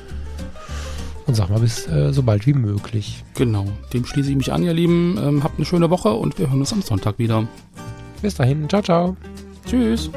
Und 1.28 1.36
sag 1.36 1.50
mal 1.50 1.60
bis 1.60 1.88
äh, 1.88 2.14
so 2.14 2.24
bald 2.24 2.46
wie 2.46 2.54
möglich. 2.54 3.24
Genau, 3.36 3.66
dem 3.94 4.06
schließe 4.06 4.30
ich 4.30 4.36
mich 4.36 4.52
an, 4.52 4.64
ihr 4.64 4.74
Lieben. 4.74 5.18
Ähm, 5.22 5.44
habt 5.44 5.58
eine 5.58 5.66
schöne 5.66 5.90
Woche 5.90 6.10
und 6.10 6.38
wir 6.40 6.50
hören 6.50 6.60
uns 6.60 6.74
am 6.74 6.82
Sonntag 6.82 7.20
wieder. 7.20 7.48
Bis 8.22 8.36
dahin, 8.36 8.70
ciao, 8.70 8.82
ciao. 8.82 9.18
Tschüss. 9.66 10.10